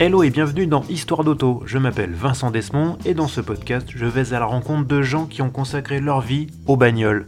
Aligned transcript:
Hello 0.00 0.22
et 0.22 0.30
bienvenue 0.30 0.68
dans 0.68 0.84
Histoire 0.88 1.24
d'auto. 1.24 1.60
Je 1.66 1.76
m'appelle 1.76 2.12
Vincent 2.12 2.52
Desmond 2.52 2.98
et 3.04 3.14
dans 3.14 3.26
ce 3.26 3.40
podcast, 3.40 3.88
je 3.92 4.06
vais 4.06 4.32
à 4.32 4.38
la 4.38 4.44
rencontre 4.46 4.86
de 4.86 5.02
gens 5.02 5.26
qui 5.26 5.42
ont 5.42 5.50
consacré 5.50 5.98
leur 5.98 6.20
vie 6.20 6.46
aux 6.68 6.76
bagnoles. 6.76 7.26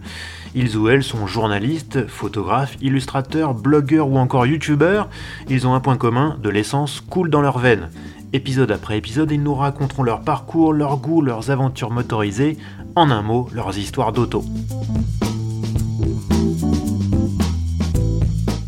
Ils 0.54 0.76
ou 0.76 0.88
elles 0.88 1.02
sont 1.02 1.26
journalistes, 1.26 2.06
photographes, 2.06 2.76
illustrateurs, 2.80 3.54
blogueurs 3.54 4.06
ou 4.06 4.18
encore 4.18 4.46
youtubeurs. 4.46 5.08
Ils 5.48 5.66
ont 5.66 5.74
un 5.74 5.80
point 5.80 5.96
commun, 5.96 6.38
de 6.40 6.48
l'essence 6.48 7.00
coule 7.00 7.28
dans 7.28 7.42
leurs 7.42 7.58
veines. 7.58 7.90
Épisode 8.32 8.70
après 8.70 8.98
épisode, 8.98 9.32
ils 9.32 9.42
nous 9.42 9.56
raconteront 9.56 10.04
leur 10.04 10.20
parcours, 10.20 10.72
leurs 10.72 10.98
goûts, 10.98 11.22
leurs 11.22 11.50
aventures 11.50 11.90
motorisées, 11.90 12.56
en 12.94 13.10
un 13.10 13.22
mot, 13.22 13.48
leurs 13.52 13.76
histoires 13.78 14.12
d'auto. 14.12 14.44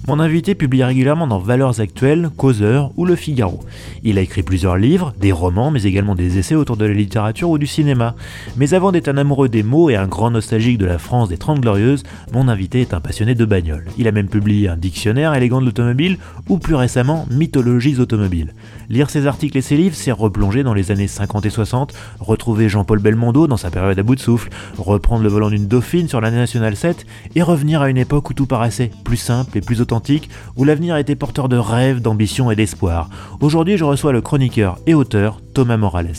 Mon 0.08 0.18
invité 0.18 0.56
publie 0.56 0.82
régulièrement 0.82 1.28
dans 1.28 1.38
Valeurs 1.38 1.78
Actuelles, 1.78 2.30
Causeur 2.36 2.90
ou 2.96 3.04
Le 3.04 3.14
Figaro. 3.14 3.60
Il 4.02 4.18
a 4.18 4.20
écrit 4.20 4.42
plusieurs 4.42 4.76
livres, 4.76 5.14
des 5.20 5.30
romans, 5.30 5.70
mais 5.70 5.84
également 5.84 6.16
des 6.16 6.38
essais 6.38 6.56
autour 6.56 6.76
de 6.76 6.84
la 6.84 6.92
littérature 6.92 7.50
ou 7.50 7.56
du 7.56 7.68
cinéma. 7.68 8.16
Mais 8.56 8.74
avant 8.74 8.90
d'être 8.90 9.06
un 9.06 9.16
amoureux 9.16 9.48
des 9.48 9.62
mots 9.62 9.90
et 9.90 9.94
un 9.94 10.08
grand 10.08 10.32
nostalgique 10.32 10.78
de 10.78 10.86
la 10.86 10.98
France 10.98 11.28
des 11.28 11.36
Trente 11.36 11.60
Glorieuses, 11.60 12.02
mon 12.32 12.48
invité 12.48 12.80
est 12.80 12.94
un 12.94 13.00
passionné 13.00 13.36
de 13.36 13.44
bagnole. 13.44 13.84
Il 13.96 14.08
a 14.08 14.12
même 14.12 14.26
publié 14.26 14.68
un 14.68 14.76
dictionnaire 14.76 15.34
élégant 15.34 15.60
de 15.60 15.66
l'automobile 15.66 16.18
ou 16.48 16.58
plus 16.58 16.74
récemment 16.74 17.24
Mythologies 17.30 18.00
automobiles. 18.00 18.54
Lire 18.88 19.08
ses 19.08 19.28
articles 19.28 19.56
et 19.56 19.62
ses 19.62 19.76
livres, 19.76 19.94
c'est 19.94 20.10
replonger 20.10 20.64
dans 20.64 20.74
les 20.74 20.90
années 20.90 21.06
50 21.06 21.46
et 21.46 21.50
60, 21.50 21.94
retrouver 22.18 22.68
Jean-Paul 22.68 22.98
Belmondo 22.98 23.46
dans 23.46 23.56
sa 23.56 23.70
période 23.70 24.00
à 24.00 24.02
bout 24.02 24.16
de 24.16 24.20
souffle, 24.20 24.50
reprendre 24.78 25.22
le 25.22 25.28
volant 25.28 25.48
d'une 25.48 25.68
Dauphine 25.68 26.08
sur 26.08 26.20
l'année 26.20 26.38
nationale 26.38 26.74
7 26.74 27.06
et 27.36 27.42
revenir 27.42 27.82
à 27.82 27.88
une 27.88 27.98
époque 27.98 28.30
où 28.30 28.34
tout 28.34 28.46
paraissait 28.46 28.90
plus 29.04 29.16
simple 29.16 29.56
et 29.56 29.60
plus 29.60 29.80
authentique 29.92 30.30
où 30.56 30.64
l'avenir 30.64 30.96
était 30.96 31.16
porteur 31.16 31.50
de 31.50 31.56
rêves, 31.58 32.00
d'ambition 32.00 32.50
et 32.50 32.56
d'espoir. 32.56 33.10
Aujourd'hui, 33.40 33.76
je 33.76 33.84
reçois 33.84 34.12
le 34.12 34.22
chroniqueur 34.22 34.78
et 34.86 34.94
auteur 34.94 35.40
Thomas 35.52 35.76
Morales. 35.76 36.14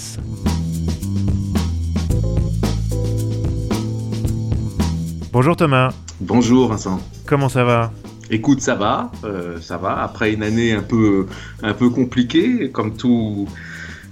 Bonjour 5.32 5.56
Thomas. 5.56 5.92
Bonjour 6.22 6.70
Vincent. 6.70 7.00
Comment 7.26 7.50
ça 7.50 7.64
va? 7.64 7.92
Écoute, 8.30 8.62
ça 8.62 8.76
va, 8.76 9.12
euh, 9.24 9.60
ça 9.60 9.78
va. 9.78 10.04
Après 10.04 10.34
une 10.34 10.44
année 10.44 10.74
un 10.74 10.84
peu, 10.84 11.26
un 11.64 11.74
peu 11.74 11.90
compliquée, 11.90 12.70
comme 12.72 12.96
tout, 12.96 13.48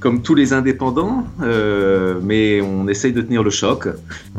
comme 0.01 0.23
tous 0.23 0.33
les 0.33 0.51
indépendants, 0.51 1.27
euh, 1.41 2.19
mais 2.23 2.59
on 2.59 2.87
essaye 2.87 3.13
de 3.13 3.21
tenir 3.21 3.43
le 3.43 3.51
choc. 3.51 3.87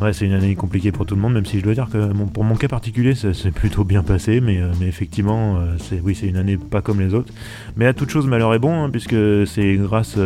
Ouais, 0.01 0.13
c'est 0.13 0.27
une 0.27 0.33
année 0.33 0.57
compliquée 0.57 0.91
pour 0.91 1.07
tout 1.07 1.15
le 1.15 1.21
monde, 1.21 1.35
même 1.35 1.47
si 1.47 1.61
je 1.61 1.65
dois 1.65 1.73
dire 1.73 1.89
que 1.91 2.13
pour 2.35 2.43
mon 2.43 2.57
cas 2.57 2.67
particulier, 2.67 3.15
c'est 3.15 3.53
plutôt 3.53 3.85
bien 3.85 4.03
passé, 4.03 4.41
mais, 4.41 4.61
euh, 4.61 4.73
mais 4.81 4.87
effectivement, 4.89 5.59
euh, 5.59 5.77
c'est 5.79 6.01
oui, 6.01 6.17
c'est 6.19 6.27
une 6.27 6.37
année 6.37 6.57
pas 6.57 6.83
comme 6.83 7.01
les 7.01 7.15
autres. 7.15 7.33
Mais 7.77 7.87
à 7.87 7.95
toute 7.95 8.11
chose, 8.11 8.27
malheur 8.27 8.53
est 8.55 8.59
bon, 8.59 8.83
hein, 8.83 8.91
puisque 8.91 9.15
c'est 9.47 9.77
grâce, 9.77 10.19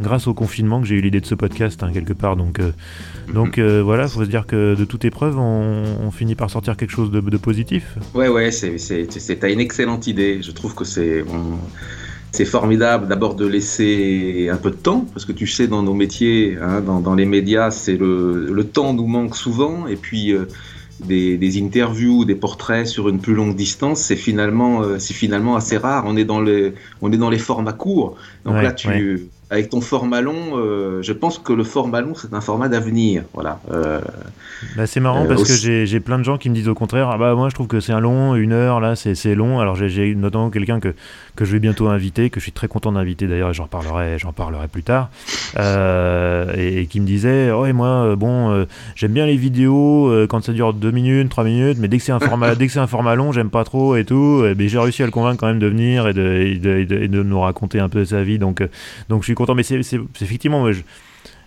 grâce 0.00 0.26
au 0.26 0.34
confinement 0.34 0.80
que 0.80 0.86
j'ai 0.88 0.96
eu 0.96 1.00
l'idée 1.00 1.20
de 1.20 1.26
ce 1.26 1.36
podcast, 1.36 1.80
hein, 1.84 1.92
quelque 1.94 2.12
part. 2.12 2.34
Donc, 2.36 2.60
donc 3.32 3.60
voilà, 3.60 4.08
faut 4.08 4.24
se 4.24 4.28
dire 4.28 4.46
que 4.48 4.74
de 4.74 4.84
toute 4.84 5.04
épreuve, 5.04 5.38
on, 5.38 6.10
finit 6.10 6.34
par 6.34 6.50
sortir 6.50 6.76
quelque 6.76 6.90
chose 6.90 7.10
de, 7.10 7.20
de 7.20 7.36
positif. 7.36 7.96
Ouais, 8.14 8.28
ouais, 8.28 8.50
c'est, 8.50 8.76
t'as 9.38 9.50
une 9.50 9.60
excellente 9.60 10.08
idée. 10.08 10.42
Je 10.42 10.50
trouve 10.50 10.74
que 10.74 10.84
c'est 10.84 11.24
c'est 12.32 12.46
formidable 12.46 13.08
d'abord 13.08 13.34
de 13.34 13.46
laisser 13.46 14.48
un 14.50 14.56
peu 14.56 14.70
de 14.70 14.76
temps, 14.76 15.06
parce 15.12 15.26
que 15.26 15.32
tu 15.32 15.46
sais, 15.46 15.68
dans 15.68 15.82
nos 15.82 15.92
métiers, 15.92 16.56
hein, 16.60 16.80
dans, 16.80 17.14
les 17.14 17.26
médias, 17.26 17.70
c'est 17.70 17.96
le, 17.96 18.46
le, 18.50 18.64
temps 18.64 18.94
nous 18.94 19.06
manque 19.06 19.36
souvent, 19.36 19.86
et 19.86 19.96
puis 19.96 20.32
euh, 20.32 20.46
des, 21.04 21.36
des, 21.36 21.62
interviews, 21.62 22.24
des 22.24 22.34
portraits 22.34 22.86
sur 22.86 23.10
une 23.10 23.20
plus 23.20 23.34
longue 23.34 23.54
distance, 23.54 24.00
c'est 24.00 24.16
finalement, 24.16 24.82
euh, 24.82 24.98
c'est 24.98 25.12
finalement 25.12 25.56
assez 25.56 25.76
rare. 25.76 26.04
On 26.06 26.16
est 26.16 26.24
dans 26.24 26.40
les, 26.40 26.72
on 27.02 27.12
est 27.12 27.18
dans 27.18 27.30
les 27.30 27.38
formats 27.38 27.74
courts. 27.74 28.16
Donc 28.46 28.62
là, 28.62 28.72
tu, 28.72 29.28
avec 29.52 29.68
ton 29.68 29.82
format 29.82 30.22
long, 30.22 30.56
euh, 30.56 31.02
je 31.02 31.12
pense 31.12 31.38
que 31.38 31.52
le 31.52 31.62
format 31.62 32.00
long, 32.00 32.14
c'est 32.14 32.32
un 32.32 32.40
format 32.40 32.70
d'avenir. 32.70 33.24
Voilà. 33.34 33.60
Euh, 33.70 34.00
bah, 34.78 34.86
c'est 34.86 34.98
marrant 34.98 35.24
euh, 35.24 35.28
parce 35.28 35.42
que 35.42 35.84
j'ai 35.84 36.00
plein 36.00 36.18
de 36.18 36.22
gens 36.22 36.38
qui 36.38 36.48
me 36.48 36.54
disent 36.54 36.68
au 36.68 36.74
contraire, 36.74 37.10
ah 37.12 37.18
bah 37.18 37.34
moi 37.34 37.50
je 37.50 37.54
trouve 37.54 37.66
que 37.66 37.78
c'est 37.78 37.92
un 37.92 38.00
long, 38.00 38.34
une 38.34 38.52
heure 38.52 38.80
là, 38.80 38.96
c'est 38.96 39.34
long. 39.34 39.60
Alors 39.60 39.76
j'ai 39.76 40.14
notamment 40.14 40.48
quelqu'un 40.48 40.80
que, 40.80 40.94
que 41.36 41.44
je 41.44 41.52
vais 41.52 41.58
bientôt 41.58 41.88
inviter, 41.88 42.30
que 42.30 42.40
je 42.40 42.44
suis 42.44 42.52
très 42.52 42.66
content 42.66 42.92
d'inviter 42.92 43.26
d'ailleurs, 43.26 43.52
j'en 43.52 43.66
parlerai, 43.66 44.16
parlerai 44.34 44.68
plus 44.68 44.84
tard, 44.84 45.10
et, 45.58 46.86
qui 46.88 47.00
me 47.00 47.06
disait, 47.06 47.50
oh 47.50 47.66
et 47.66 47.74
moi 47.74 48.16
bon, 48.16 48.66
j'aime 48.94 49.12
bien 49.12 49.26
les 49.26 49.36
vidéos 49.36 50.10
quand 50.30 50.42
ça 50.42 50.52
dure 50.54 50.72
2 50.72 50.90
minutes, 50.92 51.28
3 51.28 51.44
minutes, 51.44 51.76
mais 51.78 51.88
dès 51.88 51.98
que 51.98 52.04
c'est 52.04 52.12
un 52.12 52.20
format, 52.20 52.54
dès 52.54 52.68
que 52.68 52.72
c'est 52.72 52.78
un 52.78 52.86
format 52.86 53.16
long, 53.16 53.32
j'aime 53.32 53.50
pas 53.50 53.64
trop 53.64 53.96
et 53.96 54.06
tout. 54.06 54.44
Mais 54.56 54.68
j'ai 54.68 54.78
réussi 54.78 55.02
à 55.02 55.06
le 55.06 55.12
convaincre 55.12 55.40
quand 55.40 55.48
même 55.48 55.58
de 55.58 55.66
venir 55.66 56.08
et 56.08 56.14
de, 56.14 56.56
de, 56.56 57.06
de, 57.06 57.22
nous 57.22 57.40
raconter 57.40 57.80
un 57.80 57.90
peu 57.90 58.06
sa 58.06 58.22
vie, 58.22 58.38
donc 58.38 58.62
donc 59.10 59.22
je 59.22 59.26
suis 59.26 59.34
mais 59.54 59.62
c'est 59.62 59.80
effectivement. 60.20 60.68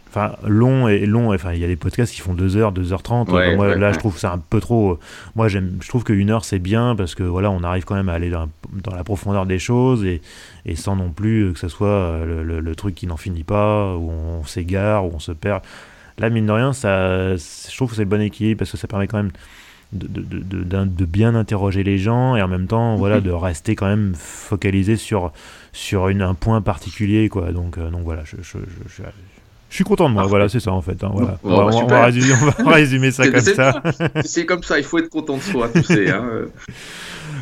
enfin, 0.09 0.35
long 0.45 0.87
et 0.87 1.05
long. 1.05 1.33
Enfin, 1.33 1.53
il 1.53 1.59
y 1.59 1.63
a 1.63 1.67
des 1.67 1.75
podcasts 1.75 2.13
qui 2.13 2.21
font 2.21 2.33
2 2.33 2.57
heures, 2.57 2.73
2h30. 2.73 3.55
moi, 3.55 3.75
là, 3.75 3.91
je 3.91 3.99
trouve 3.99 4.13
que 4.13 4.19
c'est 4.19 4.27
un 4.27 4.37
peu 4.37 4.59
trop. 4.59 4.99
Moi, 5.35 5.47
j'aime, 5.47 5.77
je 5.81 5.87
trouve 5.87 6.03
qu'une 6.03 6.29
heure, 6.29 6.45
c'est 6.45 6.59
bien 6.59 6.95
parce 6.95 7.15
que 7.15 7.23
voilà, 7.23 7.51
on 7.51 7.63
arrive 7.63 7.85
quand 7.85 7.95
même 7.95 8.09
à 8.09 8.13
aller 8.13 8.29
dans, 8.29 8.47
la 8.95 9.03
profondeur 9.03 9.45
des 9.45 9.59
choses 9.59 10.05
et, 10.05 10.21
et, 10.65 10.75
sans 10.75 10.95
non 10.95 11.09
plus 11.09 11.53
que 11.53 11.59
ce 11.59 11.67
soit 11.67 11.87
euh, 11.87 12.43
le, 12.43 12.75
truc 12.75 12.95
qui 12.95 13.07
n'en 13.07 13.17
finit 13.17 13.43
pas, 13.43 13.95
où 13.95 14.11
on 14.11 14.43
s'égare, 14.45 15.05
où 15.05 15.11
on 15.13 15.19
se 15.19 15.31
perd. 15.31 15.61
Là, 16.17 16.29
mine 16.29 16.45
de 16.45 16.51
rien, 16.51 16.71
ça, 16.71 17.35
je 17.35 17.75
trouve 17.75 17.89
que 17.89 17.95
c'est 17.95 18.03
le 18.03 18.09
bon 18.09 18.21
équilibre 18.21 18.59
parce 18.59 18.71
que 18.71 18.77
ça 18.77 18.87
permet 18.87 19.07
quand 19.07 19.17
même 19.17 19.31
de, 19.93 20.07
de, 20.07 20.85
de, 20.85 21.05
bien 21.05 21.35
interroger 21.35 21.83
les 21.83 21.97
gens 21.97 22.35
et 22.35 22.41
en 22.41 22.47
même 22.47 22.67
temps 22.67 22.95
voilà, 22.95 23.17
mhm. 23.17 23.23
de 23.23 23.31
rester 23.31 23.75
quand 23.75 23.87
même 23.87 24.13
focalisé 24.15 24.95
sur, 24.95 25.31
sur 25.71 26.09
une, 26.09 26.21
un 26.21 26.33
point 26.33 26.61
particulier. 26.61 27.29
Quoi. 27.29 27.51
Donc, 27.51 27.77
euh, 27.77 27.89
donc 27.89 28.03
voilà, 28.03 28.23
je, 28.25 28.37
je, 28.41 28.57
je, 28.87 29.03
je 29.75 29.79
suis 29.79 29.83
content 29.83 30.07
de 30.07 30.13
moi, 30.13 30.23
voilà, 30.23 30.47
c'est 30.47 30.61
ça 30.61 30.71
en 30.71 30.81
fait. 30.81 31.03
Hein, 31.03 31.11
voilà. 31.11 31.37
on, 31.43 31.49
va, 31.49 31.65
on, 31.65 31.85
va 31.85 32.05
résumer, 32.05 32.33
on, 32.59 32.63
va 32.63 32.71
résumer, 32.75 33.11
ça 33.11 33.27
comme 33.27 33.41
ça. 33.41 33.83
C'est 34.23 34.45
comme 34.45 34.63
ça, 34.63 34.77
il 34.77 34.85
faut 34.85 34.99
être 34.99 35.09
content 35.09 35.35
de 35.35 35.41
soi, 35.41 35.67
tu 35.67 35.83
sais. 35.83 36.09
Hein. 36.09 36.23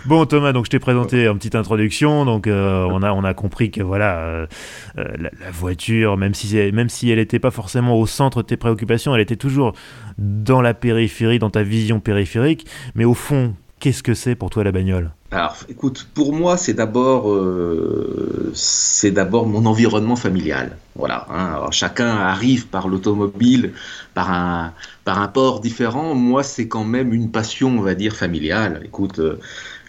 Bon 0.08 0.26
Thomas, 0.26 0.52
donc 0.52 0.66
je 0.66 0.72
t'ai 0.72 0.80
présenté 0.80 1.28
une 1.28 1.38
petite 1.38 1.54
introduction, 1.54 2.26
donc 2.26 2.48
euh, 2.48 2.88
on, 2.90 3.04
a, 3.04 3.12
on 3.12 3.24
a 3.24 3.36
compris 3.36 3.70
que 3.70 3.84
voilà, 3.84 4.18
euh, 4.18 4.48
la, 4.96 5.30
voiture, 5.52 6.18
même 6.18 6.34
si, 6.34 6.56
même 6.72 6.90
si 6.90 7.12
elle 7.12 7.20
n'était 7.20 7.38
pas 7.38 7.52
forcément 7.52 8.00
au 8.00 8.08
centre 8.08 8.42
de 8.42 8.48
tes 8.48 8.58
préoccupations, 8.58 9.14
elle 9.14 9.22
était 9.22 9.36
toujours 9.36 9.74
dans 10.18 10.64
la 10.64 10.74
périphérie, 10.74 11.38
dans 11.38 11.52
ta 11.52 11.62
vision 11.62 12.00
périphérique, 12.00 12.66
mais 12.96 13.06
au 13.06 13.14
fond, 13.14 13.54
qu'est-ce 13.84 14.02
que 14.02 14.14
c'est 14.14 14.36
pour 14.36 14.50
toi 14.50 14.64
la 14.64 14.72
bagnole? 14.72 15.12
Alors, 15.32 15.58
écoute, 15.68 16.08
pour 16.14 16.32
moi, 16.32 16.56
c'est 16.56 16.74
d'abord, 16.74 17.30
euh, 17.30 18.50
c'est 18.54 19.12
d'abord 19.12 19.46
mon 19.46 19.66
environnement 19.66 20.16
familial. 20.16 20.78
Voilà. 20.96 21.28
Hein. 21.30 21.70
chacun 21.72 22.08
arrive 22.08 22.68
par 22.68 22.88
l'automobile, 22.88 23.74
par 24.14 24.32
un, 24.32 24.74
par 25.04 25.20
un 25.20 25.28
port 25.28 25.60
différent. 25.60 26.16
Moi, 26.16 26.44
c'est 26.44 26.70
quand 26.70 26.86
même 26.86 27.14
une 27.14 27.30
passion, 27.30 27.78
on 27.78 27.82
va 27.82 27.94
dire, 27.94 28.16
familiale. 28.16 28.84
Écoute, 28.86 29.20
euh, 29.20 29.38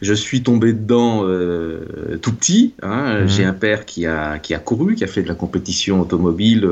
je 0.03 0.15
suis 0.15 0.43
tombé 0.43 0.73
dedans 0.73 1.23
euh, 1.25 2.19
tout 2.21 2.33
petit. 2.33 2.75
Hein. 2.83 3.21
Mhm. 3.21 3.29
J'ai 3.29 3.45
un 3.45 3.53
père 3.53 3.85
qui 3.85 4.07
a, 4.07 4.39
qui 4.39 4.55
a 4.55 4.59
couru, 4.59 4.95
qui 4.95 5.05
a 5.05 5.07
fait 5.07 5.23
de 5.23 5.29
la 5.29 5.35
compétition 5.35 6.01
automobile 6.01 6.69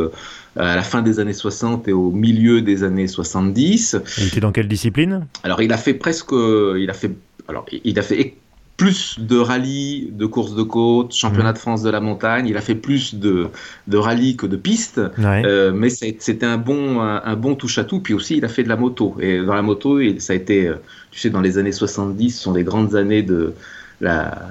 à 0.57 0.77
la 0.77 0.83
fin 0.83 1.01
des 1.03 1.19
années 1.19 1.33
60 1.33 1.89
et 1.89 1.93
au 1.93 2.11
milieu 2.11 2.61
des 2.61 2.85
années 2.85 3.07
70. 3.07 3.97
Il 4.19 4.27
était 4.27 4.41
dans 4.41 4.53
quelle 4.53 4.69
discipline? 4.69 5.27
Alors, 5.45 5.63
il 5.63 5.73
a 5.73 5.79
fait 5.79 5.95
presque, 5.95 6.33
il 6.33 6.89
a 6.91 6.95
fait 6.95 7.13
alors, 7.49 7.67
il 7.85 7.99
a 7.99 8.03
fait 8.03 8.35
plus 8.83 9.21
de 9.21 9.39
rallyes, 9.39 10.09
de 10.11 10.27
courses 10.27 10.57
de 10.57 10.63
côte, 10.65 11.15
championnat 11.15 11.51
mhm. 11.51 11.55
de 11.55 11.59
France 11.59 11.83
de 11.85 11.91
la 11.91 12.01
montagne. 12.01 12.49
Il 12.49 12.57
a 12.57 12.61
fait 12.61 12.75
plus 12.75 13.15
de, 13.15 13.47
de 13.87 13.97
rallyes 13.97 14.35
que 14.37 14.45
de 14.45 14.57
pistes, 14.57 15.01
euh, 15.21 15.71
mais 15.73 15.89
c'était 15.89 16.47
un 16.47 16.57
bon, 16.57 17.01
un, 17.01 17.37
bon 17.37 17.55
touche 17.55 17.79
à 17.79 17.85
tout. 17.85 18.01
Puis 18.01 18.13
aussi, 18.13 18.39
il 18.39 18.45
a 18.45 18.49
fait 18.49 18.65
de 18.65 18.69
la 18.69 18.77
moto. 18.77 19.17
Et 19.21 19.41
dans 19.41 19.55
la 19.55 19.63
moto, 19.63 20.01
ça 20.19 20.33
a 20.33 20.37
été, 20.37 20.67
euh, 20.67 20.75
tu 21.13 21.21
sais, 21.21 21.31
dans 21.31 21.41
les 21.41 21.59
années 21.59 21.71
70, 21.71 22.31
ce 22.37 22.43
sont 22.43 22.55
les 22.55 22.65
grandes 22.65 22.97
années 22.97 23.23
de 23.23 23.55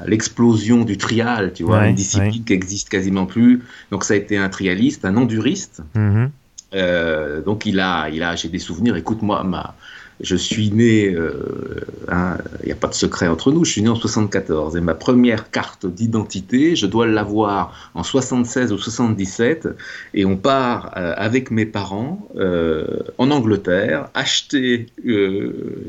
l'explosion 0.08 0.86
du 0.86 0.98
trial, 0.98 1.52
tu 1.54 1.64
vois, 1.64 1.88
une 1.88 1.96
discipline 1.96 2.46
qui 2.46 2.54
existe 2.54 2.88
quasiment 2.88 3.26
plus. 3.26 3.62
Donc 3.92 4.06
ça 4.06 4.14
a 4.14 4.18
été 4.18 4.38
un 4.38 4.48
trialiste, 4.48 5.04
un 5.04 5.18
enduriste. 5.18 5.82
Mhm. 5.94 6.32
Euh, 6.74 7.42
donc 7.42 7.66
il 7.66 7.82
a, 7.82 8.08
il 8.08 8.24
a, 8.24 8.38
j'ai 8.38 8.48
des 8.48 8.60
souvenirs. 8.60 8.96
Écoute-moi, 8.96 9.44
ma, 9.44 9.76
je 10.24 10.36
suis 10.36 10.72
né, 10.72 11.14
euh, 11.14 11.86
hein, 12.08 12.38
il 12.62 12.68
n'y 12.68 12.72
a 12.72 12.76
pas 12.76 12.88
de 12.88 12.94
secret 12.94 13.28
entre 13.28 13.52
nous, 13.52 13.66
je 13.66 13.72
suis 13.72 13.82
né 13.82 13.90
en 13.90 13.96
74 13.96 14.76
et 14.76 14.82
ma 14.82 14.94
première 14.94 15.50
carte 15.50 15.86
d'identité, 15.86 16.76
je 16.76 16.86
dois 16.86 17.08
l'avoir 17.08 17.92
en 17.94 18.04
76 18.04 18.72
ou 18.72 18.78
77 18.78 19.70
et 20.14 20.26
on 20.26 20.38
part 20.38 20.94
euh, 20.98 21.14
avec 21.18 21.52
mes 21.52 21.66
parents 21.66 22.28
euh, 22.36 22.86
en 23.18 23.32
Angleterre 23.32 24.10
acheter, 24.14 24.88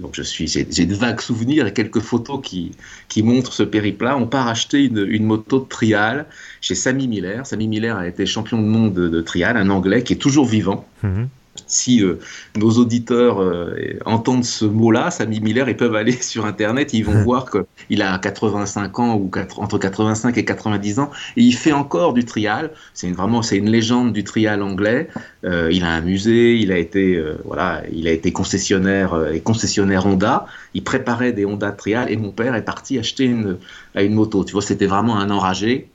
donc 0.00 0.14
je 0.14 0.22
suis, 0.22 0.48
j'ai, 0.48 0.64
de 0.64 0.94
vagues 0.94 1.20
souvenirs 1.20 1.66
et 1.66 1.72
quelques 1.72 2.00
photos 2.00 2.40
qui, 2.42 2.72
qui 3.08 3.22
montrent 3.22 3.52
ce 3.52 3.62
périple-là, 3.62 4.16
on 4.16 4.26
part 4.26 4.48
acheter 4.48 4.84
une, 4.84 5.24
moto 5.24 5.60
de 5.60 5.68
trial 5.68 6.26
chez 6.60 6.74
Sammy 6.74 7.06
Miller. 7.06 7.46
Sammy 7.46 7.68
Miller 7.68 7.96
a 7.96 8.08
été 8.08 8.26
champion 8.26 8.60
de 8.60 8.66
monde 8.66 8.94
de, 8.94 9.20
trial, 9.20 9.56
un 9.56 9.70
Anglais 9.70 10.02
qui 10.02 10.14
est 10.14 10.16
toujours 10.16 10.46
vivant. 10.46 10.86
Mhm 11.02 11.28
si 11.72 12.02
euh, 12.02 12.18
nos 12.56 12.70
auditeurs 12.72 13.40
euh, 13.40 13.98
entendent 14.04 14.44
ce 14.44 14.64
mot-là, 14.64 15.10
Sammy 15.10 15.40
Miller, 15.40 15.68
ils 15.68 15.76
peuvent 15.76 15.94
aller 15.94 16.12
sur 16.20 16.44
Internet, 16.46 16.92
ils 16.92 17.04
vont 17.04 17.12
hum. 17.12 17.22
voir 17.22 17.50
qu'il 17.50 18.02
a 18.02 18.18
85 18.18 18.98
ans 18.98 19.14
ou 19.16 19.30
entre 19.56 19.78
85 19.78 20.36
et 20.36 20.44
90 20.44 20.98
ans, 20.98 21.10
et 21.36 21.42
il 21.42 21.54
fait 21.54 21.72
encore 21.72 22.12
du 22.12 22.24
trial. 22.24 22.70
C'est 22.94 23.08
une, 23.08 23.14
vraiment 23.14 23.42
c'est 23.42 23.56
une 23.56 23.70
légende 23.70 24.12
du 24.12 24.24
trial 24.24 24.62
anglais. 24.62 25.08
Euh, 25.44 25.70
il 25.72 25.82
a 25.84 25.90
un 25.90 26.00
musée, 26.00 26.56
il 26.56 26.70
a 26.72 26.78
été 26.78 27.22
voilà, 27.44 27.82
il 27.92 28.06
a 28.06 28.12
été 28.12 28.32
concessionnaire 28.32 29.30
et 29.32 29.40
concessionnaire 29.40 30.06
Honda. 30.06 30.46
Il 30.74 30.84
préparait 30.84 31.32
des 31.32 31.44
Honda 31.44 31.72
trial 31.72 32.10
et 32.10 32.16
mon 32.16 32.30
père 32.30 32.54
est 32.54 32.64
parti 32.64 32.98
acheter 32.98 33.24
une, 33.24 33.58
une 33.94 34.14
moto. 34.14 34.44
Tu 34.44 34.52
vois, 34.52 34.62
c'était 34.62 34.86
vraiment 34.86 35.18
un 35.18 35.30
enragé. 35.30 35.88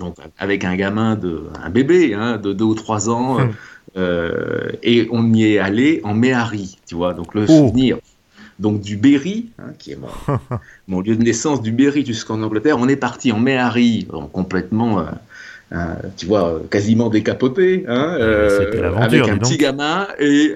Donc 0.00 0.16
avec 0.38 0.64
un 0.64 0.74
gamin 0.74 1.14
de 1.14 1.44
un 1.62 1.70
bébé 1.70 2.14
hein, 2.14 2.36
de 2.36 2.52
2 2.52 2.64
ou 2.64 2.74
3 2.74 3.10
ans. 3.10 3.38
Hum. 3.38 3.52
Euh, 3.96 4.70
et 4.82 5.08
on 5.10 5.32
y 5.32 5.54
est 5.54 5.58
allé 5.58 6.00
en 6.04 6.14
Méhari, 6.14 6.78
tu 6.86 6.94
vois, 6.94 7.14
donc 7.14 7.34
le 7.34 7.44
oh. 7.44 7.46
souvenir. 7.46 7.98
Donc 8.58 8.80
du 8.80 8.96
Berry, 8.96 9.48
hein, 9.58 9.72
qui 9.78 9.92
est 9.92 9.98
mon, 10.86 11.00
lieu 11.02 11.16
de 11.16 11.22
naissance, 11.22 11.62
du 11.62 11.72
Berry 11.72 12.04
jusqu'en 12.04 12.42
Angleterre, 12.42 12.78
on 12.78 12.88
est 12.88 12.96
parti 12.96 13.32
en 13.32 13.40
Méhari, 13.40 14.06
complètement, 14.32 15.00
euh, 15.00 15.04
euh, 15.72 15.94
tu 16.16 16.26
vois, 16.26 16.60
quasiment 16.70 17.08
décapoté, 17.08 17.84
hein, 17.88 18.16
avec 18.96 19.28
un 19.28 19.38
petit 19.38 19.56
gamin 19.56 20.06
et, 20.18 20.54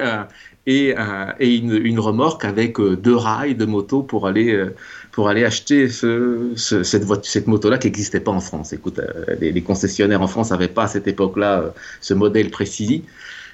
et, 0.66 0.94
et 1.38 1.56
une, 1.56 2.00
remorque 2.00 2.44
avec 2.44 2.80
deux 2.80 3.14
rails 3.14 3.54
de 3.54 3.64
moto 3.64 4.02
pour 4.02 4.26
aller 4.26 4.66
pour 5.12 5.28
aller 5.28 5.44
acheter 5.44 5.88
ce, 5.88 6.52
cette, 6.56 7.46
moto-là 7.46 7.78
qui 7.78 7.86
n'existait 7.86 8.20
pas 8.20 8.32
en 8.32 8.40
France. 8.40 8.72
Écoute, 8.72 9.00
les, 9.40 9.62
concessionnaires 9.62 10.22
en 10.22 10.26
France 10.26 10.50
n'avaient 10.50 10.68
pas 10.68 10.84
à 10.84 10.88
cette 10.88 11.06
époque-là 11.06 11.72
ce 12.00 12.14
modèle 12.14 12.50
précis. 12.50 13.04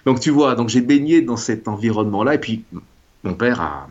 Donc 0.06 0.20
tu 0.20 0.30
vois, 0.30 0.54
donc 0.54 0.68
j'ai 0.68 0.80
baigné 0.80 1.22
dans 1.22 1.36
cet 1.36 1.68
environnement-là, 1.68 2.34
et 2.34 2.38
puis 2.38 2.64
mon 3.24 3.34
père 3.34 3.60
a, 3.60 3.88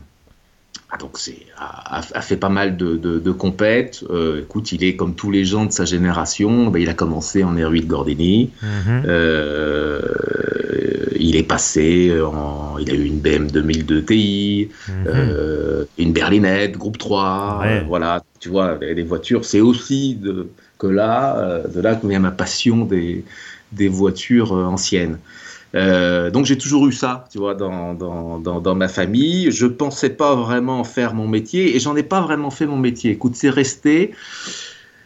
donc 0.99 1.17
c'est, 1.17 1.38
a, 1.57 2.21
fait 2.21 2.38
pas 2.38 2.49
mal 2.49 2.75
de, 2.75 2.97
de, 2.97 3.31
compètes. 3.31 4.03
Euh, 4.09 4.41
écoute, 4.41 4.71
il 4.71 4.83
est 4.83 4.95
comme 4.95 5.15
tous 5.15 5.31
les 5.31 5.45
gens 5.45 5.65
de 5.65 5.71
sa 5.71 5.85
génération. 5.85 6.67
Ben, 6.67 6.81
il 6.81 6.89
a 6.89 6.93
commencé 6.93 7.43
en 7.43 7.55
R8 7.55 7.88
Gordini. 7.88 8.51
Mhm. 8.61 9.03
Euh, 9.05 10.01
il 11.17 11.35
est 11.38 11.43
passé 11.43 12.11
en, 12.21 12.77
il 12.77 12.91
a 12.91 12.93
eu 12.93 13.05
une 13.05 13.19
BM 13.19 13.49
2002 13.49 14.03
Ti, 14.03 14.69
euh, 15.07 15.85
une 15.97 16.11
berlinette 16.11 16.77
Groupe 16.77 16.97
3. 16.97 17.63
voilà, 17.88 18.23
tu 18.39 18.49
vois, 18.49 18.77
les, 18.81 19.03
voitures. 19.03 19.45
C'est 19.45 19.61
aussi 19.61 20.15
de, 20.15 20.49
que 20.77 20.88
là, 20.88 21.61
de 21.73 21.79
là 21.79 21.95
que 21.95 22.05
vient 22.05 22.19
ma 22.19 22.31
passion 22.31 22.83
des, 22.85 23.23
des 23.71 23.88
voitures 23.88 24.51
anciennes. 24.51 25.19
Euh, 25.73 26.31
donc 26.31 26.45
j'ai 26.45 26.57
toujours 26.57 26.88
eu 26.88 26.91
ça, 26.91 27.25
tu 27.31 27.38
vois, 27.38 27.56
dans, 27.56 27.94
dans, 27.94 28.39
dans, 28.39 28.75
ma 28.75 28.88
famille. 28.88 29.51
Je 29.51 29.65
pensais 29.65 30.09
pas 30.09 30.35
vraiment 30.35 30.83
faire 30.83 31.13
mon 31.13 31.27
métier 31.27 31.75
et 31.75 31.79
j'en 31.79 31.95
ai 31.95 32.03
pas 32.03 32.21
vraiment 32.21 32.51
fait 32.51 32.65
mon 32.65 32.77
métier. 32.77 33.12
Écoute, 33.12 33.35
c'est 33.35 33.50
resté, 33.50 34.12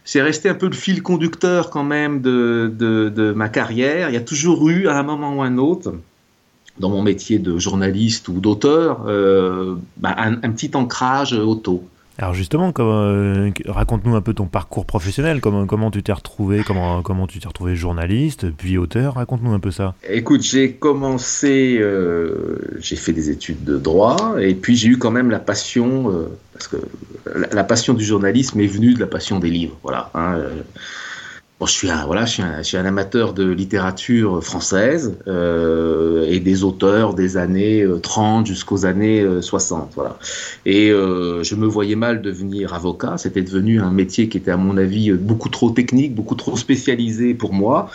c'est 0.04 0.22
resté 0.22 0.48
un 0.48 0.54
peu 0.54 0.66
le 0.66 0.74
fil 0.74 1.02
conducteur 1.02 1.70
quand 1.70 1.84
même 1.84 2.20
de, 2.20 2.72
de, 2.74 3.08
de, 3.08 3.32
ma 3.32 3.48
carrière. 3.48 4.10
Il 4.10 4.14
y 4.14 4.18
a 4.18 4.22
toujours 4.22 4.68
eu, 4.68 4.88
à 4.88 4.98
un 4.98 5.02
moment 5.02 5.36
ou 5.36 5.42
à 5.42 5.46
un 5.46 5.58
autre, 5.58 5.94
dans 6.78 6.90
mon 6.90 7.02
métier 7.02 7.38
de 7.38 7.58
journaliste 7.58 8.28
ou 8.28 8.40
d'auteur, 8.40 9.04
euh, 9.06 9.76
bah, 9.96 10.14
un, 10.18 10.34
un, 10.34 10.50
petit 10.50 10.72
ancrage 10.74 11.32
auto. 11.32 11.84
Alors 12.18 12.32
justement, 12.32 12.72
euh, 12.78 13.50
raconte-nous 13.66 14.14
un 14.14 14.22
peu 14.22 14.32
ton 14.32 14.46
parcours 14.46 14.86
professionnel, 14.86 15.40
comment, 15.42 15.90
tu 15.90 16.02
t'es 16.02 16.12
retrouvé, 16.12 16.62
comment, 16.66 17.02
comment 17.02 17.26
tu 17.26 17.40
t'es 17.40 17.48
retrouvé 17.48 17.76
journaliste, 17.76 18.50
puis 18.50 18.78
auteur, 18.78 19.14
raconte-nous 19.14 19.52
un 19.52 19.60
peu 19.60 19.70
ça. 19.70 19.94
Écoute, 20.08 20.42
j'ai 20.42 20.72
commencé, 20.72 21.76
euh, 21.78 22.78
j'ai 22.78 22.96
fait 22.96 23.12
des 23.12 23.28
études 23.28 23.64
de 23.64 23.76
droit, 23.76 24.36
et 24.40 24.54
puis 24.54 24.76
j'ai 24.76 24.88
eu 24.88 24.98
quand 24.98 25.10
même 25.10 25.30
la 25.30 25.40
passion, 25.40 26.10
euh, 26.10 26.28
parce 26.54 26.68
que 26.68 26.76
la, 27.52 27.64
passion 27.64 27.92
du 27.92 28.04
journalisme 28.04 28.60
est 28.60 28.66
venue 28.66 28.94
de 28.94 29.00
la 29.00 29.06
passion 29.06 29.38
des 29.38 29.50
livres, 29.50 29.76
voilà. 29.82 30.10
Hein, 30.14 30.38
Bon, 31.58 31.64
je 31.64 31.72
suis 31.72 31.88
un, 31.88 32.04
voilà, 32.04 32.26
je 32.26 32.32
suis 32.32 32.42
un, 32.42 32.58
je 32.58 32.64
suis 32.64 32.76
un 32.76 32.84
amateur 32.84 33.32
de 33.32 33.50
littérature 33.50 34.44
française 34.44 35.16
euh, 35.26 36.26
et 36.28 36.38
des 36.38 36.64
auteurs 36.64 37.14
des 37.14 37.38
années 37.38 37.86
30 38.02 38.44
euh, 38.44 38.46
jusqu'aux 38.46 38.84
années 38.84 39.24
60. 39.40 39.80
Euh, 39.80 39.86
voilà. 39.94 40.18
Et 40.66 40.90
euh, 40.90 41.42
je 41.42 41.54
me 41.54 41.66
voyais 41.66 41.96
mal 41.96 42.20
devenir 42.20 42.74
avocat. 42.74 43.16
C'était 43.16 43.40
devenu 43.40 43.80
un 43.80 43.90
métier 43.90 44.28
qui 44.28 44.36
était, 44.36 44.50
à 44.50 44.58
mon 44.58 44.76
avis, 44.76 45.12
beaucoup 45.12 45.48
trop 45.48 45.70
technique, 45.70 46.14
beaucoup 46.14 46.34
trop 46.34 46.58
spécialisé 46.58 47.32
pour 47.32 47.54
moi. 47.54 47.90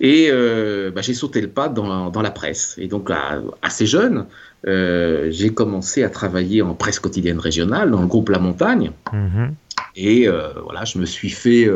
Et 0.00 0.26
euh, 0.32 0.90
bah, 0.90 1.00
j'ai 1.00 1.14
sauté 1.14 1.40
le 1.40 1.48
pas 1.48 1.68
dans 1.68 1.86
la, 1.86 2.10
dans 2.10 2.22
la 2.22 2.32
presse. 2.32 2.74
Et 2.76 2.88
donc, 2.88 3.08
assez 3.62 3.86
jeune, 3.86 4.26
j'ai 4.64 5.50
commencé 5.54 6.02
à 6.02 6.10
travailler 6.10 6.60
en 6.60 6.74
presse 6.74 6.98
quotidienne 6.98 7.38
régionale 7.38 7.92
dans 7.92 8.00
le 8.00 8.08
groupe 8.08 8.30
La 8.30 8.40
Montagne. 8.40 8.90
Mmh. 9.12 9.50
Et 9.94 10.26
voilà, 10.26 10.84
je 10.84 10.98
me 10.98 11.06
suis 11.06 11.30
fait 11.30 11.70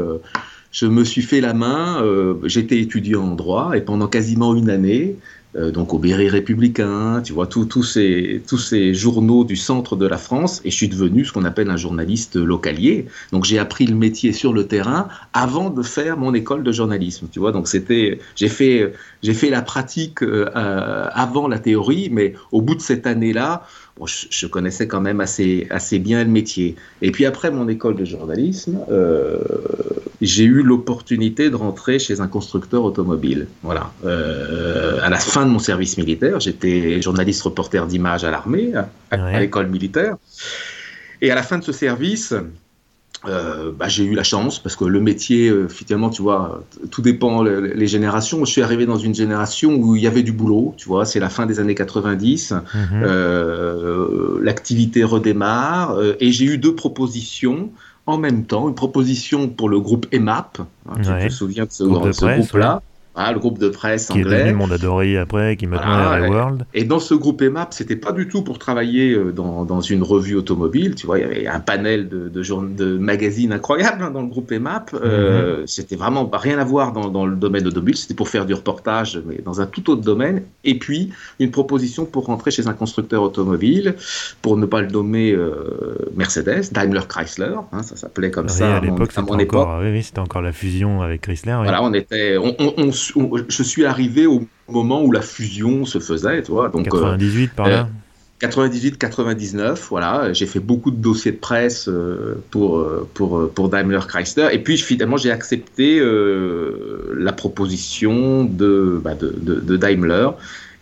je 0.73 0.87
me 0.87 1.05
suis 1.05 1.23
fait 1.23 1.41
la 1.41 1.55
main, 1.55 2.03
euh, 2.03 2.35
j'étais 2.45 2.79
étudiant 2.81 3.25
en 3.25 3.35
droit 3.35 3.73
et 3.75 3.81
pendant 3.81 4.07
quasiment 4.07 4.55
une 4.55 4.71
année, 4.71 5.17
euh, 5.57 5.73
donc 5.73 5.93
au 5.93 5.99
Berry 5.99 6.29
républicain, 6.29 7.21
tu 7.25 7.33
vois, 7.33 7.49
tous 7.49 7.83
ces, 7.83 8.41
tous 8.47 8.59
ces 8.59 8.95
journaux 8.95 9.43
du 9.45 9.57
centre 9.57 9.97
de 9.97 10.07
la 10.07 10.17
France, 10.17 10.61
et 10.65 10.71
je 10.71 10.77
suis 10.77 10.89
devenu 10.89 11.25
ce 11.25 11.33
qu'on 11.33 11.45
appelle 11.45 11.71
un 11.71 11.77
journaliste 11.77 12.37
localier. 12.37 13.07
Donc 13.33 13.45
j'ai 13.45 13.59
appris 13.59 13.87
le 13.87 13.97
métier 13.97 14.33
sur 14.33 14.53
le 14.53 14.69
terrain 14.69 15.09
avant 15.33 15.71
de 15.71 15.83
faire 15.83 16.17
mon 16.17 16.35
école 16.35 16.63
de 16.63 16.71
journalisme, 16.71 17.27
tu 17.33 17.41
vois. 17.41 17.51
Donc 17.51 17.67
c'était, 17.67 18.21
j'ai 18.37 18.49
fait, 18.49 18.93
fait 19.25 19.51
la 19.51 19.63
pratique 19.63 20.23
euh, 20.23 20.47
avant 20.55 21.49
la 21.49 21.59
théorie, 21.59 22.11
mais 22.13 22.35
au 22.53 22.63
bout 22.63 22.77
de 22.77 22.81
cette 22.81 23.09
année-là, 23.09 23.67
je, 24.07 24.47
connaissais 24.47 24.87
quand 24.87 25.01
même 25.01 25.21
assez, 25.21 25.67
assez 25.71 25.99
bien 25.99 26.25
le 26.25 26.31
métier. 26.31 26.77
Et 27.03 27.11
puis 27.11 27.27
après 27.27 27.51
mon 27.51 27.69
école 27.69 27.97
de 27.97 28.05
journalisme, 28.05 28.79
euh, 28.91 29.39
j'ai 30.21 30.45
eu 30.45 30.63
l'opportunité 30.63 31.51
de 31.51 31.57
rentrer 31.57 31.99
chez 31.99 32.21
un 32.21 32.29
constructeur 32.29 32.85
automobile. 32.85 33.47
Voilà. 33.63 33.93
Euh, 34.05 34.99
à 35.03 35.11
la 35.11 35.19
fin 35.19 35.45
de 35.45 35.51
mon 35.51 35.59
service 35.59 35.99
militaire, 35.99 36.41
j'étais 36.41 37.01
journaliste 37.03 37.43
reporter 37.43 37.87
d'image 37.87 38.25
à 38.25 38.31
l'armée, 38.31 38.73
à 39.11 39.41
l'école 39.41 39.69
militaire. 39.69 40.17
Et 41.23 41.31
à 41.31 41.35
la 41.35 41.43
fin 41.43 41.59
de 41.59 41.65
ce 41.65 41.73
service, 41.73 42.35
euh, 43.27 43.71
bah, 43.77 43.89
j'ai 43.89 44.05
eu 44.05 44.15
la 44.15 44.23
chance 44.23 44.59
parce 44.59 44.77
que 44.77 44.85
le 44.85 45.01
métier, 45.01 45.49
euh, 45.49 45.69
finalement, 45.69 46.09
tu 46.09 46.23
vois, 46.23 46.63
tout 46.91 47.03
dépend 47.03 47.43
les, 47.43 47.87
générations. 47.87 48.45
Je 48.45 48.51
suis 48.51 48.63
arrivé 48.63 48.87
dans 48.87 48.97
une 48.97 49.15
génération 49.15 49.75
où 49.75 49.95
il 49.95 50.03
y 50.03 50.07
avait 50.07 50.23
du 50.23 50.33
boulot, 50.33 50.75
tu 50.79 50.89
vois, 50.89 51.05
c'est 51.05 51.21
la 51.21 51.29
fin 51.29 51.45
des 51.45 51.61
années 51.61 51.75
90, 51.75 52.53
mhm. 52.53 52.63
euh, 53.03 54.39
l'activité 54.43 55.05
redémarre 55.05 55.99
et 56.19 56.33
j'ai 56.33 56.47
eu 56.47 56.59
deux 56.59 56.75
propositions 56.75 57.71
en 58.07 58.17
même 58.17 58.45
temps. 58.45 58.69
Une 58.69 58.75
proposition 58.75 59.49
pour 59.49 59.69
le 59.69 59.81
groupe 59.81 60.07
EMAP, 60.13 60.59
hein, 60.89 60.95
tu 60.97 61.29
te 61.29 61.33
souviens 61.33 61.67
de 61.67 61.71
ce, 61.71 61.85
groupe-là. 61.85 62.83
Ah, 63.17 63.33
le 63.33 63.41
groupe 63.41 63.59
de 63.59 63.69
presse 63.69 64.07
qui 64.07 64.13
anglais. 64.13 64.25
Qui 64.25 64.35
est 64.35 64.39
devenu 64.39 64.55
Mondadori 64.55 65.17
après, 65.17 65.57
qui 65.57 65.67
maintenant 65.67 66.15
est 66.15 66.29
World. 66.29 66.65
Et 66.75 66.85
dans 66.85 67.01
ce 67.01 67.15
groupe 67.15 67.43
EMAP, 67.43 67.75
c'était 67.75 67.97
pas 67.97 68.13
du 68.13 68.29
tout 68.29 68.43
pour 68.43 68.61
travailler 68.61 69.13
euh, 69.13 69.33
dans, 69.33 69.65
dans, 69.65 69.81
une 69.81 70.05
revue 70.05 70.37
automobile. 70.37 70.95
Tu 70.95 71.07
vois, 71.07 71.19
il 71.19 71.23
y 71.23 71.25
avait 71.25 71.47
un 71.49 71.59
panel 71.59 72.09
de, 72.09 72.29
de, 72.29 72.43
de 72.77 72.99
magazines 72.99 73.53
incroyables 73.53 74.05
hein, 74.05 74.11
dans 74.13 74.23
le 74.23 74.29
groupe 74.29 74.53
EMAP. 74.53 74.95
Euh, 74.95 75.61
mhm. 75.61 75.67
c'était 75.67 75.97
vraiment 75.97 76.31
rien 76.33 76.59
à 76.61 76.65
voir 76.65 76.93
dans, 76.93 77.09
dans 77.09 77.27
le 77.27 77.35
domaine 77.35 77.67
automobile. 77.67 77.97
C'était 77.97 78.15
pour 78.15 78.29
faire 78.29 78.47
du 78.47 78.55
reportage, 78.55 79.21
mais 79.27 79.39
dans 79.45 79.61
un 79.61 79.67
tout 79.67 79.91
autre 79.91 80.03
domaine. 80.03 80.45
Et 80.63 80.79
puis, 80.79 81.11
une 81.41 81.51
proposition 81.51 82.05
pour 82.05 82.27
rentrer 82.27 82.53
chez 82.53 82.69
un 82.69 82.75
constructeur 82.75 83.23
automobile, 83.23 83.97
pour 84.41 84.57
ne 84.57 84.67
pas 84.67 84.83
le 84.83 84.89
nommer 84.89 85.33
euh, 85.33 85.97
Mercedes, 86.15 86.71
Daimler 86.71 87.03
Chrysler. 87.09 87.57
Hein, 87.73 87.83
ça 87.83 87.97
s'appelait 87.97 88.31
comme 88.31 88.49
ça 88.49 88.77
à, 88.77 88.81
l'époque. 88.81 89.11
Oui, 89.83 90.03
c'était 90.05 90.21
encore 90.21 90.43
la 90.43 90.53
fusion 90.53 91.03
avec 91.03 91.23
Chrysler. 91.23 91.57
Voilà, 91.61 91.83
on 91.83 91.93
était. 91.93 92.37
on, 92.39 92.55
on 92.77 92.93
je 93.49 93.63
suis 93.63 93.85
arrivé 93.85 94.27
au 94.27 94.47
moment 94.69 95.03
où 95.03 95.13
la 95.13 95.23
fusion 95.23 95.85
se 95.85 95.99
faisait, 95.99 96.43
tu 96.43 96.53
vois. 96.53 96.69
Donc, 96.69 96.85
98 96.85 97.45
euh, 97.45 97.49
par 97.57 97.69
là 97.69 97.89
98-99, 98.41 99.59
euh, 99.59 99.75
voilà, 99.91 100.33
j'ai 100.33 100.47
fait 100.47 100.61
beaucoup 100.61 100.91
de 100.91 100.97
dossiers 100.97 101.33
de 101.33 101.37
presse 101.37 101.89
euh, 101.89 102.43
pour, 102.51 102.83
pour, 103.13 103.51
pour 103.51 103.69
Daimler 103.69 104.01
Chrysler. 104.09 104.49
Et 104.53 104.59
puis 104.59 104.79
finalement, 104.79 105.19
j'ai 105.19 105.31
accepté 105.31 106.01
la 106.01 107.33
proposition 107.33 108.45
de, 108.45 109.01
bah, 109.03 109.15
de, 109.15 109.31
de, 109.43 109.77
Daimler. 109.77 110.31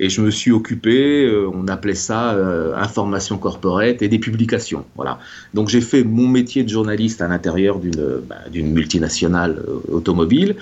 Et 0.00 0.08
je 0.08 0.20
me 0.20 0.30
suis 0.30 0.52
occupé, 0.52 1.28
on 1.52 1.66
appelait 1.66 1.96
ça 1.96 2.36
information 2.76 3.36
corporate 3.36 4.00
et 4.00 4.06
des 4.06 4.20
publications. 4.20 4.84
Voilà. 4.94 5.18
Donc 5.54 5.68
j'ai 5.68 5.80
fait 5.80 6.04
mon 6.04 6.28
métier 6.28 6.62
de 6.62 6.68
journaliste 6.68 7.20
à 7.20 7.26
l'intérieur 7.26 7.80
d'une 7.80 8.20
bah, 8.28 8.36
multinationale 8.54 9.60
automobile. 9.90 10.54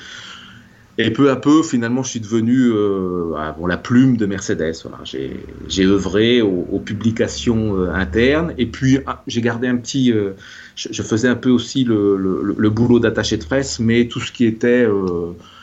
Et 0.98 1.10
peu 1.10 1.30
à 1.30 1.36
peu, 1.36 1.62
finalement, 1.62 2.02
je 2.02 2.10
suis 2.10 2.20
devenu 2.20 2.70
euh, 2.72 3.34
la 3.66 3.76
plume 3.76 4.16
de 4.16 4.24
Mercedes. 4.24 4.74
Voilà. 4.82 4.98
J'ai 5.04 5.84
œuvré 5.84 6.40
aux, 6.40 6.80
publications 6.84 7.78
euh, 7.78 7.92
internes. 7.92 8.54
Et 8.56 8.66
puis, 8.66 9.00
ah, 9.06 9.22
j'ai 9.26 9.42
gardé 9.42 9.68
un 9.68 9.76
petit. 9.76 10.10
Euh, 10.10 10.32
je, 10.74 11.02
faisais 11.02 11.28
un 11.28 11.34
peu 11.34 11.50
aussi 11.50 11.84
le, 11.84 12.16
le, 12.16 12.54
le 12.56 12.70
boulot 12.70 12.98
d'attaché 12.98 13.36
de 13.36 13.44
presse, 13.44 13.78
mais 13.78 14.08
tout 14.08 14.20
ce 14.20 14.32
qui 14.32 14.46
était 14.46 14.86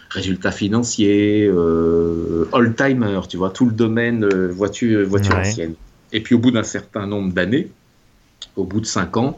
résultats 0.10 0.52
financiers, 0.52 1.50
old-timer, 1.50 3.22
tu 3.28 3.38
vois, 3.38 3.50
tout 3.50 3.66
le 3.66 3.72
domaine 3.72 4.28
voiture, 4.50 5.08
voiture 5.08 5.36
ancienne. 5.36 5.74
Et 6.12 6.22
puis 6.22 6.36
au 6.36 6.40
bout 6.40 6.52
d'un 6.52 6.64
certain 6.64 7.08
nombre 7.08 7.34
d'années, 7.34 7.70
au 8.56 8.64
bout 8.64 8.82
de 8.82 8.86
cinq 8.86 9.18
ans, 9.18 9.38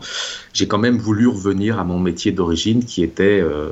j'ai 0.54 0.68
quand 0.68 0.78
même 0.78 0.98
voulu 0.98 1.28
revenir 1.28 1.80
à 1.80 1.84
mon 1.84 2.00
métier 2.00 2.32
d'origine 2.32 2.84
qui 2.84 3.04
était 3.04 3.40
euh, 3.42 3.70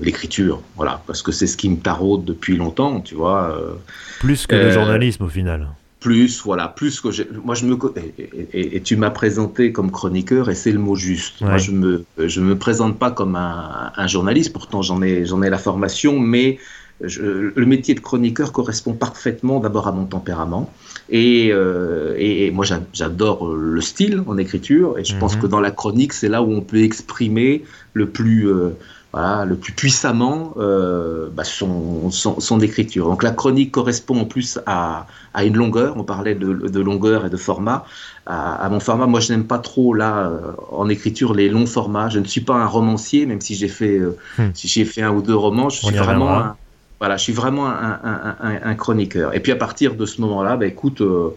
l'écriture. 0.00 0.62
Voilà, 0.76 1.02
parce 1.06 1.22
que 1.22 1.32
c'est 1.32 1.46
ce 1.46 1.56
qui 1.56 1.68
me 1.68 1.76
taraude 1.76 2.24
depuis 2.24 2.56
longtemps, 2.56 3.00
tu 3.00 3.14
vois. 3.14 3.50
Euh, 3.50 3.74
plus 4.20 4.46
que 4.46 4.54
le 4.54 4.62
euh, 4.62 4.72
journalisme 4.72 5.24
au 5.24 5.28
final. 5.28 5.68
Plus, 6.00 6.42
voilà, 6.42 6.68
plus 6.68 7.00
que 7.00 7.08
moi 7.42 7.54
je 7.54 7.64
me 7.64 7.78
et, 7.96 8.76
et, 8.76 8.82
tu 8.82 8.94
m'as 8.96 9.08
présenté 9.08 9.72
comme 9.72 9.90
chroniqueur 9.90 10.50
et 10.50 10.54
c'est 10.54 10.72
le 10.72 10.78
mot 10.78 10.96
juste. 10.96 11.40
Moi 11.40 11.56
je 11.56 11.70
me 11.70 12.04
je 12.18 12.42
me 12.42 12.58
présente 12.58 12.98
pas 12.98 13.10
comme 13.10 13.36
un, 13.36 13.90
un 13.96 14.06
journaliste, 14.06 14.52
pourtant 14.52 14.82
j'en 14.82 15.00
ai 15.00 15.24
j'en 15.24 15.42
ai 15.42 15.48
la 15.48 15.56
formation, 15.56 16.18
mais 16.18 16.58
le 17.00 17.64
métier 17.64 17.94
de 17.94 18.00
chroniqueur 18.00 18.52
correspond 18.52 18.92
parfaitement 18.92 19.60
d'abord 19.60 19.88
à 19.88 19.92
mon 19.92 20.04
tempérament. 20.04 20.70
Et, 21.10 21.50
euh, 21.52 22.14
et, 22.18 22.50
moi, 22.50 22.64
j'adore 22.92 23.52
le 23.54 23.80
style 23.80 24.22
en 24.26 24.38
écriture. 24.38 24.98
Et 24.98 25.04
je 25.04 25.16
pense 25.16 25.36
mhm. 25.36 25.42
que 25.42 25.46
dans 25.46 25.60
la 25.60 25.70
chronique, 25.70 26.12
c'est 26.12 26.28
là 26.28 26.42
où 26.42 26.52
on 26.52 26.60
peut 26.60 26.82
exprimer 26.82 27.64
le 27.92 28.08
plus, 28.08 28.48
euh, 28.48 28.70
voilà, 29.12 29.44
le 29.44 29.56
plus 29.56 29.72
puissamment 29.72 30.54
euh, 30.56 31.28
bah, 31.32 31.44
son, 31.44 32.10
son, 32.10 32.60
écriture. 32.60 33.06
Donc 33.08 33.22
la 33.22 33.32
chronique 33.32 33.70
correspond 33.70 34.20
en 34.20 34.24
plus 34.24 34.58
à, 34.66 35.06
à 35.34 35.44
une 35.44 35.56
longueur. 35.56 35.94
On 35.96 36.04
parlait 36.04 36.34
de, 36.34 36.52
de 36.52 36.80
longueur 36.80 37.26
et 37.26 37.30
de 37.30 37.36
format. 37.36 37.84
À, 38.26 38.66
mon 38.70 38.80
format, 38.80 39.06
moi, 39.06 39.20
je 39.20 39.30
n'aime 39.32 39.44
pas 39.44 39.58
trop 39.58 39.92
là 39.92 40.32
en 40.72 40.88
écriture 40.88 41.34
les 41.34 41.50
longs 41.50 41.66
formats. 41.66 42.08
Je 42.08 42.18
ne 42.18 42.24
suis 42.24 42.40
pas 42.40 42.54
un 42.54 42.66
romancier, 42.66 43.26
même 43.26 43.42
si 43.42 43.54
j'ai 43.54 43.68
fait, 43.68 44.00
hmm. 44.38 44.44
si 44.54 44.66
j'ai 44.66 44.86
fait 44.86 45.02
un 45.02 45.12
ou 45.12 45.20
deux 45.20 45.36
romans. 45.36 45.68
Je 45.68 45.84
suis 45.84 45.94
vraiment 45.94 46.30
un, 46.30 46.56
voilà, 47.04 47.18
je 47.18 47.24
suis 47.24 47.34
vraiment 47.34 47.66
un, 47.66 48.74
chroniqueur. 48.76 49.34
Et 49.34 49.40
puis 49.40 49.52
à 49.52 49.56
partir 49.56 49.94
de 49.94 50.06
ce 50.06 50.22
moment-là, 50.22 50.56
bah, 50.56 50.64
écoute, 50.64 51.02
euh, 51.02 51.34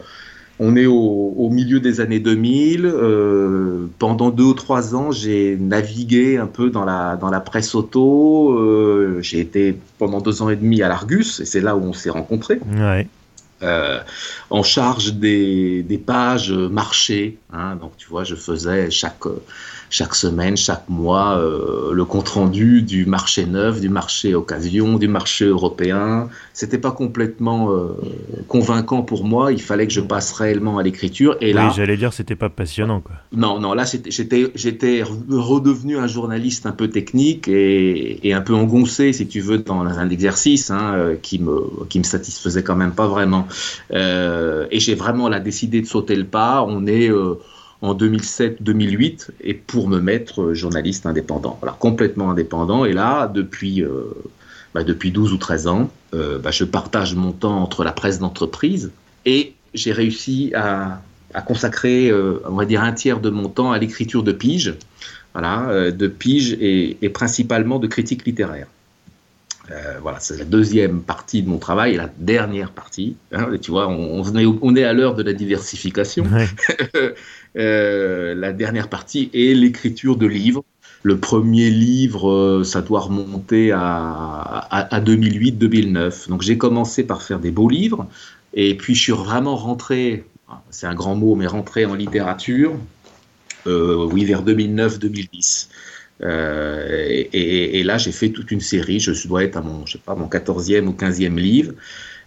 on 0.60 0.78
est 0.78 0.86
au, 0.86 1.50
milieu 1.52 1.82
des 1.82 2.00
années 2.00 2.22
2000. 2.22 2.86
Euh, 2.86 3.88
pendant 4.00 4.30
deux 4.30 4.46
ou 4.46 4.54
trois 4.54 4.96
ans, 4.96 5.12
j'ai 5.12 5.58
navigué 5.60 6.38
un 6.38 6.46
peu 6.46 6.70
dans 6.70 6.86
la, 6.86 7.18
dans 7.18 7.30
la 7.30 7.42
presse 7.42 7.76
auto. 7.76 8.58
Euh, 8.58 9.20
j'ai 9.22 9.42
été 9.42 9.78
pendant 10.00 10.22
deux 10.22 10.42
ans 10.42 10.48
et 10.50 10.56
demi 10.56 10.82
à 10.82 10.88
l'Argus, 10.88 11.42
et 11.42 11.46
c'est 11.46 11.60
là 11.60 11.76
où 11.76 11.84
on 11.84 11.92
s'est 11.92 12.12
rencontrés. 12.12 12.62
en 14.50 14.64
charge 14.64 15.16
des, 15.16 15.84
des 15.84 15.98
pages 15.98 16.54
marché. 16.54 17.40
Hein. 17.52 17.76
donc 17.76 17.92
tu 17.98 18.08
vois, 18.08 18.24
je 18.24 18.36
faisais 18.36 18.90
chaque 18.90 19.26
chaque 19.90 20.16
semaine, 20.16 20.58
chaque 20.58 20.90
mois, 20.90 21.38
euh, 21.38 21.94
le 21.94 22.06
compte-rendu 22.06 22.82
du 22.82 23.06
marché 23.06 23.46
neuf, 23.46 23.80
du 23.80 23.90
marché 23.90 24.36
occasion, 24.36 24.98
du 24.98 25.08
marché 25.08 25.46
européen. 25.46 26.30
C'était 26.54 26.78
pas 26.78 26.92
complètement 26.92 27.72
euh, 27.72 27.94
convaincant 28.48 29.02
pour 29.02 29.24
moi. 29.24 29.52
Il 29.52 29.62
fallait 29.62 29.88
que 29.88 29.94
je 29.94 30.02
passe 30.02 30.34
réellement 30.34 30.78
à 30.78 30.84
l'écriture. 30.84 31.38
Et 31.40 31.54
là, 31.54 31.72
j'allais 31.76 31.98
dire, 31.98 32.14
c'était 32.14 32.36
pas 32.36 32.50
passionnant, 32.50 33.00
quoi. 33.02 33.16
Non, 33.32 33.60
non, 33.60 33.74
là, 33.74 33.86
j'étais, 33.86 34.52
j'étais 34.56 35.04
redevenu 35.04 35.98
un 35.98 36.08
journaliste 36.08 36.66
un 36.66 36.72
peu 36.72 36.90
technique 36.90 37.48
et, 37.48 38.28
et, 38.28 38.34
un 38.34 38.42
peu 38.42 38.54
engoncé, 38.54 39.14
si 39.14 39.28
tu 39.28 39.40
veux, 39.40 39.60
dans 39.60 39.82
un 39.82 40.10
exercice 40.10 40.70
hein, 40.72 40.94
euh, 40.96 41.16
qui 41.22 41.40
me, 41.40 41.86
qui 41.90 42.00
me 42.00 42.04
satisfaisait 42.04 42.64
quand 42.64 42.76
même 42.76 42.94
pas 42.94 43.08
vraiment. 43.08 43.48
et 43.92 44.80
j'ai 44.80 44.96
vraiment 44.96 45.30
là 45.30 45.40
décidé 45.40 45.82
de 45.82 45.88
sauter 45.88 46.16
le 46.16 46.26
pas. 46.26 46.64
On 46.68 46.86
est 46.88 47.10
en 47.82 47.94
2007-2008 47.94 49.30
et 49.42 49.54
pour 49.54 49.88
me 49.88 50.00
mettre 50.00 50.42
euh, 50.42 50.54
journaliste 50.54 51.06
indépendant, 51.06 51.58
voilà, 51.62 51.76
complètement 51.80 52.32
indépendant. 52.32 52.86
Et 52.86 52.94
là, 52.94 53.28
depuis, 53.28 53.84
euh, 53.84 54.14
bah, 54.74 54.84
depuis 54.84 55.12
12 55.12 55.34
ou 55.34 55.38
13 55.38 55.68
ans, 55.68 55.92
euh, 56.14 56.40
bah, 56.40 56.52
je 56.52 56.64
partage 56.64 57.16
mon 57.16 57.32
temps 57.32 57.62
entre 57.62 57.84
la 57.84 57.92
presse 57.92 58.20
d'entreprise 58.20 58.92
et 59.26 59.54
j'ai 59.74 59.92
réussi 59.92 60.54
à, 60.56 61.02
consacrer, 61.46 62.12
on 62.50 62.56
va 62.56 62.66
dire, 62.66 62.82
un 62.82 62.94
tiers 62.94 63.20
de 63.20 63.30
mon 63.30 63.48
temps 63.48 63.72
à 63.72 63.78
l'écriture 63.78 64.24
de 64.24 64.32
pige, 64.32 64.74
voilà, 65.34 65.92
de 65.92 66.08
pige 66.08 66.54
et, 66.60 67.10
principalement 67.14 67.78
de 67.78 67.86
critique 67.86 68.26
littéraire. 68.26 68.66
voilà, 70.02 70.20
c'est 70.20 70.38
la 70.38 70.46
deuxième 70.46 71.02
partie 71.02 71.44
de 71.44 71.50
mon 71.50 71.60
travail 71.60 71.94
et 71.94 71.98
la 71.98 72.10
dernière 72.18 72.72
partie. 72.72 73.18
Hein, 73.34 73.50
tu 73.62 73.70
vois, 73.70 73.88
on, 73.88 74.24
on, 74.24 74.76
est, 74.76 74.84
à 74.84 74.94
l'heure 74.94 75.14
de 75.14 75.22
la 75.22 75.34
diversification. 75.34 76.26
Euh, 77.56 78.36
la 78.36 78.54
dernière 78.54 78.90
partie 78.90 79.30
est 79.34 79.54
l'écriture 79.54 80.18
de 80.18 80.28
livres. 80.28 80.64
Le 81.04 81.18
premier 81.18 81.70
livre, 81.70 82.30
euh, 82.30 82.64
ça 82.64 82.82
doit 82.82 83.02
remonter 83.02 83.72
à, 83.72 83.80
à, 83.80 85.00
2008-2009. 85.00 86.30
Donc 86.30 86.42
j'ai 86.42 86.58
commencé 86.58 87.04
par 87.04 87.22
faire 87.22 87.40
des 87.40 87.52
beaux 87.52 87.70
livres, 87.70 88.08
et 88.54 88.76
puis 88.76 88.96
je 88.96 89.02
suis 89.02 89.12
vraiment 89.14 89.56
rentré, 89.56 90.26
c'est 90.70 90.88
un 90.88 90.96
grand 90.96 91.16
mot, 91.16 91.36
mais 91.36 91.48
rentré 91.48 91.86
en 91.86 91.94
littérature, 91.94 92.76
euh, 93.68 94.08
oui, 94.12 94.26
vers 94.26 94.44
2009-2010. 94.44 95.70
et, 96.24 97.80
et, 97.80 97.84
là, 97.84 97.98
j'ai 97.98 98.12
fait 98.12 98.30
toute 98.30 98.52
une 98.52 98.60
série. 98.62 99.00
Je 99.00 99.28
dois 99.28 99.44
être 99.44 99.58
à 99.58 99.62
mon, 99.62 99.86
je 99.86 99.94
sais 99.94 99.98
pas, 100.04 100.16
mon 100.16 100.28
14e 100.28 100.88
ou 100.88 100.94
15e 100.94 101.36
livre. 101.36 101.74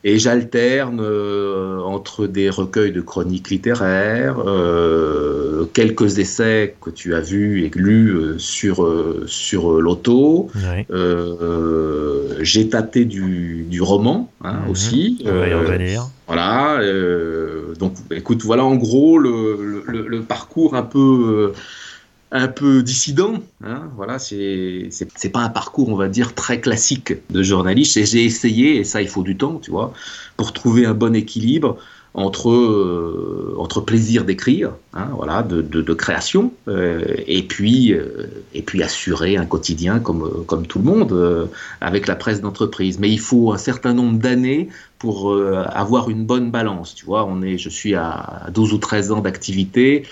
Et 0.03 0.19
j'alterne 0.19 1.01
euh, 1.03 1.81
entre 1.81 2.27
des 2.27 2.49
recueils 2.49 2.93
de 2.93 3.03
chroniques 3.03 3.51
littéraires, 3.51 4.39
euh, 4.47 5.67
quelques 5.75 6.19
essais 6.19 6.75
que 6.81 6.89
tu 6.89 7.15
as 7.15 7.21
vus 7.21 7.65
et 7.65 7.71
lus 7.75 8.09
euh, 8.09 8.39
sur, 8.39 8.89
sur 9.27 9.79
l'auto. 9.81 10.49
J'ai 12.41 12.69
tâté 12.71 13.05
du, 13.05 13.67
du 13.69 13.83
roman 13.83 14.31
hein, 14.43 14.61
mhm. 14.65 14.71
aussi. 14.71 15.23
voilà. 16.27 16.81
donc, 17.79 17.93
écoute, 18.11 18.43
voilà 18.43 18.65
en 18.65 18.77
gros 18.77 19.19
le, 19.19 19.85
le, 19.87 20.07
le 20.09 20.23
parcours 20.23 20.75
un 20.75 20.83
peu 20.83 21.53
un 22.33 22.49
peu 22.49 22.83
dissident. 22.83 23.35
Hein, 23.65 23.91
voilà, 23.97 24.19
c'est 24.19 24.89
pas 25.33 25.41
un 25.41 25.49
parcours, 25.49 25.89
on 25.89 25.97
va 25.97 26.09
dire, 26.09 26.35
très 26.35 26.61
classique 26.61 27.15
de 27.31 27.43
journaliste. 27.43 27.97
Et 27.97 28.07
j'ai 28.07 28.25
essayé, 28.25 28.77
et 28.77 28.85
ça, 28.85 29.03
il 29.03 29.09
faut 29.09 29.23
du 29.23 29.37
temps, 29.37 29.59
tu 29.63 29.71
vois, 29.71 29.93
pour 30.37 30.53
trouver 30.53 30.87
un 30.87 30.95
bon 30.95 31.15
équilibre 31.15 31.77
entre 32.15 32.51
euh, 32.51 33.55
entre 33.59 33.81
plaisir 33.81 34.25
d'écrire, 34.25 34.73
hein, 34.95 35.09
voilà, 35.15 35.43
de, 35.43 35.63
de, 35.63 35.95
création, 35.95 36.53
euh, 36.67 37.05
et 37.29 37.45
puis 37.45 37.93
euh, 37.93 38.27
et 38.53 38.63
puis 38.63 38.83
assurer 38.83 39.37
un 39.37 39.47
quotidien 39.47 40.01
comme 40.01 40.45
comme 40.47 40.67
tout 40.67 40.81
le 40.81 40.85
monde 40.85 41.49
avec 41.81 42.09
la 42.09 42.17
presse 42.17 42.41
d'entreprise. 42.41 42.99
Mais 42.99 43.11
il 43.11 43.21
faut 43.21 43.53
un 43.53 43.59
certain 43.59 43.95
nombre 43.95 44.19
d'années 44.19 44.69
pour 44.99 45.35
avoir 45.35 46.11
une 46.11 46.27
bonne 46.27 46.51
balance. 46.51 46.95
Tu 46.95 47.07
vois, 47.07 47.25
on 47.25 47.43
est, 47.43 47.57
je 47.59 47.71
suis 47.71 47.95
à 47.95 48.47
12 48.53 48.75
ou 48.75 48.79
13 48.79 49.13
ans 49.13 49.21
d'activité 49.21 50.05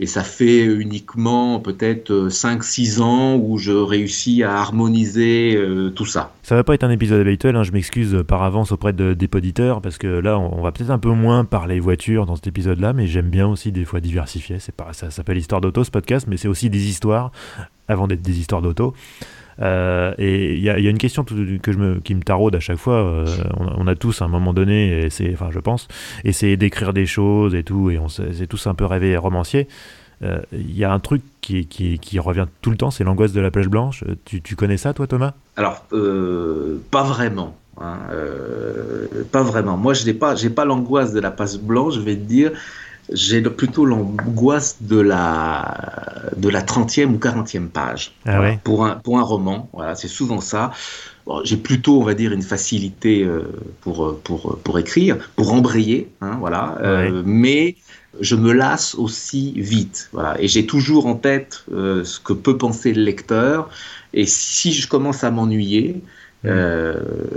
et 0.00 0.06
ça 0.06 0.22
fait 0.22 0.64
uniquement 0.64 1.60
peut-être 1.60 2.28
5-6 2.28 3.00
ans 3.00 3.36
où 3.36 3.58
je 3.58 3.72
réussis 3.72 4.42
à 4.42 4.56
harmoniser 4.58 5.54
euh, 5.56 5.90
tout 5.90 6.06
ça. 6.06 6.32
Ça 6.42 6.54
va 6.54 6.64
pas 6.64 6.74
être 6.74 6.84
un 6.84 6.90
épisode 6.90 7.20
habituel, 7.20 7.56
hein, 7.56 7.62
je 7.62 7.72
m'excuse 7.72 8.24
par 8.26 8.42
avance 8.42 8.72
auprès 8.72 8.92
de, 8.92 9.14
des 9.14 9.28
poditeurs 9.28 9.80
parce 9.80 9.98
que 9.98 10.06
là 10.06 10.38
on, 10.38 10.62
va 10.62 10.72
peut-être 10.72 10.90
un 10.90 10.98
peu 10.98 11.10
moins 11.10 11.44
parler 11.44 11.80
voitures 11.80 12.26
dans 12.26 12.36
cet 12.36 12.46
épisode-là, 12.46 12.92
mais 12.92 13.06
j'aime 13.06 13.30
bien 13.30 13.46
aussi 13.46 13.72
des 13.72 13.84
fois 13.84 14.00
diversifier. 14.00 14.58
Ça 14.58 15.10
s'appelle 15.10 15.38
Histoire 15.38 15.60
d'auto 15.60 15.84
ce 15.84 15.90
podcast, 15.90 16.26
mais 16.28 16.36
c'est 16.36 16.48
aussi 16.48 16.70
des 16.70 16.88
histoires 16.88 17.32
avant 17.88 18.06
d'être 18.06 18.22
des 18.22 18.38
histoires 18.38 18.62
d'auto. 18.62 18.94
Euh, 19.60 20.14
et 20.18 20.54
il 20.54 20.62
y, 20.62 20.68
a 20.68 20.78
une 20.78 20.98
question 20.98 21.24
que 21.24 21.72
je 21.72 21.78
me, 21.78 22.00
qui 22.00 22.14
me 22.14 22.22
taraude 22.22 22.54
à 22.54 22.60
chaque 22.60 22.78
fois. 22.78 22.96
Euh, 22.96 23.26
on, 23.56 23.86
a 23.86 23.94
tous 23.94 24.22
à 24.22 24.24
un 24.24 24.28
moment 24.28 24.52
donné, 24.52 25.06
et 25.06 25.32
enfin 25.32 25.50
je 25.50 25.60
pense, 25.60 25.88
essayé 26.24 26.56
d'écrire 26.56 26.92
des 26.92 27.06
choses 27.06 27.54
et 27.54 27.62
tout, 27.62 27.90
et 27.90 27.98
on 27.98 28.08
s'est 28.08 28.46
tous 28.48 28.66
un 28.66 28.74
peu 28.74 28.84
rêvé 28.84 29.16
romancier. 29.16 29.68
Euh, 30.22 30.38
il 30.52 30.76
y 30.76 30.84
a 30.84 30.92
un 30.92 31.00
truc 31.00 31.22
qui, 31.40 32.18
revient 32.18 32.46
tout 32.62 32.70
le 32.70 32.76
temps, 32.76 32.90
c'est 32.90 33.04
l'angoisse 33.04 33.32
de 33.32 33.40
la 33.40 33.50
plage 33.50 33.68
blanche. 33.68 34.04
Tu, 34.24 34.56
connais 34.56 34.76
ça, 34.76 34.92
toi, 34.92 35.06
Thomas? 35.06 35.34
Alors, 35.56 35.84
pas 36.90 37.02
vraiment. 37.02 37.56
Hein, 37.80 37.98
pas 39.32 39.42
vraiment. 39.42 39.76
Moi, 39.76 39.94
je 39.94 40.04
n'ai 40.06 40.14
pas, 40.14 40.34
pas 40.54 40.64
l'angoisse 40.64 41.12
de 41.12 41.20
la 41.20 41.30
plage 41.30 41.58
blanche. 41.58 41.94
Je 41.94 42.00
vais 42.00 42.14
te 42.14 42.22
dire, 42.22 42.52
j'ai 43.12 43.42
plutôt 43.42 43.84
l'angoisse 43.84 44.78
de 44.80 44.98
la, 44.98 46.30
de 46.36 46.48
la 46.48 46.62
30e 46.62 47.06
ou 47.06 47.18
40e 47.18 47.68
page. 47.68 48.12
Ah 48.24 48.40
pour, 48.62 48.86
un, 48.86 48.96
pour 48.96 49.18
un 49.18 49.22
roman, 49.22 49.68
voilà, 49.72 49.94
c'est 49.94 50.08
souvent 50.08 50.40
ça. 50.40 50.72
j'ai 51.44 51.56
plutôt, 51.56 52.00
on 52.00 52.04
va 52.04 52.14
dire, 52.14 52.32
une 52.32 52.42
facilité 52.42 53.22
euh, 53.22 53.42
pour, 53.82 54.18
pour, 54.20 54.58
pour 54.62 54.78
écrire, 54.78 55.18
pour 55.36 55.52
embrayer, 55.52 56.08
hein, 56.20 56.36
voilà. 56.40 56.78
Euh, 56.82 57.22
mais 57.24 57.76
je 58.20 58.36
me 58.36 58.52
lasse 58.52 58.94
aussi 58.94 59.52
vite, 59.56 60.08
voilà. 60.12 60.40
Et 60.40 60.48
j'ai 60.48 60.66
toujours 60.66 61.06
en 61.06 61.14
tête 61.14 61.64
euh, 61.72 62.04
ce 62.04 62.20
que 62.20 62.32
peut 62.32 62.56
penser 62.56 62.92
le 62.92 63.02
lecteur. 63.02 63.68
Et 64.14 64.26
si 64.26 64.72
je 64.72 64.88
commence 64.88 65.24
à 65.24 65.30
m'ennuyer, 65.30 66.00
mmh. 66.44 66.48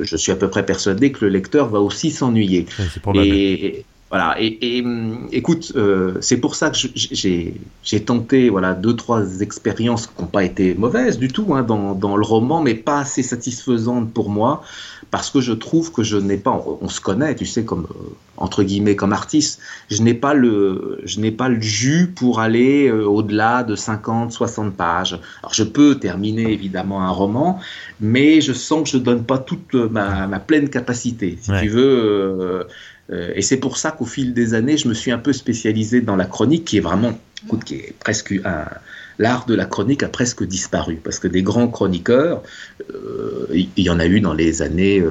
je 0.01 0.15
suis 0.15 0.31
à 0.31 0.35
peu 0.35 0.49
près 0.49 0.65
persuadé 0.65 1.11
que 1.11 1.25
le 1.25 1.31
lecteur 1.31 1.69
va 1.69 1.81
aussi 1.81 2.11
s'ennuyer. 2.11 2.67
et, 3.15 3.83
Voilà, 4.09 4.37
et, 4.39 4.81
hum, 4.85 5.27
écoute, 5.33 5.73
euh, 5.75 6.15
c'est 6.21 6.37
pour 6.37 6.55
ça 6.55 6.69
que 6.69 6.77
j'ai 6.95 8.03
tenté 8.05 8.49
voilà, 8.49 8.73
deux, 8.73 8.95
trois 8.95 9.41
expériences 9.41 10.07
qui 10.07 10.21
n'ont 10.21 10.29
pas 10.29 10.45
été 10.45 10.75
mauvaises 10.75 11.17
du 11.17 11.27
tout 11.27 11.53
hein, 11.53 11.63
dans, 11.63 11.93
dans, 11.93 12.15
le 12.15 12.23
roman, 12.23 12.61
mais 12.61 12.73
pas 12.73 12.99
assez 12.99 13.21
satisfaisantes 13.21 14.13
pour 14.13 14.29
moi, 14.29 14.63
parce 15.11 15.29
que 15.29 15.41
je 15.41 15.51
trouve 15.51 15.91
que 15.91 16.03
je 16.03 16.15
n'ai 16.15 16.37
pas, 16.37 16.63
on, 16.81 16.87
se 16.87 17.01
connaît, 17.01 17.35
tu 17.35 17.45
sais, 17.45 17.65
comme, 17.65 17.85
euh, 17.91 18.15
entre 18.37 18.63
guillemets, 18.63 18.95
comme 18.95 19.11
artiste, 19.11 19.59
je 19.89 20.01
n'ai 20.01 20.13
pas, 20.13 20.33
le, 20.33 21.01
je 21.03 21.19
n'ai 21.19 21.31
pas 21.31 21.49
le 21.49 21.59
jus 21.59 22.07
pour 22.15 22.39
aller 22.39 22.87
euh, 22.87 23.03
au-delà 23.03 23.63
de 23.63 23.75
50, 23.75 24.31
60 24.31 24.73
pages. 24.73 25.19
Alors 25.43 25.53
je 25.53 25.63
peux 25.63 25.95
terminer 25.95 26.53
évidemment 26.53 27.01
un 27.03 27.09
roman, 27.09 27.59
mais 27.99 28.39
je 28.39 28.53
sens 28.53 28.83
que 28.83 28.89
je 28.89 28.97
ne 28.97 29.03
donne 29.03 29.25
pas 29.25 29.37
toute 29.37 29.73
ma, 29.73 30.27
ma 30.27 30.39
pleine 30.39 30.69
capacité. 30.69 31.37
Si 31.41 31.51
tu 31.59 31.67
veux 31.67 31.83
euh, 31.85 32.63
et 33.09 33.41
c'est 33.41 33.57
pour 33.57 33.77
ça 33.77 33.91
qu'au 33.91 34.05
fil 34.05 34.33
des 34.33 34.53
années, 34.53 34.77
je 34.77 34.87
me 34.87 34.93
suis 34.93 35.11
un 35.11 35.17
peu 35.17 35.31
spécialisé 35.31 36.01
dans 36.01 36.15
la 36.15 36.25
chronique, 36.25 36.65
qui 36.65 36.77
est 36.77 36.81
vraiment, 36.81 37.17
qui 37.65 37.75
est 37.75 37.95
presque 37.99 38.33
un, 38.43 38.65
l'art 39.19 39.45
de 39.45 39.55
la 39.55 39.65
chronique 39.65 40.03
a 40.03 40.09
presque 40.09 40.43
disparu 40.43 40.99
parce 41.03 41.19
que 41.19 41.27
des 41.27 41.41
grands 41.41 41.67
chroniqueurs, 41.67 42.43
euh, 42.93 43.47
il 43.51 43.83
y, 43.83 43.89
en 43.89 43.99
a 43.99 44.05
eu 44.05 44.19
dans 44.19 44.33
les 44.33 44.61
années 44.61 45.03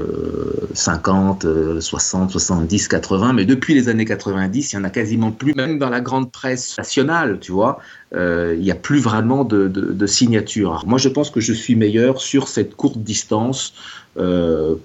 50, 0.75 1.81
60, 1.81 2.31
70, 2.31 2.89
80, 2.89 3.33
mais 3.33 3.45
depuis 3.45 3.75
les 3.75 3.89
années 3.89 4.05
90, 4.05 4.73
il 4.73 4.77
y 4.77 4.79
en 4.79 4.85
a 4.85 4.91
quasiment 4.91 5.33
plus, 5.33 5.55
même 5.55 5.79
dans 5.79 5.91
la 5.91 6.01
grande 6.01 6.31
presse 6.31 6.77
nationale, 6.79 7.39
tu 7.41 7.53
vois. 7.53 7.81
Euh, 8.15 8.55
il 8.57 8.63
n'y 8.63 8.71
a 8.71 8.77
plus 8.77 9.01
vraiment 9.01 9.45
de, 9.45 9.67
de, 9.69 10.07
signature. 10.07 10.85
moi, 10.87 10.99
je 10.99 11.09
pense 11.09 11.31
que 11.31 11.41
je 11.41 11.53
suis 11.53 11.75
meilleur 11.75 12.21
sur 12.21 12.47
cette 12.47 12.77
courte 12.77 12.99
distance 12.99 13.75
euh, 13.75 14.06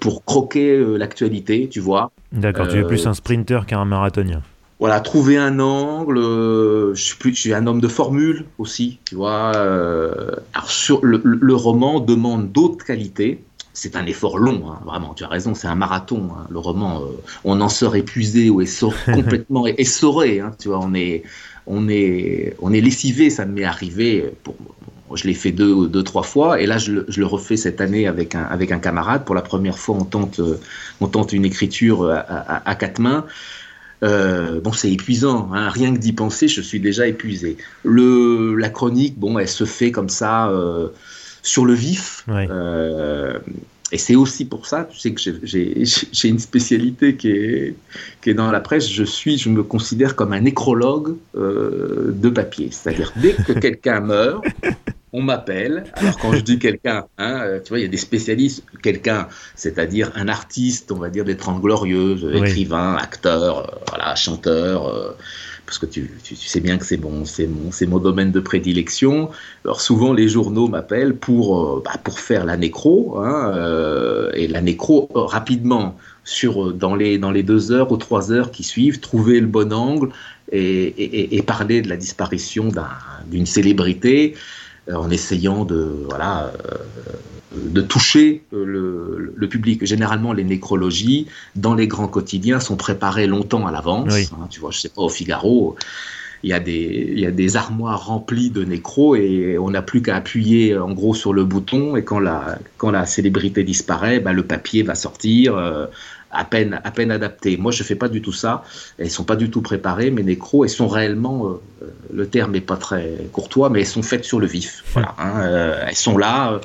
pour 0.00 0.24
croquer 0.24 0.70
euh, 0.70 0.96
l'actualité, 0.96 1.68
tu 1.68 1.80
vois. 1.80 2.10
D'accord, 2.32 2.68
tu 2.68 2.78
es 2.78 2.84
plus 2.84 3.06
un 3.06 3.14
sprinter 3.14 3.66
qu'un 3.66 3.84
marathonien. 3.84 4.42
Voilà, 4.80 5.00
trouver 5.00 5.36
un 5.36 5.60
angle. 5.60 6.18
je 6.18 7.00
suis 7.00 7.16
plus, 7.16 7.34
je 7.34 7.40
suis 7.40 7.54
un 7.54 7.66
homme 7.66 7.80
de 7.80 7.88
formule 7.88 8.46
aussi, 8.58 8.98
tu 9.04 9.14
vois. 9.14 9.50
alors 9.50 10.70
sur 10.70 11.00
le, 11.04 11.54
roman 11.54 12.00
demande 12.00 12.50
d'autres 12.50 12.84
qualités 12.84 13.40
c'est 13.74 13.96
un 13.96 14.04
effort 14.04 14.38
long, 14.38 14.64
hein, 14.70 14.80
vraiment, 14.84 15.14
tu 15.14 15.24
as 15.24 15.28
raison, 15.28 15.54
c'est 15.54 15.66
un 15.66 15.74
marathon. 15.74 16.28
Hein. 16.36 16.46
le 16.50 16.58
roman, 16.58 17.00
on 17.44 17.58
en 17.62 17.70
sort 17.70 17.96
épuisé 17.96 18.50
ou 18.50 18.64
sort 18.66 18.92
complètement 19.06 19.66
essoré. 19.66 20.40
Hein, 20.40 20.52
tu 20.58 20.68
vois, 20.68 20.80
on 20.82 20.92
est, 20.92 21.22
on 21.66 21.88
est, 21.88 22.54
on 22.60 22.72
est 22.72 22.82
lessivé, 22.82 23.30
ça 23.30 23.46
m'est 23.46 23.64
arrivé. 23.64 24.30
Pour, 24.42 24.56
je 25.16 25.26
l'ai 25.26 25.34
fait 25.34 25.52
deux, 25.52 25.88
deux, 25.88 26.02
trois 26.02 26.22
fois, 26.22 26.60
et 26.60 26.66
là 26.66 26.78
je 26.78 26.92
le, 26.92 27.26
refais 27.26 27.56
cette 27.56 27.80
année 27.80 28.06
avec 28.06 28.34
un, 28.34 28.44
avec 28.44 28.72
un 28.72 28.78
camarade. 28.78 29.24
Pour 29.24 29.34
la 29.34 29.42
première 29.42 29.78
fois, 29.78 29.96
on 29.98 30.04
tente, 30.04 30.40
on 31.00 31.06
tente 31.08 31.32
une 31.32 31.44
écriture 31.44 32.10
à, 32.10 32.74
quatre 32.74 32.98
mains. 32.98 33.24
Euh, 34.02 34.60
bon, 34.60 34.72
c'est 34.72 34.90
épuisant. 34.90 35.50
Hein. 35.52 35.68
Rien 35.68 35.94
que 35.94 35.98
d'y 35.98 36.12
penser, 36.12 36.48
je 36.48 36.60
suis 36.60 36.80
déjà 36.80 37.06
épuisé. 37.06 37.56
Le, 37.84 38.54
la 38.56 38.68
chronique, 38.68 39.18
bon, 39.18 39.38
elle 39.38 39.48
se 39.48 39.64
fait 39.64 39.92
comme 39.92 40.08
ça 40.08 40.48
euh, 40.48 40.88
sur 41.42 41.64
le 41.64 41.74
vif. 41.74 42.24
Euh, 42.28 43.38
et 43.92 43.98
c'est 43.98 44.16
aussi 44.16 44.46
pour 44.46 44.66
ça, 44.66 44.88
tu 44.90 44.98
sais 44.98 45.12
que 45.12 45.20
j'ai 45.44 46.28
une 46.28 46.38
spécialité 46.38 47.14
qui 47.14 47.28
est, 47.28 47.76
qui 48.22 48.30
est 48.30 48.34
dans 48.34 48.50
la 48.50 48.60
presse. 48.60 48.90
Je 48.90 49.04
suis, 49.04 49.36
je 49.36 49.50
me 49.50 49.62
considère 49.62 50.16
comme 50.16 50.32
un 50.32 50.40
nécrologue 50.40 51.16
euh, 51.36 52.10
de 52.14 52.30
papier. 52.30 52.70
C'est-à-dire 52.70 53.12
dès 53.16 53.34
que 53.34 53.52
quelqu'un 53.52 54.00
meurt, 54.00 54.42
on 55.12 55.20
m'appelle. 55.20 55.84
Alors 55.92 56.18
quand 56.18 56.32
je 56.32 56.40
dis 56.40 56.58
quelqu'un, 56.58 57.04
hein, 57.18 57.42
euh, 57.42 57.60
tu 57.62 57.68
vois, 57.68 57.80
il 57.80 57.82
y 57.82 57.84
a 57.84 57.90
des 57.90 57.98
spécialistes. 57.98 58.64
Quelqu'un, 58.82 59.28
c'est-à-dire 59.56 60.10
un 60.14 60.28
artiste, 60.28 60.90
on 60.90 60.96
va 60.96 61.10
dire 61.10 61.26
des 61.26 61.36
Trente 61.36 61.60
Glorieuses, 61.60 62.26
écrivain, 62.34 62.96
acteur, 62.96 63.58
euh, 63.58 63.76
voilà, 63.90 64.14
chanteur 64.14 65.16
parce 65.72 65.78
que 65.78 65.86
tu, 65.86 66.36
sais 66.36 66.60
bien 66.60 66.76
que 66.76 66.84
c'est 66.84 66.98
mon, 67.86 67.98
domaine 67.98 68.30
de 68.30 68.40
prédilection. 68.40 69.30
Alors 69.64 69.80
souvent 69.80 70.12
les 70.12 70.28
journaux 70.28 70.68
m'appellent 70.68 71.16
pour, 71.16 71.58
euh, 71.58 71.82
bah, 71.82 71.98
pour 72.04 72.20
faire 72.20 72.44
la 72.44 72.58
nécro, 72.58 73.16
hein, 73.16 73.54
euh, 73.56 74.30
et 74.34 74.48
la 74.48 74.60
nécro 74.60 75.08
euh, 75.16 75.20
rapidement, 75.20 75.96
sur, 76.24 76.74
dans, 76.74 76.94
les, 76.94 77.16
dans 77.16 77.30
les 77.30 77.42
deux 77.42 77.72
heures 77.72 77.90
ou 77.90 77.96
trois 77.96 78.32
heures 78.32 78.50
qui 78.50 78.64
suivent, 78.64 79.00
trouver 79.00 79.40
le 79.40 79.46
bon 79.46 79.72
angle 79.72 80.10
et 80.54 81.42
parler 81.46 81.80
de 81.80 81.88
la 81.88 81.96
disparition 81.96 82.68
d'une 83.30 83.46
célébrité 83.46 84.34
en 84.90 85.10
essayant 85.10 85.64
de, 85.64 86.06
voilà, 86.08 86.52
de 87.54 87.80
toucher 87.80 88.42
euh, 88.52 89.32
le, 89.34 89.48
public. 89.48 89.84
Généralement, 89.84 90.32
les 90.32 90.44
nécrologies 90.44 91.26
dans 91.56 91.74
les 91.74 91.86
grands 91.86 92.08
quotidiens 92.08 92.60
sont 92.60 92.76
préparées 92.76 93.26
longtemps 93.26 93.66
à 93.66 93.72
l'avance. 93.72 94.14
Hein, 94.32 94.46
tu 94.50 94.60
vois, 94.60 94.70
je 94.70 94.80
sais 94.80 94.88
pas, 94.88 95.02
au 95.02 95.08
Figaro, 95.08 95.76
il 96.42 96.50
y, 96.50 96.52
a 96.54 96.60
des, 96.60 97.10
il 97.12 97.20
y 97.20 97.26
a 97.26 97.30
des 97.30 97.56
armoires 97.56 98.06
remplies 98.06 98.50
de 98.50 98.64
nécros 98.64 99.14
et 99.14 99.58
on 99.58 99.70
n'a 99.70 99.82
plus 99.82 100.02
qu'à 100.02 100.16
appuyer 100.16 100.76
en 100.76 100.92
gros 100.92 101.14
sur 101.14 101.32
le 101.32 101.44
bouton 101.44 101.94
et 101.94 102.02
quand 102.02 102.18
la, 102.18 102.58
quand 102.78 102.90
la 102.90 103.06
célébrité 103.06 103.62
disparaît, 103.62 104.18
bah, 104.18 104.32
le 104.32 104.42
papier 104.42 104.82
va 104.82 104.96
sortir. 104.96 105.56
Euh, 105.56 105.86
à 106.32 106.44
peine, 106.44 106.80
à 106.82 106.90
peine 106.90 107.10
adapté. 107.10 107.56
Moi, 107.56 107.72
je 107.72 107.82
fais 107.82 107.94
pas 107.94 108.08
du 108.08 108.22
tout 108.22 108.32
ça. 108.32 108.64
Elles 108.98 109.10
sont 109.10 109.24
pas 109.24 109.36
du 109.36 109.50
tout 109.50 109.62
préparées. 109.62 110.10
Mes 110.10 110.22
nécros, 110.22 110.64
elles 110.64 110.70
sont 110.70 110.88
réellement, 110.88 111.48
euh, 111.48 111.86
le 112.12 112.26
terme 112.26 112.54
est 112.54 112.60
pas 112.60 112.76
très 112.76 113.16
courtois, 113.32 113.70
mais 113.70 113.80
elles 113.80 113.86
sont 113.86 114.02
faites 114.02 114.24
sur 114.24 114.40
le 114.40 114.46
vif. 114.46 114.82
Voilà, 114.92 115.14
hein, 115.18 115.76
elles 115.86 115.94
sont 115.94 116.18
là. 116.18 116.60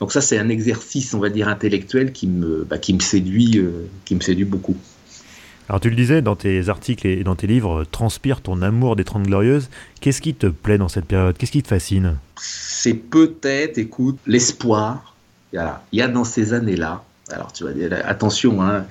Donc 0.00 0.12
ça, 0.12 0.22
c'est 0.22 0.38
un 0.38 0.48
exercice, 0.48 1.12
on 1.12 1.18
va 1.18 1.28
dire, 1.28 1.48
intellectuel 1.48 2.12
qui 2.12 2.26
me, 2.26 2.66
bah, 2.68 2.78
qui 2.78 2.94
me, 2.94 3.00
séduit, 3.00 3.58
euh, 3.58 3.86
qui 4.06 4.14
me 4.14 4.20
séduit 4.20 4.46
beaucoup. 4.46 4.76
Alors 5.68 5.78
tu 5.78 5.88
le 5.88 5.94
disais, 5.94 6.20
dans 6.20 6.34
tes 6.34 6.68
articles 6.68 7.06
et 7.06 7.22
dans 7.22 7.36
tes 7.36 7.46
livres, 7.46 7.84
transpire 7.84 8.40
ton 8.40 8.60
amour 8.60 8.96
des 8.96 9.04
Trente 9.04 9.22
Glorieuses. 9.22 9.70
Qu'est-ce 10.00 10.20
qui 10.20 10.34
te 10.34 10.48
plaît 10.48 10.78
dans 10.78 10.88
cette 10.88 11.04
période? 11.04 11.38
Qu'est-ce 11.38 11.52
qui 11.52 11.62
te 11.62 11.68
fascine? 11.68 12.16
C'est 12.40 12.94
peut-être, 12.94 13.78
écoute, 13.78 14.18
l'espoir. 14.26 15.14
Il 15.52 15.60
y 15.92 16.02
a 16.02 16.08
dans 16.08 16.24
ces 16.24 16.54
années-là, 16.54 17.04
alors 17.32 17.52
tu 17.52 17.64
vas 17.64 17.72
dire, 17.72 17.90
attention, 18.04 18.62
hein, 18.62 18.86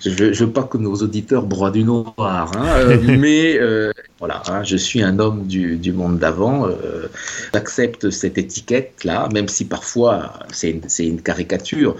je 0.00 0.24
ne 0.24 0.34
veux 0.34 0.50
pas 0.50 0.64
que 0.64 0.76
nos 0.76 0.94
auditeurs 0.96 1.44
broient 1.44 1.70
du 1.70 1.84
noir, 1.84 2.12
hein, 2.18 2.66
euh, 2.78 2.98
mais 3.18 3.58
euh, 3.58 3.92
voilà, 4.18 4.42
hein, 4.48 4.62
je 4.62 4.76
suis 4.76 5.02
un 5.02 5.18
homme 5.18 5.46
du, 5.46 5.76
du 5.76 5.92
monde 5.92 6.18
d'avant. 6.18 6.66
Euh, 6.66 7.08
J'accepte 7.54 8.10
cette 8.10 8.38
étiquette-là, 8.38 9.28
même 9.32 9.48
si 9.48 9.64
parfois 9.64 10.34
c'est 10.52 10.70
une, 10.70 10.82
une, 10.98 11.22
caricature. 11.22 11.96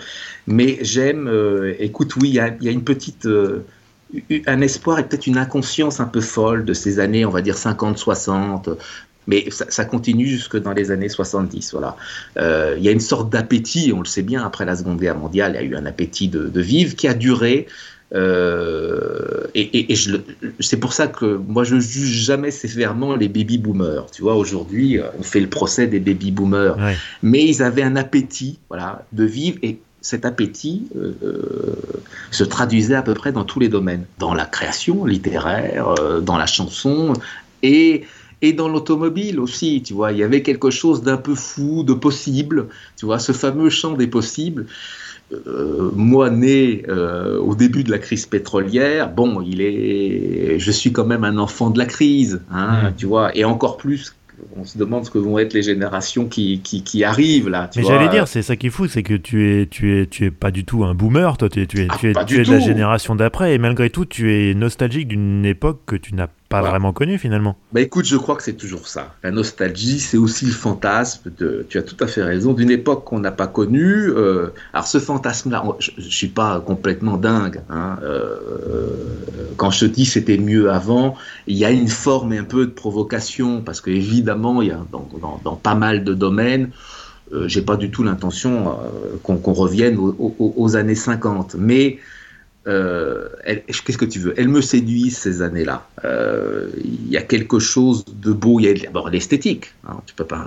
Mais 0.46 0.78
j'aime, 0.82 1.30
écoute, 1.78 2.16
oui, 2.16 2.28
il 2.28 2.34
y, 2.34 2.64
y 2.64 2.68
a, 2.68 2.72
une 2.72 2.84
petite. 2.84 3.26
un 4.46 4.60
espoir 4.60 4.98
et 4.98 5.08
peut-être 5.08 5.26
une 5.26 5.38
inconscience 5.38 5.98
un 5.98 6.06
peu 6.06 6.20
folle 6.20 6.64
de 6.64 6.74
ces 6.74 7.00
années, 7.00 7.24
on 7.24 7.30
va 7.30 7.40
dire 7.40 7.56
50, 7.56 7.98
60, 7.98 8.68
mais 9.26 9.48
ça, 9.50 9.84
continue 9.84 10.26
jusque 10.26 10.56
dans 10.56 10.72
les 10.72 10.90
années 10.90 11.08
70. 11.08 11.72
Voilà. 11.72 11.96
Euh, 12.38 12.74
il 12.78 12.84
y 12.84 12.88
a 12.88 12.92
une 12.92 13.00
sorte 13.00 13.30
d'appétit, 13.30 13.92
on 13.94 14.00
le 14.00 14.06
sait 14.06 14.22
bien, 14.22 14.44
après 14.44 14.64
la 14.64 14.76
Seconde 14.76 15.00
Guerre 15.00 15.16
mondiale, 15.16 15.52
il 15.54 15.62
y 15.62 15.64
a 15.64 15.66
eu 15.66 15.76
un 15.76 15.86
appétit 15.86 16.28
de, 16.28 16.60
vivre 16.60 16.94
qui 16.94 17.08
a 17.08 17.14
duré. 17.14 17.66
Euh, 18.14 19.48
et, 19.54 19.94
c'est 20.60 20.76
pour 20.76 20.92
ça 20.92 21.08
que 21.08 21.40
moi 21.48 21.64
je 21.64 21.80
juge 21.80 22.24
jamais 22.24 22.52
sévèrement 22.52 23.16
les 23.16 23.28
baby 23.28 23.58
boomers. 23.58 24.10
Tu 24.12 24.22
vois, 24.22 24.36
aujourd'hui, 24.36 25.00
on 25.18 25.22
fait 25.22 25.40
le 25.40 25.48
procès 25.48 25.88
des 25.88 25.98
baby 25.98 26.30
boomers, 26.30 26.76
mais 27.22 27.44
ils 27.44 27.62
avaient 27.62 27.82
un 27.82 27.96
appétit, 27.96 28.58
voilà, 28.68 29.04
de 29.12 29.24
vivre 29.24 29.58
et 29.62 29.80
cet 30.02 30.24
appétit 30.24 30.86
euh, 30.96 31.14
se 32.30 32.44
traduisait 32.44 32.94
à 32.94 33.02
peu 33.02 33.14
près 33.14 33.32
dans 33.32 33.42
tous 33.42 33.58
les 33.58 33.68
domaines, 33.68 34.04
dans 34.20 34.34
la 34.34 34.44
création 34.44 35.04
littéraire, 35.04 35.94
dans 36.22 36.38
la 36.38 36.46
chanson 36.46 37.12
et 37.64 38.04
et 38.42 38.52
dans 38.52 38.68
l'automobile 38.68 39.40
aussi, 39.40 39.82
tu 39.82 39.94
vois, 39.94 40.12
il 40.12 40.18
y 40.18 40.22
avait 40.22 40.42
quelque 40.42 40.70
chose 40.70 41.02
d'un 41.02 41.16
peu 41.16 41.34
fou, 41.34 41.82
de 41.82 41.94
possible, 41.94 42.68
tu 42.96 43.06
vois, 43.06 43.18
ce 43.18 43.32
fameux 43.32 43.70
champ 43.70 43.92
des 43.92 44.06
possibles. 44.06 44.66
Euh, 45.32 45.90
moi, 45.94 46.30
né 46.30 46.84
euh, 46.88 47.38
au 47.38 47.56
début 47.56 47.82
de 47.82 47.90
la 47.90 47.98
crise 47.98 48.26
pétrolière, 48.26 49.10
bon, 49.10 49.40
il 49.40 49.60
est, 49.60 50.58
je 50.58 50.70
suis 50.70 50.92
quand 50.92 51.04
même 51.04 51.24
un 51.24 51.38
enfant 51.38 51.70
de 51.70 51.78
la 51.78 51.86
crise, 51.86 52.42
hein, 52.52 52.92
tu 52.96 53.06
vois, 53.06 53.36
et 53.36 53.44
encore 53.44 53.76
plus 53.76 54.14
on 54.56 54.64
se 54.64 54.76
demande 54.78 55.04
ce 55.04 55.10
que 55.10 55.18
vont 55.18 55.38
être 55.38 55.54
les 55.54 55.62
générations 55.62 56.26
qui, 56.26 56.60
qui, 56.60 57.04
arrivent 57.04 57.48
là. 57.48 57.70
Mais 57.76 57.82
j'allais 57.82 58.08
dire, 58.08 58.28
c'est 58.28 58.42
ça 58.42 58.56
qui 58.56 58.68
est 58.68 58.70
fou, 58.70 58.86
c'est 58.86 59.02
que 59.02 59.14
tu 59.14 59.50
es, 59.50 59.66
tu 59.66 59.98
es, 59.98 60.06
tu 60.06 60.26
es 60.26 60.30
pas 60.30 60.50
du 60.50 60.64
tout 60.64 60.84
un 60.84 60.94
boomer, 60.94 61.36
toi, 61.38 61.48
tu 61.48 61.62
es, 61.62 61.66
tu 61.66 61.80
es, 61.80 61.86
ah, 61.88 61.96
tu 61.98 62.10
es, 62.10 62.24
tu 62.26 62.40
es 62.40 62.44
de 62.44 62.52
la 62.52 62.60
génération 62.60 63.14
d'après, 63.14 63.54
et 63.54 63.58
malgré 63.58 63.90
tout, 63.90 64.04
tu 64.04 64.32
es 64.32 64.54
nostalgique 64.54 65.08
d'une 65.08 65.44
époque 65.44 65.80
que 65.86 65.96
tu 65.96 66.14
n'as 66.14 66.28
pas 66.48 66.62
vraiment 66.62 66.92
connu 66.92 67.18
finalement. 67.18 67.56
Bah 67.72 67.80
écoute, 67.80 68.04
je 68.04 68.16
crois 68.16 68.36
que 68.36 68.42
c'est 68.42 68.54
toujours 68.54 68.86
ça. 68.86 69.14
La 69.24 69.32
nostalgie, 69.32 69.98
c'est 69.98 70.16
aussi 70.16 70.46
le 70.46 70.52
fantasme, 70.52 71.30
de, 71.38 71.66
tu 71.68 71.78
as 71.78 71.82
tout 71.82 71.96
à 71.98 72.06
fait 72.06 72.22
raison, 72.22 72.52
d'une 72.52 72.70
époque 72.70 73.04
qu'on 73.04 73.18
n'a 73.18 73.32
pas 73.32 73.48
connue. 73.48 74.10
Euh, 74.10 74.48
alors 74.72 74.86
ce 74.86 74.98
fantasme-là, 74.98 75.64
je 75.80 75.90
ne 75.96 76.02
suis 76.02 76.28
pas 76.28 76.60
complètement 76.60 77.16
dingue. 77.16 77.62
Hein, 77.68 77.98
euh, 78.02 78.36
quand 79.56 79.70
je 79.70 79.86
te 79.86 79.90
dis 79.90 80.06
c'était 80.06 80.38
mieux 80.38 80.70
avant, 80.70 81.16
il 81.48 81.56
y 81.56 81.64
a 81.64 81.70
une 81.70 81.88
forme 81.88 82.32
un 82.32 82.44
peu 82.44 82.66
de 82.66 82.70
provocation, 82.70 83.60
parce 83.60 83.80
que 83.80 83.90
évidemment, 83.90 84.62
il 84.62 84.68
y 84.68 84.72
a 84.72 84.80
dans, 84.92 85.56
pas 85.56 85.74
mal 85.74 86.04
de 86.04 86.14
domaines, 86.14 86.70
euh, 87.32 87.48
j'ai 87.48 87.62
pas 87.62 87.76
du 87.76 87.90
tout 87.90 88.04
l'intention 88.04 88.78
qu'on 89.24 89.52
revienne 89.52 89.98
aux, 89.98 90.34
aux, 90.38 90.76
années 90.76 90.94
50. 90.94 91.56
Mais 91.58 91.98
qu'est-ce 92.66 93.98
que 93.98 94.04
tu 94.04 94.18
veux? 94.18 94.34
Elle 94.36 94.48
me 94.48 94.60
séduit 94.60 95.10
ces 95.10 95.42
années-là. 95.42 95.86
Il 96.04 97.08
y 97.08 97.16
a 97.16 97.22
quelque 97.22 97.58
chose 97.58 98.04
de 98.06 98.32
beau. 98.32 98.60
Il 98.60 98.66
y 98.66 98.68
a 98.68 98.74
d'abord 98.74 99.10
l'esthétique. 99.10 99.72
Hein, 99.88 100.00
tu 100.06 100.14
peux 100.14 100.24
pas 100.24 100.46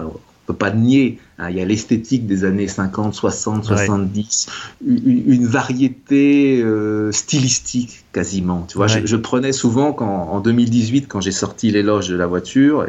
peut 0.50 0.56
pas 0.56 0.72
nier. 0.72 1.20
Hein, 1.38 1.52
il 1.52 1.58
y 1.58 1.62
a 1.62 1.66
l'esthétique 1.66 2.26
des 2.26 2.44
années 2.44 2.68
50, 2.68 3.14
60, 3.14 3.66
70, 3.66 4.48
une, 4.86 5.46
variété 5.46 6.62
euh, 6.64 7.12
stylistique 7.12 8.04
quasiment. 8.14 8.66
Tu 8.68 8.78
vois, 8.78 8.88
je, 8.88 9.16
prenais 9.16 9.52
souvent 9.52 9.94
quand, 9.94 10.08
en 10.08 10.40
2018, 10.40 11.08
quand 11.08 11.22
j'ai 11.22 11.32
sorti 11.32 11.70
l'éloge 11.70 12.10
de 12.10 12.16
la 12.16 12.26
voiture, 12.26 12.88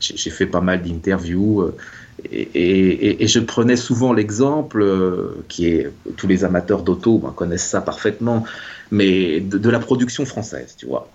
j'ai 0.00 0.30
fait 0.30 0.46
pas 0.46 0.60
mal 0.60 0.82
d'interviews. 0.82 1.72
Et, 2.30 3.26
je 3.26 3.40
prenais 3.40 3.76
souvent 3.76 4.12
l'exemple, 4.12 4.82
euh, 4.82 5.44
qui 5.48 5.66
est 5.66 5.90
tous 6.16 6.26
les 6.26 6.44
amateurs 6.44 6.82
d'auto 6.82 7.18
ben, 7.18 7.32
connaissent 7.34 7.68
ça 7.68 7.80
parfaitement, 7.80 8.44
mais 8.90 9.40
de, 9.40 9.70
la 9.70 9.78
production 9.78 10.24
française, 10.24 10.74
tu 10.76 10.86
vois 10.86 11.08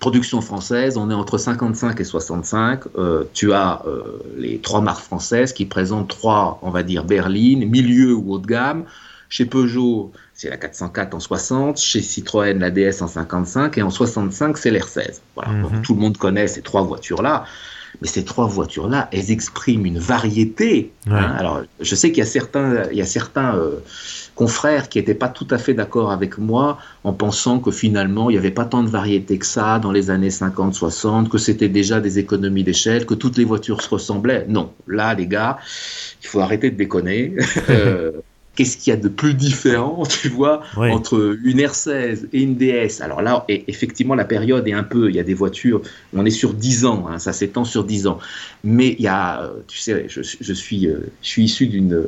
production 0.00 0.40
française, 0.42 0.98
on 0.98 1.08
est 1.10 1.14
entre 1.14 1.38
55 1.38 1.98
et 1.98 2.04
65. 2.04 2.82
Euh, 2.98 3.24
tu 3.32 3.54
as 3.54 3.82
euh, 3.86 4.02
les 4.36 4.58
trois 4.58 4.82
marques 4.82 5.04
françaises 5.04 5.54
qui 5.54 5.64
présentent 5.64 6.08
trois, 6.08 6.58
on 6.62 6.70
va 6.70 6.82
dire, 6.82 7.04
berlines, 7.04 7.66
milieu 7.70 8.12
ou 8.12 8.34
haut 8.34 8.38
de 8.38 8.46
gamme. 8.46 8.84
Chez 9.30 9.46
Peugeot, 9.46 10.12
c'est 10.34 10.50
la 10.50 10.58
404 10.58 11.14
en 11.14 11.20
60, 11.20 11.78
chez 11.78 12.02
Citroën, 12.02 12.58
la 12.58 12.70
DS 12.70 13.00
en 13.00 13.08
55, 13.08 13.78
et 13.78 13.82
en 13.82 13.88
65, 13.88 14.58
c'est 14.58 14.70
l'R16. 14.70 15.20
Voilà. 15.36 15.52
Mhm. 15.52 15.82
tout 15.82 15.94
le 15.94 16.00
monde 16.00 16.18
connaît 16.18 16.48
ces 16.48 16.60
trois 16.60 16.82
voitures-là. 16.82 17.44
Mais 18.04 18.10
ces 18.10 18.22
trois 18.22 18.46
voitures-là, 18.46 19.08
elles 19.12 19.30
expriment 19.30 19.86
une 19.86 19.98
variété. 19.98 20.92
Hein. 21.08 21.34
Alors, 21.38 21.62
je 21.80 21.94
sais 21.94 22.10
qu'il 22.10 22.18
y 22.18 22.26
a 22.26 22.26
certains, 22.26 22.82
il 22.92 22.98
y 22.98 23.00
a 23.00 23.06
certains 23.06 23.56
euh, 23.56 23.76
confrères 24.34 24.90
qui 24.90 24.98
n'étaient 24.98 25.14
pas 25.14 25.30
tout 25.30 25.46
à 25.48 25.56
fait 25.56 25.72
d'accord 25.72 26.12
avec 26.12 26.36
moi 26.36 26.76
en 27.02 27.14
pensant 27.14 27.60
que 27.60 27.70
finalement, 27.70 28.28
il 28.28 28.34
n'y 28.34 28.38
avait 28.38 28.50
pas 28.50 28.66
tant 28.66 28.82
de 28.82 28.90
variété 28.90 29.38
que 29.38 29.46
ça 29.46 29.78
dans 29.78 29.90
les 29.90 30.10
années 30.10 30.28
50-60, 30.28 31.30
que 31.30 31.38
c'était 31.38 31.70
déjà 31.70 31.98
des 32.02 32.18
économies 32.18 32.62
d'échelle, 32.62 33.06
que 33.06 33.14
toutes 33.14 33.38
les 33.38 33.46
voitures 33.46 33.80
se 33.80 33.88
ressemblaient. 33.88 34.44
Non, 34.50 34.70
là, 34.86 35.14
les 35.14 35.26
gars, 35.26 35.56
il 36.22 36.26
faut 36.26 36.40
arrêter 36.40 36.70
de 36.70 36.76
déconner. 36.76 37.32
Qu'est-ce 38.54 38.76
qu'il 38.76 38.92
y 38.92 38.96
a 38.96 39.00
de 39.00 39.08
plus 39.08 39.34
différent, 39.34 40.04
tu 40.08 40.28
vois, 40.28 40.62
entre 40.76 41.36
une 41.42 41.58
R16 41.58 42.26
et 42.32 42.42
une 42.42 42.56
DS 42.56 43.00
Alors 43.00 43.22
là, 43.22 43.44
effectivement, 43.48 44.14
la 44.14 44.24
période 44.24 44.66
est 44.68 44.72
un 44.72 44.84
peu, 44.84 45.08
il 45.08 45.16
y 45.16 45.20
a 45.20 45.24
des 45.24 45.34
voitures, 45.34 45.82
on 46.14 46.24
est 46.24 46.30
sur 46.30 46.54
10 46.54 46.84
ans, 46.84 47.06
hein, 47.08 47.18
ça 47.18 47.32
s'étend 47.32 47.64
sur 47.64 47.84
10 47.84 48.06
ans. 48.06 48.18
Mais 48.62 48.94
il 48.98 49.04
y 49.04 49.08
a, 49.08 49.42
euh, 49.42 49.54
tu 49.66 49.78
sais, 49.78 50.06
je, 50.08 50.52
suis, 50.52 50.86
euh, 50.86 51.00
je 51.22 51.28
suis 51.28 51.44
issu 51.44 51.66
d'une 51.66 52.04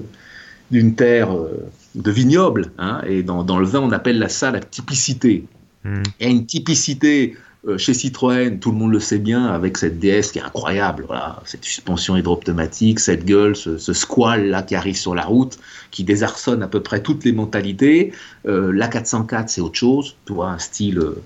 d'une 0.73 0.97
terre 0.97 1.33
euh, 1.33 1.69
de 1.95 2.11
vignoble, 2.11 2.73
hein, 2.79 3.01
et 3.07 3.23
dans, 3.23 3.45
dans, 3.45 3.59
le 3.59 3.67
vin, 3.67 3.81
on 3.81 3.93
appelle 3.93 4.19
la 4.19 4.29
ça 4.29 4.51
la 4.51 4.61
typicité. 4.61 5.45
Hmm. 5.85 6.03
Il 6.19 6.27
y 6.27 6.29
a 6.29 6.33
une 6.33 6.45
typicité 6.45 7.37
chez 7.79 7.95
Citroën, 7.95 8.59
tout 8.59 8.71
le 8.71 8.77
monde 8.79 8.93
le 8.93 9.01
sait 9.01 9.19
bien, 9.19 9.47
avec 9.47 9.77
cette 9.77 9.99
DS 9.99 10.31
qui 10.33 10.39
est 10.39 10.43
incroyable, 10.43 11.03
voilà, 11.07 11.43
cette 11.45 11.65
suspension 11.65 12.17
hydropneumatique, 12.17 13.01
cette 13.01 13.25
gueule, 13.25 13.57
ce, 13.57 13.93
squal 13.93 14.47
là 14.49 14.63
qui 14.63 14.77
arrive 14.77 14.97
sur 14.97 15.15
la 15.15 15.25
route, 15.25 15.59
qui 15.91 16.05
désarçonne 16.05 16.63
à 16.63 16.69
peu 16.69 16.81
près 16.81 17.03
toutes 17.03 17.25
les 17.25 17.33
mentalités. 17.33 18.13
Euh, 18.47 18.73
la 18.73 18.89
404, 18.89 19.49
c'est 19.49 19.61
autre 19.61 19.79
chose, 19.79 20.17
tu 20.27 20.33
vois, 20.33 20.51
un 20.51 20.59
style 20.59 20.99
euh, 20.99 21.23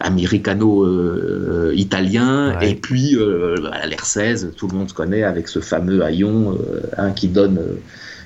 américano-italien. 0.00 2.58
Et 2.60 2.74
puis 2.74 3.12
l'R 3.12 4.04
16, 4.04 4.52
tout 4.56 4.68
le 4.68 4.76
monde 4.76 4.90
se 4.90 4.94
connaît 4.94 5.22
avec 5.22 5.48
ce 5.48 5.60
fameux 5.60 6.02
haillon 6.02 6.58
hein, 6.96 7.12
qui 7.12 7.28
donne 7.28 7.60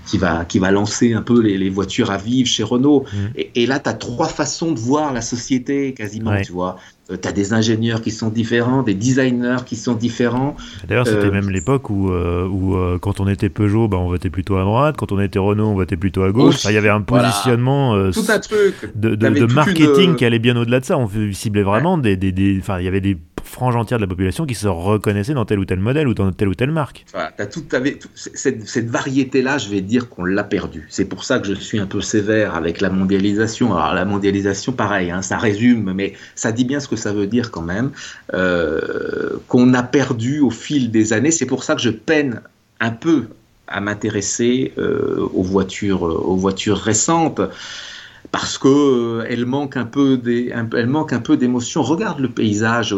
qui 0.07 0.19
va, 0.19 0.45
qui 0.45 0.59
va 0.59 0.71
lancer 0.71 1.13
un 1.13 1.23
peu 1.23 1.41
les, 1.41 1.71
voitures 1.71 2.11
à 2.11 2.19
vivre 2.19 2.49
chez 2.49 2.63
Renault. 2.63 3.05
Mmh. 3.13 3.41
Et, 3.55 3.67
là, 3.67 3.79
tu 3.79 3.89
as 3.89 3.95
trois 3.95 4.29
façons 4.29 4.73
de 4.73 4.79
voir 4.79 5.13
la 5.13 5.21
société 5.21 5.95
quasiment, 5.95 6.41
tu 6.43 6.53
vois. 6.53 6.77
Euh, 7.13 7.17
tu 7.21 7.29
as 7.29 7.33
des 7.33 7.53
ingénieurs 7.53 8.01
qui 8.01 8.11
sont 8.11 8.29
différents, 8.29 8.83
des 8.83 8.95
designers 8.95 9.65
qui 9.65 9.77
sont 9.77 9.95
différents. 9.95 10.57
D'ailleurs, 10.89 11.07
c'était 11.07 11.27
euh, 11.27 11.31
même 11.31 11.51
l'époque 11.51 11.91
où, 11.91 12.11
euh, 12.11 12.47
où 12.47 12.77
quand 13.01 13.21
on 13.21 13.29
était 13.29 13.49
Peugeot, 13.49 13.89
bah, 13.89 13.99
on 13.99 14.09
votait 14.09 14.31
plutôt 14.31 14.57
à 14.57 14.65
droite, 14.65 14.97
quand 14.99 15.13
on 15.13 15.21
était 15.21 15.39
Renault, 15.39 15.69
on 15.69 15.75
votait 15.75 15.97
plutôt 15.97 16.23
à 16.23 16.33
gauche. 16.33 16.65
Il 16.65 16.73
y 16.73 16.77
avait 16.77 16.89
un 16.89 17.03
positionnement 17.03 18.11
Tout 18.11 18.25
un 18.29 18.39
truc. 18.39 18.75
de, 18.95 19.15
de, 19.15 19.53
marketing 19.53 20.17
qui 20.17 20.25
allait 20.25 20.39
bien 20.39 20.57
au-delà 20.57 20.81
de 20.81 20.85
ça. 20.85 20.99
On 20.99 21.09
ciblait 21.33 21.63
vraiment 21.63 21.99
des, 21.99 22.17
des, 22.17 22.33
des, 22.33 22.61
il 22.79 22.85
y 22.85 22.89
avait 22.89 23.01
des 23.01 23.17
frange 23.53 23.77
entière 23.77 23.99
de 23.99 24.05
la 24.05 24.09
population 24.09 24.47
qui 24.47 24.55
se 24.55 24.67
reconnaissait 24.67 25.35
dans 25.35 25.45
tel 25.45 25.59
ou 25.59 25.65
tel 25.65 25.79
modèle 25.79 26.09
ou 26.09 26.15
dans 26.15 26.33
telle 26.33 26.49
ou 26.49 26.55
telle 26.55 26.71
marque. 26.71 27.05
as 27.15 27.47
tout, 27.47 27.65
cette, 28.15 28.67
cette 28.67 28.89
variété-là, 28.89 29.59
je 29.59 29.69
vais 29.69 29.81
dire 29.81 30.09
qu'on 30.09 30.25
l'a 30.25 30.45
perdue. 30.45 30.87
C'est 30.89 31.05
pour 31.05 31.25
ça 31.25 31.39
que 31.39 31.47
je 31.47 31.55
suis 31.55 31.79
un 31.79 31.87
peu 31.87 32.01
sévère 32.01 32.55
avec 32.57 32.81
la 32.81 32.91
mondialisation. 32.91 33.77
Alors 33.77 33.95
la 33.95 34.05
mondialisation, 34.05 34.73
pareil, 34.73 35.11
hein, 35.11 35.23
ça 35.23 35.37
résume, 35.37 35.93
mais 35.93 36.15
ça 36.35 36.53
dit 36.53 36.65
bien 36.65 36.81
ce 36.81 36.89
que 36.89 36.97
ça 37.03 37.13
veut 37.13 37.27
dire 37.27 37.51
quand 37.51 37.63
même, 37.63 37.91
euh, 38.35 39.39
qu'on 39.49 39.75
a 39.75 39.83
perdu 39.83 40.41
au 40.41 40.51
fil 40.51 40.91
des 40.91 41.13
années. 41.13 41.31
C'est 41.31 41.47
pour 41.47 41.65
ça 41.65 41.75
que 41.75 41.83
je 41.83 41.91
peine 41.91 42.41
un 42.81 42.91
peu 42.91 43.27
à 43.69 43.81
m'intéresser 43.81 44.73
euh, 44.79 45.27
aux 45.33 45.43
voitures, 45.43 46.03
aux 46.03 46.37
voitures 46.37 46.79
récentes 46.79 47.41
parce 48.31 48.59
que 48.59 48.69
euh, 48.69 49.27
elle 49.29 49.47
manque 49.47 49.77
un 49.77 49.85
peu 49.85 50.17
des, 50.17 50.53
elle 50.75 50.87
manque 50.87 51.13
un 51.13 51.21
peu 51.21 51.37
d'émotion. 51.37 51.83
Regarde 51.83 52.19
le 52.19 52.29
paysage 52.29 52.95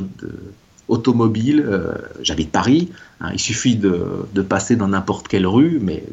automobile. 0.88 1.64
Euh, 1.66 1.92
j'habite 2.22 2.50
Paris. 2.50 2.90
Hein, 3.20 3.30
il 3.32 3.40
suffit 3.40 3.76
de, 3.76 4.26
de 4.32 4.42
passer 4.42 4.76
dans 4.76 4.88
n'importe 4.88 5.28
quelle 5.28 5.46
rue, 5.46 5.78
mais 5.82 6.04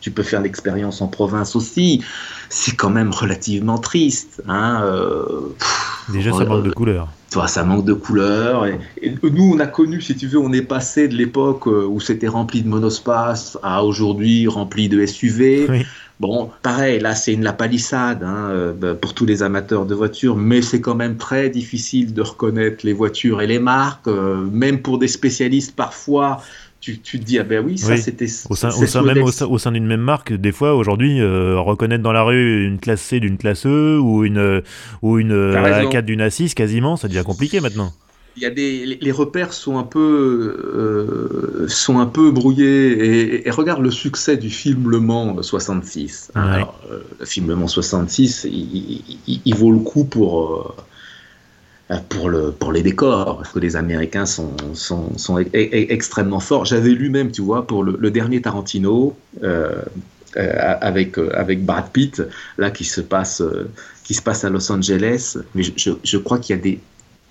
tu 0.00 0.10
peux 0.10 0.22
faire 0.22 0.40
l'expérience 0.40 1.00
en 1.00 1.08
province 1.08 1.56
aussi. 1.56 2.04
C'est 2.48 2.76
quand 2.76 2.90
même 2.90 3.10
relativement 3.10 3.78
triste. 3.78 4.42
Hein, 4.46 4.82
euh, 4.84 5.54
Déjà, 6.10 6.32
ça 6.32 6.44
manque 6.44 6.64
de 6.64 6.70
couleurs. 6.70 7.08
Toi, 7.30 7.46
ça 7.46 7.64
manque 7.64 7.84
de 7.84 7.92
couleurs. 7.92 8.66
Et, 8.66 8.78
nous, 9.22 9.52
on 9.54 9.58
a 9.58 9.66
connu, 9.66 10.00
si 10.00 10.16
tu 10.16 10.26
veux, 10.26 10.38
on 10.38 10.52
est 10.52 10.62
passé 10.62 11.08
de 11.08 11.14
l'époque 11.14 11.66
où 11.66 12.00
c'était 12.00 12.28
rempli 12.28 12.62
de 12.62 12.68
monospace 12.68 13.58
à 13.62 13.84
aujourd'hui 13.84 14.46
rempli 14.46 14.88
de 14.88 15.04
SUV. 15.04 15.66
Oui. 15.68 15.86
Bon, 16.20 16.50
pareil, 16.62 16.98
là 16.98 17.14
c'est 17.14 17.32
une 17.32 17.44
la 17.44 17.52
palissade 17.52 18.24
hein, 18.24 18.48
euh, 18.50 18.72
bah, 18.72 18.96
pour 18.96 19.14
tous 19.14 19.24
les 19.24 19.44
amateurs 19.44 19.86
de 19.86 19.94
voitures, 19.94 20.36
mais 20.36 20.62
c'est 20.62 20.80
quand 20.80 20.96
même 20.96 21.16
très 21.16 21.48
difficile 21.48 22.12
de 22.12 22.22
reconnaître 22.22 22.84
les 22.84 22.92
voitures 22.92 23.40
et 23.40 23.46
les 23.46 23.60
marques, 23.60 24.08
euh, 24.08 24.44
même 24.50 24.82
pour 24.82 24.98
des 24.98 25.06
spécialistes 25.06 25.76
parfois. 25.76 26.42
Tu, 26.80 27.00
tu, 27.00 27.18
te 27.18 27.24
dis 27.24 27.38
ah 27.40 27.42
ben 27.42 27.64
oui 27.64 27.76
ça 27.76 27.96
c'était 27.96 28.28
au 28.48 28.54
sein, 28.54 28.68
au 28.68 28.86
sein 28.86 29.02
même 29.02 29.22
au 29.22 29.58
sein, 29.58 29.72
d'une 29.72 29.86
même 29.86 30.00
marque 30.00 30.32
des 30.32 30.52
fois 30.52 30.76
aujourd'hui 30.76 31.20
euh, 31.20 31.58
reconnaître 31.58 32.04
dans 32.04 32.12
la 32.12 32.22
rue 32.22 32.64
une 32.64 32.78
classe 32.78 33.00
C 33.00 33.18
d'une 33.18 33.36
classe 33.36 33.66
E 33.66 33.98
ou 33.98 34.24
une 34.24 34.62
ou 35.02 35.18
une 35.18 35.32
A4 35.32 36.02
d'une 36.02 36.22
A6 36.22 36.54
quasiment 36.54 36.96
ça 36.96 37.08
devient 37.08 37.24
compliqué 37.24 37.60
maintenant 37.60 37.92
il 38.38 38.42
y 38.42 38.46
a 38.46 38.50
des, 38.50 38.86
les 39.00 39.10
repères 39.10 39.52
sont 39.52 39.78
un 39.78 39.82
peu, 39.82 39.98
euh, 39.98 41.66
sont 41.68 41.98
un 41.98 42.06
peu 42.06 42.30
brouillés. 42.30 43.46
Et, 43.46 43.50
regarde 43.50 43.82
le 43.82 43.90
succès 43.90 44.36
du 44.36 44.48
film 44.48 44.88
Le 44.88 45.00
Mans 45.00 45.42
66. 45.42 46.30
Euh, 46.36 46.64
le 47.18 47.26
film 47.26 47.48
Le 47.48 47.56
Mans 47.56 47.66
66, 47.66 48.46
il, 48.48 49.54
vaut 49.56 49.72
le 49.72 49.80
coup 49.80 50.04
pour, 50.04 50.54
euh, 50.54 50.74
pour, 52.08 52.28
le, 52.28 52.52
pour 52.52 52.72
les 52.72 52.82
décors, 52.82 53.38
parce 53.38 53.50
que 53.50 53.58
les 53.58 53.76
Américains 53.76 54.26
sont, 54.26 54.54
sont, 54.74 55.16
sont 55.16 55.38
extrêmement 55.52 56.40
forts. 56.40 56.64
J'avais 56.64 56.90
lu 56.90 57.10
même, 57.10 57.30
tu 57.30 57.42
vois, 57.42 57.66
pour 57.66 57.82
le, 57.82 58.10
dernier 58.10 58.40
Tarantino. 58.42 59.16
avec, 60.34 61.16
avec 61.34 61.64
Brad 61.64 61.90
Pitt, 61.90 62.22
là 62.58 62.70
qui 62.70 62.84
se 62.84 63.00
passe, 63.00 63.42
qui 64.04 64.14
se 64.14 64.22
passe 64.22 64.44
à 64.44 64.50
Los 64.50 64.70
Angeles, 64.70 65.38
mais 65.54 65.62
je, 65.62 65.90
je 66.04 66.18
crois 66.18 66.38
qu'il 66.38 66.54
y 66.54 66.58
a 66.58 66.62
des 66.62 66.80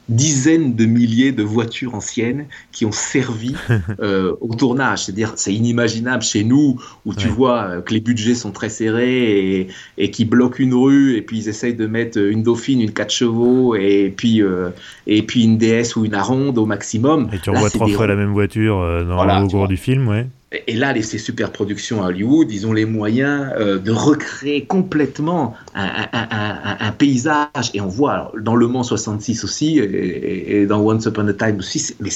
dizaines 0.09 0.75
de 0.75 0.85
milliers 0.85 1.31
de 1.31 1.43
voitures 1.43 1.95
anciennes 1.95 2.45
qui 2.71 2.85
ont 2.85 2.91
servi 2.91 3.55
euh, 3.99 4.35
au 4.41 4.55
tournage. 4.55 5.05
C'est-à-dire, 5.05 5.33
c'est 5.35 5.53
inimaginable 5.53 6.23
chez 6.23 6.43
nous 6.43 6.79
où 7.05 7.13
tu 7.13 7.27
vois 7.27 7.63
euh, 7.63 7.81
que 7.81 7.93
les 7.93 7.99
budgets 7.99 8.35
sont 8.35 8.51
très 8.51 8.69
serrés 8.69 9.59
et, 9.59 9.67
et 9.97 10.11
qui 10.11 10.25
bloquent 10.25 10.59
une 10.59 10.73
rue 10.73 11.15
et 11.15 11.21
puis 11.21 11.39
ils 11.39 11.49
essayent 11.49 11.75
de 11.75 11.87
mettre 11.87 12.17
une 12.19 12.43
Dauphine, 12.43 12.81
une 12.81 12.91
4 12.91 13.11
chevaux 13.11 13.75
et 13.75 14.13
puis, 14.15 14.41
euh, 14.41 14.69
et 15.07 15.21
puis 15.23 15.43
une 15.43 15.57
DS 15.57 15.95
ou 15.95 16.05
une 16.05 16.15
Aronde 16.15 16.57
au 16.57 16.65
maximum. 16.65 17.29
Et 17.33 17.39
tu 17.39 17.49
revois 17.49 17.69
trois 17.69 17.87
fois 17.87 18.07
la 18.07 18.15
même 18.15 18.31
voiture 18.31 18.77
dans 19.05 19.25
le 19.25 19.47
cours 19.47 19.67
du 19.67 19.77
film, 19.77 20.07
ouais. 20.07 20.27
Et 20.65 20.75
là, 20.75 20.93
les, 20.93 21.01
ces 21.01 21.17
super 21.17 21.51
productions 21.51 22.01
à 22.01 22.07
Hollywood, 22.07 22.49
ils 22.49 22.65
ont 22.65 22.71
les 22.71 22.85
moyens 22.85 23.51
euh, 23.57 23.79
de 23.79 23.91
recréer 23.91 24.63
complètement 24.63 25.55
un, 25.75 26.91
paysage. 26.97 27.69
Et 27.73 27.81
on 27.81 27.87
voit 27.87 28.31
dans 28.39 28.55
Le 28.55 28.65
Mans 28.67 28.83
66 28.83 29.43
aussi, 29.43 29.79
et, 29.79 30.65
dans 30.65 30.79
Once 30.79 31.05
Upon 31.05 31.27
a 31.27 31.33
Time 31.33 31.59
aussi, 31.59 31.93
mais 31.99 32.09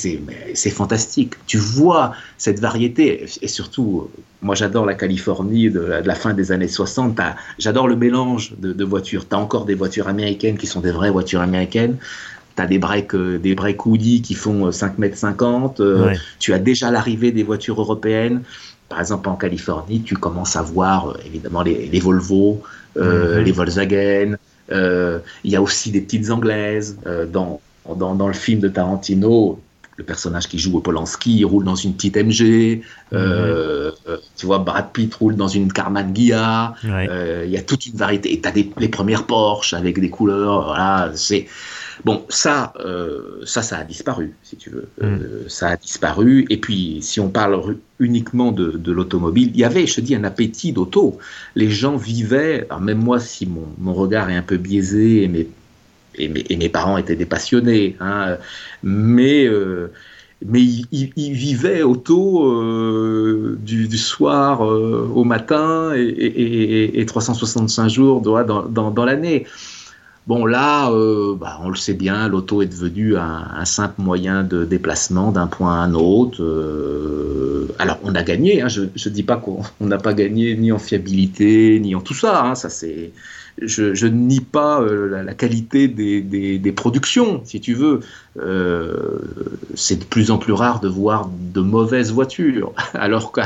c'est 0.54 0.70
fantastique. 0.70 1.34
Tu 1.46 1.58
vois 1.58 2.14
cette 2.38 2.62
variété. 2.62 3.26
Et 3.42 3.50
surtout, 3.50 4.10
moi 4.42 4.56
j'adore 4.56 4.86
la 4.86 4.94
Californie 4.94 5.70
de 5.70 5.82
la, 5.82 6.16
fin 6.16 6.34
des 6.34 6.54
années 6.54 6.70
60. 6.70 7.20
J'adore 7.60 7.90
le 7.90 7.98
mélange 7.98 8.54
de, 8.60 8.72
de 8.72 8.84
voitures. 8.86 9.28
Tu 9.28 9.36
as 9.36 9.40
encore 9.40 9.66
des 9.66 9.76
voitures 9.76 10.08
américaines 10.08 10.58
qui 10.58 10.68
sont 10.68 10.80
des 10.80 10.92
vraies 10.92 11.12
voitures 11.12 11.42
américaines 11.42 11.98
tu 12.56 12.62
as 12.62 12.68
des 12.68 12.80
breaks, 12.80 13.16
euh, 13.16 13.38
des 13.38 13.56
breaks 13.56 13.86
Woody 13.86 14.22
qui 14.22 14.34
font 14.34 14.72
5 14.72 14.88
euh, 14.88 14.94
mètres 14.98 15.18
50. 15.18 15.80
Euh, 15.80 16.14
tu 16.40 16.54
as 16.54 16.60
déjà 16.60 16.92
l'arrivée 16.92 17.32
des 17.32 17.44
voitures 17.44 17.80
européennes. 17.80 18.44
Par 18.90 19.00
exemple, 19.00 19.30
en 19.30 19.36
Californie, 19.36 20.02
tu 20.02 20.16
commences 20.16 20.56
à 20.56 20.62
voir 20.62 21.16
évidemment 21.26 21.62
les, 21.62 22.00
Volvo, 22.00 22.62
les 22.96 23.52
Volkswagen, 23.52 24.36
il 24.70 25.22
y 25.52 25.56
a 25.56 25.62
aussi 25.62 25.92
des 25.92 26.02
petites 26.02 26.30
anglaises 26.30 26.98
dans, 27.32 27.62
dans, 27.96 28.16
dans, 28.16 28.28
le 28.28 28.34
film 28.34 28.60
de 28.60 28.68
Tarantino 28.68 29.60
le 30.02 30.06
personnage 30.06 30.48
qui 30.48 30.58
joue 30.58 30.78
au 30.78 30.82
Polanski, 30.82 31.38
il 31.38 31.46
roule 31.46 31.64
dans 31.64 31.76
une 31.76 31.94
petite 31.94 32.18
MG. 32.18 32.82
Euh, 33.14 33.92
euh, 34.08 34.18
tu 34.36 34.46
vois, 34.46 34.60
Brad 34.60 34.92
Pitt 34.92 35.14
roule 35.14 35.36
dans 35.36 35.48
une 35.48 35.72
Carman 35.72 36.12
Ghia. 36.12 36.74
Euh, 36.86 37.44
il 37.46 37.52
y 37.52 37.58
a 37.58 37.62
toute 37.62 37.86
une 37.86 37.96
variété. 37.96 38.34
Et 38.34 38.42
tu 38.42 38.48
as 38.48 38.52
des, 38.52 38.70
les 38.78 38.88
premières 38.88 39.26
Porsche 39.26 39.74
avec 39.74 40.00
des 40.00 40.10
couleurs. 40.10 40.66
Voilà, 40.66 41.12
c'est. 41.16 41.48
Bon, 42.06 42.26
ça, 42.30 42.74
ça, 43.46 43.62
ça 43.62 43.78
a 43.78 43.84
disparu, 43.84 44.34
si 44.44 44.56
tu 44.56 44.70
veux. 44.70 44.88
Mhm. 45.02 45.48
ça 45.48 45.70
a 45.70 45.78
disparu. 45.78 46.46
Et 46.50 46.58
puis, 46.58 47.00
si 47.02 47.20
on 47.20 47.30
parle 47.30 47.78
uniquement 48.00 48.52
de, 48.52 48.92
l'automobile, 48.92 49.52
il 49.54 49.60
y 49.60 49.64
avait, 49.64 49.86
je 49.86 49.96
te 49.96 50.02
dis, 50.02 50.16
un 50.16 50.24
appétit 50.24 50.74
d'auto. 50.74 51.18
Les 51.56 51.70
gens 51.70 51.98
vivaient, 51.98 52.68
même 52.80 53.00
moi, 53.00 53.20
si 53.20 53.46
mon, 53.46 53.68
mon 53.80 53.94
regard 53.94 54.30
est 54.30 54.36
un 54.36 54.42
peu 54.42 54.58
biaisé, 54.58 55.24
et 56.18 56.28
mes, 56.58 56.70
parents 56.70 56.98
étaient 56.98 57.16
des 57.16 57.26
passionnés, 57.26 57.96
hein, 58.00 58.38
mais, 58.84 59.46
euh, 59.46 59.92
mais 60.46 60.62
ils, 60.62 61.34
vivaient 61.34 61.84
auto 61.84 62.46
euh, 62.46 63.58
du, 63.62 63.98
soir 63.98 64.66
euh, 64.66 65.10
au 65.14 65.24
matin 65.24 65.94
et, 65.96 67.06
365 67.06 67.90
jours 67.90 68.22
dans, 68.22 68.92
dans, 68.92 69.06
l'année. 69.06 69.46
Bon, 70.28 70.46
là, 70.46 70.90
bah, 71.36 71.60
on 71.64 71.70
le 71.70 71.76
sait 71.76 71.96
bien, 71.96 72.28
l'auto 72.28 72.62
est 72.62 72.68
devenu 72.68 73.18
un, 73.18 73.66
simple 73.66 74.02
moyen 74.02 74.44
de 74.44 74.66
déplacement 74.66 75.32
d'un 75.32 75.48
point 75.48 75.74
à 75.74 75.78
un 75.84 75.94
autre. 75.94 76.42
alors, 77.80 78.00
on 78.04 78.14
a 78.14 78.24
gagné, 78.24 78.62
hein, 78.62 78.68
je 78.68 78.82
ne 78.84 79.14
dis 79.14 79.24
pas 79.24 79.38
qu'on 79.38 79.64
n'a 79.80 79.98
pas 79.98 80.14
gagné 80.14 80.56
ni 80.56 80.72
en 80.72 80.80
fiabilité, 80.80 81.80
ni 81.80 81.96
en 81.96 82.02
tout 82.02 82.14
ça, 82.14 82.46
hein, 82.46 82.56
ça 82.56 82.70
c'est 82.70 83.12
je, 83.62 84.06
ne 84.06 84.12
nie 84.12 84.40
pas 84.40 84.82
euh, 84.82 85.24
la, 85.24 85.34
qualité 85.34 85.88
des, 85.88 86.74
productions, 86.76 87.42
si 87.46 87.62
tu 87.62 87.74
veux. 87.74 88.02
Euh, 88.40 89.20
c'est 89.76 90.00
de 90.00 90.04
plus 90.04 90.32
en 90.32 90.38
plus 90.38 90.54
rare 90.54 90.80
de 90.80 90.88
voir 90.88 91.30
de 91.54 91.62
mauvaises 91.62 92.12
voitures, 92.12 92.74
alors 92.94 93.32
que 93.32 93.42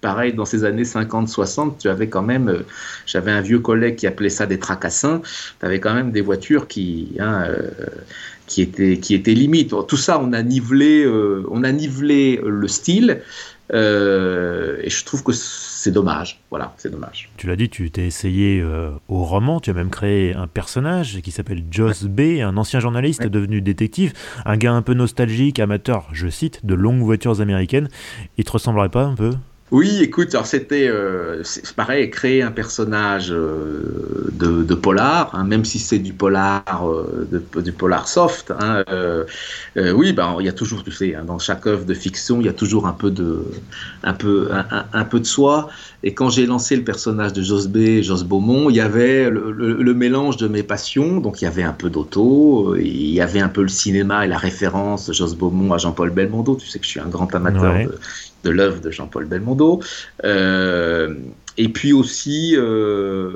pareil, 0.00 0.32
dans 0.32 0.44
ces 0.44 0.64
années 0.64 0.84
50-60, 0.84 1.78
tu 1.78 1.88
avais 1.88 2.08
quand 2.08 2.22
même, 2.22 2.48
euh, 2.48 2.62
j'avais 3.06 3.30
un 3.30 3.40
vieux 3.40 3.60
collègue 3.60 3.96
qui 3.96 4.06
appelait 4.06 4.30
ça 4.30 4.46
des 4.46 4.58
tracassins, 4.58 5.22
tu 5.60 5.66
avais 5.66 5.80
quand 5.80 5.94
même 5.94 6.12
des 6.12 6.20
voitures 6.20 6.68
qui, 6.68 7.16
hein, 7.18 7.46
qui, 8.46 8.62
étaient, 8.62 8.98
qui 8.98 9.14
étaient 9.14 9.34
limites. 9.34 9.74
Tout 9.86 9.96
ça, 9.96 10.20
on 10.20 10.32
a 10.32 10.42
nivelé, 10.42 11.06
on 11.50 11.64
a 11.64 11.72
nivelé 11.72 12.40
le 12.44 12.68
style, 12.68 13.22
et 13.72 13.76
je 14.90 15.04
trouve 15.04 15.22
que 15.22 15.32
c'est 15.80 15.90
dommage. 15.90 16.38
Voilà, 16.50 16.74
c'est 16.76 16.90
dommage. 16.90 17.30
Tu 17.38 17.46
l'as 17.46 17.56
dit, 17.56 17.70
tu 17.70 17.90
t'es 17.90 18.06
essayé 18.06 18.60
euh, 18.60 18.90
au 19.08 19.24
roman, 19.24 19.60
tu 19.60 19.70
as 19.70 19.72
même 19.72 19.88
créé 19.88 20.34
un 20.34 20.46
personnage 20.46 21.22
qui 21.22 21.30
s'appelle 21.30 21.64
Joss 21.70 22.04
B, 22.04 22.40
un 22.42 22.58
ancien 22.58 22.80
journaliste 22.80 23.26
devenu 23.26 23.62
détective, 23.62 24.12
un 24.44 24.58
gars 24.58 24.74
un 24.74 24.82
peu 24.82 24.92
nostalgique, 24.92 25.58
amateur, 25.58 26.08
je 26.12 26.28
cite, 26.28 26.66
de 26.66 26.74
longues 26.74 27.02
voitures 27.02 27.40
américaines. 27.40 27.88
Il 28.36 28.44
te 28.44 28.52
ressemblerait 28.52 28.90
pas 28.90 29.04
un 29.04 29.14
peu? 29.14 29.32
Oui, 29.72 29.98
écoute, 30.02 30.34
alors 30.34 30.46
c'était 30.46 30.88
euh, 30.88 31.44
pareil, 31.76 32.10
créer 32.10 32.42
un 32.42 32.50
personnage 32.50 33.30
euh, 33.30 34.28
de, 34.32 34.74
polar, 34.74 35.32
hein, 35.32 35.44
même 35.44 35.64
si 35.64 35.78
c'est 35.78 36.00
du 36.00 36.12
polar, 36.12 36.64
euh, 36.88 37.28
du 37.56 37.70
polar 37.70 38.08
soft. 38.08 38.52
Hein, 38.58 38.84
oui, 39.76 40.12
ben 40.12 40.36
il 40.40 40.46
y 40.46 40.48
a 40.48 40.52
toujours, 40.52 40.82
tu 40.82 40.90
sais, 40.90 41.14
hein, 41.14 41.22
dans 41.24 41.38
chaque 41.38 41.66
œuvre 41.68 41.84
de 41.84 41.94
fiction, 41.94 42.40
il 42.40 42.46
y 42.46 42.48
a 42.48 42.52
toujours 42.52 42.88
un 42.88 42.92
peu 42.92 43.12
de, 43.12 43.44
un 44.02 44.12
peu, 44.12 44.48
un, 44.92 45.04
peu 45.04 45.20
de 45.20 45.26
soi. 45.26 45.68
Et 46.02 46.14
quand 46.14 46.30
j'ai 46.30 46.46
lancé 46.46 46.74
le 46.74 46.82
personnage 46.82 47.32
de 47.32 47.42
Jos 47.42 47.68
B, 47.68 48.02
Jos 48.02 48.24
Beaumont, 48.24 48.70
il 48.70 48.76
y 48.76 48.80
avait 48.80 49.30
le, 49.30 49.94
mélange 49.94 50.36
de 50.36 50.48
mes 50.48 50.64
passions. 50.64 51.20
Donc 51.20 51.42
il 51.42 51.44
y 51.44 51.48
avait 51.48 51.62
un 51.62 51.72
peu 51.72 51.90
d'auto, 51.90 52.74
il 52.74 53.10
y 53.10 53.20
avait 53.20 53.40
un 53.40 53.48
peu 53.48 53.62
le 53.62 53.68
cinéma 53.68 54.24
et 54.24 54.28
la 54.28 54.38
référence 54.38 55.12
Jos 55.12 55.36
Beaumont 55.36 55.72
à 55.72 55.78
Jean-Paul 55.78 56.10
Belmondo. 56.10 56.56
Tu 56.56 56.66
sais 56.66 56.80
que 56.80 56.84
je 56.84 56.90
suis 56.90 57.00
un 57.00 57.08
grand 57.08 57.32
amateur 57.34 57.74
de 57.86 57.98
de 58.44 58.50
l'œuvre 58.50 58.80
de 58.80 58.90
Jean-Paul 58.90 59.26
Belmondo. 59.26 59.80
Euh, 60.24 61.14
et 61.58 61.68
puis 61.68 61.92
aussi 61.92 62.54
euh, 62.56 63.30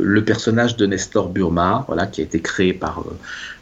le 0.00 0.24
personnage 0.24 0.76
de 0.76 0.86
Nestor 0.86 1.30
Burma, 1.30 1.84
voilà, 1.88 2.06
qui 2.06 2.20
a 2.20 2.24
été 2.24 2.40
créé 2.40 2.72
par, 2.72 3.00
euh, 3.00 3.12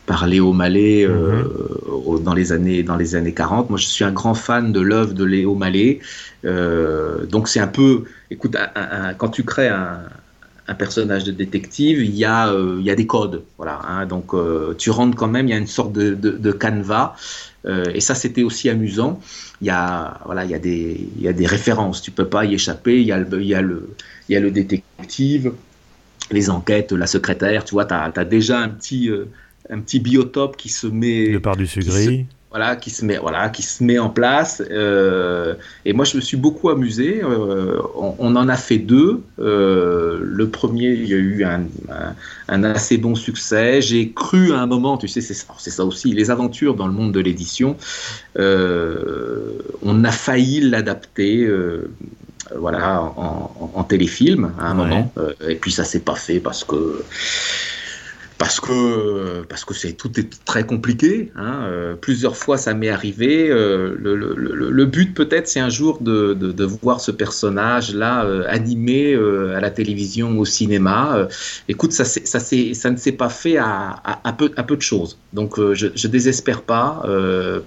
par 0.05 0.27
Léo 0.27 0.53
Mallet 0.53 1.07
mhm. 1.09 2.23
dans, 2.23 2.35
les 2.35 2.53
années, 2.53 2.83
dans 2.83 2.97
les 2.97 3.15
années 3.15 3.33
40. 3.33 3.71
Moi, 3.71 3.79
je 3.79 3.87
suis 3.87 4.05
un 4.05 4.13
grand 4.13 4.35
fan 4.35 4.73
de 4.73 4.81
l'œuvre 4.81 5.15
de 5.15 5.25
Léo 5.25 5.55
Mallet. 5.55 6.01
donc, 6.45 7.49
c'est 7.49 7.61
un 7.61 7.67
peu. 7.67 8.05
Écoute, 8.31 8.57
quand 9.19 9.29
tu 9.29 9.45
crées 9.45 9.69
un, 9.69 10.01
un 10.69 10.75
personnage 10.75 11.25
de 11.25 11.33
détective, 11.33 12.01
il 12.05 12.15
y 12.15 12.25
a, 12.25 12.53
il 12.79 12.85
y 12.85 12.91
a 12.91 12.95
des 12.95 13.07
codes. 13.07 13.43
Voilà, 13.57 13.81
hein. 13.89 14.07
donc, 14.07 14.33
tu 14.77 14.91
rentres 14.91 15.17
quand 15.17 15.29
même, 15.29 15.47
il 15.47 15.51
y 15.51 15.55
a 15.55 15.59
une 15.59 15.67
sorte 15.67 15.93
de, 15.93 16.15
de, 16.15 16.31
de 16.31 16.53
canevas. 16.53 17.15
Et 17.67 18.01
ça, 18.01 18.15
c'était 18.15 18.43
aussi 18.43 18.69
amusant. 18.69 19.21
Il 19.61 19.67
y 19.67 19.71
a 19.71 20.21
voilà 20.25 20.45
il 20.45 20.51
y 20.51 20.55
a 20.55 20.59
des 20.59 21.09
il 21.17 21.23
y 21.23 21.29
a 21.29 21.33
des 21.33 21.47
références. 21.47 22.03
Tu 22.03 22.11
peux 22.11 22.29
pas 22.29 22.45
y 22.45 22.55
échapper. 22.55 23.01
Il 23.01 23.07
y 23.07 23.13
a 23.13 23.19
le 23.19 23.41
il 23.41 23.49
y 23.49 23.55
a 23.55 23.63
le 23.63 23.95
il 24.29 24.35
y 24.35 24.37
a 24.37 24.41
le 24.41 24.51
détective 24.51 25.53
les 26.31 26.51
enquêtes 26.51 26.93
la 26.93 27.07
secrétaire. 27.07 27.65
Tu 27.65 27.73
vois 27.73 27.85
tu 27.85 27.95
as, 27.95 28.25
déjà 28.25 28.59
un 28.59 28.69
petit 28.69 29.11
euh, 29.11 29.29
un 29.71 29.81
petit 29.81 30.01
biotope 30.01 30.57
qui 30.57 30.69
se 30.69 30.87
met 30.87 31.27
le 31.27 31.41
par 31.41 31.57
dessus 31.57 31.81
gris 31.81 32.27
voilà, 32.57 32.75
qui 32.75 32.89
se 32.89 33.05
met, 33.05 33.19
voilà, 33.19 33.51
qui 33.51 33.63
se 33.63 33.85
met 33.85 33.99
en 33.99 34.09
place. 34.09 34.63
Euh, 34.71 35.57
et 35.85 35.93
moi, 35.93 36.07
je 36.07 36.17
me 36.17 36.23
suis 36.23 36.39
beaucoup 36.39 36.71
amusé. 36.71 37.23
Euh, 37.23 37.83
on, 37.95 38.35
en 38.35 38.49
a 38.49 38.57
fait 38.57 38.79
deux. 38.79 39.23
Euh, 39.39 40.19
le 40.23 40.49
premier, 40.49 40.89
il 40.89 41.07
y 41.07 41.13
a 41.13 41.19
eu 41.19 41.45
un, 41.45 41.65
un, 42.49 42.65
assez 42.65 42.97
bon 42.97 43.15
succès. 43.15 43.83
J'ai 43.83 44.11
cru 44.11 44.53
à 44.53 44.61
un 44.61 44.67
moment, 44.67 44.97
tu 44.97 45.07
sais, 45.07 45.21
c'est 45.21 45.35
ça, 45.35 45.53
ça, 45.59 45.85
aussi, 45.85 46.15
les 46.15 46.31
aventures 46.31 46.75
dans 46.75 46.87
le 46.87 46.95
monde 46.95 47.13
de 47.13 47.21
l'édition. 47.21 47.77
on 48.39 50.05
a 50.05 50.11
failli 50.11 50.61
l'adapter 50.61 51.47
voilà, 52.57 53.03
en, 53.03 53.85
téléfilm 53.85 54.53
à 54.59 54.71
un 54.71 54.75
moment. 54.75 55.13
et 55.47 55.57
puis 55.57 55.73
ça 55.73 55.85
s'est 55.85 56.01
pas 56.01 56.17
fait 56.17 56.41
parce 56.41 56.65
que 56.65 57.03
parce 58.39 58.61
que 58.61 59.43
parce 59.49 59.65
que 59.65 59.73
c'est 59.73 59.95
tout 59.95 60.19
est 60.21 60.45
très 60.45 60.67
compliqué. 60.67 61.33
Hein. 61.37 61.61
Euh, 61.65 61.95
plusieurs 61.95 62.37
fois, 62.37 62.59
ça 62.59 62.75
m'est 62.75 62.91
arrivé. 62.91 63.49
Euh, 63.49 63.97
le, 63.99 64.15
le, 64.15 64.35
le, 64.71 64.85
but 64.85 65.15
peut-être, 65.15 65.49
c'est 65.49 65.61
un 65.61 65.71
jour 65.71 65.99
de, 66.03 66.35
de, 66.35 66.53
de, 66.53 66.65
voir 66.65 67.01
ce 67.01 67.11
personnage-là 67.11 68.25
euh, 68.25 68.45
animé 68.49 69.15
à 69.15 69.61
la 69.61 69.71
télévision, 69.71 70.39
au 70.39 70.45
cinéma. 70.45 71.29
écoute, 71.69 71.93
ça, 71.93 72.05
ça, 72.05 72.41
ça 72.41 72.91
ne 72.91 72.97
s'est 72.97 73.13
pas 73.13 73.31
fait 73.31 73.57
à, 73.57 74.03
à, 74.23 74.33
peu, 74.33 74.51
à 74.57 74.63
peu 74.63 74.77
de 74.77 74.83
choses. 74.83 75.19
Donc, 75.33 75.59
je, 75.75 75.89
je 75.95 76.09
désespère 76.09 76.63
pas. 76.63 77.03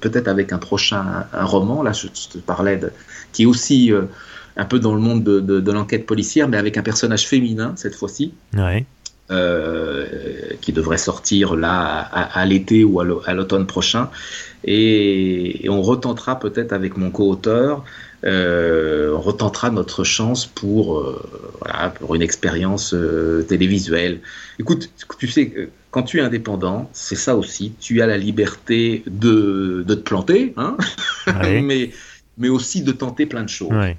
peut-être 0.01 0.27
avec 0.27 0.53
un 0.53 0.59
prochain 0.59 1.25
un 1.33 1.45
roman. 1.45 1.81
Là, 1.81 1.93
je, 1.93 2.07
te 2.07 2.37
parlais 2.37 2.77
de 2.77 2.91
qui 3.31 3.43
est 3.43 3.45
aussi 3.45 3.91
un 4.55 4.65
peu 4.65 4.79
dans 4.79 4.93
le 4.93 5.01
monde 5.01 5.23
de, 5.23 5.39
de 5.39 5.71
l'enquête 5.71 6.05
policière, 6.05 6.47
mais 6.47 6.57
avec 6.57 6.77
un 6.77 6.83
personnage 6.83 7.27
féminin 7.27 7.73
cette 7.75 7.95
fois-ci. 7.95 8.33
Ouais. 8.53 8.85
Euh, 9.31 10.07
qui 10.61 10.73
devrait 10.73 10.97
sortir 10.97 11.55
là 11.55 11.99
à, 11.99 12.43
l'été 12.47 12.83
ou 12.83 12.99
à 12.99 13.03
l'automne 13.03 13.67
prochain. 13.67 14.09
Et, 14.63 15.67
on 15.69 15.83
retentera 15.83 16.39
peut-être 16.39 16.73
avec 16.73 16.97
mon 16.97 17.11
co-auteur, 17.11 17.83
euh, 18.25 19.13
on 19.15 19.21
retentera 19.21 19.69
notre 19.69 20.03
chance 20.03 20.47
pour, 20.47 20.97
euh, 20.97 21.21
voilà, 21.59 21.91
pour 21.91 22.15
une 22.15 22.23
expérience 22.23 22.95
télévisuelle. 23.47 24.21
Écoute, 24.57 24.89
tu 25.19 25.27
sais, 25.27 25.69
quand 25.91 26.01
tu 26.01 26.17
es 26.17 26.21
indépendant, 26.21 26.89
c'est 26.93 27.15
ça 27.15 27.35
aussi, 27.35 27.73
tu 27.79 28.01
as 28.01 28.07
la 28.07 28.17
liberté 28.17 29.03
de, 29.05 29.83
de 29.87 29.93
te 29.93 30.01
planter, 30.01 30.53
hein 30.57 30.75
mais, 31.43 31.91
mais 32.39 32.49
aussi 32.49 32.81
de 32.81 32.93
tenter 32.93 33.27
plein 33.27 33.43
de 33.43 33.49
choses. 33.49 33.93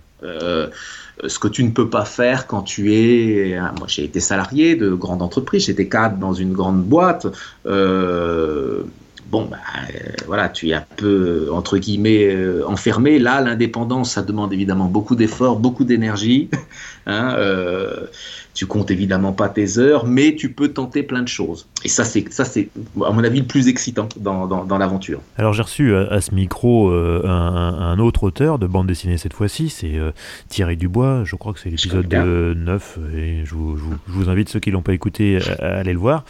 Ce 1.26 1.38
que 1.38 1.48
tu 1.48 1.64
ne 1.64 1.70
peux 1.70 1.88
pas 1.88 2.04
faire 2.04 2.46
quand 2.46 2.62
tu 2.62 2.94
es. 2.94 3.58
Moi, 3.78 3.86
j'ai 3.86 4.04
été 4.04 4.20
salarié 4.20 4.76
de 4.76 4.90
grande 4.90 5.22
entreprise, 5.22 5.66
j'étais 5.66 5.88
cadre 5.88 6.16
dans 6.16 6.32
une 6.32 6.52
grande 6.52 6.82
boîte. 6.82 7.26
Euh, 7.66 8.82
bon, 9.30 9.46
bah, 9.50 9.58
euh, 9.94 9.98
voilà, 10.26 10.48
tu 10.48 10.68
es 10.70 10.74
un 10.74 10.84
peu, 10.96 11.48
entre 11.52 11.78
guillemets, 11.78 12.34
euh, 12.34 12.66
enfermé. 12.66 13.18
Là, 13.18 13.40
l'indépendance, 13.40 14.12
ça 14.12 14.22
demande 14.22 14.52
évidemment 14.52 14.86
beaucoup 14.86 15.14
d'efforts, 15.14 15.58
beaucoup 15.58 15.84
d'énergie. 15.84 16.50
Hein, 17.06 17.34
tu 18.60 18.66
comptes 18.66 18.90
évidemment 18.90 19.32
pas 19.32 19.48
tes 19.48 19.78
heures, 19.78 20.04
mais 20.04 20.34
tu 20.34 20.52
peux 20.52 20.68
tenter 20.68 21.02
plein 21.02 21.22
de 21.22 21.28
choses. 21.28 21.66
Et 21.82 21.88
ça, 21.88 22.04
c'est, 22.04 22.30
ça, 22.30 22.44
c'est 22.44 22.68
à 23.02 23.10
mon 23.10 23.24
avis, 23.24 23.40
le 23.40 23.46
plus 23.46 23.68
excitant 23.68 24.06
dans, 24.18 24.46
dans, 24.46 24.76
l'aventure. 24.76 25.22
Alors, 25.38 25.54
j'ai 25.54 25.62
reçu 25.62 25.96
à, 25.96 26.20
ce 26.20 26.34
micro 26.34 26.90
un, 26.90 27.24
un, 27.24 27.98
autre 27.98 28.24
auteur 28.24 28.58
de 28.58 28.66
bande 28.66 28.86
dessinée 28.86 29.16
cette 29.16 29.32
fois-ci, 29.32 29.70
c'est 29.70 29.98
Thierry 30.50 30.76
Dubois. 30.76 31.24
Je 31.24 31.36
crois 31.36 31.54
que 31.54 31.58
c'est 31.58 31.70
l'épisode 31.70 32.12
9, 32.12 32.98
et 33.16 33.46
je 33.46 33.54
vous, 33.54 33.78
je 33.78 33.82
vous, 34.08 34.28
invite, 34.28 34.50
ceux 34.50 34.60
qui 34.60 34.70
l'ont 34.70 34.82
pas 34.82 34.92
écouté, 34.92 35.38
à 35.60 35.78
aller 35.78 35.94
le 35.94 35.98
voir. 35.98 36.26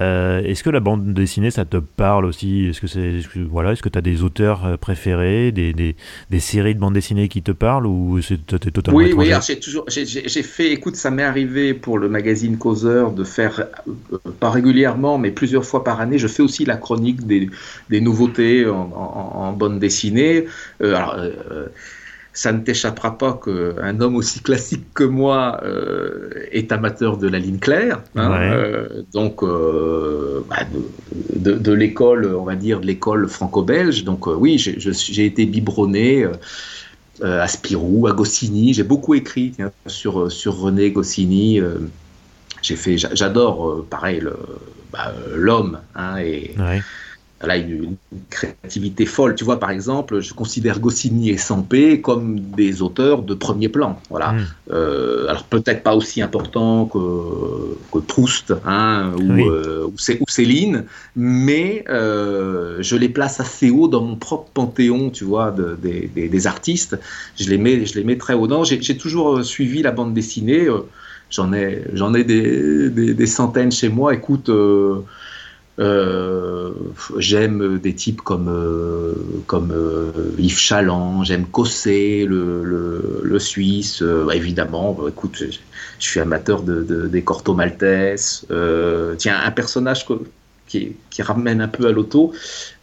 Euh, 0.00 0.40
est-ce 0.42 0.62
que 0.62 0.70
la 0.70 0.80
bande 0.80 1.12
dessinée, 1.12 1.50
ça 1.50 1.64
te 1.64 1.76
parle 1.76 2.24
aussi? 2.24 2.66
Est-ce 2.66 2.80
que 2.80 2.86
c'est 2.86 3.20
voilà, 3.50 3.72
est-ce 3.72 3.82
que 3.82 3.88
tu 3.88 3.98
as 3.98 4.02
des 4.02 4.22
auteurs 4.22 4.64
euh, 4.64 4.76
préférés, 4.76 5.52
des, 5.52 5.72
des, 5.72 5.94
des, 6.30 6.40
séries 6.40 6.74
de 6.74 6.80
bande 6.80 6.94
dessinée 6.94 7.28
qui 7.28 7.42
te 7.42 7.52
parlent 7.52 7.86
ou 7.86 8.20
c'est 8.22 8.44
totalement 8.46 8.96
Oui, 8.96 9.12
oui. 9.14 9.30
J'ai 9.46 9.60
toujours, 9.60 9.84
j'ai 9.88 10.42
fait. 10.42 10.72
Écoute, 10.72 10.96
ça 10.96 11.10
m'est 11.10 11.22
arrivé 11.22 11.74
pour 11.74 11.98
le 11.98 12.08
magazine 12.08 12.56
Causeur 12.56 13.12
de 13.12 13.24
faire, 13.24 13.66
euh, 14.12 14.18
pas 14.38 14.50
régulièrement, 14.50 15.18
mais 15.18 15.30
plusieurs 15.30 15.64
fois 15.64 15.84
par 15.84 16.00
année, 16.00 16.18
je 16.18 16.28
fais 16.28 16.42
aussi 16.42 16.64
la 16.64 16.76
chronique 16.76 17.26
des, 17.26 18.00
nouveautés 18.00 18.66
en, 18.66 19.52
bande 19.52 19.78
dessinée. 19.78 20.46
Euh, 20.82 20.94
alors, 20.94 21.16
ça 22.40 22.52
ne 22.52 22.60
t'échappera 22.60 23.18
pas 23.18 23.38
qu'un 23.44 24.00
homme 24.00 24.16
aussi 24.16 24.40
classique 24.40 24.94
que 24.94 25.04
moi 25.04 25.60
est 26.50 26.72
amateur 26.72 27.18
de 27.18 27.28
la 27.28 27.38
ligne 27.38 27.58
claire. 27.58 28.00
Hein, 28.16 28.86
donc, 29.12 29.42
bah, 29.42 30.56
de, 31.36 31.72
l'école, 31.72 32.34
on 32.34 32.44
va 32.44 32.56
dire, 32.56 32.80
de 32.80 32.86
l'école 32.86 33.28
franco-belge. 33.28 34.04
Donc, 34.04 34.26
oui, 34.26 34.56
j'ai 34.58 35.26
été 35.26 35.44
biberonné 35.44 36.26
euh, 37.22 37.42
à 37.42 37.48
Spirou, 37.48 38.06
à 38.06 38.12
Goscinny. 38.12 38.72
J'ai 38.72 38.82
beaucoup 38.82 39.14
écrit 39.14 39.52
sur, 39.86 40.20
euh, 40.20 40.30
sur 40.30 40.56
René 40.56 40.90
Goscinny. 40.90 41.60
Euh, 41.60 41.74
j'ai 42.62 42.76
fait, 42.76 42.96
j'adore, 42.96 43.84
pareil, 43.90 44.22
bah, 44.90 45.12
l'homme. 45.34 45.80
Hein, 45.94 46.18
et, 46.18 46.54
elle 47.40 47.50
a 47.50 47.56
une, 47.56 47.96
créativité 48.28 49.06
folle. 49.06 49.34
Tu 49.34 49.44
vois, 49.44 49.58
par 49.58 49.70
exemple, 49.70 50.20
je 50.20 50.34
considère 50.34 50.78
Goscinny 50.78 51.30
et 51.30 51.38
Sampé 51.38 52.00
comme 52.02 52.38
des 52.38 52.82
auteurs 52.82 53.22
de 53.22 53.34
premier 53.34 53.68
plan. 53.68 53.98
Voilà. 54.10 54.32
Hmm. 54.32 54.46
Euh, 54.72 55.26
alors 55.28 55.44
peut-être 55.44 55.82
pas 55.82 55.94
aussi 55.94 56.20
important 56.20 56.84
que, 56.84 57.78
que 57.92 57.98
Proust 57.98 58.52
hein, 58.66 59.12
euh, 59.18 59.86
ou, 59.86 60.28
Céline, 60.28 60.84
mais 61.16 61.84
euh, 61.88 62.76
je 62.80 62.96
les 62.96 63.08
place 63.08 63.40
assez 63.40 63.70
haut 63.70 63.88
dans 63.88 64.02
mon 64.02 64.16
propre 64.16 64.50
panthéon, 64.52 65.08
tu 65.08 65.24
vois, 65.24 65.54
des, 65.82 66.46
artistes. 66.46 66.98
Je 67.38 67.48
les 67.48 67.58
mets, 67.58 67.86
je 67.86 67.94
les 67.94 68.04
mets 68.04 68.18
très 68.18 68.34
haut. 68.34 68.48
Non, 68.48 68.64
j'ai 68.64 68.96
toujours 68.98 69.42
suivi 69.44 69.82
la 69.82 69.92
bande 69.92 70.12
dessinée. 70.12 70.68
J'en 71.30 71.52
ai, 71.54 71.84
j'en 71.94 72.12
ai 72.12 72.24
des, 72.24 72.90
des, 72.90 73.26
centaines 73.26 73.72
chez 73.72 73.88
moi. 73.88 74.12
Écoute. 74.12 74.50
Euh, 75.80 76.72
j'aime 77.16 77.78
des 77.78 77.94
types 77.94 78.20
comme, 78.20 78.48
euh, 78.48 79.14
comme 79.46 79.72
euh, 79.72 80.12
Yves 80.38 80.58
Chaland, 80.58 81.24
j'aime 81.24 81.46
Cossé, 81.46 82.26
le, 82.26 83.22
le, 83.22 83.38
Suisse, 83.38 84.04
évidemment. 84.34 84.98
écoute, 85.08 85.36
je, 85.38 85.58
suis 85.98 86.20
amateur 86.20 86.62
de, 86.62 87.06
des 87.06 87.22
Corto 87.22 87.54
Maltese. 87.54 88.46
tiens, 89.16 89.40
un 89.42 89.50
personnage 89.50 90.04
qui, 90.68 90.92
qui, 91.08 91.22
ramène 91.22 91.62
un 91.62 91.68
peu 91.68 91.86
à 91.86 91.92
l'auto. 91.92 92.34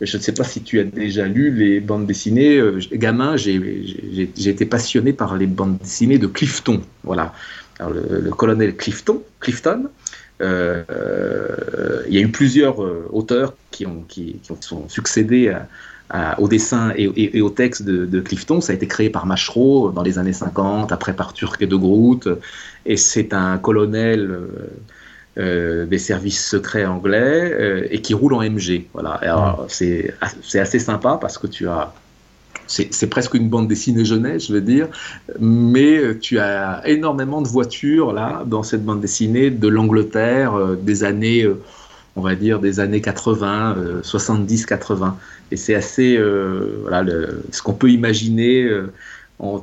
Je 0.02 0.18
ne 0.18 0.22
sais 0.22 0.34
pas 0.34 0.44
si 0.44 0.64
tu 0.64 0.80
as 0.80 0.84
déjà 0.84 1.28
lu 1.28 1.52
les 1.52 1.80
bandes 1.80 2.08
dessinées. 2.08 2.60
gamin, 2.94 3.38
j'ai 3.38 4.30
été 4.38 4.66
passionné 4.66 5.14
par 5.14 5.38
les 5.38 5.46
bandes 5.46 5.78
dessinées 5.78 6.18
de 6.18 6.28
Clifton. 6.28 6.82
Voilà. 7.04 7.34
le, 7.80 8.22
le, 8.22 8.30
colonel 8.32 8.76
Clifton, 8.76 9.22
Clifton 9.40 9.90
euh, 10.42 12.04
il 12.08 12.14
y 12.14 12.18
a 12.18 12.22
eu 12.22 12.30
plusieurs 12.30 12.84
euh, 12.84 13.08
auteurs 13.12 13.54
qui 13.72 13.86
ont, 13.86 14.04
qui, 14.08 14.40
sont 14.62 14.88
succédés 14.88 15.56
au 16.38 16.48
dessin 16.48 16.94
et, 16.96 17.42
au 17.42 17.50
texte 17.50 17.84
de, 17.84 18.20
Clifton. 18.22 18.62
Ça 18.62 18.72
a 18.72 18.76
été 18.76 18.88
créé 18.88 19.10
par 19.10 19.26
Machereau 19.26 19.92
dans 19.92 20.04
les 20.04 20.20
années 20.20 20.34
50, 20.34 20.92
après 20.92 21.14
par 21.14 21.34
Turc 21.34 21.62
et 21.62 21.68
de 21.68 21.76
Groot. 21.76 22.28
Et 22.86 22.98
c'est 22.98 23.34
un 23.34 23.58
colonel 23.58 24.40
euh, 25.38 25.86
des 25.86 25.98
services 25.98 26.48
secrets 26.48 26.86
anglais 26.86 27.88
et 27.92 28.02
qui 28.02 28.14
roule 28.14 28.34
en 28.34 28.42
MG. 28.42 28.86
Voilà. 28.94 29.58
C'est 29.68 30.14
assez 30.60 30.80
sympa 30.80 31.18
parce 31.20 31.38
que 31.38 31.48
tu 31.48 31.68
as 31.68 31.94
c'est 32.68 33.10
presque 33.10 33.34
une 33.34 33.50
bande 33.50 33.68
dessinée 33.68 34.06
jeunesse, 34.06 34.48
je 34.48 34.54
veux 34.54 34.62
dire, 34.62 34.88
mais 35.40 36.18
tu 36.20 36.40
as 36.40 36.82
énormément 36.86 37.42
de 37.42 37.48
voitures 37.48 38.14
là 38.14 38.44
dans 38.46 38.64
cette 38.64 38.84
bande 38.84 39.02
dessinée 39.02 39.50
de 39.50 39.68
l'Angleterre 39.68 40.54
euh, 40.56 40.76
des 40.76 41.04
années, 41.04 41.44
euh, 41.44 41.62
on 42.16 42.22
va 42.22 42.36
dire 42.36 42.60
des 42.60 42.80
années 42.80 43.02
80, 43.02 44.02
70-80, 44.04 45.14
et 45.52 45.58
c'est 45.58 45.76
assez, 45.76 46.18
euh, 46.18 46.82
voilà, 46.82 47.06
ce 47.52 47.62
qu'on 47.62 47.74
peut 47.74 47.90
imaginer. 47.90 48.70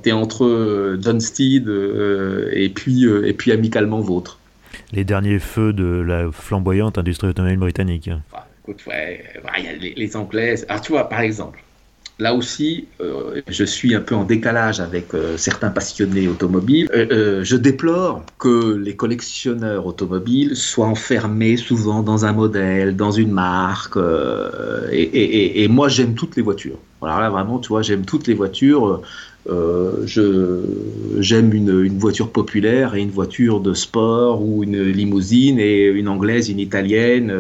es 0.05 0.13
entre 0.13 0.97
Dunstead 0.97 1.69
et 2.53 2.69
puis 2.69 3.05
et 3.05 3.33
puis 3.33 3.51
amicalement 3.51 4.01
vôtre. 4.01 4.39
Les 4.93 5.05
derniers 5.05 5.41
feux 5.41 5.73
de 5.73 5.85
la 5.85 6.31
flamboyante 6.31 6.97
industrie 6.97 7.29
automobile 7.29 7.59
britannique. 7.59 8.09
écoute, 8.63 8.85
ouais, 8.87 9.25
y 9.59 9.67
a 9.67 9.73
les, 9.73 9.95
les 9.97 10.17
Anglaises. 10.17 10.65
Alors 10.69 10.81
tu 10.81 10.93
vois, 10.93 11.09
par 11.09 11.21
exemple, 11.21 11.64
Là 12.21 12.33
aussi, 12.33 12.87
euh, 13.01 13.41
je 13.49 13.65
suis 13.65 13.93
un 13.93 14.01
peu 14.01 14.15
en 14.15 14.23
décalage 14.23 14.79
avec 14.79 15.13
euh, 15.15 15.37
certains 15.37 15.71
passionnés 15.71 16.29
automobiles. 16.29 16.89
Euh, 16.95 17.43
je 17.43 17.57
déplore 17.57 18.23
que 18.39 18.77
les 18.77 18.95
collectionneurs 18.95 19.85
automobiles 19.85 20.55
soient 20.55 20.87
enfermés 20.87 21.57
souvent 21.57 22.05
dans 22.05 22.25
un 22.25 22.33
modèle, 22.33 22.95
dans 22.95 23.11
une 23.11 23.33
marque. 23.33 23.99
Et, 24.93 25.67
moi, 25.69 25.89
j'aime 25.89 26.15
toutes 26.15 26.37
les 26.37 26.43
voitures. 26.43 26.79
Voilà, 27.01 27.19
là, 27.19 27.31
vraiment, 27.31 27.59
tu 27.59 27.69
vois, 27.69 27.83
j'aime 27.83 28.05
toutes 28.05 28.29
les 28.29 28.35
voitures. 28.35 29.03
j'aime 30.07 31.53
une, 31.53 31.99
voiture 31.99 32.31
populaire 32.31 32.95
et 32.95 33.01
une 33.01 33.11
voiture 33.11 33.59
de 33.59 33.75
sport 33.75 34.41
ou 34.41 34.63
une 34.63 34.81
limousine 34.85 35.59
et 35.59 35.87
une 35.87 36.07
anglaise, 36.07 36.49
une 36.49 36.61
italienne. 36.61 37.35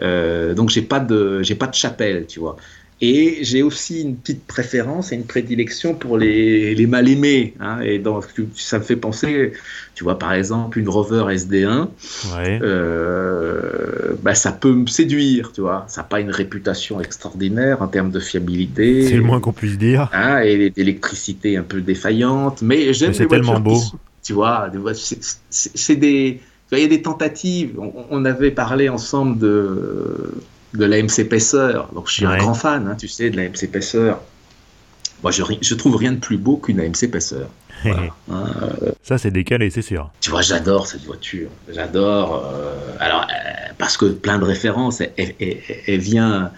donc 0.00 0.70
j'ai 0.70 0.82
pas 0.82 1.06
j'ai 1.42 1.54
pas 1.54 1.68
de 1.68 1.74
chapelle, 1.74 2.26
tu 2.26 2.40
vois. 2.40 2.56
Et 3.00 3.38
j'ai 3.42 3.62
aussi 3.62 4.02
une 4.02 4.16
petite 4.16 4.46
préférence 4.46 5.12
et 5.12 5.16
une 5.16 5.26
prédilection 5.26 5.94
pour 5.94 6.16
les, 6.16 6.74
les 6.74 6.86
mal 6.86 7.08
aimés. 7.08 7.54
Hein, 7.60 7.80
et 7.80 7.98
donc, 7.98 8.24
ça 8.54 8.78
me 8.78 8.84
fait 8.84 8.96
penser, 8.96 9.52
tu 9.94 10.04
vois, 10.04 10.18
par 10.18 10.32
exemple, 10.32 10.78
une 10.78 10.88
Rover 10.88 11.24
SD1, 11.34 11.88
euh, 12.62 14.14
bah, 14.22 14.34
ça 14.34 14.52
peut 14.52 14.72
me 14.72 14.86
séduire, 14.86 15.52
tu 15.52 15.60
vois. 15.60 15.84
Ça 15.88 16.02
n'a 16.02 16.06
pas 16.08 16.20
une 16.20 16.30
réputation 16.30 17.00
extraordinaire 17.00 17.82
en 17.82 17.88
termes 17.88 18.10
de 18.10 18.20
fiabilité. 18.20 19.08
C'est 19.08 19.16
le 19.16 19.22
moins 19.22 19.40
qu'on 19.40 19.52
puisse 19.52 19.76
dire. 19.76 20.08
Hein, 20.12 20.40
et 20.40 20.70
d'électricité 20.70 21.56
un 21.56 21.62
peu 21.62 21.80
défaillante. 21.80 22.62
Mais 22.62 22.92
j'aime 22.94 23.12
C'est 23.12 23.26
tellement 23.26 23.60
beau. 23.60 23.80
tu 24.22 24.32
vois, 24.32 24.70
c'est 25.50 25.96
des. 25.96 26.40
Il 26.72 26.78
y 26.78 26.84
a 26.84 26.88
des 26.88 27.02
tentatives. 27.02 27.78
on 28.10 28.24
avait 28.24 28.50
parlé 28.50 28.88
ensemble 28.88 29.38
de 29.38 30.32
de 30.74 30.84
la 30.84 31.02
MC 31.02 31.28
Pacer. 31.28 31.86
Donc 31.94 32.08
je 32.08 32.14
suis 32.14 32.26
un 32.26 32.36
grand 32.36 32.54
fan, 32.54 32.88
hein, 32.88 32.96
tu 32.98 33.08
sais, 33.08 33.30
de 33.30 33.36
la 33.36 33.48
MC 33.48 33.70
Pacer. 33.70 34.14
Moi, 35.22 35.30
je, 35.30 35.42
je 35.62 35.74
trouve 35.74 35.96
rien 35.96 36.12
de 36.12 36.18
plus 36.18 36.36
beau 36.36 36.58
qu'une 36.58 36.80
AMC. 36.80 37.08
Hein, 37.86 37.90
euh, 38.30 38.92
ça, 39.02 39.16
c'est 39.16 39.30
décalé, 39.30 39.70
c'est 39.70 39.82
sûr. 39.82 40.10
Tu 40.20 40.30
vois, 40.30 40.42
j'adore 40.42 40.86
cette 40.86 41.04
voiture. 41.04 41.48
J'adore. 41.72 42.44
Euh, 42.44 42.96
alors, 43.00 43.22
euh, 43.22 43.72
parce 43.78 43.96
que 43.96 44.06
plein 44.06 44.38
de 44.38 44.44
références, 44.44 45.00
elle, 45.00 45.98
vient, 45.98 46.50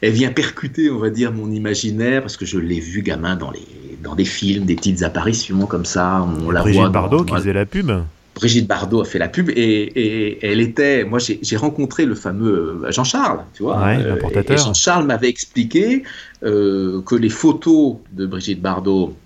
elle 0.00 0.12
vient 0.12 0.30
percuter, 0.30 0.90
on 0.90 0.98
va 0.98 1.10
dire, 1.10 1.32
mon 1.32 1.50
imaginaire, 1.50 2.20
parce 2.20 2.36
que 2.36 2.46
je 2.46 2.58
l'ai 2.58 2.78
vu 2.78 3.02
gamin 3.02 3.34
dans, 3.34 3.50
les, 3.50 3.66
dans 4.00 4.14
des 4.14 4.24
films, 4.24 4.64
des 4.64 4.76
petites 4.76 5.02
apparitions 5.02 5.66
comme 5.66 5.84
ça. 5.84 6.22
On 6.22 6.50
la 6.50 6.60
Brigitte 6.60 6.92
Bardot 6.92 7.24
qui 7.24 7.34
faisait 7.34 7.52
la 7.52 7.66
pub 7.66 7.90
Brigitte 8.38 8.68
Bardot 8.68 9.00
a 9.00 9.04
fait 9.04 9.18
la 9.18 9.28
pub 9.28 9.50
et, 9.50 10.38
elle 10.42 10.60
était. 10.60 11.02
Moi, 11.02 11.18
j'ai 11.18 11.56
rencontré 11.56 12.06
le 12.06 12.14
fameux 12.14 12.80
euh, 12.84 12.90
Jean-Charles, 12.92 13.40
tu 13.52 13.64
vois. 13.64 13.80
Euh, 13.80 14.16
et 14.48 14.56
Jean-Charles 14.56 15.06
m'avait 15.06 15.28
expliqué 15.28 16.04
euh, 16.44 17.02
que 17.02 17.16
les 17.16 17.30
photos 17.30 17.96
de 18.12 18.26
Brigitte 18.26 18.62
Bardot 18.62 19.16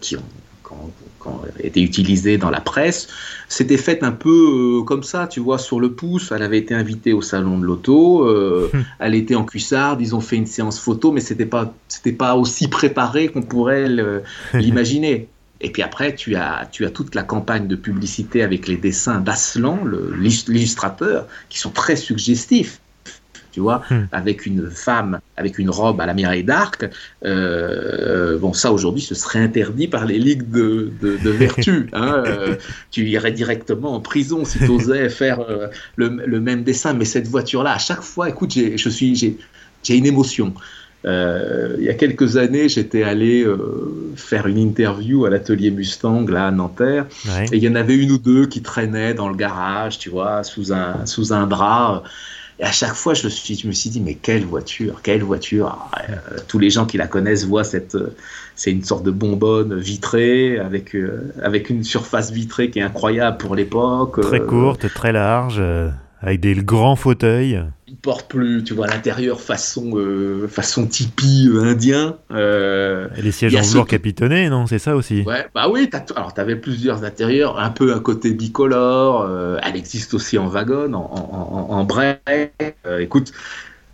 qui 0.00 0.16
ont 0.16 1.40
été 1.62 1.80
utilisées 1.80 2.36
dans 2.36 2.50
la 2.50 2.60
presse, 2.60 3.06
s'étaient 3.48 3.76
faites 3.76 4.02
un 4.02 4.10
peu 4.10 4.82
comme 4.84 5.04
ça, 5.04 5.28
tu 5.28 5.38
vois, 5.38 5.58
sur 5.58 5.78
le 5.78 5.92
pouce. 5.92 6.32
Elle 6.34 6.42
avait 6.42 6.58
été 6.58 6.74
invitée 6.74 7.12
au 7.12 7.22
salon 7.22 7.58
de 7.58 7.64
l'auto, 7.64 8.26
hum. 8.26 8.70
elle 8.98 9.14
était 9.14 9.36
en 9.36 9.44
cuissard, 9.44 9.98
ils 10.00 10.16
ont 10.16 10.20
fait 10.20 10.34
une 10.34 10.46
séance 10.46 10.80
photo, 10.80 11.12
mais 11.12 11.20
c'était 11.20 11.46
pas, 11.46 11.72
c'était 11.86 12.10
pas 12.10 12.34
aussi 12.34 12.66
préparé 12.66 13.28
qu'on 13.28 13.42
pourrait 13.42 13.86
l'imaginer. 14.54 15.28
Et 15.62 15.70
puis 15.70 15.82
après, 15.82 16.14
tu 16.14 16.34
as, 16.34 16.68
tu 16.70 16.84
as 16.84 16.90
toute 16.90 17.14
la 17.14 17.22
campagne 17.22 17.68
de 17.68 17.76
publicité 17.76 18.42
avec 18.42 18.66
les 18.66 18.76
dessins 18.76 19.20
d'Aslan, 19.20 19.78
l'illustrateur, 20.18 21.26
qui 21.48 21.58
sont 21.58 21.70
très 21.70 21.96
suggestifs. 21.96 22.80
Tu 23.52 23.60
vois, 23.60 23.82
hmm. 23.90 24.08
avec 24.12 24.46
une 24.46 24.70
femme 24.70 25.20
avec 25.36 25.58
une 25.58 25.68
robe 25.68 26.00
à 26.00 26.06
la 26.06 26.14
Mireille 26.14 26.42
d'Arc. 26.42 26.88
Euh, 27.24 28.38
bon, 28.38 28.54
ça 28.54 28.72
aujourd'hui, 28.72 29.02
ce 29.02 29.14
serait 29.14 29.40
interdit 29.40 29.88
par 29.88 30.06
les 30.06 30.18
ligues 30.18 30.50
de, 30.50 30.90
de, 31.02 31.30
vertu. 31.30 31.90
Hein, 31.92 32.22
euh, 32.26 32.56
tu 32.90 33.04
irais 33.04 33.32
directement 33.32 33.94
en 33.94 34.00
prison 34.00 34.46
si 34.46 34.58
tu 34.58 34.68
osais 34.68 35.08
faire 35.10 35.40
euh, 35.40 35.68
le, 35.96 36.08
le, 36.08 36.40
même 36.40 36.64
dessin. 36.64 36.94
Mais 36.94 37.04
cette 37.04 37.28
voiture-là, 37.28 37.74
à 37.74 37.78
chaque 37.78 38.00
fois, 38.00 38.30
écoute, 38.30 38.54
je 38.54 38.88
suis, 38.88 39.14
j'ai 39.82 39.96
une 39.96 40.06
émotion. 40.06 40.54
Euh, 41.04 41.76
il 41.78 41.84
y 41.84 41.88
a 41.88 41.94
quelques 41.94 42.36
années, 42.36 42.68
j'étais 42.68 43.02
allé 43.02 43.42
euh, 43.42 44.12
faire 44.16 44.46
une 44.46 44.58
interview 44.58 45.24
à 45.24 45.30
l'atelier 45.30 45.70
Mustang, 45.70 46.26
là, 46.28 46.46
à 46.46 46.50
Nanterre, 46.50 47.06
et 47.52 47.56
il 47.56 47.62
y 47.62 47.68
en 47.68 47.74
avait 47.74 47.96
une 47.96 48.12
ou 48.12 48.18
deux 48.18 48.46
qui 48.46 48.62
traînaient 48.62 49.14
dans 49.14 49.28
le 49.28 49.34
garage, 49.34 49.98
tu 49.98 50.10
vois, 50.10 50.44
sous 50.44 50.72
un, 50.72 51.04
sous 51.06 51.32
un 51.32 51.46
bras. 51.46 52.04
Et 52.60 52.64
à 52.64 52.70
chaque 52.70 52.94
fois, 52.94 53.14
je, 53.14 53.26
suis, 53.26 53.56
je 53.56 53.66
me 53.66 53.72
suis 53.72 53.90
dit, 53.90 54.00
mais 54.00 54.14
quelle 54.14 54.44
voiture, 54.44 55.00
quelle 55.02 55.22
voiture. 55.22 55.76
Euh, 56.08 56.38
tous 56.46 56.60
les 56.60 56.70
gens 56.70 56.86
qui 56.86 56.98
la 56.98 57.08
connaissent 57.08 57.46
voient 57.46 57.64
cette. 57.64 57.96
C'est 58.54 58.70
une 58.70 58.84
sorte 58.84 59.02
de 59.02 59.10
bonbonne 59.10 59.78
vitrée 59.80 60.58
avec, 60.58 60.94
avec 61.42 61.70
une 61.70 61.82
surface 61.82 62.30
vitrée 62.30 62.70
qui 62.70 62.78
est 62.78 62.82
incroyable 62.82 63.38
pour 63.38 63.56
l'époque. 63.56 64.20
Très 64.20 64.40
courte, 64.40 64.92
très 64.92 65.10
large 65.10 65.60
avec 66.22 66.40
des 66.40 66.54
grands 66.54 66.96
fauteuils. 66.96 67.60
Il 67.88 67.96
porte 67.96 68.28
plus, 68.28 68.62
tu 68.64 68.74
vois, 68.74 68.86
l'intérieur 68.86 69.40
façon 69.40 69.92
euh, 69.96 70.46
façon 70.48 70.86
tipi 70.86 71.48
euh, 71.48 71.62
indien. 71.62 72.16
Euh, 72.30 73.08
les 73.20 73.32
sièges 73.32 73.54
en 73.56 73.62
velours 73.62 73.86
capitonnés, 73.86 74.48
non 74.48 74.66
C'est 74.66 74.78
ça 74.78 74.94
aussi. 74.94 75.22
Ouais, 75.22 75.46
bah 75.54 75.68
oui. 75.68 75.90
Alors 76.14 76.32
t'avais 76.32 76.56
plusieurs 76.56 77.04
intérieurs, 77.04 77.58
un 77.58 77.70
peu 77.70 77.92
un 77.92 78.00
côté 78.00 78.32
bicolore. 78.32 79.28
elle 79.62 79.76
existe 79.76 80.14
aussi 80.14 80.38
en 80.38 80.46
wagon, 80.46 80.94
en, 80.94 81.68
en, 81.70 81.80
en, 81.80 82.98
écoute, 83.00 83.32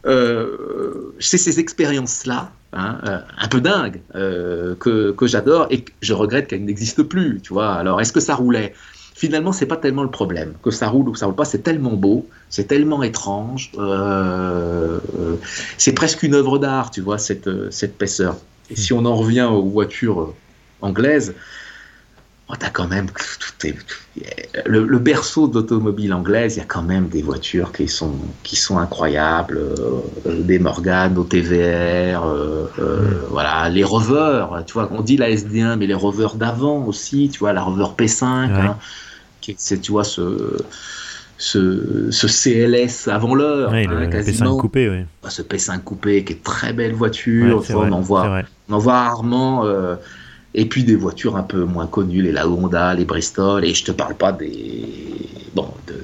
c'est 0.04 1.38
ces 1.38 1.58
expériences-là, 1.58 2.52
hein, 2.74 2.98
un 3.38 3.48
peu 3.48 3.60
dingues, 3.60 4.00
que, 4.12 5.12
que 5.12 5.26
j'adore 5.26 5.66
et 5.70 5.80
que 5.82 5.92
je 6.02 6.12
regrette 6.12 6.48
qu'elles 6.48 6.64
n'existent 6.64 7.04
plus. 7.04 7.40
Tu 7.42 7.54
vois. 7.54 7.72
Alors, 7.72 8.00
est-ce 8.00 8.12
que 8.12 8.20
ça 8.20 8.34
roulait? 8.34 8.74
Finalement, 9.18 9.50
c'est 9.50 9.66
pas 9.66 9.76
tellement 9.76 10.04
le 10.04 10.10
problème. 10.10 10.54
Que 10.62 10.70
ça 10.70 10.88
roule 10.88 11.08
ou 11.08 11.12
que 11.12 11.18
ça 11.18 11.26
roule 11.26 11.34
pas, 11.34 11.44
c'est 11.44 11.64
tellement 11.64 11.94
beau, 11.94 12.28
c'est 12.48 12.68
tellement 12.68 13.02
étrange. 13.02 13.72
Euh, 13.76 15.00
euh, 15.18 15.36
c'est 15.76 15.92
presque 15.92 16.22
une 16.22 16.34
œuvre 16.34 16.58
d'art, 16.58 16.92
tu 16.92 17.00
vois, 17.00 17.18
cette, 17.18 17.48
euh, 17.48 17.68
cette 17.72 17.94
épaisseur. 17.94 18.36
Et 18.70 18.76
si 18.76 18.92
on 18.92 19.04
en 19.04 19.16
revient 19.16 19.48
aux 19.50 19.68
voitures 19.68 20.34
anglaises, 20.82 21.34
oh, 22.48 22.54
as 22.60 22.70
quand 22.70 22.86
même 22.86 23.08
le, 24.66 24.98
berceau 24.98 25.48
d'automobile 25.48 26.14
anglaise. 26.14 26.54
Il 26.54 26.58
y 26.60 26.62
a 26.62 26.66
quand 26.66 26.82
même 26.82 27.08
des 27.08 27.22
voitures 27.22 27.72
qui 27.72 27.88
sont 27.88 28.14
qui 28.44 28.54
sont 28.54 28.78
incroyables, 28.78 29.58
des 30.26 30.60
Morgan, 30.60 31.12
nos 31.12 31.24
TVR, 31.24 32.24
mm. 32.24 32.78
voilà, 33.30 33.68
les 33.68 33.82
rovers. 33.82 34.62
Tu 34.64 34.74
vois, 34.74 34.88
on 34.92 35.00
dit 35.00 35.16
la 35.16 35.28
SD1, 35.28 35.76
mais 35.76 35.88
les 35.88 35.94
rovers 35.94 36.36
d'avant 36.36 36.84
aussi. 36.84 37.30
Tu 37.30 37.40
vois, 37.40 37.52
la 37.52 37.62
rover 37.62 37.88
P5 37.96 38.76
c'est 39.56 39.80
tu 39.80 39.92
vois 39.92 40.04
ce 40.04 40.56
ce, 41.38 42.10
ce 42.10 42.26
CLS 42.26 43.08
avant 43.08 43.34
l'heure, 43.34 43.72
hein, 43.72 44.08
quasiment. 44.08 44.56
P5 44.56 44.60
coupé, 44.60 44.90
oui. 44.90 45.04
Ah, 45.22 45.30
ce 45.30 45.42
P5 45.42 45.80
coupé 45.82 46.24
qui 46.24 46.32
est 46.32 46.42
très 46.42 46.72
belle 46.72 46.94
voiture, 46.94 47.64
on, 47.70 47.92
en 47.92 48.00
voit, 48.00 48.42
on 48.68 48.72
en 48.74 48.78
voit 48.78 49.04
rarement. 49.04 49.64
Euh, 49.64 49.94
et 50.54 50.64
puis 50.64 50.82
des 50.82 50.96
voitures 50.96 51.36
un 51.36 51.42
peu 51.42 51.64
moins 51.64 51.86
connues, 51.86 52.22
les 52.22 52.32
La 52.32 52.48
Honda, 52.48 52.94
les 52.94 53.04
Bristol, 53.04 53.64
et 53.64 53.74
je 53.74 53.84
te 53.84 53.92
parle 53.92 54.14
pas 54.14 54.32
des 54.32 55.28
bon 55.54 55.68
de 55.86 55.94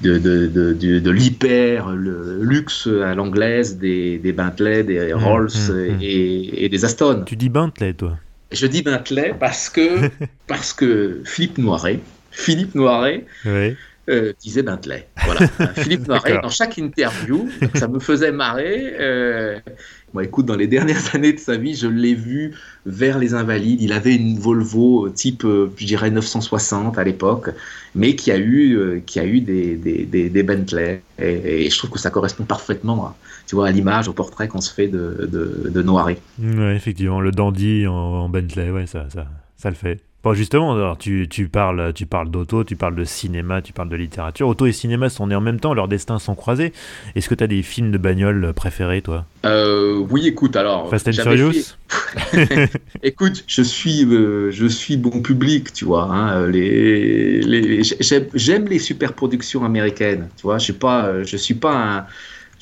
de, 0.00 0.18
de, 0.18 0.46
de, 0.48 0.98
de 0.98 1.10
l'hyper 1.10 1.90
le 1.90 2.42
luxe 2.42 2.88
à 3.04 3.14
l'anglaise 3.14 3.78
des, 3.78 4.18
des 4.18 4.32
Bentley, 4.32 4.82
des 4.82 5.14
mmh, 5.14 5.16
Rolls 5.18 5.50
mmh, 5.54 5.72
mmh. 5.72 5.98
et, 6.02 6.64
et, 6.64 6.68
des 6.68 6.84
Aston. 6.84 7.22
Tu 7.24 7.36
dis 7.36 7.48
Bentley, 7.48 7.94
toi? 7.94 8.16
Je 8.52 8.66
dis 8.66 8.82
Bentley 8.82 9.34
parce 9.38 9.68
que, 9.68 10.10
parce 10.46 10.72
que 10.72 11.22
Philippe 11.24 11.58
Noiret, 11.58 12.00
Philippe 12.30 12.74
Noiret 12.74 13.26
euh, 14.08 14.32
disait 14.40 14.62
Bentley. 14.62 15.06
Voilà. 15.24 15.46
Philippe 15.76 16.08
Noiret, 16.08 16.40
dans 16.42 16.50
chaque 16.50 16.78
interview, 16.78 17.48
ça 17.74 17.88
me 17.88 18.00
faisait 18.00 18.32
marrer. 18.32 18.94
Euh, 18.98 19.60
écoute, 20.20 20.46
dans 20.46 20.56
les 20.56 20.66
dernières 20.76 21.14
années 21.14 21.32
de 21.32 21.38
sa 21.38 21.56
vie, 21.56 21.74
je 21.74 21.86
l'ai 21.86 22.14
vu 22.14 22.54
vers 22.86 23.18
les 23.18 23.34
Invalides. 23.34 23.80
Il 23.80 23.92
avait 23.92 24.14
une 24.14 24.38
Volvo 24.38 25.08
type, 25.08 25.44
euh, 25.44 25.72
je 25.76 25.86
dirais, 25.86 26.10
960 26.10 26.98
à 26.98 27.04
l'époque, 27.04 27.50
mais 27.94 28.14
qui 28.14 28.30
a 28.30 28.38
eu, 28.38 29.02
qui 29.06 29.20
a 29.20 29.24
eu 29.24 29.40
des, 29.40 29.76
des, 29.76 30.04
des, 30.04 30.42
Bentley. 30.42 31.02
Et, 31.18 31.70
je 31.70 31.78
trouve 31.78 31.90
que 31.90 31.98
ça 31.98 32.10
correspond 32.10 32.44
parfaitement 32.44 33.06
à, 33.06 33.16
tu 33.46 33.54
vois, 33.54 33.68
à 33.68 33.70
l'image, 33.70 34.08
au 34.08 34.12
portrait 34.12 34.48
qu'on 34.48 34.60
se 34.60 34.72
fait 34.72 34.88
de, 34.88 35.28
de, 35.30 35.70
de 35.70 35.82
Noiret. 35.82 36.18
Ouais, 36.38 36.76
effectivement, 36.76 37.20
le 37.20 37.30
dandy 37.30 37.86
en, 37.86 38.28
Bentley, 38.28 38.70
ouais, 38.70 38.86
ça, 38.86 39.08
ça, 39.10 39.26
ça 39.56 39.70
le 39.70 39.76
fait. 39.76 40.00
Bon, 40.24 40.34
justement, 40.34 40.74
alors, 40.74 40.98
tu, 40.98 41.26
tu, 41.28 41.48
parles, 41.48 41.92
tu 41.94 42.06
parles 42.06 42.30
d'auto, 42.30 42.62
tu 42.62 42.76
parles 42.76 42.94
de 42.94 43.02
cinéma, 43.02 43.60
tu 43.60 43.72
parles 43.72 43.88
de 43.88 43.96
littérature. 43.96 44.46
Auto 44.46 44.66
et 44.66 44.72
cinéma 44.72 45.08
sont 45.08 45.26
nés 45.26 45.34
en 45.34 45.40
même 45.40 45.58
temps, 45.58 45.74
leurs 45.74 45.88
destins 45.88 46.20
sont 46.20 46.36
croisés. 46.36 46.72
Est-ce 47.16 47.28
que 47.28 47.34
tu 47.34 47.42
as 47.42 47.48
des 47.48 47.62
films 47.62 47.90
de 47.90 47.98
bagnole 47.98 48.52
préférés, 48.54 49.02
toi? 49.02 49.26
Euh, 49.44 49.96
Oui, 50.10 50.28
écoute, 50.28 50.54
alors. 50.54 50.88
Fast 50.90 51.08
and 51.08 51.12
Furious 51.12 51.74
Écoute, 53.02 53.42
je 53.48 53.62
suis, 53.62 54.04
euh, 54.04 54.52
je 54.52 54.66
suis 54.66 54.96
bon 54.96 55.22
public, 55.22 55.72
tu 55.72 55.86
vois. 55.86 56.04
Hein, 56.04 56.46
les, 56.46 57.40
les, 57.40 57.82
J'aime 58.34 58.66
les 58.66 58.78
super 58.78 59.14
productions 59.14 59.64
américaines, 59.64 60.28
tu 60.36 60.42
vois. 60.42 60.58
Je 60.58 60.64
suis 60.64 60.72
pas, 60.72 61.24
je 61.24 61.36
suis 61.36 61.54
pas 61.54 61.74
un 61.74 62.06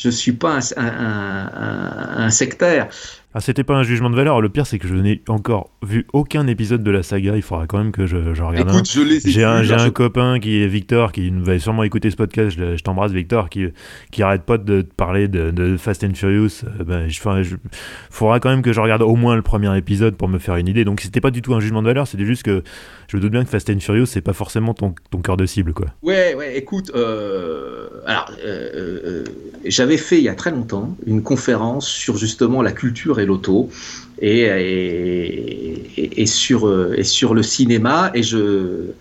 je 0.01 0.09
suis 0.09 0.33
pas 0.33 0.61
un, 0.79 2.31
sectaire. 2.31 2.89
Ah, 3.33 3.41
c'était 3.41 3.63
pas 3.63 3.75
un 3.75 3.85
jugement 3.85 4.11
de 4.11 4.17
valeur. 4.17 4.41
Le 4.41 4.49
pire, 4.49 4.67
c'est 4.67 4.81
que 4.81 4.89
je 4.89 4.95
n'ai 4.95 5.23
encore 5.29 5.71
vu 5.83 6.05
aucun 6.13 6.49
épisode 6.49 6.83
de 6.83 6.91
la 6.91 7.05
saga. 7.05 7.37
Il 7.37 7.43
faudra 7.43 7.69
quand 7.69 7.79
même 7.79 7.93
que 7.93 8.05
je, 8.05 8.17
regarde. 8.43 8.69
Écoute, 8.69 8.91
je 8.91 9.01
les 9.03 9.21
J'ai 9.21 9.45
un, 9.45 9.63
un 9.71 9.91
copain 9.91 10.41
qui 10.41 10.61
est 10.61 10.67
Victor, 10.67 11.13
qui 11.13 11.31
va 11.31 11.57
sûrement 11.61 11.85
écouter 11.85 12.11
ce 12.11 12.17
podcast. 12.17 12.59
Je, 12.59 12.83
t'embrasse, 12.83 13.13
Victor, 13.13 13.49
qui, 13.49 13.67
qui 14.11 14.25
arrête 14.25 14.43
pas 14.43 14.59
de 14.59 14.83
parler 14.83 15.29
de, 15.29 15.77
Fast 15.77 16.03
and 16.03 16.15
Furious. 16.15 16.65
Euh, 16.65 16.83
ben, 16.85 17.09
je, 17.09 17.21
faudra 18.11 18.41
quand 18.41 18.51
même 18.51 18.63
que 18.63 18.73
je 18.73 18.81
regarde 18.81 19.03
au 19.03 19.15
moins 19.15 19.37
le 19.37 19.43
premier 19.43 19.77
épisode 19.79 20.17
pour 20.17 20.29
me 20.29 20.39
faire 20.39 20.57
une 20.57 20.67
idée. 20.67 20.85
Donc, 20.85 21.01
c'était 21.01 21.21
pas 21.21 21.31
du 21.31 21.41
tout 21.41 21.55
un 21.55 21.61
jugement 21.61 21.83
de 21.83 21.87
valeur. 21.87 22.09
C'était 22.09 22.27
juste 22.27 22.43
que 22.43 22.65
je 23.07 23.17
me 23.17 23.23
doute 23.23 23.31
bien 23.31 23.45
que 23.45 23.51
Fast 23.51 23.71
and 23.71 23.79
Furious, 23.79 24.07
c'est 24.07 24.23
pas 24.23 24.33
forcément 24.33 24.75
ton, 24.75 24.93
ton 25.13 25.19
cœur 25.19 25.37
de 25.37 25.47
cible, 25.47 25.73
quoi. 25.73 25.87
Ouais, 26.03 26.35
ouais. 26.35 26.59
Écoute, 26.59 26.91
euh, 26.97 27.89
alors, 28.07 28.33
euh, 28.45 29.23
j'avais 29.65 29.99
fait 29.99 30.19
il 30.19 30.25
y 30.25 30.29
a 30.29 30.35
très 30.35 30.51
longtemps 30.51 30.97
une 31.07 31.23
conférence 31.23 31.87
sur 31.87 32.17
justement 32.17 32.61
la 32.61 32.73
culture 32.73 33.20
l'auto 33.27 33.71
et, 34.21 34.47
sur, 36.27 36.95
et 36.95 37.05
sur 37.05 37.35
le 37.35 37.43
cinéma 37.43 38.11
et 38.15 38.23
je 38.23 38.93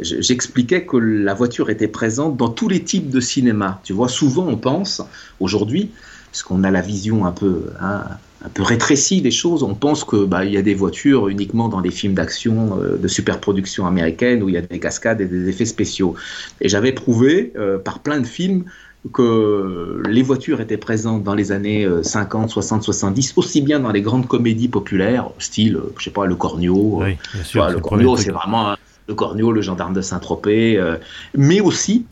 j'expliquais 0.00 0.84
que 0.84 0.96
la 0.96 1.34
voiture 1.34 1.70
était 1.70 1.88
présente 1.88 2.36
dans 2.36 2.48
tous 2.48 2.68
les 2.68 2.82
types 2.82 3.10
de 3.10 3.20
cinéma. 3.20 3.80
Tu 3.84 3.92
vois, 3.92 4.08
souvent 4.08 4.46
on 4.46 4.56
pense, 4.56 5.02
aujourd'hui, 5.40 5.90
parce 6.30 6.42
qu'on 6.42 6.62
a 6.64 6.70
la 6.70 6.80
vision 6.80 7.26
un 7.26 7.32
peu, 7.32 7.64
hein, 7.80 8.04
un 8.44 8.48
peu 8.48 8.62
rétrécie 8.62 9.22
des 9.22 9.30
choses, 9.30 9.62
on 9.62 9.74
pense 9.74 10.04
que 10.04 10.24
bah, 10.24 10.44
y 10.44 10.56
a 10.56 10.62
des 10.62 10.74
voitures 10.74 11.28
uniquement 11.28 11.68
dans 11.68 11.80
des 11.80 11.90
films 11.90 12.14
d'action 12.14 12.78
euh, 12.80 12.96
de 12.96 13.08
superproduction 13.08 13.86
américaine 13.86 14.42
où 14.42 14.48
il 14.48 14.54
y 14.54 14.58
a 14.58 14.62
des 14.62 14.78
cascades 14.78 15.20
et 15.20 15.26
des 15.26 15.48
effets 15.48 15.64
spéciaux. 15.64 16.14
Et 16.60 16.68
j'avais 16.68 16.92
prouvé 16.92 17.52
euh, 17.56 17.78
par 17.78 18.00
plein 18.00 18.20
de 18.20 18.26
films 18.26 18.64
que 19.12 20.02
les 20.08 20.22
voitures 20.22 20.60
étaient 20.60 20.76
présentes 20.76 21.22
dans 21.22 21.34
les 21.34 21.52
années 21.52 21.88
50, 22.02 22.50
60, 22.50 22.82
70, 22.82 23.34
aussi 23.36 23.62
bien 23.62 23.80
dans 23.80 23.92
les 23.92 24.02
grandes 24.02 24.26
comédies 24.26 24.68
populaires, 24.68 25.30
style, 25.38 25.76
euh, 25.76 25.92
je 25.98 26.04
sais 26.04 26.10
pas, 26.10 26.26
Le 26.26 26.34
Cornio. 26.34 27.00
Oui, 27.02 27.16
bien 27.32 27.44
sûr, 27.44 27.68
le 27.68 27.80
Cornio, 27.80 28.16
c'est 28.16 28.30
vraiment 28.30 28.74
le 29.06 29.14
Cornio, 29.14 29.52
le 29.52 29.62
gendarme 29.62 29.94
de 29.94 30.02
Saint-Tropez, 30.02 30.76
euh, 30.76 30.96
mais 31.34 31.60
aussi 31.60 32.04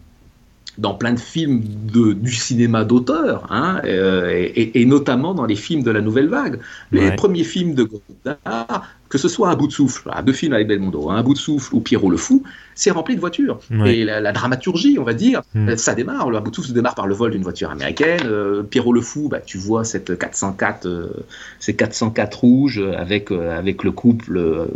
dans 0.79 0.95
plein 0.95 1.15
de 1.15 1.19
films 1.19 1.63
de, 1.65 2.13
du 2.13 2.33
cinéma 2.33 2.85
d'auteur, 2.85 3.47
hein, 3.51 3.81
euh, 3.85 4.31
et, 4.31 4.81
et, 4.81 4.85
notamment 4.85 5.33
dans 5.33 5.47
les 5.47 5.57
films 5.57 5.83
de 5.83 5.91
la 5.91 6.03
Nouvelle 6.03 6.29
Vague. 6.29 6.61
Les 6.93 7.13
premiers 7.13 7.45
films 7.45 7.75
de 7.75 7.85
Godard, 7.85 8.85
que 9.09 9.19
ce 9.19 9.29
soit 9.29 9.49
un 9.49 9.55
bout 9.55 9.67
de 9.67 9.73
souffle, 9.73 10.11
deux 10.25 10.33
films 10.33 10.53
avec 10.53 10.67
Belmondo, 10.67 11.11
un 11.11 11.23
bout 11.23 11.35
de 11.35 11.39
souffle 11.39 11.75
ou 11.75 11.81
Pierrot 11.81 12.11
le 12.11 12.17
Fou, 12.17 12.43
c'est 12.75 12.91
rempli 12.91 13.15
de 13.17 13.21
voitures. 13.21 13.59
Et 13.87 14.05
la, 14.05 14.33
dramaturgie, 14.33 14.99
on 15.01 15.03
va 15.03 15.15
dire, 15.15 15.43
hmm. 15.55 15.77
ça 15.77 15.95
démarre. 15.95 16.31
Le 16.31 16.39
bout 16.41 16.51
de 16.51 16.57
souffle 16.57 16.73
démarre 16.73 16.95
par 16.95 17.07
le 17.07 17.15
vol 17.15 17.31
d'une 17.31 17.43
voiture 17.43 17.71
américaine. 17.71 18.21
Euh, 18.27 18.63
Pierrot 18.63 18.93
le 18.93 19.01
Fou, 19.01 19.29
bah, 19.29 19.41
tu 19.41 19.57
vois 19.57 19.85
cette 19.85 20.19
404, 20.19 20.87
euh, 20.87 21.09
ces 21.59 21.75
404 21.75 22.41
rouges 22.41 22.83
avec, 22.97 23.33
euh, 23.33 23.57
avec 23.57 23.83
le 23.83 23.93
couple 23.93 24.69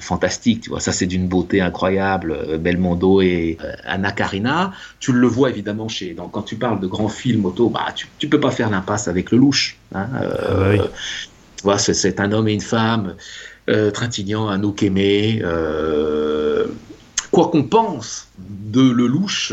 fantastique. 0.00 0.62
Tu 0.62 0.70
vois, 0.70 0.80
ça 0.80 0.92
c'est 0.92 1.06
d'une 1.06 1.26
beauté 1.26 1.62
incroyable. 1.62 2.58
Belmondo 2.58 3.22
et 3.22 3.56
Anna 3.84 4.12
Karina. 4.12 4.72
Tu 5.00 5.12
le 5.12 5.26
vois 5.26 5.48
évidemment 5.48 5.88
chez. 5.88 6.12
Donc, 6.12 6.32
quand 6.32 6.42
tu 6.42 6.56
parles 6.56 6.80
de 6.80 6.86
grands 6.86 7.08
films 7.08 7.46
auto, 7.46 7.70
bah, 7.70 7.86
tu, 7.94 8.08
tu 8.18 8.28
peux 8.28 8.40
pas 8.40 8.50
faire 8.50 8.68
l'impasse 8.68 9.08
avec 9.08 9.30
le 9.30 9.38
louche. 9.38 9.78
Hein, 9.94 10.08
ah 10.12 10.20
bah 10.20 10.72
tu 10.76 10.82
vois, 11.66 11.78
c'est 11.78 12.20
un 12.20 12.32
homme 12.32 12.48
et 12.48 12.54
une 12.54 12.60
femme, 12.60 13.14
euh, 13.68 13.90
Trintignant, 13.90 14.48
Anouk 14.48 14.82
aimé. 14.82 15.40
Euh, 15.44 16.66
quoi 17.30 17.48
qu'on 17.48 17.64
pense 17.64 18.28
de 18.38 18.80
Lelouch, 18.80 19.52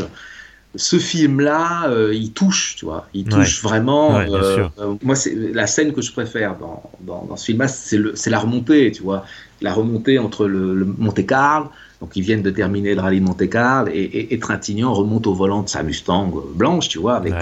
ce 0.76 0.98
film-là, 0.98 1.88
euh, 1.88 2.14
il 2.14 2.32
touche, 2.32 2.76
tu 2.76 2.84
vois. 2.84 3.08
Il 3.14 3.24
touche 3.24 3.62
vraiment. 3.62 4.18
Euh, 4.18 4.68
moi, 5.02 5.14
c'est 5.14 5.34
la 5.34 5.66
scène 5.66 5.92
que 5.92 6.02
je 6.02 6.12
préfère 6.12 6.56
dans, 6.56 6.82
dans, 7.00 7.36
ce 7.36 7.44
film-là, 7.46 7.68
c'est 7.68 8.30
la 8.30 8.38
remontée, 8.38 8.90
tu 8.92 9.02
vois. 9.02 9.24
La 9.60 9.72
remontée 9.72 10.18
entre 10.18 10.46
le, 10.46 10.84
Monte-Carlo, 10.84 11.68
donc 12.00 12.16
ils 12.16 12.22
viennent 12.22 12.42
de 12.42 12.50
terminer 12.50 12.94
le 12.94 13.00
rallye 13.00 13.20
de 13.20 13.24
Monte-Carlo, 13.24 13.90
et, 13.92 14.34
et, 14.34 14.38
Trintignant 14.38 14.92
remonte 14.92 15.26
au 15.26 15.34
volant 15.34 15.62
de 15.62 15.68
sa 15.68 15.82
Mustang 15.82 16.32
blanche, 16.54 16.88
tu 16.88 16.98
vois, 16.98 17.16
avec 17.16 17.34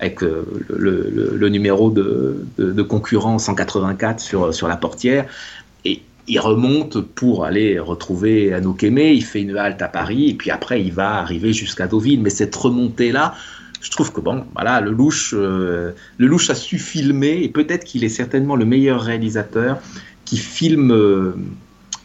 avec 0.00 0.22
euh, 0.22 0.44
le, 0.68 1.48
numéro 1.48 1.90
de, 1.90 2.44
de, 2.58 2.82
concurrent 2.82 3.38
184 3.38 4.20
sur, 4.20 4.54
sur 4.54 4.68
la 4.68 4.76
portière. 4.76 5.26
Et 5.84 6.02
il 6.26 6.38
remonte 6.38 7.00
pour 7.00 7.44
aller 7.44 7.78
retrouver 7.78 8.52
Anouk 8.52 8.84
Aimé, 8.84 9.12
il 9.12 9.24
fait 9.24 9.42
une 9.42 9.56
halte 9.56 9.82
à 9.82 9.88
Paris, 9.88 10.30
et 10.30 10.34
puis 10.34 10.50
après 10.50 10.82
il 10.82 10.92
va 10.92 11.16
arriver 11.16 11.52
jusqu'à 11.52 11.86
Deauville. 11.86 12.20
Mais 12.20 12.30
cette 12.30 12.54
remontée-là, 12.54 13.34
je 13.80 13.90
trouve 13.90 14.12
que 14.12 14.20
bon, 14.20 14.44
voilà, 14.54 14.80
le 14.80 14.90
louche, 14.90 15.32
le 15.34 15.94
louche 16.18 16.50
a 16.50 16.54
su 16.54 16.78
filmer 16.78 17.42
et 17.42 17.48
peut-être 17.48 17.84
qu'il 17.84 18.04
est 18.04 18.08
certainement 18.08 18.56
le 18.56 18.64
meilleur 18.64 19.00
réalisateur 19.00 19.78
qui 20.24 20.36
filme, 20.36 21.34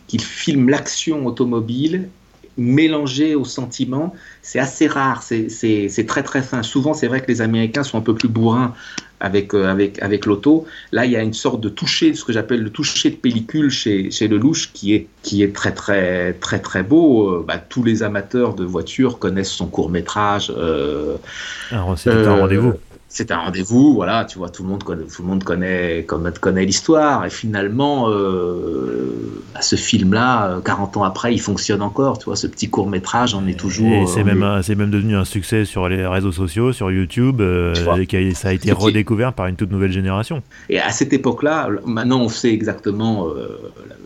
qui 0.07 0.19
filme 0.19 0.69
l'action 0.69 1.25
automobile 1.25 2.09
mélangé 2.57 3.35
au 3.35 3.45
sentiment, 3.45 4.13
c'est 4.43 4.59
assez 4.59 4.87
rare, 4.87 5.23
c'est 5.23 6.05
très 6.05 6.21
très 6.21 6.43
fin. 6.43 6.63
Souvent, 6.63 6.93
c'est 6.93 7.07
vrai 7.07 7.21
que 7.21 7.27
les 7.27 7.41
Américains 7.41 7.83
sont 7.83 7.97
un 7.97 8.01
peu 8.01 8.13
plus 8.13 8.27
bourrins 8.27 8.73
avec, 9.21 9.53
euh, 9.53 9.71
avec, 9.71 10.03
avec 10.03 10.25
l'auto. 10.25 10.65
Là, 10.91 11.05
il 11.05 11.11
y 11.13 11.15
a 11.15 11.23
une 11.23 11.33
sorte 11.33 11.61
de 11.61 11.69
toucher, 11.69 12.13
ce 12.13 12.25
que 12.25 12.33
j'appelle 12.33 12.61
le 12.61 12.69
toucher 12.69 13.09
de 13.09 13.15
pellicule 13.15 13.71
chez, 13.71 14.11
chez 14.11 14.27
Lelouch, 14.27 14.71
qui 14.73 14.93
est, 14.95 15.07
qui 15.21 15.43
est 15.43 15.55
très 15.55 15.73
très 15.73 16.33
très 16.33 16.59
très 16.59 16.83
beau. 16.83 17.29
Euh, 17.29 17.45
bah, 17.47 17.57
tous 17.57 17.83
les 17.83 18.03
amateurs 18.03 18.53
de 18.53 18.65
voitures 18.65 19.17
connaissent 19.17 19.49
son 19.49 19.67
court 19.67 19.89
métrage. 19.89 20.53
Euh, 20.55 21.15
c'est 21.95 22.11
un 22.11 22.35
rendez-vous 22.35 22.73
c'est 23.13 23.29
un 23.31 23.37
rendez-vous, 23.37 23.93
voilà, 23.93 24.25
tu 24.25 24.39
vois, 24.39 24.49
tout 24.49 24.63
le 24.63 24.69
monde 24.69 24.83
connaît, 24.83 25.03
tout 25.03 25.21
le 25.21 25.27
monde 25.27 25.43
connaît, 25.43 26.03
connaît 26.41 26.65
l'histoire, 26.65 27.23
et 27.23 27.29
finalement, 27.29 28.09
euh, 28.09 29.43
bah, 29.53 29.61
ce 29.61 29.75
film-là, 29.75 30.59
40 30.65 30.97
ans 30.97 31.03
après, 31.03 31.31
il 31.31 31.39
fonctionne 31.39 31.83
encore, 31.83 32.17
tu 32.17 32.25
vois, 32.25 32.35
ce 32.35 32.47
petit 32.47 32.71
court 32.71 32.89
métrage, 32.89 33.35
on 33.35 33.45
est 33.45 33.57
toujours. 33.57 33.93
Et 33.93 34.07
c'est 34.07 34.21
euh, 34.21 34.23
même, 34.23 34.63
c'est 34.63 34.73
même 34.73 34.89
devenu 34.89 35.15
un 35.15 35.25
succès 35.25 35.63
sur 35.63 35.87
les 35.87 36.07
réseaux 36.07 36.31
sociaux, 36.31 36.73
sur 36.73 36.89
YouTube, 36.89 37.39
euh, 37.39 37.75
et 38.11 38.33
ça 38.33 38.47
a 38.47 38.53
été 38.53 38.71
redécouvert 38.71 39.33
par 39.33 39.45
une 39.45 39.57
toute 39.57 39.71
nouvelle 39.71 39.91
génération. 39.91 40.41
Et 40.69 40.79
à 40.79 40.89
cette 40.89 41.13
époque-là, 41.13 41.69
maintenant, 41.85 42.19
on 42.19 42.29
sait 42.29 42.51
exactement 42.51 43.27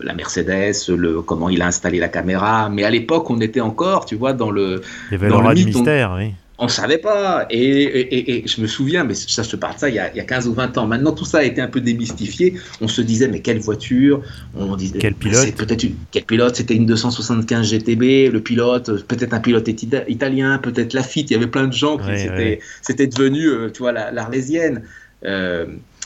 la 0.02 0.14
Mercedes, 0.16 0.74
le 0.90 1.22
comment 1.22 1.48
il 1.48 1.62
a 1.62 1.68
installé 1.68 2.00
la 2.00 2.10
caméra, 2.10 2.68
mais 2.68 2.84
à 2.84 2.90
l'époque, 2.90 3.30
on 3.30 3.40
était 3.40 3.62
encore, 3.62 4.06
tu 4.06 4.18
vois, 4.18 4.34
dans 4.34 4.52
le. 4.52 4.82
Il 5.12 5.14
y 5.14 5.16
avait 5.16 5.30
dans 5.30 5.40
le 5.40 5.56
du 5.56 5.64
mystère, 5.64 6.14
oui 6.18 6.34
on 6.60 6.68
savait 6.68 6.98
pas. 6.98 7.46
Et, 7.50 8.44
je 8.46 8.62
me 8.62 8.68
souviens, 8.68 9.04
mais 9.04 9.14
ça, 9.14 9.44
je 9.44 9.50
te 9.50 9.56
parle 9.56 9.76
de 9.76 9.80
ça 9.80 9.90
il 9.90 9.96
y, 9.96 10.00
a, 10.00 10.10
15 10.10 10.48
ou 10.48 10.54
20 10.54 10.78
ans. 10.78 10.88
Maintenant, 10.88 11.12
tout 11.12 11.26
ça 11.26 11.40
a 11.40 11.44
été 11.44 11.62
un 11.62 11.68
peu 11.68 11.82
démystifié. 11.82 12.56
On 12.82 12.88
se 12.88 13.02
disait, 13.02 13.28
mais 13.28 13.42
quelle 13.42 13.60
voiture? 13.60 14.22
On 14.56 14.76
disait, 14.76 15.00
quel 15.00 15.14
pilote? 15.14 15.56
peut-être 15.56 15.86
Quel 16.12 16.24
pilote? 16.24 16.56
C'était 16.56 16.76
une 16.76 16.86
275 16.86 17.70
GTB. 17.70 18.32
Le 18.32 18.40
pilote, 18.40 19.04
peut-être 19.04 19.34
un 19.34 19.40
pilote 19.40 19.68
italien, 20.08 20.58
peut-être 20.58 20.94
Lafitte. 20.94 21.30
Il 21.30 21.34
y 21.34 21.38
avait 21.38 21.48
plein 21.48 21.68
de 21.68 21.74
gens 21.74 21.98
qui 21.98 22.60
c'était 22.82 23.08
devenu, 23.08 23.48
euh, 23.48 23.70
tu 23.70 23.80
vois, 23.80 23.92
l'Arlésienne. 23.92 24.84
Euh, 25.26 25.66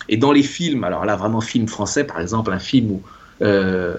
et 0.10 0.18
dans 0.18 0.32
les 0.32 0.43
films, 0.43 0.84
alors 0.84 1.06
là, 1.06 1.16
vraiment 1.16 1.41
film 1.41 1.68
français, 1.68 2.04
par 2.04 2.20
exemple, 2.20 2.52
un 2.52 2.60
film 2.60 2.91
où 2.91 3.02
euh, 3.42 3.96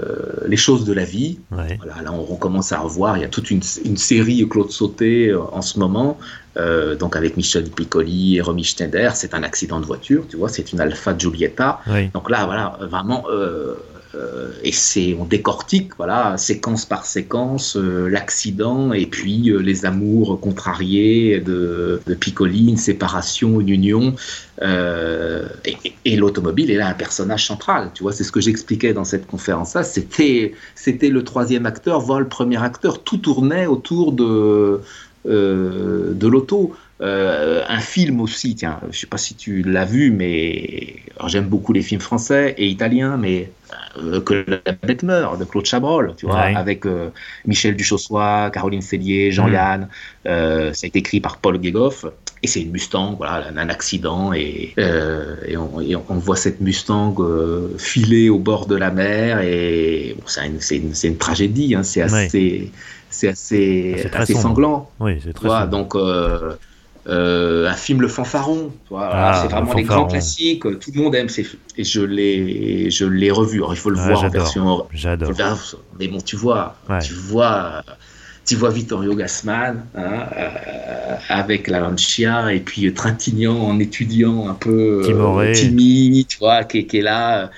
les 0.47 0.57
choses 0.57 0.85
de 0.85 0.93
la 0.93 1.05
vie. 1.05 1.39
Voilà, 1.51 2.03
là, 2.03 2.13
on, 2.13 2.37
commence 2.37 2.71
à 2.71 2.79
revoir. 2.79 3.17
Il 3.17 3.23
y 3.23 3.25
a 3.25 3.29
toute 3.29 3.51
une, 3.51 3.63
série 3.63 4.47
Claude 4.49 4.71
Sauté 4.71 5.29
euh, 5.29 5.41
en 5.53 5.63
ce 5.63 5.81
moment, 5.81 6.19
euh, 6.57 6.95
donc 6.95 7.17
avec 7.17 7.37
Michel 7.37 7.65
Piccoli 7.65 8.37
et 8.37 8.41
Romy 8.41 8.63
Schneider. 8.63 9.17
C'est 9.17 9.35
un 9.35 9.43
accident 9.43 9.81
de 9.81 9.85
voiture, 9.85 10.25
tu 10.29 10.37
vois, 10.37 10.49
c'est 10.49 10.73
une 10.73 10.81
Alpha 10.81 11.17
Giulietta. 11.17 11.81
Donc 12.15 12.31
là, 12.31 12.47
voilà, 12.47 12.79
vraiment 12.83 13.25
et 14.63 14.73
c'est 14.73 15.17
on 15.19 15.25
décortique 15.25 15.97
voilà 15.97 16.37
séquence 16.37 16.85
par 16.85 17.07
séquence 17.07 17.77
euh, 17.77 18.09
l'accident 18.09 18.93
et 18.93 19.07
puis 19.07 19.51
euh, 19.51 19.59
les 19.59 19.87
amours 19.87 20.39
contrariés 20.41 21.41
de, 21.41 22.01
de 22.07 22.15
Piccoli, 22.15 22.69
une 22.69 22.77
séparation, 22.77 23.61
une 23.61 23.69
union 23.69 24.15
et, 26.05 26.17
l'automobile 26.17 26.71
est 26.71 26.77
là 26.77 26.89
un 26.89 26.95
personnage 26.95 27.47
central. 27.47 27.91
Tu 27.95 28.05
vois, 28.05 28.13
c'est 28.13 28.23
ce 28.23 28.31
que 28.31 28.41
j'expliquais 28.41 28.93
dans 28.93 29.03
cette 29.03 29.27
conférence-là. 29.27 29.83
C'était 29.83 30.55
c'était 30.77 31.09
le 31.09 31.25
troisième 31.25 31.67
acteur, 31.67 32.01
voire 32.01 32.21
le 32.21 32.29
premier 32.29 32.63
acteur. 32.63 33.03
Tout 33.03 33.17
tournait 33.17 33.67
autour 33.67 34.13
de 34.13 34.81
de 35.25 36.27
l'auto. 36.29 36.75
Un 37.03 37.81
film 37.81 38.21
aussi, 38.21 38.55
tiens, 38.55 38.81
je 38.91 38.99
sais 38.99 39.07
pas 39.07 39.19
si 39.19 39.35
tu 39.35 39.63
l'as 39.63 39.85
vu, 39.85 40.11
mais 40.11 40.97
j'aime 41.27 41.47
beaucoup 41.47 41.73
les 41.73 41.83
films 41.83 42.01
français 42.01 42.55
et 42.59 42.69
italiens, 42.69 43.17
mais 43.17 43.51
euh, 43.99 44.21
que 44.21 44.45
la 44.49 44.73
bête 44.73 45.03
meurt 45.03 45.39
de 45.39 45.45
Claude 45.45 45.67
Chabrol, 45.67 46.15
tu 46.17 46.27
vois, 46.27 46.41
avec 46.41 46.87
euh, 46.87 47.11
Michel 47.47 47.77
Duchossois, 47.77 48.51
Caroline 48.51 48.83
Cellier, 48.83 49.33
Jean-Yann. 49.33 49.83
Mm. 49.83 49.89
Euh, 50.29 50.73
ça 50.73 50.85
a 50.85 50.89
été 50.89 51.01
écrit 51.01 51.21
par 51.21 51.39
Paul 51.39 51.59
Guégoff. 51.59 52.07
Et 52.43 52.49
c'est 52.49 52.61
une 52.61 52.73
Mustang, 52.73 53.15
voilà, 53.17 53.47
un 53.55 53.69
accident. 53.69 54.33
Et, 54.33 54.75
et, 54.77 55.57
on, 55.57 56.15
voit 56.17 56.37
cette 56.37 56.61
Mustang 56.61 57.15
filer 57.79 58.31
au 58.31 58.39
bord 58.39 58.67
de 58.67 58.75
la 58.75 58.91
mer. 58.91 59.41
Et 59.43 60.17
c'est 60.27 60.77
une, 60.77 60.93
une, 61.05 61.17
tragédie, 61.19 61.75
hein, 61.77 61.85
c'est 61.85 62.03
assez, 62.03 62.73
c'est 63.11 63.29
assez, 63.29 64.11
assez 64.13 64.35
sanglant. 64.35 64.91
Oui, 64.99 65.21
c'est 65.23 65.35
très 65.35 65.69
Donc, 65.69 65.95
euh, 67.09 67.69
un 67.69 67.75
film 67.75 68.01
Le 68.01 68.09
Fanfaron, 68.09 68.73
ah, 68.95 69.41
c'est 69.43 69.53
vraiment 69.53 69.75
les 69.75 69.83
grands 69.83 70.07
classiques, 70.07 70.63
tout 70.63 70.93
le 70.95 71.03
monde 71.03 71.15
aime 71.15 71.29
ces 71.29 71.47
et 71.77 71.85
je 71.85 72.01
l'ai 72.01 72.91
je 72.91 73.05
l'ai 73.05 73.31
revu. 73.31 73.59
Alors 73.59 73.75
il 73.75 73.79
faut 73.79 73.91
le 73.91 73.99
ah, 73.99 74.07
voir 74.07 74.25
en 74.25 74.29
version 74.29 74.87
j'adore. 74.93 75.33
Mais 75.99 76.09
bon, 76.09 76.21
tu 76.21 76.37
vois, 76.37 76.77
tu 77.03 77.15
vois 77.15 77.83
tu 78.45 78.57
vois 78.57 78.71
Vittorio 78.71 79.15
Gassman 79.15 79.85
hein, 79.95 80.27
euh, 80.37 81.17
avec 81.29 81.69
la 81.69 81.81
Lancia 81.81 82.53
et 82.53 82.61
puis 82.61 82.93
Trintignant 82.93 83.57
en 83.57 83.79
étudiant 83.79 84.49
un 84.49 84.55
peu 84.55 85.03
euh, 85.09 85.53
timide, 85.53 86.27
tu 86.27 86.39
vois, 86.39 86.65
qui, 86.65 86.79
est 86.79 87.03
là. 87.03 87.51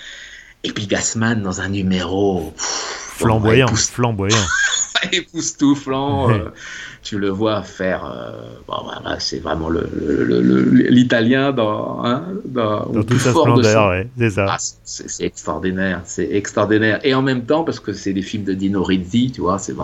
Et 0.63 0.73
puis 0.73 0.87
Gassman 0.87 1.43
dans 1.43 1.61
un 1.61 1.69
numéro 1.71 2.53
flamboyant, 2.57 3.69
flamboyant, 3.69 4.37
époustouflant 5.13 6.29
tu 7.05 7.19
le 7.19 7.29
vois 7.29 7.63
faire. 7.63 8.05
Euh, 8.05 8.33
bon, 8.67 8.77
voilà, 8.83 9.21
c'est 9.21 9.39
vraiment 9.39 9.69
l'italien 9.71 11.53
dans, 11.53 12.05
hein, 12.05 12.25
dans, 12.47 12.87
dans 12.87 13.05
toute 13.05 13.19
sa 13.19 13.31
splendeur, 13.31 13.91
ouais, 13.91 14.09
c'est 14.19 14.31
ça. 14.31 14.47
Ah, 14.49 14.57
c'est 14.59 15.25
extraordinaire, 15.25 16.01
c'est 16.05 16.29
extraordinaire. 16.33 16.99
Et 17.05 17.15
en 17.15 17.23
même 17.23 17.45
temps, 17.45 17.63
parce 17.63 17.79
que 17.79 17.93
c'est 17.93 18.15
des 18.15 18.23
films 18.23 18.45
de 18.45 18.55
Dino 18.55 18.83
Rizzi, 18.83 19.31
tu 19.33 19.43
vois, 19.43 19.59
c'est 19.59 19.75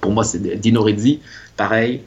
pour 0.00 0.12
moi, 0.12 0.22
c'est 0.22 0.38
Dino 0.60 0.82
Rizzi, 0.82 1.20
pareil. 1.56 2.02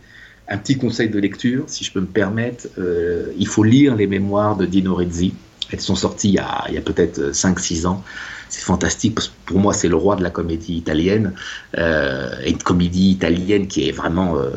Un 0.47 0.57
petit 0.57 0.77
conseil 0.77 1.09
de 1.09 1.19
lecture, 1.19 1.65
si 1.67 1.83
je 1.83 1.91
peux 1.91 2.01
me 2.01 2.07
permettre, 2.07 2.67
euh, 2.79 3.27
il 3.37 3.47
faut 3.47 3.63
lire 3.63 3.95
les 3.95 4.07
mémoires 4.07 4.55
de 4.55 4.65
Dino 4.65 4.95
Rizzi. 4.95 5.33
Elles 5.71 5.81
sont 5.81 5.95
sorties 5.95 6.29
il 6.29 6.35
y 6.35 6.39
a, 6.39 6.65
il 6.69 6.73
y 6.73 6.77
a 6.77 6.81
peut-être 6.81 7.31
5-6 7.31 7.85
ans 7.85 8.03
c'est 8.49 8.63
fantastique 8.63 9.15
parce 9.15 9.27
que 9.27 9.33
pour 9.45 9.59
moi 9.59 9.73
c'est 9.73 9.87
le 9.87 9.95
roi 9.95 10.15
de 10.15 10.23
la 10.23 10.29
comédie 10.29 10.75
italienne 10.75 11.33
euh, 11.77 12.31
et 12.43 12.51
une 12.51 12.57
comédie 12.57 13.11
italienne 13.11 13.67
qui 13.67 13.87
est 13.87 13.91
vraiment 13.91 14.37
euh, 14.37 14.49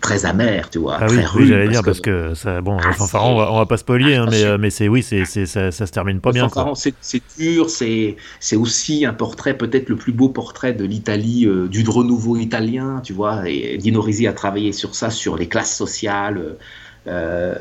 très 0.00 0.24
amère 0.24 0.70
tu 0.70 0.78
vois 0.78 0.98
ah 1.00 1.06
très 1.06 1.26
oui, 1.34 1.48
j'allais 1.48 1.68
dire 1.68 1.82
parce 1.82 2.00
que 2.00 2.34
ça 2.34 2.60
bon 2.60 2.78
ah, 2.80 2.92
on 3.14 3.36
va, 3.36 3.52
on 3.52 3.58
va 3.58 3.66
pas 3.66 3.76
spoiler 3.76 4.14
hein, 4.14 4.26
mais, 4.30 4.44
euh, 4.44 4.56
mais 4.58 4.70
c'est 4.70 4.88
oui 4.88 5.02
c'est, 5.02 5.24
ça, 5.24 5.70
ça, 5.70 5.86
se 5.86 5.92
termine 5.92 6.20
pas 6.20 6.32
bien 6.32 6.48
c'est, 6.74 6.94
c'est 7.00 7.22
dur 7.38 7.68
c'est 7.68 8.16
c'est 8.38 8.56
aussi 8.56 9.04
un 9.04 9.12
portrait 9.12 9.54
peut-être 9.54 9.88
le 9.88 9.96
plus 9.96 10.12
beau 10.12 10.28
portrait 10.28 10.72
de 10.72 10.84
l'Italie 10.84 11.46
euh, 11.46 11.66
du 11.66 11.88
renouveau 11.88 12.36
italien 12.36 13.00
tu 13.02 13.12
vois 13.12 13.48
et 13.48 13.76
Dino 13.78 14.00
Risi 14.00 14.26
a 14.26 14.32
travaillé 14.32 14.72
sur 14.72 14.94
ça 14.94 15.10
sur 15.10 15.36
les 15.36 15.48
classes 15.48 15.76
sociales 15.76 16.56
euh, 17.06 17.54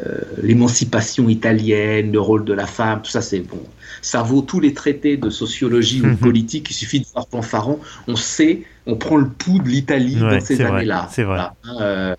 l'émancipation 0.44 1.30
italienne, 1.30 2.12
le 2.12 2.20
rôle 2.20 2.44
de 2.44 2.54
la 2.54 2.68
femme, 2.68 3.02
tout 3.02 3.10
ça, 3.10 3.22
c'est 3.22 3.40
bon. 3.40 3.62
Ça 4.02 4.22
vaut 4.22 4.41
tous 4.41 4.60
les 4.60 4.74
traités 4.74 5.18
de 5.18 5.30
sociologie 5.30 6.02
ou 6.02 6.06
de 6.06 6.10
mhm. 6.10 6.18
politique. 6.18 6.70
Il 6.72 6.74
suffit 6.74 7.00
de 7.00 7.06
voir 7.14 7.28
Fanfaron. 7.30 7.80
On 8.08 8.16
sait, 8.16 8.64
on 8.86 8.95
prend 8.95 9.18
le 9.18 9.28
pouls 9.28 9.60
de 9.60 9.70
l'Italie 9.70 10.16
dans 10.16 10.39
ces 10.39 10.62
années-là. 10.62 11.08
C'est 11.12 11.24
vrai. 11.24 11.41
Euh, 11.82 12.16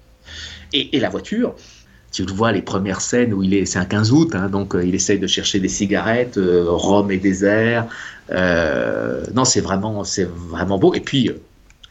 et, 0.73 1.01
la 1.01 1.09
voiture, 1.09 1.55
tu 2.13 2.25
le 2.25 2.33
vois 2.33 2.53
les 2.53 2.63
premières 2.63 3.01
scènes 3.01 3.33
où 3.35 3.43
il 3.43 3.55
est, 3.55 3.67
c'est 3.67 3.79
un 3.79 3.85
15 3.85 4.13
août, 4.13 4.35
hein, 4.35 4.49
donc 4.49 4.75
euh, 4.75 4.85
il 4.85 4.95
essaye 4.95 5.19
de 5.19 5.27
chercher 5.27 5.59
des 5.59 5.69
cigarettes, 5.69 6.39
Rome 6.39 7.11
et 7.11 7.19
désert. 7.19 7.87
non, 8.31 9.45
c'est 9.45 9.61
vraiment, 9.61 10.05
c'est 10.05 10.29
vraiment 10.29 10.79
beau. 10.79 10.95
Et 10.95 11.01
puis 11.01 11.31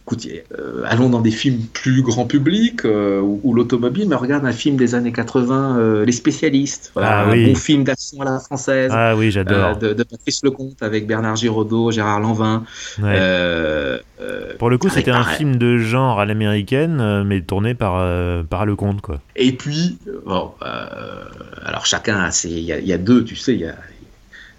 écoute, 0.10 0.28
euh, 0.57 0.84
allons 0.88 1.10
dans 1.10 1.22
des 1.22 1.32
films 1.32 1.62
plus 1.72 2.01
grand 2.01 2.26
public 2.26 2.84
euh, 2.84 3.22
ou, 3.22 3.53
l'automobile, 3.53 4.07
mais 4.10 4.16
regarde 4.16 4.43
un 4.45 4.51
film 4.51 4.76
des 4.76 4.95
années 4.95 5.12
80, 5.12 5.78
euh, 5.78 6.05
Les 6.05 6.12
Spécialistes, 6.12 6.91
voilà, 6.95 7.20
ah 7.20 7.30
un 7.30 7.45
bon 7.45 7.55
film 7.55 7.84
d'action 7.84 8.22
à 8.22 8.26
la 8.26 8.39
française. 8.39 8.91
Ah 8.93 9.16
oui, 9.16 9.30
j'adore. 9.30 9.78
De, 9.78 9.93
Patrice 10.03 10.43
Lecomte 10.43 10.82
avec 10.82 11.05
Bernard 11.05 11.36
Giraudot, 11.36 11.91
Gérard 11.91 12.20
Lanvin. 12.20 12.64
Pour 14.57 14.70
le 14.70 14.78
coup, 14.78 14.89
c'était 14.89 15.12
un 15.12 15.24
film 15.24 15.57
de 15.57 15.78
genre 15.78 16.20
à 16.20 16.26
l'américaine, 16.26 17.24
mais 17.24 17.41
tourné 17.41 17.76
par, 17.76 18.03
par 18.45 18.66
Lecomte, 18.66 19.01
quoi. 19.01 19.20
Et 19.36 19.51
puis, 19.51 19.99
bon, 20.26 20.51
alors 21.64 21.86
chacun, 21.86 22.30
il 22.45 22.60
y, 22.60 22.66
y, 22.66 22.93
a 22.93 22.97
deux, 22.97 23.24
tu 23.24 23.36
sais, 23.36 23.53
il 23.53 23.62
y 23.62 23.66
a 23.66 23.76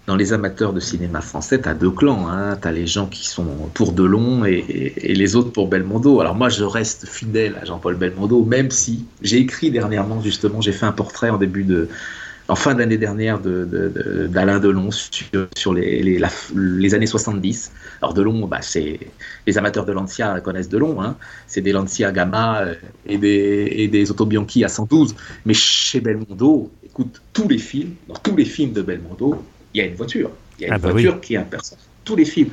dans 0.07 0.15
les 0.15 0.33
amateurs 0.33 0.73
de 0.73 0.79
cinéma 0.79 1.21
français, 1.21 1.61
tu 1.61 1.69
as 1.69 1.73
deux 1.73 1.91
clans. 1.91 2.27
Hein. 2.27 2.57
Tu 2.61 2.67
as 2.67 2.71
les 2.71 2.87
gens 2.87 3.07
qui 3.07 3.27
sont 3.27 3.45
pour 3.73 3.93
Delon 3.93 4.45
et, 4.45 4.93
les 4.97 5.35
autres 5.35 5.51
pour 5.51 5.67
Belmondo. 5.67 6.19
Alors 6.21 6.35
moi, 6.35 6.49
je 6.49 6.63
reste 6.63 7.07
fidèle 7.07 7.55
à 7.61 7.65
Jean-Paul 7.65 7.95
Belmondo, 7.95 8.43
même 8.43 8.71
si 8.71 9.05
j'ai 9.21 9.37
écrit 9.37 9.71
dernièrement, 9.71 10.21
justement, 10.21 10.61
j'ai 10.61 10.71
fait 10.71 10.85
un 10.85 10.91
portrait 10.91 11.29
en 11.29 11.37
début 11.37 11.63
de, 11.63 11.87
en 12.47 12.55
fin 12.55 12.73
d'année 12.73 12.97
dernière 12.97 13.39
d'Alain 13.39 14.59
de, 14.59 14.67
Delon 14.67 14.89
sur, 14.91 15.73
les, 15.73 16.93
années 16.93 17.05
70. 17.05 17.71
Alors 18.01 18.13
Delon, 18.13 18.47
bah, 18.47 18.59
c'est 18.61 18.99
les 19.45 19.57
amateurs 19.57 19.85
de 19.85 19.93
Lancia 19.93 20.39
connaissent 20.41 20.69
Delon, 20.69 21.01
hein. 21.01 21.15
c'est 21.47 21.61
des 21.61 21.71
Lancia 21.71 22.11
Gamma 22.11 22.61
euh, 22.61 22.73
et 23.05 23.17
des, 23.17 23.67
et 23.71 23.87
des 23.87 24.11
à 24.11 24.67
112. 24.67 25.15
Mais 25.45 25.53
chez 25.53 26.01
Belmondo, 26.01 26.71
écoute, 26.83 27.21
tous 27.33 27.47
les 27.47 27.59
films, 27.59 27.93
tous 28.23 28.35
les 28.35 28.45
films 28.45 28.73
de 28.73 28.81
Belmondo, 28.81 29.41
il 29.73 29.79
y 29.79 29.81
a 29.81 29.87
une 29.87 29.95
voiture. 29.95 30.31
Il 30.57 30.63
y 30.63 30.65
a 30.65 30.67
une 30.69 30.73
ah 30.73 30.77
bah 30.77 30.91
voiture 30.91 31.19
qui 31.21 31.35
est 31.35 31.37
un 31.37 31.43
personnage. 31.43 31.85
Tous 32.03 32.15
les 32.15 32.25
films 32.25 32.51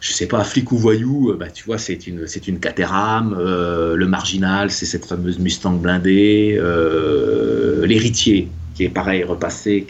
je 0.00 0.12
sais 0.12 0.26
pas, 0.26 0.42
flic 0.44 0.72
ou 0.72 0.78
voyou, 0.78 1.30
euh, 1.30 1.36
bah, 1.36 1.50
tu 1.50 1.64
vois, 1.64 1.78
c'est 1.78 2.06
une, 2.06 2.26
c'est 2.26 2.48
une 2.48 2.58
Caterham. 2.58 3.36
Euh, 3.38 3.94
le 3.94 4.06
marginal, 4.08 4.70
c'est 4.70 4.86
cette 4.86 5.04
fameuse 5.04 5.38
Mustang 5.38 5.74
blindée. 5.74 6.56
Euh, 6.58 7.86
l'héritier, 7.86 8.48
qui 8.74 8.84
est 8.84 8.88
pareil, 8.88 9.24
repassé. 9.24 9.86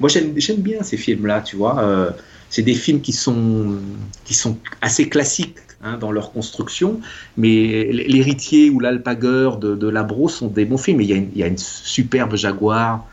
Moi, 0.00 0.08
j'aime, 0.08 0.32
j'aime 0.36 0.62
bien 0.62 0.82
ces 0.82 0.96
films-là, 0.96 1.42
tu 1.42 1.56
vois. 1.56 2.14
c'est 2.48 2.62
des 2.62 2.74
films 2.74 3.00
qui 3.02 3.12
sont, 3.12 3.76
qui 4.24 4.32
sont 4.34 4.56
assez 4.80 5.08
classiques 5.08 5.58
hein, 5.84 5.98
dans 5.98 6.10
leur 6.10 6.32
construction, 6.32 7.00
mais 7.36 7.90
l'héritier 7.92 8.70
ou 8.70 8.80
l'alpagueur 8.80 9.58
de, 9.58 9.76
de 9.76 9.88
Labro 9.88 10.28
sont 10.30 10.48
des 10.48 10.64
bons 10.64 10.78
films. 10.78 11.02
Il 11.02 11.10
y 11.10 11.12
a 11.12 11.16
une, 11.16 11.28
il 11.34 11.38
y 11.38 11.42
a 11.42 11.46
une 11.46 11.58
superbe 11.58 12.34
Jaguar 12.34 13.06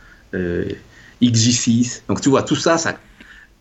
XJ6. 1.21 2.01
Donc, 2.07 2.21
tu 2.21 2.29
vois, 2.29 2.43
tout 2.43 2.55
ça, 2.55 2.77
ça 2.77 2.95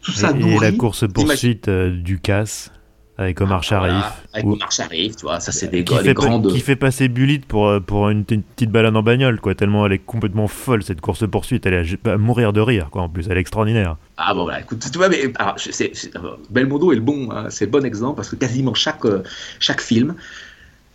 tout 0.03 0.13
ça 0.13 0.31
et, 0.31 0.41
et 0.41 0.59
la 0.61 0.73
course 0.73 1.05
poursuite 1.13 1.69
du 1.69 2.21
casse 2.21 2.71
avec 3.19 3.41
Omar 3.41 3.63
Sharif. 3.63 4.05
avec 4.33 4.47
Omar 4.47 4.71
Sharif, 4.71 5.17
tu 5.17 5.23
vois, 5.23 5.41
ça 5.41 5.51
c'est 5.51 5.69
des, 5.69 5.85
qui 5.85 5.97
fait, 5.97 6.15
grandes... 6.15 6.53
Qui 6.53 6.61
fait 6.61 6.77
passer 6.77 7.09
Bullitt 7.09 7.47
pour, 7.47 7.69
euh, 7.69 7.81
pour 7.81 8.11
une, 8.11 8.25
petite 8.25 8.71
balade 8.71 8.95
en 8.95 9.03
bagnole, 9.03 9.41
quoi, 9.41 9.55
tellement 9.55 9.87
elle 9.87 9.93
est 9.93 9.99
complètement 9.99 10.49
folle 10.49 10.83
cette 10.83 11.01
course-poursuite, 11.01 11.65
elle 11.67 11.75
est 11.75 12.07
à 12.07 12.19
mourir 12.19 12.53
de 12.53 12.61
rire, 12.61 12.89
quoi, 12.91 13.03
en 13.03 13.09
plus, 13.09 13.27
elle 13.31 13.39
est 13.39 13.41
extraordinaire. 13.41 13.97
Ah 14.19 14.35
bon, 14.35 14.45
voilà, 14.45 14.61
écoute, 14.61 14.87
tu 14.91 14.99
vois, 14.99 15.09
mais 15.09 15.33
alors, 15.37 15.57
Belmondo 16.51 16.93
est 16.93 16.97
le 16.97 17.01
bon, 17.01 17.31
hein, 17.31 17.47
c'est 17.49 17.65
le 17.65 17.71
bon 17.71 17.85
exemple, 17.85 18.17
parce 18.17 18.29
que 18.29 18.37
quasiment 18.37 18.75
chaque, 18.75 19.05
euh, 19.07 19.23
chaque 19.61 19.81
film, 19.81 20.15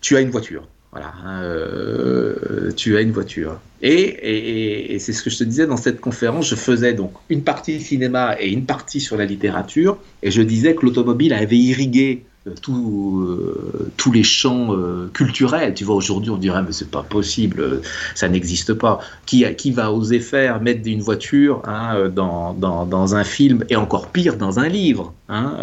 tu 0.02 0.16
as 0.16 0.22
une 0.22 0.30
voiture. 0.30 0.64
Voilà, 0.92 1.14
hein, 1.24 1.42
euh, 1.42 2.72
tu 2.76 2.98
as 2.98 3.02
une 3.02 3.14
voiture. 3.14 3.60
Et, 3.82 4.98
c'est 5.00 5.14
ce 5.14 5.24
que 5.24 5.30
je 5.30 5.38
te 5.38 5.44
disais 5.46 5.66
dans 5.66 5.78
cette 5.78 6.02
conférence, 6.02 6.50
je 6.50 6.56
faisais 6.56 6.94
donc 6.94 7.14
une 7.30 7.44
partie 7.44 7.80
cinéma 7.80 8.36
et 8.40 8.50
une 8.50 8.66
partie 8.66 9.00
sur 9.00 9.16
la 9.16 9.26
littérature, 9.26 9.98
et 10.22 10.32
je 10.32 10.42
disais 10.42 10.76
que 10.76 10.86
l'automobile 10.86 11.34
avait 11.34 11.58
irrigué 11.58 12.24
euh, 12.46 12.52
tout, 12.62 13.26
euh, 13.26 13.92
tous 13.96 14.12
les 14.12 14.24
champs 14.24 14.76
culturels. 15.14 15.74
Tu 15.74 15.86
vois, 15.86 15.96
aujourd'hui, 15.96 16.30
on 16.30 16.38
dirait, 16.38 16.62
mais 16.62 16.74
c'est 16.74 16.92
pas 16.92 17.04
possible, 17.04 17.82
ça 18.14 18.28
n'existe 18.28 18.74
pas. 18.74 19.00
Qui, 19.26 19.46
qui 19.56 19.72
va 19.72 19.94
oser 19.94 20.20
faire 20.20 20.62
mettre 20.62 20.82
une 20.86 21.02
voiture 21.02 21.62
hein, 21.66 22.10
dans, 22.14 22.54
dans, 22.54 22.86
dans, 22.86 23.16
un 23.16 23.24
film, 23.24 23.64
et 23.70 23.78
encore 23.78 24.10
pire, 24.10 24.36
dans 24.36 24.60
un 24.60 24.68
livre 24.68 25.14
hein, 25.30 25.56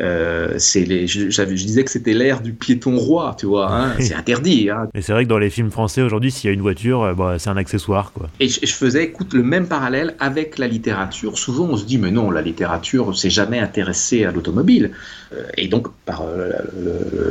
euh, 0.00 0.54
c'est 0.58 0.84
les, 0.84 1.06
je, 1.06 1.30
je, 1.30 1.42
disais 1.42 1.84
que 1.84 1.90
c'était 1.90 2.14
l'ère 2.14 2.40
du 2.40 2.52
piéton 2.52 2.96
roi, 2.96 3.34
tu 3.38 3.46
vois, 3.46 3.72
hein. 3.72 3.94
c'est 4.00 4.14
interdit. 4.14 4.70
Hein. 4.70 4.88
Mais 4.94 5.02
c'est 5.02 5.12
vrai 5.12 5.24
que 5.24 5.28
dans 5.28 5.38
les 5.38 5.50
films 5.50 5.70
français 5.70 6.00
aujourd'hui, 6.00 6.30
s'il 6.30 6.48
y 6.48 6.50
a 6.50 6.54
une 6.54 6.60
voiture, 6.60 7.02
euh, 7.02 7.14
bah, 7.14 7.36
c'est 7.38 7.50
un 7.50 7.56
accessoire. 7.56 8.12
Quoi. 8.12 8.30
Et 8.38 8.48
je, 8.48 8.72
faisais, 8.72 9.04
écoute, 9.04 9.34
le 9.34 9.42
même 9.42 9.66
parallèle 9.66 10.14
avec 10.20 10.58
la 10.58 10.68
littérature. 10.68 11.36
Souvent, 11.36 11.66
on 11.66 11.76
se 11.76 11.84
dit, 11.84 11.98
mais 11.98 12.12
non, 12.12 12.30
la 12.30 12.40
littérature 12.40 13.16
s'est 13.16 13.30
jamais 13.30 13.58
intéressée 13.58 14.24
à 14.24 14.30
l'automobile. 14.30 14.92
Euh, 15.32 15.44
et 15.56 15.68
donc, 15.68 15.88
par 16.06 16.24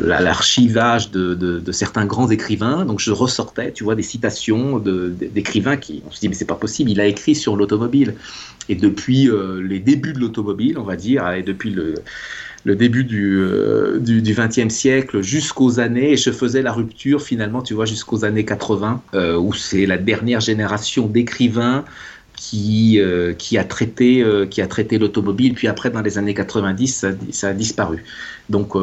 l'archivage 0.03 1.11
de, 1.11 1.35
de, 1.35 1.59
de, 1.59 1.71
certains 1.71 2.05
grands 2.05 2.29
écrivains, 2.29 2.85
donc 2.85 2.99
je 2.99 3.11
ressortais, 3.11 3.71
tu 3.71 3.83
vois, 3.83 3.95
des 3.95 4.03
citations 4.03 4.79
d'écrivains 4.79 5.77
qui, 5.77 6.03
on 6.07 6.11
se 6.11 6.19
dit, 6.19 6.29
mais 6.29 6.35
c'est 6.35 6.45
pas 6.45 6.55
possible, 6.55 6.91
il 6.91 6.99
a 6.99 7.05
écrit 7.05 7.35
sur 7.35 7.55
l'automobile. 7.55 8.15
Et 8.67 8.75
depuis 8.75 9.29
les 9.63 9.79
débuts 9.79 10.13
de 10.13 10.19
l'automobile, 10.19 10.77
on 10.77 10.83
va 10.83 10.95
dire, 10.95 11.27
et 11.31 11.41
depuis 11.41 11.71
le 11.71 11.95
le 12.65 12.75
début 12.75 13.03
du, 13.03 13.39
euh, 13.39 13.99
du, 13.99 14.21
du, 14.21 14.33
20e 14.33 14.69
siècle 14.69 15.21
jusqu'aux 15.21 15.79
années, 15.79 16.11
et 16.11 16.17
je 16.17 16.31
faisais 16.31 16.61
la 16.61 16.71
rupture 16.71 17.21
finalement, 17.21 17.61
tu 17.61 17.73
vois, 17.73 17.85
jusqu'aux 17.85 18.25
années 18.25 18.45
80, 18.45 19.01
euh, 19.13 19.37
où 19.37 19.53
c'est 19.53 19.85
la 19.85 19.97
dernière 19.97 20.41
génération 20.41 21.07
d'écrivains 21.07 21.85
qui, 22.35 22.99
euh, 22.99 23.33
qui 23.33 23.57
a 23.57 23.63
traité, 23.63 24.25
qui 24.49 24.61
a 24.61 24.67
traité 24.67 24.97
l'automobile, 24.97 25.53
puis 25.53 25.67
après 25.67 25.89
dans 25.89 26.01
les 26.01 26.17
années 26.17 26.33
90, 26.33 26.87
ça, 26.87 27.09
ça 27.31 27.49
a 27.49 27.53
disparu. 27.53 28.03
Donc, 28.49 28.73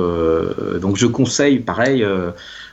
donc 0.81 0.97
je 0.97 1.07
conseille, 1.07 1.59
pareil, 1.59 2.05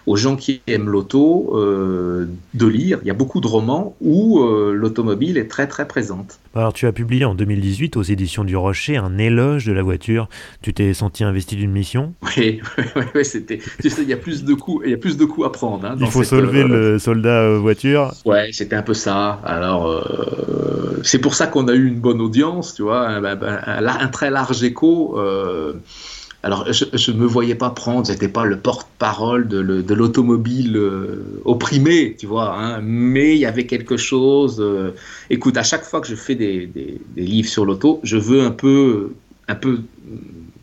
aux 0.06 0.16
gens 0.16 0.36
qui 0.36 0.62
aiment 0.68 0.89
l'auto 0.89 1.51
euh, 1.56 2.28
de 2.54 2.68
lire. 2.68 2.99
Il 3.04 3.08
y 3.08 3.12
a 3.12 3.14
beaucoup 3.14 3.41
de 3.41 3.47
romans 3.47 3.95
où 4.01 4.41
euh, 4.41 4.74
l'automobile 4.74 5.38
est 5.38 5.47
très 5.47 5.68
très 5.68 5.88
présente. 5.88 6.39
Alors 6.56 6.74
tu 6.74 6.86
as 6.88 6.91
publié 6.91 7.26
en 7.26 7.36
2018 7.36 7.97
aux 7.97 8.04
éditions 8.04 8.43
du 8.43 8.56
Rocher 8.56 8.97
un 8.97 9.18
éloge 9.18 9.66
de 9.66 9.74
la 9.74 9.82
voiture. 9.82 10.28
Tu 10.62 10.74
t'es 10.74 10.93
senti 10.93 11.24
investi 11.24 11.56
d'une 11.56 11.72
mission? 11.72 12.14
Oui, 13.16 13.26
c'était. 13.26 13.60
Tu 13.82 13.89
sais, 13.89 14.01
il 14.01 14.10
y 14.10 14.14
a 14.14 14.18
plus 14.18 14.43
de 14.43 14.54
coups, 14.54 14.84
il 14.86 14.91
y 14.91 14.93
a 14.93 14.97
plus 14.97 15.18
de 15.18 15.26
coups 15.26 15.47
à 15.47 15.49
prendre. 15.49 15.86
Hein, 15.86 15.95
il 15.99 16.08
faut 16.08 16.24
soulever 16.24 16.64
le 16.64 16.99
soldat 16.99 17.58
voiture. 17.58 18.14
Ouais, 18.26 18.49
c'était 18.51 18.76
un 18.76 18.82
peu 18.82 18.93
ça. 18.93 19.39
Alors 19.43 19.88
euh, 19.88 20.99
c'est 21.04 21.20
pour 21.20 21.36
ça 21.36 21.47
qu'on 21.47 21.68
a 21.68 21.74
eu 21.74 21.88
une 21.88 21.99
bonne 21.99 22.22
audience, 22.22 22.74
tu 22.74 22.82
vois, 22.82 23.08
un, 23.08 23.24
un 23.24 24.08
très 24.10 24.30
large 24.30 24.64
écho. 24.64 25.18
Alors, 26.46 26.68
je 26.74 27.12
ne 27.12 27.18
me 27.18 27.26
voyais 27.26 27.56
pas 27.56 27.70
prendre, 27.70 28.06
j'étais 28.06 28.28
pas 28.28 28.44
le 28.44 28.58
porte-parole 28.58 29.48
de 29.48 29.94
l'automobile 29.94 30.76
euh, 30.76 31.24
opprimé, 31.46 32.18
tu 32.20 32.26
vois, 32.26 32.54
hein, 32.60 32.82
mais 32.82 33.36
il 33.36 33.39
y 33.39 33.46
avait 33.46 33.66
quelque 33.66 33.96
chose. 33.96 34.58
Euh, 34.60 34.91
écoute, 35.30 35.56
à 35.56 35.64
chaque 35.64 35.86
fois 35.86 36.02
que 36.02 36.08
je 36.08 36.16
fais 36.16 36.36
des, 36.36 37.00
livres 37.16 37.48
sur 37.48 37.64
l'auto, 37.64 38.02
je 38.04 38.18
veux 38.18 38.41
un 38.41 38.52
peu, 38.52 39.14
un 39.48 39.56
peu 39.56 39.80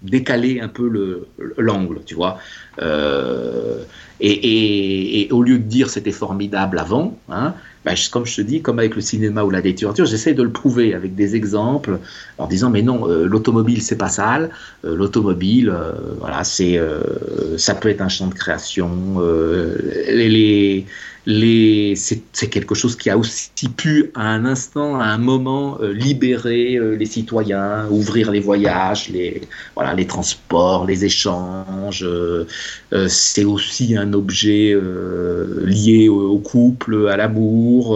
décaler 0.02 0.60
un 0.60 0.68
peu 0.68 1.24
l'angle, 1.56 2.00
tu 2.04 2.14
vois. 2.14 2.38
Euh, 2.82 3.82
et, 4.20 4.30
et, 4.30 5.22
et, 5.22 5.32
au 5.32 5.42
lieu 5.42 5.58
de 5.58 5.64
dire 5.64 5.88
c'était 5.88 6.12
formidable 6.12 6.78
avant, 6.78 7.18
hein, 7.30 7.54
bah, 7.84 7.92
comme 8.10 8.26
je 8.26 8.36
te 8.36 8.40
dis, 8.42 8.60
comme 8.60 8.78
avec 8.78 8.94
le 8.94 9.00
cinéma 9.00 9.42
ou 9.42 9.50
la 9.50 9.60
littérature, 9.60 10.04
j'essaie 10.04 10.34
de 10.34 10.42
le 10.42 10.50
prouver 10.50 10.94
avec 10.94 11.14
des 11.14 11.34
exemples 11.34 11.98
en 12.36 12.46
disant 12.46 12.68
mais 12.68 12.82
non, 12.82 13.08
euh, 13.08 13.26
l'automobile 13.26 13.80
c'est 13.80 13.96
pas 13.96 14.10
sale, 14.10 14.50
euh, 14.84 14.94
l'automobile, 14.94 15.70
euh, 15.70 15.92
voilà, 16.18 16.44
c'est, 16.44 16.78
ça 17.56 17.74
peut 17.74 17.88
être 17.88 18.02
un 18.02 18.08
champ 18.08 18.26
de 18.26 18.34
création, 18.34 19.18
les, 20.08 20.84
c'est 21.94 22.48
quelque 22.48 22.74
chose 22.74 22.96
qui 22.96 23.10
a 23.10 23.16
aussi 23.16 23.50
pu, 23.76 24.10
à 24.14 24.22
un 24.22 24.44
instant, 24.44 24.98
à 24.98 25.04
un 25.04 25.18
moment, 25.18 25.78
euh, 25.80 25.92
libérer 25.92 26.76
euh, 26.76 26.96
les 26.96 27.06
citoyens, 27.06 27.86
ouvrir 27.90 28.30
les 28.30 28.40
voyages, 28.40 29.08
les, 29.08 29.42
voilà, 29.74 29.94
les 29.94 30.06
transports, 30.06 30.86
les 30.86 31.04
échanges. 31.04 32.04
Euh, 32.04 32.46
c'est 33.08 33.44
aussi 33.44 33.96
un 33.96 34.12
objet 34.12 34.76
lié 35.64 36.08
au, 36.08 36.38
couple, 36.38 37.08
à 37.08 37.16
l'amour, 37.16 37.90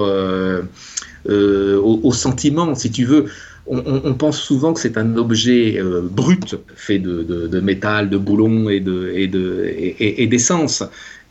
au, 1.28 2.01
au, 2.03 2.12
sentiment, 2.12 2.74
si 2.74 2.91
tu 2.91 3.05
veux. 3.05 3.26
On, 3.66 4.12
pense 4.12 4.39
souvent 4.41 4.74
que 4.74 4.80
c'est 4.80 4.99
un 4.99 5.16
objet 5.16 5.80
brut, 6.03 6.57
fait 6.76 6.99
de, 6.99 7.61
métal, 7.61 8.11
de 8.11 8.18
boulons 8.18 8.68
et 8.68 8.80
d'essence. 8.80 9.30
De, 9.32 9.64
et, 9.66 10.22
et 10.22 10.26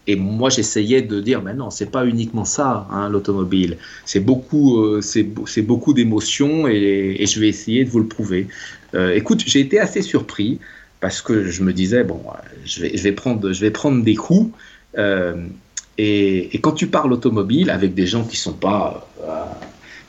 moi, 0.09 0.49
j'essayais 0.49 1.01
de 1.01 1.21
dire, 1.21 1.41
mais 1.41 1.53
non, 1.53 1.69
c'est 1.69 1.89
pas 1.89 2.05
uniquement 2.05 2.45
ça, 2.45 2.87
hein, 2.91 3.09
l'automobile. 3.09 3.77
C'est 4.05 4.19
beaucoup, 4.19 4.83
euh, 4.83 5.01
beaucoup 5.63 5.93
d'émotions 5.93 6.67
et, 6.67 7.25
je 7.25 7.39
vais 7.39 7.47
essayer 7.47 7.85
de 7.85 7.89
vous 7.89 7.99
le 7.99 8.07
prouver. 8.07 8.47
Euh, 8.95 9.15
écoute, 9.15 9.43
j'ai 9.45 9.61
été 9.61 9.79
assez 9.79 10.01
surpris 10.01 10.59
parce 10.99 11.21
que 11.21 11.45
je 11.45 11.63
me 11.63 11.73
disais, 11.73 12.03
bon, 12.03 12.21
je 12.65 12.81
vais, 12.81 12.97
je 12.97 13.03
vais, 13.03 13.11
prendre, 13.13 13.51
je 13.51 13.61
vais 13.61 13.71
prendre 13.71 14.03
des 14.03 14.15
coups. 14.15 14.53
Euh, 14.97 15.47
et, 15.97 16.59
quand 16.61 16.73
tu 16.73 16.87
parles 16.87 17.13
automobile 17.13 17.69
avec 17.69 17.93
des 17.93 18.07
gens 18.07 18.23
qui 18.25 18.35
sont 18.35 18.53
pas, 18.53 19.09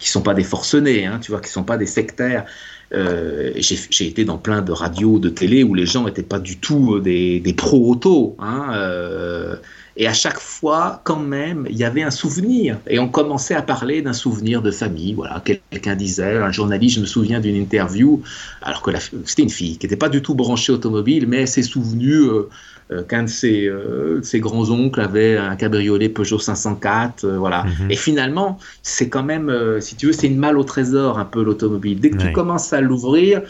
qui 0.01 0.11
sont 0.11 0.23
pas 0.23 0.35
des 0.35 0.45
forcenés, 0.45 1.07
hein, 1.07 1.21
tu 1.23 1.31
vois, 1.31 1.41
qui 1.41 1.51
sont 1.51 1.65
pas 1.65 1.77
des 1.77 1.87
sectaires, 1.87 2.47
j'ai 2.91 4.07
été 4.07 4.25
dans 4.25 4.39
plein 4.39 4.63
de 4.63 4.71
radios, 4.71 5.19
de 5.19 5.29
télé 5.29 5.65
où 5.65 5.75
les 5.75 5.87
gens 5.87 6.05
n'étaient 6.05 6.23
pas 6.23 6.39
du 6.39 6.59
tout 6.59 7.01
des, 7.01 7.41
des 7.41 7.53
pro-auto. 7.53 8.37
Hein, 8.41 9.59
et 9.97 10.09
à 10.09 10.13
chaque 10.13 10.41
fois, 10.41 11.01
quand 11.05 11.21
même, 11.21 11.67
il 11.71 11.77
y 11.77 11.85
avait 11.85 12.03
un 12.03 12.11
souvenir. 12.11 12.79
Et 12.89 12.99
on 12.99 13.09
commençait 13.09 13.55
à 13.55 13.63
parler 13.63 14.03
d'un 14.03 14.13
souvenir 14.13 14.61
de 14.61 14.73
famille. 14.73 15.15
Voilà, 15.15 15.41
quelqu'un 15.45 15.95
disait, 15.95 16.39
un 16.39 16.51
journaliste, 16.51 16.97
je 16.97 17.01
me 17.01 17.07
souviens 17.07 17.39
d'une 17.39 17.55
interview, 17.55 18.21
alors 18.63 18.83
que 18.83 18.91
c'était 19.25 19.43
une 19.43 19.51
fille 19.51 19.79
qui 19.79 19.87
n'était 19.87 19.97
pas 19.97 20.09
du 20.09 20.21
tout 20.21 20.35
branchée 20.35 20.73
automobile, 20.73 21.27
mais 21.29 21.43
elle 21.43 21.49
s'est 21.49 21.63
souvenue 21.63 22.23
euh, 22.23 22.49
euh, 22.91 23.03
qu'un 23.05 23.23
de 23.23 23.29
ses, 23.29 23.69
euh, 23.69 24.21
ses 24.23 24.41
grands-oncles 24.41 25.01
avait 25.01 25.37
un 25.37 25.55
cabriolet 25.55 26.09
Peugeot 26.09 26.41
504. 26.41 27.29
voilà. 27.29 27.65
Mhm. 27.65 27.91
Et 27.91 27.97
finalement, 27.97 28.59
c'est 28.83 29.09
quand 29.09 29.23
même, 29.23 29.53
si 29.81 29.95
tu 29.95 30.07
veux, 30.07 30.13
c'est 30.13 30.27
une 30.27 30.39
malle 30.39 30.59
au 30.59 30.65
trésor, 30.65 31.21
un 31.21 31.25
peu 31.25 31.45
l'automobile. 31.45 32.01
Dès 32.01 32.11
que 32.11 32.19
tu 32.19 32.33
commences 32.33 32.73
à 32.73 32.81
l'ouvrir, 32.81 33.43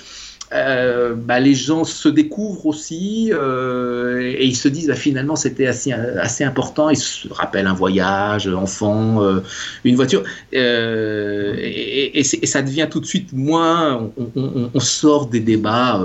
euh, 0.54 1.14
bah, 1.16 1.40
les 1.40 1.54
gens 1.54 1.82
se 1.82 2.08
découvrent 2.08 2.66
aussi 2.66 3.30
euh, 3.32 4.20
et 4.20 4.46
ils 4.46 4.54
se 4.54 4.68
disent 4.68 4.86
bah, 4.86 4.94
finalement 4.94 5.34
c'était 5.34 5.66
assez, 5.66 5.90
assez 5.92 6.44
important. 6.44 6.90
Ils 6.90 6.96
se 6.96 7.26
rappellent 7.28 7.66
un 7.66 7.74
voyage, 7.74 8.46
enfant, 8.46 9.20
euh, 9.22 9.40
une 9.84 9.96
voiture. 9.96 10.22
Et, 10.52 12.22
ça 12.22 12.62
devient 12.62 12.86
tout 12.88 13.00
de 13.00 13.06
suite 13.06 13.32
moins. 13.32 14.10
On, 14.36 14.80
sort 14.80 15.26
des 15.26 15.40
débats 15.40 16.00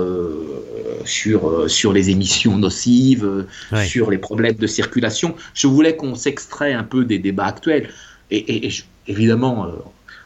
sur, 1.04 1.70
sur 1.70 1.92
les 1.92 2.10
émissions 2.10 2.56
nocives, 2.56 3.46
sur 3.84 4.10
les 4.10 4.18
problèmes 4.18 4.56
de 4.56 4.66
circulation. 4.66 5.34
Je 5.54 5.66
voulais 5.66 5.96
qu'on 5.96 6.14
s'extrait 6.14 6.72
un 6.72 6.82
peu 6.82 7.04
des 7.04 7.18
débats 7.18 7.46
actuels. 7.46 7.90
Et, 8.30 8.70
évidemment, 9.06 9.68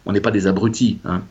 on 0.06 0.12
n'est 0.12 0.20
pas 0.20 0.30
des 0.30 0.46
abrutis. 0.46 0.98
Hein 1.04 1.22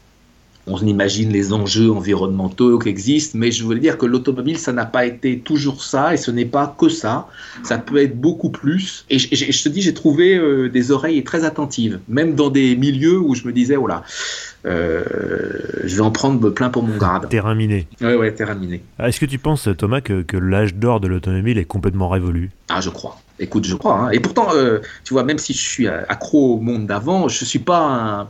on 0.66 0.78
imagine 0.78 1.30
les 1.30 1.52
enjeux 1.52 1.92
environnementaux 1.92 2.80
qui 2.80 2.90
existent, 2.90 3.38
mais 3.38 3.52
je 3.52 3.66
veux 3.66 3.78
dire 3.78 3.98
que 3.98 4.06
l'automobile, 4.06 4.58
ça 4.58 4.72
n'a 4.72 4.86
pas 4.86 5.06
été 5.06 5.40
toujours 5.40 5.84
ça, 5.84 6.14
et 6.14 6.18
ce 6.18 6.32
n'est 6.32 6.46
pas 6.46 6.74
que 6.80 6.88
ça. 6.88 7.28
Ça 7.64 7.78
peut 7.78 8.02
être 8.02 8.20
beaucoup 8.20 8.50
plus. 8.50 9.06
Et 9.10 9.20
je, 9.20 9.64
te 9.64 9.70
dis, 9.70 9.82
j'ai 9.82 9.94
trouvé 9.94 10.38
euh, 10.38 10.70
des 10.70 10.92
oreilles 10.92 11.24
très 11.24 11.44
attentives, 11.44 12.00
même 12.08 12.36
dans 12.36 12.50
des 12.50 12.76
milieux 12.76 13.20
où 13.20 13.36
je 13.36 13.46
me 13.46 13.52
disais, 13.52 13.76
oh 13.76 13.88
là, 13.88 14.04
euh, 14.66 15.04
je 15.84 15.96
vais 15.96 16.02
en 16.02 16.12
prendre 16.12 16.50
plein 16.50 16.70
pour 16.70 16.84
mon 16.84 16.96
grade. 16.96 17.28
Terrain 17.28 17.56
miné. 17.56 17.88
Ouais, 18.00 18.16
ouais, 18.16 18.34
terrain 18.34 18.56
miné. 18.56 18.82
Ah, 19.00 19.10
est-ce 19.10 19.20
que 19.20 19.26
tu 19.26 19.40
penses, 19.40 19.68
Thomas, 19.78 20.00
que, 20.00 20.24
l'âge 20.38 20.76
d'or 20.76 21.02
de 21.02 21.08
l'automobile 21.08 21.58
est 21.58 21.66
complètement 21.66 22.08
révolu? 22.08 22.52
Ah, 22.70 22.80
je 22.80 22.90
crois. 22.90 23.20
Écoute, 23.40 23.66
je 23.66 23.76
crois. 23.76 24.00
Hein. 24.00 24.10
Et 24.12 24.22
pourtant, 24.22 24.48
euh, 24.54 24.80
tu 25.04 25.14
vois, 25.14 25.24
même 25.24 25.40
si 25.40 25.54
je 25.54 25.60
suis 25.60 25.88
accro 25.88 26.56
au 26.56 26.60
monde 26.60 26.86
d'avant, 26.86 27.28
je 27.28 27.44
suis 27.44 27.60
pas 27.60 27.80
un 27.80 28.28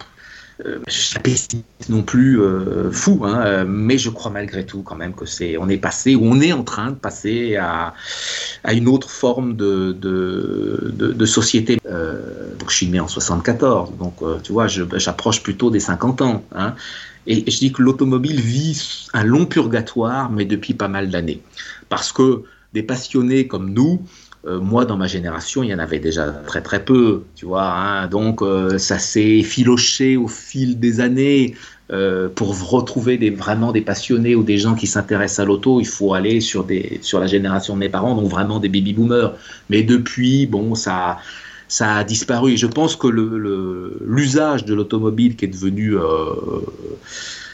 euh, 0.66 0.80
je 0.88 0.91
suis 0.91 1.20
pessimiste 1.20 1.89
non 1.89 2.04
plus 2.04 2.39
euh, 2.39 2.91
fou, 2.91 3.22
hein, 3.24 3.41
euh, 3.45 3.66
mais 3.68 3.97
je 3.97 4.10
crois 4.10 4.32
malgré 4.32 4.66
tout 4.66 4.84
quand 4.84 4.95
même 4.95 5.14
que 5.14 5.26
c'est, 5.26 5.58
on 5.58 5.68
est 5.68 5.78
passé, 5.78 6.16
ou 6.16 6.26
on 6.26 6.39
est 6.41 6.54
en 6.54 6.64
train 6.64 6.91
de 6.91 6.95
passer 6.95 7.56
à, 7.56 7.93
une 8.72 8.88
autre 8.88 9.10
forme 9.10 9.56
de, 9.56 11.26
société. 11.26 11.80
donc 12.60 12.70
je 12.70 12.76
suis 12.76 12.88
né 12.88 12.99
en 12.99 13.08
74, 13.08 13.93
donc 13.97 14.16
tu 14.43 14.51
vois, 14.51 14.68
j'approche 14.68 15.41
plutôt 15.41 15.72
des 15.72 15.80
50 15.80 16.22
ans. 16.22 16.43
Hein, 16.54 16.76
et 17.26 17.49
je 17.49 17.58
dis 17.58 17.72
que 17.72 17.82
l'automobile 17.82 18.39
vit 18.39 19.08
un 19.14 19.24
long 19.24 19.45
purgatoire, 19.45 20.30
mais 20.30 20.45
depuis 20.45 20.74
pas 20.74 20.89
mal 20.89 21.10
d'années. 21.10 21.41
Parce 21.89 22.12
que 22.12 22.43
des 22.74 22.84
passionnés 22.84 23.47
comme 23.47 23.70
nous, 23.72 24.01
euh, 24.45 24.59
moi, 24.59 24.83
dans 24.83 24.97
ma 24.97 25.07
génération, 25.07 25.63
il 25.63 25.69
y 25.69 25.73
en 25.73 25.79
avait 25.79 25.99
déjà 25.99 26.27
très 26.27 26.61
très 26.61 26.83
peu, 26.83 27.23
tu 27.35 27.45
vois. 27.45 27.65
Hein. 27.65 28.07
donc, 28.07 28.41
euh, 28.41 28.77
ça 28.77 28.99
s'est 28.99 29.41
filoché 29.41 30.17
au 30.17 30.27
fil 30.27 30.79
des 30.79 30.99
années. 30.99 31.55
Euh, 31.91 32.29
pour 32.33 32.69
retrouver 32.71 33.29
vraiment 33.29 33.71
des 33.71 33.81
passionnés 33.81 34.35
ou 34.35 34.43
des 34.43 34.57
gens 34.57 34.73
qui 34.73 34.87
s'intéressent 34.87 35.39
à 35.39 35.45
l'auto, 35.45 35.79
il 35.79 35.85
faut 35.85 36.13
aller 36.13 36.39
sur, 36.41 36.63
des, 36.63 36.97
sur 37.01 37.19
la 37.19 37.27
génération 37.27 37.75
de 37.75 37.79
mes 37.79 37.89
parents, 37.89 38.15
donc 38.15 38.29
vraiment 38.29 38.59
des 38.59 38.69
baby 38.69 38.93
boomers. 38.93 39.33
Mais 39.69 39.83
depuis, 39.83 40.47
bon, 40.47 40.75
ça, 40.75 41.19
ça 41.67 41.97
a 41.97 42.03
disparu. 42.03 42.53
Et 42.53 42.57
je 42.57 42.67
pense 42.67 42.95
que 42.95 43.07
l'usage 43.07 44.61
le, 44.61 44.67
de 44.67 44.73
l'automobile 44.73 45.35
qui 45.35 45.45
est 45.45 45.49
devenu 45.49 45.95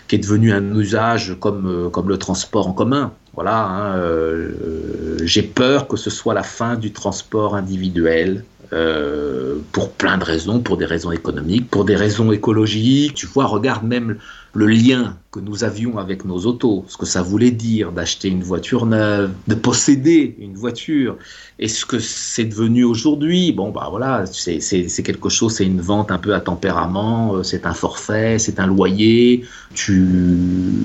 qui 0.09 0.15
est 0.15 0.19
devenu 0.19 0.51
un 0.51 0.75
usage 0.75 1.37
comme, 1.39 1.89
comme 1.93 2.09
le 2.09 2.17
transport 2.17 2.67
en 2.67 2.73
commun. 2.73 3.13
Voilà, 3.35 3.63
hein, 3.63 3.95
euh, 3.97 5.17
j'ai 5.23 5.43
peur 5.43 5.87
que 5.87 5.95
ce 5.95 6.09
soit 6.09 6.33
la 6.33 6.43
fin 6.43 6.75
du 6.75 6.91
transport 6.91 7.55
individuel. 7.55 8.43
Euh, 8.71 9.55
pour 9.71 9.91
plein 9.93 10.19
de 10.19 10.23
raisons, 10.23 10.59
pour 10.59 10.77
des 10.77 10.85
raisons 10.85 11.11
économiques, 11.11 11.71
pour 11.71 11.85
des 11.85 11.95
raisons 11.95 12.31
écologiques. 12.31 13.15
Tu 13.15 13.25
vois, 13.25 13.45
regarde 13.45 13.83
même 13.83 14.17
le 14.53 14.67
lien 14.67 15.17
que 15.31 15.39
nous 15.39 15.63
avions 15.63 15.99
avec 15.99 16.25
nos 16.25 16.39
autos, 16.47 16.85
ce 16.87 16.97
que 16.97 17.05
ça 17.05 17.21
voulait 17.21 17.51
dire 17.51 17.91
d'acheter 17.91 18.29
une 18.29 18.41
voiture 18.41 18.87
neuve, 18.87 19.31
de 19.47 19.53
posséder 19.53 20.35
une 20.39 20.55
voiture, 20.55 21.17
et 21.59 21.67
ce 21.67 21.85
que 21.85 21.99
c'est 21.99 22.45
devenu 22.45 22.83
aujourd'hui? 22.83 23.51
Bon, 23.51 23.69
bah 23.69 23.87
voilà, 23.91 24.25
c'est 24.25 25.03
quelque 25.03 25.29
chose, 25.29 25.53
c'est 25.53 25.65
une 25.65 25.81
vente 25.81 26.09
un 26.11 26.17
peu 26.17 26.33
à 26.33 26.39
tempérament, 26.39 27.35
euh, 27.35 27.43
c'est 27.43 27.67
un 27.67 27.75
forfait, 27.75 28.39
c'est 28.39 28.59
un 28.59 28.65
loyer, 28.65 29.45
tu 29.75 30.03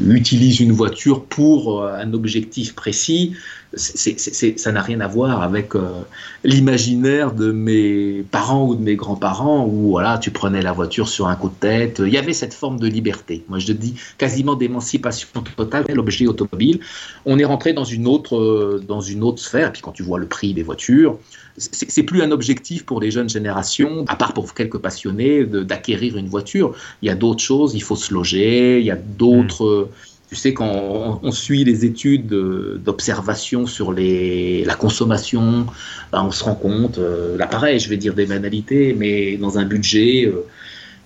utilises 0.08 0.60
une 0.60 0.72
voiture 0.72 1.24
pour 1.24 1.80
euh, 1.80 1.96
un 1.96 2.12
objectif 2.12 2.74
précis, 2.74 3.34
ça 3.76 4.72
n'a 4.72 4.82
rien 4.82 5.00
à 5.00 5.08
voir 5.08 5.42
avec 5.42 5.74
euh, 5.74 6.02
l'imaginaire 6.44 7.32
de 7.32 7.50
mes 7.50 8.24
parents 8.30 8.66
ou 8.66 8.74
de 8.74 8.82
mes 8.82 8.96
grands-parents 8.96 9.66
où 9.66 9.90
voilà, 9.90 10.18
tu 10.18 10.30
prenais 10.30 10.62
la 10.62 10.72
voiture 10.72 11.08
sur 11.08 11.28
un 11.28 11.36
coup 11.36 11.48
de 11.48 11.54
tête. 11.54 12.02
Il 12.04 12.12
y 12.12 12.18
avait 12.18 12.32
cette 12.32 12.54
forme 12.54 12.78
de 12.78 12.86
liberté. 12.86 13.44
Moi, 13.48 13.58
je 13.58 13.66
te 13.66 13.72
dis 13.72 13.94
quasiment 14.34 14.56
d'émancipation 14.56 15.28
totale 15.56 15.84
l'objet 15.94 16.26
automobile. 16.26 16.80
On 17.24 17.38
est 17.38 17.44
rentré 17.44 17.72
dans 17.72 17.84
une 17.84 18.08
autre, 18.08 18.36
euh, 18.36 18.82
dans 18.86 19.00
une 19.00 19.22
autre 19.22 19.38
sphère. 19.38 19.68
Et 19.68 19.72
puis 19.72 19.82
quand 19.82 19.92
tu 19.92 20.02
vois 20.02 20.18
le 20.18 20.26
prix 20.26 20.54
des 20.54 20.64
voitures, 20.64 21.18
c'est 21.56 22.02
plus 22.02 22.20
un 22.20 22.32
objectif 22.32 22.84
pour 22.84 23.00
les 23.00 23.12
jeunes 23.12 23.28
générations, 23.28 24.04
à 24.08 24.16
part 24.16 24.32
pour 24.34 24.52
quelques 24.54 24.78
passionnés, 24.78 25.44
d'acquérir 25.44 26.16
une 26.16 26.28
voiture. 26.28 26.74
Il 27.00 27.06
y 27.06 27.10
a 27.10 27.14
d'autres 27.14 27.42
choses. 27.42 27.74
Il 27.74 27.82
faut 27.82 27.94
se 27.94 28.12
loger. 28.12 28.80
Il 28.80 28.86
y 28.86 28.90
a 28.90 28.96
d'autres. 28.96 29.88
Mmh 29.88 30.14
tu 30.30 30.36
sais, 30.36 30.54
quand 30.54 31.20
on, 31.22 31.30
suit 31.30 31.64
les 31.64 31.84
études 31.84 32.26
d'observation 32.26 33.66
sur 33.66 33.92
les, 33.92 34.64
la 34.64 34.74
consommation, 34.74 35.66
ben, 36.10 36.24
on 36.24 36.32
se 36.32 36.42
rend 36.42 36.56
compte, 36.56 36.98
euh, 36.98 37.36
là 37.36 37.46
pareil, 37.46 37.78
je 37.78 37.88
vais 37.88 37.98
dire 37.98 38.14
des 38.14 38.26
banalités, 38.26 38.96
mais 38.98 39.36
dans 39.36 39.58
un 39.58 39.64
budget, 39.64 40.24
euh, 40.26 40.44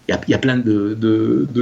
il 0.08 0.30
y, 0.30 0.34
a 0.34 0.38
plein 0.38 0.56
de, 0.56 0.96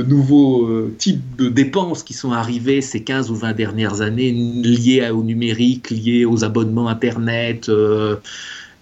nouveaux 0.06 0.66
euh, 0.66 0.94
types 0.98 1.36
de 1.36 1.48
dépenses 1.48 2.04
qui 2.04 2.14
sont 2.14 2.30
arrivés 2.30 2.80
ces 2.80 3.02
15 3.02 3.30
ou 3.32 3.34
20 3.34 3.54
dernières 3.54 4.02
années 4.02 4.30
liées 4.30 5.10
au 5.10 5.24
numérique, 5.24 5.90
liées 5.90 6.24
aux 6.24 6.44
abonnements 6.44 6.88
Internet 6.88 7.68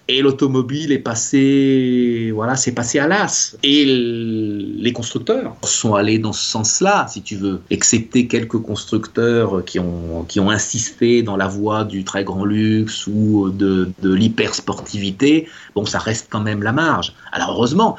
et 0.07 0.21
l'automobile 0.21 0.91
est 0.91 0.99
passé, 0.99 2.31
voilà, 2.33 2.55
c'est 2.55 2.73
passé 2.73 2.99
à 2.99 3.07
l'as. 3.07 3.55
Et 3.63 3.85
les 3.85 4.93
constructeurs 4.93 5.55
sont 5.63 5.95
allés 5.95 6.19
dans 6.19 6.33
ce 6.33 6.45
sens-là, 6.45 7.07
si 7.09 7.23
tu 7.23 7.35
veux, 7.35 7.61
excepté 7.71 8.27
quelques 8.27 8.59
constructeurs 8.59 9.65
qui 9.65 9.79
ont, 9.79 10.23
qui 10.27 10.39
ont 10.39 10.51
insisté 10.51 11.23
dans 11.23 11.37
la 11.37 11.47
voie 11.47 11.83
du 11.85 12.03
très 12.03 12.23
grand 12.23 12.45
luxe 12.45 13.07
ou 13.07 13.49
de, 13.49 13.89
de 14.01 14.13
l'hypersportivité. 14.13 15.47
Bon, 15.73 15.85
ça 15.85 15.97
reste 15.97 16.27
quand 16.29 16.41
même 16.41 16.61
la 16.61 16.71
marge. 16.71 17.13
Alors 17.31 17.51
heureusement, 17.51 17.97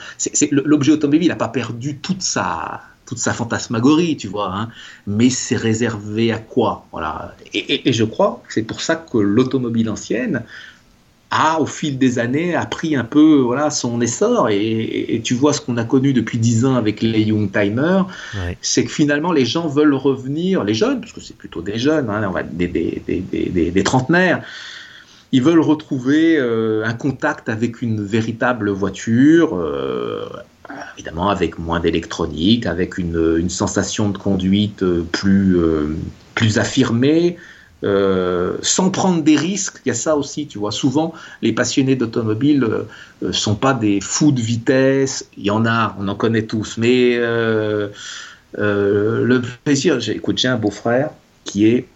l'objet 0.53 0.93
automobile 0.93 1.29
n'a 1.29 1.37
pas 1.37 1.49
perdu 1.49 1.97
toute 1.97 2.23
sa, 2.23 2.83
toute 3.07 3.19
sa 3.19 3.33
fantasmagorie, 3.33 4.17
tu 4.17 4.29
vois. 4.29 4.55
Hein. 4.55 4.69
Mais 5.09 5.29
c'est 5.29 5.57
réservé 5.57 6.31
à 6.31 6.39
quoi? 6.39 6.87
Voilà. 6.93 7.35
Et, 7.53 7.89
et 7.89 7.93
je 7.93 8.05
crois 8.05 8.43
que 8.47 8.55
c'est 8.55 8.63
pour 8.63 8.81
ça 8.81 8.95
que 8.95 9.19
l'automobile 9.19 9.91
ancienne 9.91 10.45
a, 11.37 11.61
au 11.61 11.67
fil 11.67 11.99
des 11.99 12.19
années, 12.19 12.55
a 12.55 12.65
pris 12.65 12.97
un 12.97 13.05
peu 13.05 13.37
voilà, 13.37 13.71
son 13.71 14.01
essor. 14.01 14.49
Et, 14.51 15.21
tu 15.23 15.35
vois 15.35 15.53
ce 15.53 15.61
qu'on 15.61 15.77
a 15.77 15.85
connu 15.85 16.13
depuis 16.13 16.39
dix 16.39 16.65
ans 16.65 16.77
avec 16.77 17.03
les 17.03 17.23
Young 17.23 17.51
Timers, 17.53 18.07
c'est 18.63 18.85
que 18.85 18.91
finalement 18.91 19.33
les 19.33 19.45
gens 19.45 19.69
veulent 19.69 19.95
revenir, 19.95 20.65
les 20.65 20.75
jeunes, 20.75 21.01
parce 21.01 21.13
que 21.13 21.21
c'est 21.21 21.37
plutôt 21.37 21.63
des 21.63 21.79
jeunes, 21.79 22.09
hein, 22.09 22.25
on 22.29 22.33
va, 22.33 22.43
des, 22.43 22.69
des, 22.69 23.03
des, 23.07 23.71
des, 23.71 23.83
trentenaires, 23.85 24.43
ils 25.33 25.43
veulent 25.43 25.61
retrouver 25.61 26.39
euh, 26.39 26.85
un 26.85 26.95
contact 26.95 27.49
avec 27.49 27.83
une 27.83 28.03
véritable 28.03 28.71
voiture. 28.71 29.57
Euh, 29.57 30.27
évidemment 30.97 31.29
avec 31.29 31.59
moins 31.59 31.79
d'électronique, 31.79 32.67
avec 32.67 32.99
une, 32.99 33.37
une, 33.39 33.51
sensation 33.51 34.09
de 34.09 34.19
conduite 34.19 34.83
euh, 34.83 35.05
plus, 35.13 35.57
plus 36.35 36.59
affirmée, 36.59 37.37
euh, 37.87 38.57
sans 38.63 38.91
prendre 38.91 39.23
des 39.23 39.37
risques. 39.37 39.81
Il 39.85 39.91
y 39.91 39.93
a 39.93 39.95
ça 39.95 40.17
aussi, 40.17 40.49
tu 40.49 40.59
vois. 40.59 40.73
Souvent, 40.73 41.15
les 41.41 41.53
passionnés 41.53 41.95
d'automobile 41.95 42.59
ne 42.59 43.29
euh, 43.29 43.33
sont 43.33 43.55
pas 43.55 43.75
des 43.75 44.01
fous 44.01 44.33
de 44.33 44.41
vitesse. 44.41 45.29
Il 45.37 45.45
y 45.45 45.51
en 45.51 45.65
a, 45.67 45.97
on 46.01 46.09
en 46.09 46.17
connaît 46.17 46.47
tous. 46.47 46.79
Mais 46.79 47.17
euh, 47.17 47.91
le 48.59 49.41
plaisir, 49.63 50.01
écoute, 50.09 50.39
j'ai 50.39 50.49
un 50.49 50.57
beau-frère 50.57 51.11
qui 51.45 51.67
est 51.67 51.87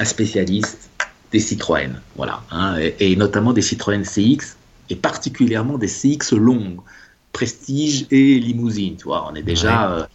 un 0.00 0.06
spécialiste 0.06 0.88
des 1.30 1.40
Citroën, 1.40 1.90
voilà, 2.16 2.40
hein, 2.50 2.76
et, 2.98 3.14
notamment 3.16 3.52
des 3.52 3.60
Citroën 3.60 4.02
CX, 4.02 4.56
et 4.88 4.96
particulièrement 4.96 5.76
des 5.76 5.88
CX 5.88 6.32
longues, 6.32 6.80
Prestige 7.34 8.06
et 8.10 8.38
Limousine. 8.38 8.96
Tu 8.96 9.04
vois, 9.04 9.28
on 9.30 9.34
est 9.34 9.42
déjà 9.42 10.08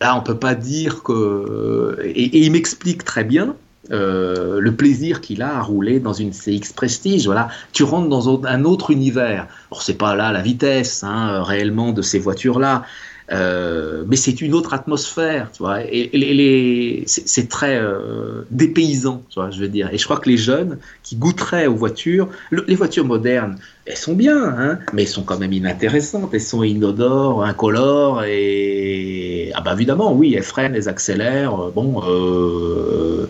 là, 0.00 0.16
on 0.16 0.22
peut 0.22 0.38
pas 0.38 0.54
dire 0.54 1.02
que. 1.02 1.98
et 2.02 2.44
il 2.46 2.52
m'explique 2.52 3.04
très 3.04 3.24
bien 3.24 3.54
euh, 3.90 4.60
le 4.60 4.74
plaisir 4.74 5.20
qu'il 5.20 5.42
a 5.42 5.58
à 5.58 5.62
rouler 5.62 6.00
dans 6.00 6.12
une 6.12 6.30
CX 6.30 6.72
Prestige. 6.74 7.26
Voilà, 7.26 7.48
tu 7.72 7.82
rentres 7.82 8.08
dans 8.08 8.44
un 8.46 8.64
autre 8.64 8.90
univers. 8.90 9.46
Alors 9.70 9.82
c'est 9.82 9.98
pas 9.98 10.14
là 10.14 10.32
la 10.32 10.42
vitesse 10.42 11.04
hein, 11.04 11.42
réellement 11.42 11.92
de 11.92 12.02
ces 12.02 12.18
voitures-là, 12.18 12.84
Euh, 13.32 14.04
mais 14.06 14.16
c'est 14.16 14.40
une 14.40 14.54
autre 14.54 14.72
atmosphère, 14.72 15.50
tu 15.52 15.62
vois. 15.62 15.80
Et, 15.82 17.04
c'est 17.06 17.48
très 17.48 17.76
euh, 17.76 18.42
dépaysant, 18.50 19.22
tu 19.30 19.40
vois, 19.40 19.50
je 19.50 19.60
veux 19.60 19.68
dire. 19.68 19.92
Et 19.92 19.98
je 19.98 20.04
crois 20.04 20.18
que 20.18 20.28
les 20.28 20.36
jeunes 20.36 20.78
qui 21.02 21.16
goûteraient 21.16 21.66
aux 21.66 21.74
voitures, 21.74 22.28
les 22.52 22.74
voitures 22.76 23.04
modernes, 23.04 23.56
elles 23.84 23.96
sont 23.96 24.14
bien, 24.14 24.42
hein, 24.44 24.78
mais 24.92 25.02
elles 25.02 25.08
sont 25.08 25.22
quand 25.24 25.38
même 25.38 25.52
inintéressantes. 25.52 26.30
Elles 26.34 26.40
sont 26.40 26.62
inodores, 26.62 27.44
incolores, 27.44 28.24
et 28.24 29.50
ah 29.54 29.60
bah 29.60 29.72
évidemment, 29.74 30.12
oui, 30.12 30.34
elles 30.34 30.42
freinent, 30.42 30.74
elles 30.74 30.88
accélèrent. 30.88 31.56
Bon. 31.74 32.02
Euh, 32.06 33.28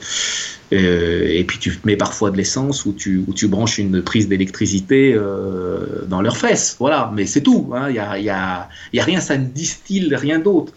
et 0.73 1.45
puis 1.47 1.59
tu 1.59 1.79
mets 1.85 1.97
parfois 1.97 2.31
de 2.31 2.37
l'essence 2.37 2.87
ou 2.87 2.93
tu, 2.93 3.25
ou 3.27 3.33
tu 3.33 3.47
branches 3.47 3.79
une 3.79 4.03
prise 4.03 4.29
d'électricité 4.29 5.15
euh, 5.15 6.05
dans 6.07 6.21
leurs 6.21 6.37
fesses. 6.37 6.77
Voilà, 6.81 7.13
mais 7.15 7.27
c'est 7.27 7.41
tout. 7.41 7.69
Il 7.71 7.77
hein. 7.77 7.91
n'y 7.91 7.99
a, 7.99 8.19
y 8.19 8.31
a, 8.31 8.69
y 8.93 9.01
a, 9.01 9.05
rien, 9.05 9.21
ça 9.21 9.39
ne 9.39 9.47
distille 9.47 10.15
rien 10.15 10.41
d'autre. 10.41 10.73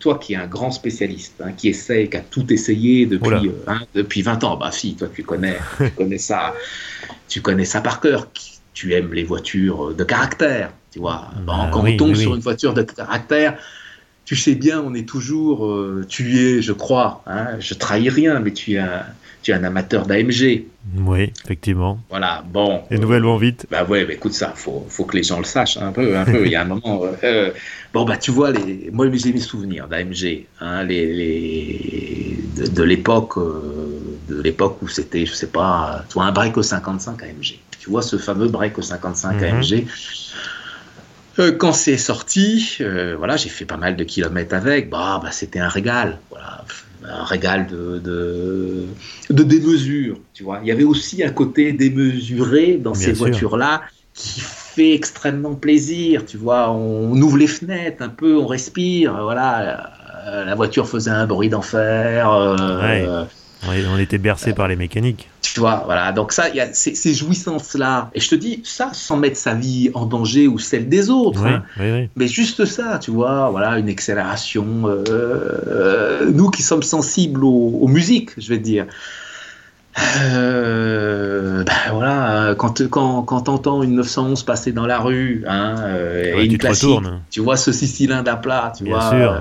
Toi 0.00 0.18
qui 0.18 0.32
es 0.32 0.36
un 0.36 0.46
grand 0.46 0.70
spécialiste, 0.70 1.34
hein, 1.44 1.52
qui 1.52 1.68
essaie, 1.68 2.08
qui 2.08 2.16
a 2.16 2.20
tout 2.20 2.52
essayé 2.52 3.06
depuis, 3.06 3.48
euh, 3.48 3.64
hein, 3.66 3.80
depuis 3.94 4.22
20 4.22 4.42
ans, 4.44 4.56
bah 4.56 4.70
si, 4.72 4.94
toi 4.94 5.08
tu 5.14 5.22
connais, 5.22 5.58
tu 5.78 5.90
connais 5.90 6.18
ça, 6.18 6.54
tu 7.28 7.40
connais 7.40 7.66
ça 7.66 7.80
par 7.80 8.00
cœur. 8.00 8.28
Tu 8.72 8.94
aimes 8.94 9.12
les 9.12 9.24
voitures 9.24 9.94
de 9.94 10.04
caractère, 10.04 10.72
tu 10.90 11.00
vois. 11.00 11.28
Bah, 11.46 11.70
quand 11.72 11.84
on 11.84 11.96
tombe 11.96 12.14
sur 12.14 12.34
une 12.34 12.40
voiture 12.40 12.72
de 12.72 12.82
caractère, 12.82 13.58
tu 14.24 14.36
sais 14.36 14.54
bien, 14.54 14.80
on 14.80 14.94
est 14.94 15.06
toujours, 15.06 15.68
tu 16.08 16.38
es, 16.38 16.62
je 16.62 16.72
crois, 16.72 17.22
hein, 17.26 17.58
je 17.58 17.74
trahis 17.74 18.08
rien, 18.08 18.40
mais 18.40 18.52
tu 18.52 18.74
es 18.74 18.78
un, 18.78 19.04
tu 19.42 19.50
es 19.50 19.54
un 19.54 19.64
amateur 19.64 20.06
d'AMG. 20.06 20.64
Oui, 20.96 21.32
effectivement. 21.44 22.00
Voilà, 22.10 22.44
bon. 22.46 22.82
Et 22.90 22.98
nouvellement 22.98 23.36
vite. 23.36 23.66
Bah 23.70 23.84
ouais, 23.84 24.04
bah 24.04 24.12
écoute 24.12 24.32
ça, 24.32 24.52
faut, 24.54 24.86
faut 24.88 25.04
que 25.04 25.16
les 25.16 25.22
gens 25.22 25.38
le 25.38 25.44
sachent 25.44 25.76
un 25.76 25.92
peu, 25.92 26.16
un 26.16 26.24
peu. 26.24 26.44
Il 26.46 26.52
y 26.52 26.56
a 26.56 26.62
un 26.62 26.66
moment. 26.66 27.04
Euh, 27.04 27.12
euh, 27.24 27.50
bon 27.92 28.04
bah 28.04 28.16
tu 28.16 28.30
vois, 28.30 28.50
les, 28.50 28.90
moi 28.92 29.06
j'ai 29.12 29.32
mes 29.32 29.40
souvenirs 29.40 29.88
d'AMG, 29.88 30.46
hein, 30.60 30.84
les, 30.84 31.06
les, 31.06 32.38
de, 32.68 32.82
l'époque, 32.82 33.38
euh, 33.38 34.00
de 34.28 34.42
l'époque 34.42 34.78
où 34.82 34.88
c'était, 34.88 35.26
je 35.26 35.32
sais 35.32 35.48
pas, 35.48 36.04
toi 36.08 36.24
un 36.24 36.32
break 36.32 36.56
au 36.56 36.62
55 36.62 37.22
AMG. 37.22 37.58
Tu 37.78 37.88
vois 37.88 38.02
ce 38.02 38.16
fameux 38.16 38.48
break 38.48 38.78
au 38.78 38.82
55 38.82 39.42
AMG. 39.42 39.86
quand 41.58 41.72
c'est 41.72 41.96
sorti, 41.96 42.78
voilà, 43.16 43.36
j'ai 43.36 43.48
fait 43.48 43.64
pas 43.64 43.78
mal 43.78 43.96
de 43.96 44.04
kilomètres 44.04 44.54
avec. 44.54 44.90
Bah, 44.90 45.20
bah 45.22 45.30
c'était 45.30 45.60
un 45.60 45.68
régal. 45.68 46.18
Voilà, 46.30 46.64
un 47.12 47.24
régal 47.24 47.66
de, 47.66 47.98
de, 47.98 48.84
de, 49.30 49.42
démesure, 49.42 50.18
tu 50.32 50.42
vois. 50.42 50.60
Il 50.62 50.68
y 50.68 50.72
avait 50.72 50.84
aussi 50.84 51.22
un 51.22 51.30
côté 51.30 51.72
démesuré 51.72 52.76
dans 52.76 52.94
ces 52.94 53.12
voitures-là 53.12 53.82
qui 54.14 54.40
fait 54.40 54.92
extrêmement 54.94 55.54
plaisir, 55.54 56.24
tu 56.26 56.36
vois. 56.36 56.70
On, 56.70 57.20
ouvre 57.20 57.36
les 57.36 57.46
fenêtres 57.46 58.02
un 58.02 58.08
peu, 58.08 58.36
on 58.36 58.46
respire, 58.46 59.18
voilà. 59.22 59.92
La 60.46 60.54
voiture 60.54 60.88
faisait 60.88 61.10
un 61.10 61.26
bruit 61.26 61.48
d'enfer. 61.48 62.30
Euh, 62.30 63.24
on 63.66 63.98
était 63.98 64.18
bercé 64.18 64.52
par 64.52 64.68
les 64.68 64.76
mécaniques. 64.76 65.28
Tu 65.42 65.60
vois, 65.60 65.82
voilà. 65.84 66.12
Donc 66.12 66.32
ça, 66.32 66.48
il 66.48 66.56
y 66.56 66.60
a 66.60 66.72
ces, 66.72 67.14
jouissances-là. 67.14 68.10
Et 68.14 68.20
je 68.20 68.28
te 68.28 68.34
dis, 68.34 68.60
ça, 68.64 68.90
sans 68.92 69.16
mettre 69.16 69.36
sa 69.36 69.54
vie 69.54 69.90
en 69.94 70.06
danger 70.06 70.46
ou 70.46 70.58
celle 70.58 70.88
des 70.88 71.10
autres. 71.10 71.44
Hein. 71.44 71.64
Mais 72.16 72.28
juste 72.28 72.64
ça, 72.64 72.98
tu 72.98 73.10
vois, 73.10 73.50
voilà, 73.50 73.78
une 73.78 73.88
accélération. 73.88 74.86
Euh, 74.86 75.04
euh, 75.08 76.30
nous 76.32 76.50
qui 76.50 76.62
sommes 76.62 76.82
sensibles 76.82 77.44
aux, 77.44 77.78
aux 77.80 77.88
musiques, 77.88 78.30
je 78.38 78.48
vais 78.48 78.58
te 78.58 78.64
dire. 78.64 78.86
Euh, 79.98 81.64
ben 81.64 81.92
voilà, 81.92 82.54
quand, 82.56 82.88
quand, 82.88 83.22
quand 83.22 83.40
t'entends 83.42 83.82
une 83.82 83.96
911 83.96 84.44
passer 84.44 84.72
dans 84.72 84.86
la 84.86 85.00
rue, 85.00 85.44
hein, 85.48 85.74
euh, 85.80 86.38
et 86.38 86.44
une 86.44 86.58
classique, 86.58 87.00
tu 87.30 87.40
vois 87.40 87.56
ce 87.56 87.72
six 87.72 87.88
cylindres 87.88 88.30
à 88.30 88.36
plat, 88.36 88.72
tu 88.76 88.84
vois. 88.84 89.12
Euh, 89.12 89.40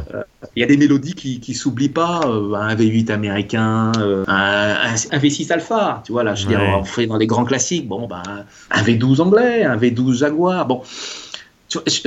il 0.56 0.62
y 0.62 0.64
a 0.64 0.66
des 0.66 0.78
mélodies 0.78 1.14
qui, 1.14 1.40
qui 1.40 1.54
s'oublient 1.54 1.90
pas, 1.90 2.22
un 2.26 2.76
V8 2.76 3.12
américain, 3.12 3.92
un, 4.28 4.76
un, 5.12 5.18
V6 5.18 5.54
Alpha, 5.54 6.02
tu 6.04 6.14
vois, 6.14 6.24
là, 6.24 6.34
je 6.34 6.44
veux 6.44 6.50
dire, 6.50 6.62
on 6.62 6.84
fait 6.84 7.06
dans 7.06 7.18
les 7.18 7.28
grands 7.28 7.46
classiques, 7.46 7.88
bon, 7.88 8.08
ben, 8.08 8.24
un 8.72 8.82
V12 8.82 9.22
anglais, 9.22 9.64
un 9.64 9.78
V12 9.78 10.14
Jaguar, 10.16 10.66
bon 10.66 10.82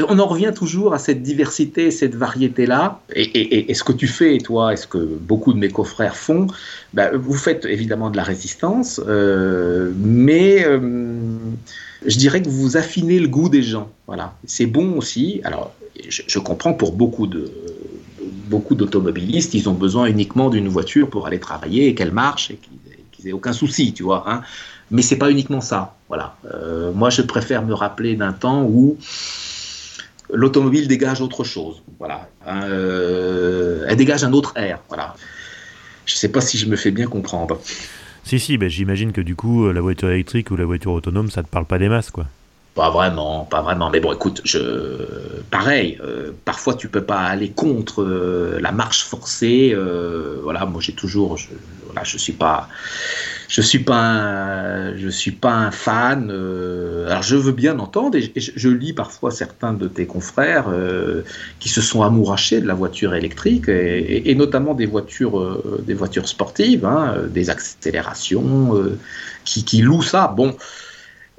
on 0.09 0.19
en 0.19 0.27
revient 0.27 0.53
toujours 0.55 0.93
à 0.93 0.99
cette 0.99 1.23
diversité, 1.23 1.91
cette 1.91 2.15
variété-là. 2.15 3.01
Et, 3.15 3.73
ce 3.75 3.85
que 3.85 3.93
tu 3.93 4.09
fais, 4.09 4.39
toi, 4.39 4.73
et 4.73 4.77
ce 4.77 4.87
que 4.87 4.99
beaucoup 4.99 5.53
de 5.53 5.59
mes 5.59 5.69
confrères 5.69 6.17
font, 6.17 6.49
bah, 6.95 7.11
vous 7.15 7.35
faites 7.35 7.65
évidemment 7.65 8.11
de 8.11 8.17
la 8.17 8.25
résistance, 8.25 9.01
euh, 9.07 9.93
mais 9.97 10.65
euh, 10.65 10.81
je 12.05 12.19
dirais 12.19 12.43
que 12.43 12.49
vous 12.49 12.77
affinez 12.77 13.21
le 13.21 13.29
goût 13.29 13.49
des 13.49 13.63
gens. 13.63 13.91
Voilà, 14.07 14.35
c'est 14.45 14.67
bon 14.67 14.97
aussi. 14.99 15.41
Alors, 15.45 15.73
je, 16.09 16.39
comprends 16.39 16.73
pour 16.73 16.93
beaucoup 16.93 17.27
de 17.27 17.53
beaucoup 18.49 18.75
d'automobilistes, 18.75 19.55
ils 19.55 19.69
ont 19.69 19.75
besoin 19.75 20.07
uniquement 20.07 20.51
d'une 20.51 20.69
voiture 20.69 21.09
pour 21.09 21.27
aller 21.27 21.41
travailler 21.41 21.89
et 21.89 21.95
qu'elle 21.95 22.13
marche 22.13 22.51
et 22.51 22.59
qu'ils 23.13 23.29
aient 23.29 23.33
aucun 23.33 23.53
souci, 23.53 23.93
tu 23.93 24.03
vois. 24.03 24.25
Hein. 24.27 24.43
Mais 24.91 25.01
c'est 25.01 25.17
pas 25.17 25.31
uniquement 25.31 25.63
ça. 25.63 25.97
Voilà. 26.09 26.37
Euh, 26.53 26.93
moi, 26.93 27.09
je 27.09 27.23
préfère 27.23 27.65
me 27.65 27.73
rappeler 27.73 28.15
d'un 28.15 28.33
temps 28.33 28.65
où 28.65 28.99
l'automobile 30.33 30.89
dégage 30.89 31.21
autre 31.21 31.45
chose. 31.45 31.83
Voilà. 31.99 32.29
Euh, 32.49 33.85
elle 33.89 33.97
dégage 33.97 34.25
un 34.25 34.33
autre 34.33 34.53
air. 34.57 34.81
Voilà. 34.89 35.15
Je 36.07 36.15
ne 36.15 36.19
sais 36.19 36.31
pas 36.31 36.41
si 36.41 36.59
je 36.59 36.67
me 36.67 36.77
fais 36.77 36.91
bien 36.91 37.07
comprendre. 37.07 37.61
Si, 38.25 38.39
si, 38.39 38.59
ben, 38.59 38.69
j'imagine 38.69 39.13
que 39.13 39.21
du 39.21 39.37
coup, 39.37 39.71
la 39.71 39.81
voiture 39.81 40.11
électrique 40.11 40.51
ou 40.51 40.57
la 40.57 40.65
voiture 40.65 40.93
autonome, 40.93 41.31
ça 41.31 41.43
ne 41.43 41.47
te 41.47 41.51
parle 41.51 41.67
pas 41.67 41.79
des 41.79 41.89
masses, 41.89 42.11
quoi. 42.11 42.27
Pas 42.75 42.91
vraiment, 42.91 43.45
pas 43.45 43.61
vraiment. 43.61 43.91
Mais 43.91 44.01
bon, 44.01 44.13
écoute, 44.13 44.41
je... 44.45 44.59
pareil, 45.51 45.99
euh, 46.03 46.33
parfois 46.45 46.75
tu 46.75 46.89
peux 46.89 47.05
pas 47.05 47.21
aller 47.21 47.51
contre 47.51 48.03
euh, 48.03 48.59
la 48.61 48.73
marche 48.73 49.05
forcée. 49.05 49.77
voilà, 50.43 50.65
moi 50.65 50.81
j'ai 50.81 50.95
toujours, 50.95 51.37
je, 51.37 51.49
voilà, 51.93 52.05
je 52.05 52.17
suis 52.17 52.33
pas, 52.33 52.69
je 53.49 53.61
suis 53.61 53.81
pas 53.81 53.97
un, 53.97 54.97
je 54.97 55.09
suis 55.09 55.31
pas 55.31 55.53
un 55.53 55.71
fan. 55.71 56.31
Euh, 56.31 57.07
alors 57.11 57.23
je 57.23 57.37
veux 57.37 57.53
bien 57.53 57.79
entendre 57.79 58.17
et 58.17 58.33
je, 58.35 58.69
lis 58.69 58.95
parfois 58.95 59.31
certains 59.31 59.75
de 59.75 59.89
tes 59.89 60.07
confrères 60.07 60.67
euh, 60.69 61.23
qui 61.61 61.69
se 61.69 61.83
sont 61.83 62.03
amourachés 62.03 62.63
de 62.63 62.67
la 62.67 62.75
voiture 62.75 63.15
électrique 63.15 63.69
et, 63.69 64.35
notamment 64.35 64.73
des 64.73 64.87
voitures, 64.87 65.39
euh, 65.39 65.83
des 65.87 65.95
voitures 65.95 66.29
sportives, 66.29 66.87
hein, 66.87 67.17
des 67.29 67.51
accélérations, 67.51 68.75
qui, 69.45 69.65
qui 69.65 69.83
louent 69.83 70.03
ça. 70.03 70.29
Bon. 70.29 70.57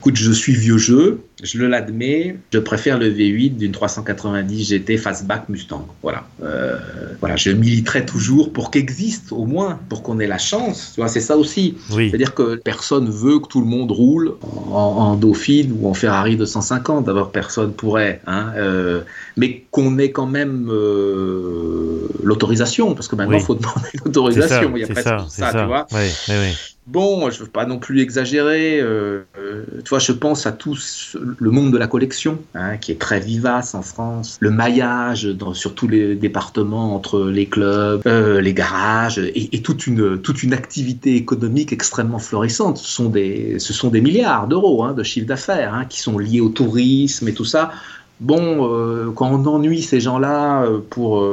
Écoute, 0.04 0.18
je 0.18 0.34
suis 0.34 0.51
vieux 0.51 0.78
jeu, 0.78 1.22
je 1.41 1.64
l'admets, 1.64 2.36
je 2.51 2.60
préfère 2.60 2.99
le 2.99 3.10
V8 3.10 3.56
d'une 3.56 3.72
390 3.72 4.66
GT 4.66 4.97
Fastback 4.97 5.47
Mustang. 5.47 5.88
Voilà. 6.01 6.26
Euh, 6.43 6.78
voilà, 7.22 7.38
je 7.38 7.51
militerai 7.51 8.06
toujours 8.06 8.51
pour 8.51 8.70
qu'existe 8.70 9.32
au 9.32 9.45
moins, 9.45 9.80
pour 9.88 10.04
qu'on 10.04 10.20
ait 10.20 10.28
la 10.28 10.39
chance. 10.39 10.91
Tu 10.93 10.99
vois, 10.99 11.08
c'est 11.08 11.22
ça 11.22 11.38
aussi. 11.38 11.78
C'est-à-dire 11.89 12.34
que 12.34 12.56
personne 12.56 13.10
veut 13.10 13.39
que 13.39 13.47
tout 13.47 13.62
le 13.62 13.66
monde 13.66 13.91
roule 13.91 14.34
en, 14.41 15.16
Dauphine 15.16 15.74
ou 15.80 15.88
en 15.88 15.93
Ferrari 15.93 16.36
250. 16.36 17.06
D'abord, 17.06 17.32
personne 17.32 17.72
pourrait. 17.72 18.20
Hein, 18.28 18.51
euh, 18.58 19.04
mais 19.38 19.64
qu'on 19.72 19.97
ait 19.99 20.12
quand 20.12 20.28
même 20.28 20.68
euh, 20.70 22.10
l'autorisation, 22.22 22.93
parce 22.93 23.08
que 23.08 23.16
maintenant, 23.16 23.38
il 23.38 23.41
faut 23.41 23.56
demander 23.56 23.88
l'autorisation. 24.04 24.70
Il 24.76 24.82
y 24.82 24.84
a 24.84 24.88
presque 24.88 25.08
ça, 25.08 25.26
ça, 25.30 25.51
tu 25.58 25.66
vois. 25.66 25.88
Oui, 25.93 26.10
oui, 26.28 26.72
Bon, 26.86 27.29
je 27.29 27.39
veux 27.39 27.49
pas 27.49 27.65
non 27.65 27.79
plus 27.79 28.01
exagérer. 28.01 28.79
Euh, 28.81 29.21
euh, 29.39 29.63
tu 29.86 29.89
vois, 29.89 29.99
je 29.99 30.11
pense 30.11 30.45
à 30.45 30.51
tout 30.51 30.77
le 31.15 31.49
monde 31.49 31.71
de 31.71 31.77
la 31.77 31.88
collection, 31.88 32.39
hein, 32.55 32.75
qui 32.75 32.91
est 32.91 32.99
très 32.99 33.21
vivace 33.21 33.73
en 33.73 33.81
France. 33.81 34.38
Le 34.41 34.51
maillage 34.51 35.23
dans, 35.23 35.53
sur 35.53 35.75
tous 35.75 35.88
les 35.88 36.15
départements 36.15 36.93
entre 36.93 37.29
les 37.29 37.45
clubs, 37.45 38.01
euh, 38.05 38.41
les 38.41 38.53
garages, 38.53 39.17
et, 39.17 39.61
toute, 39.61 39.88
une, 39.88 40.21
toute 40.21 40.43
une 40.43 40.53
activité 40.53 41.15
économique 41.15 41.71
extrêmement 41.71 42.19
florissante. 42.19 42.77
Ce 42.77 42.88
sont 42.88 43.09
des, 43.09 43.59
ce 43.59 43.71
sont 43.71 43.89
des 43.89 44.01
milliards 44.01 44.47
d'euros 44.47 44.84
hein, 44.84 44.91
de 44.91 45.03
chiffre 45.03 45.27
d'affaires 45.27 45.73
hein, 45.73 45.86
qui 45.86 46.01
sont 46.01 46.17
liés 46.17 46.41
au 46.41 46.49
tourisme 46.49 47.29
et 47.29 47.34
tout 47.34 47.45
ça. 47.45 47.71
Bon, 48.19 49.11
quand 49.15 49.31
on 49.31 49.45
ennuie 49.47 49.81
ces 49.81 49.99
gens-là, 49.99 50.65
pour, 50.91 51.27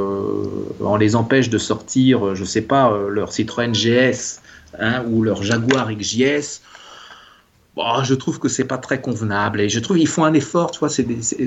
on 0.80 0.96
les 0.96 1.14
empêche 1.14 1.48
de 1.48 1.58
sortir, 1.58 2.34
je 2.34 2.44
sais 2.44 2.62
pas, 2.62 2.98
leur 3.10 3.32
Citroën 3.32 3.72
GS 3.72 4.40
Hein, 4.78 5.04
ou 5.08 5.22
leur 5.22 5.42
Jaguar 5.42 5.92
XJS, 5.92 6.60
bon, 7.74 8.04
je 8.04 8.14
trouve 8.14 8.38
que 8.38 8.48
c'est 8.48 8.64
pas 8.64 8.78
très 8.78 9.00
convenable. 9.00 9.60
Et 9.60 9.68
je 9.68 9.80
trouve 9.80 9.96
qu'ils 9.98 10.08
font 10.08 10.24
un 10.24 10.34
effort, 10.34 10.70
tu 10.70 10.78
vois, 10.78 10.88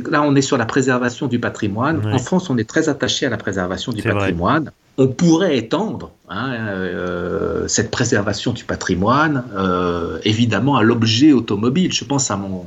là 0.10 0.22
on 0.24 0.36
est 0.36 0.42
sur 0.42 0.58
la 0.58 0.66
préservation 0.66 1.28
du 1.28 1.40
patrimoine. 1.40 2.06
En 2.14 2.20
France, 2.20 2.50
on 2.50 2.58
est 2.58 2.70
très 2.70 2.90
attaché 2.90 3.26
à 3.26 3.30
la 3.30 3.38
préservation 3.38 3.92
du 3.92 4.04
patrimoine 4.04 4.72
on 4.98 5.08
pourrait 5.08 5.58
étendre 5.58 6.12
hein, 6.30 6.54
euh, 6.54 7.68
cette 7.68 7.90
préservation 7.90 8.54
du 8.54 8.64
patrimoine, 8.64 9.44
euh, 9.56 10.20
évidemment, 10.24 10.76
à 10.76 10.84
l'objet 10.84 11.32
automobile. 11.32 11.92
Je 11.92 12.06
pense 12.06 12.30
à 12.30 12.38
mon, 12.38 12.66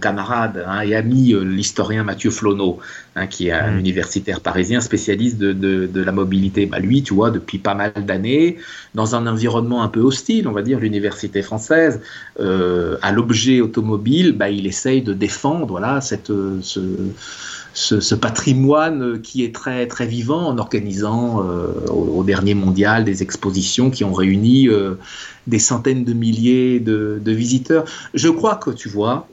camarade 0.00 0.64
hein, 0.66 0.80
et 0.80 0.96
ami, 0.96 1.32
euh, 1.32 1.44
l'historien 1.44 2.02
Mathieu 2.02 2.30
Flonneau, 2.30 2.80
hein, 3.14 3.28
qui 3.28 3.48
est 3.48 3.52
un 3.52 3.70
mm. 3.70 3.78
universitaire 3.78 4.40
parisien 4.40 4.80
spécialiste 4.80 5.38
de, 5.38 6.02
la 6.02 6.12
mobilité. 6.12 6.66
Bah, 6.66 6.80
lui, 6.80 7.04
tu 7.04 7.14
vois, 7.14 7.30
depuis 7.30 7.58
pas 7.58 7.74
mal 7.74 7.92
d'années, 7.96 8.58
dans 8.96 9.14
un 9.14 9.28
environnement 9.28 9.84
un 9.84 9.88
peu 9.88 10.00
hostile, 10.00 10.48
on 10.48 10.52
va 10.52 10.62
dire, 10.62 10.80
l'université 10.80 11.42
française, 11.42 12.00
à 12.40 13.12
l'objet 13.12 13.60
automobile, 13.60 14.32
bah, 14.32 14.50
il 14.50 14.66
essaye 14.66 15.02
de 15.02 15.12
défendre 15.12 15.66
voilà, 15.66 16.00
cette, 16.00 16.32
ce, 16.62 16.80
ce, 17.78 18.14
patrimoine 18.14 19.20
qui 19.22 19.44
est 19.44 19.54
très, 19.54 19.86
très 19.86 20.06
vivant 20.06 20.46
en 20.48 20.58
organisant 20.58 21.44
au, 21.88 22.24
dernier 22.24 22.54
mondial 22.54 23.04
des 23.04 23.22
expositions 23.22 23.90
qui 23.90 24.04
ont 24.04 24.12
réuni 24.12 24.68
des 25.46 25.58
centaines 25.58 26.04
de 26.04 26.12
milliers 26.12 26.80
de, 26.80 27.20
de, 27.24 27.32
visiteurs. 27.32 27.84
Je 28.14 28.28
crois 28.28 28.56
que 28.56 28.70
tu 28.70 28.88
vois, 28.88 29.28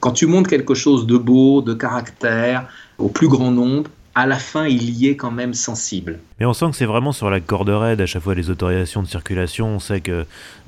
quand 0.00 0.12
tu 0.12 0.26
montres 0.26 0.48
quelque 0.48 0.74
chose 0.74 1.06
de 1.06 1.16
beau, 1.16 1.62
de 1.62 1.74
caractère, 1.74 2.68
au 2.98 3.08
plus 3.08 3.28
grand 3.28 3.50
nombre, 3.50 3.90
à 4.16 4.26
la 4.26 4.38
fin, 4.38 4.66
il 4.66 4.90
y 4.90 5.08
est 5.08 5.16
quand 5.16 5.32
même 5.32 5.54
sensible. 5.54 6.20
Mais 6.38 6.46
on 6.46 6.54
sent 6.54 6.66
que 6.70 6.76
c'est 6.76 6.86
vraiment 6.86 7.10
sur 7.10 7.30
la 7.30 7.40
corde 7.40 7.70
raide 7.70 8.00
à 8.00 8.06
chaque 8.06 8.22
fois 8.22 8.34
les 8.34 8.48
autorisations 8.48 9.02
de 9.02 9.08
circulation. 9.08 9.66
On 9.66 9.80
sait 9.80 10.00
que 10.00 10.24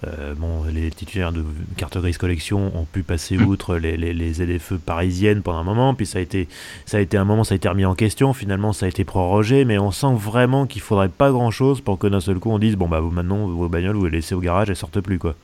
euh, 0.07 0.35
bon, 0.35 0.65
les 0.65 0.91
titulaires 0.91 1.31
de 1.31 1.45
carte 1.77 1.97
grise 1.97 2.19
collection 2.19 2.73
ont 2.77 2.85
pu 2.85 3.03
passer 3.03 3.39
outre 3.43 3.77
les, 3.77 3.97
les, 3.97 4.13
les 4.13 4.33
ZFE 4.33 4.75
parisiennes 4.85 5.43
pendant 5.43 5.59
un 5.59 5.65
moment, 5.65 5.95
puis 5.95 6.07
ça 6.07 6.19
a 6.19 6.23
été, 6.23 6.49
ça 6.87 6.97
a 6.97 7.01
été 7.01 7.17
un 7.17 7.25
moment, 7.25 7.45
ça 7.45 7.55
a 7.55 7.57
été 7.57 7.69
remis 7.69 7.85
en 7.85 7.95
question. 7.95 8.33
Finalement, 8.33 8.73
ça 8.73 8.87
a 8.87 8.89
été 8.89 9.05
prorogé, 9.05 9.65
mais 9.65 9.79
on 9.79 9.93
sent 9.93 10.15
vraiment 10.15 10.67
qu'il 10.67 10.83
faudrait 10.83 11.09
pas 11.09 11.31
grand 11.31 11.53
chose 11.53 11.81
pour 11.81 11.99
que 11.99 12.09
d'un 12.09 12.21
seul 12.21 12.39
coup 12.41 12.51
on 12.51 12.59
dise 12.59 12.75
bon 12.75 12.89
bah 12.89 13.01
vous 13.01 13.11
maintenant 13.11 13.47
vos 13.47 13.69
bagnoles 13.69 13.97
vous 13.97 14.07
les 14.07 14.19
laissez 14.19 14.35
au 14.35 14.41
garage, 14.41 14.71
elles 14.71 14.77
sortent 14.77 15.01
plus 15.01 15.19
quoi. 15.19 15.37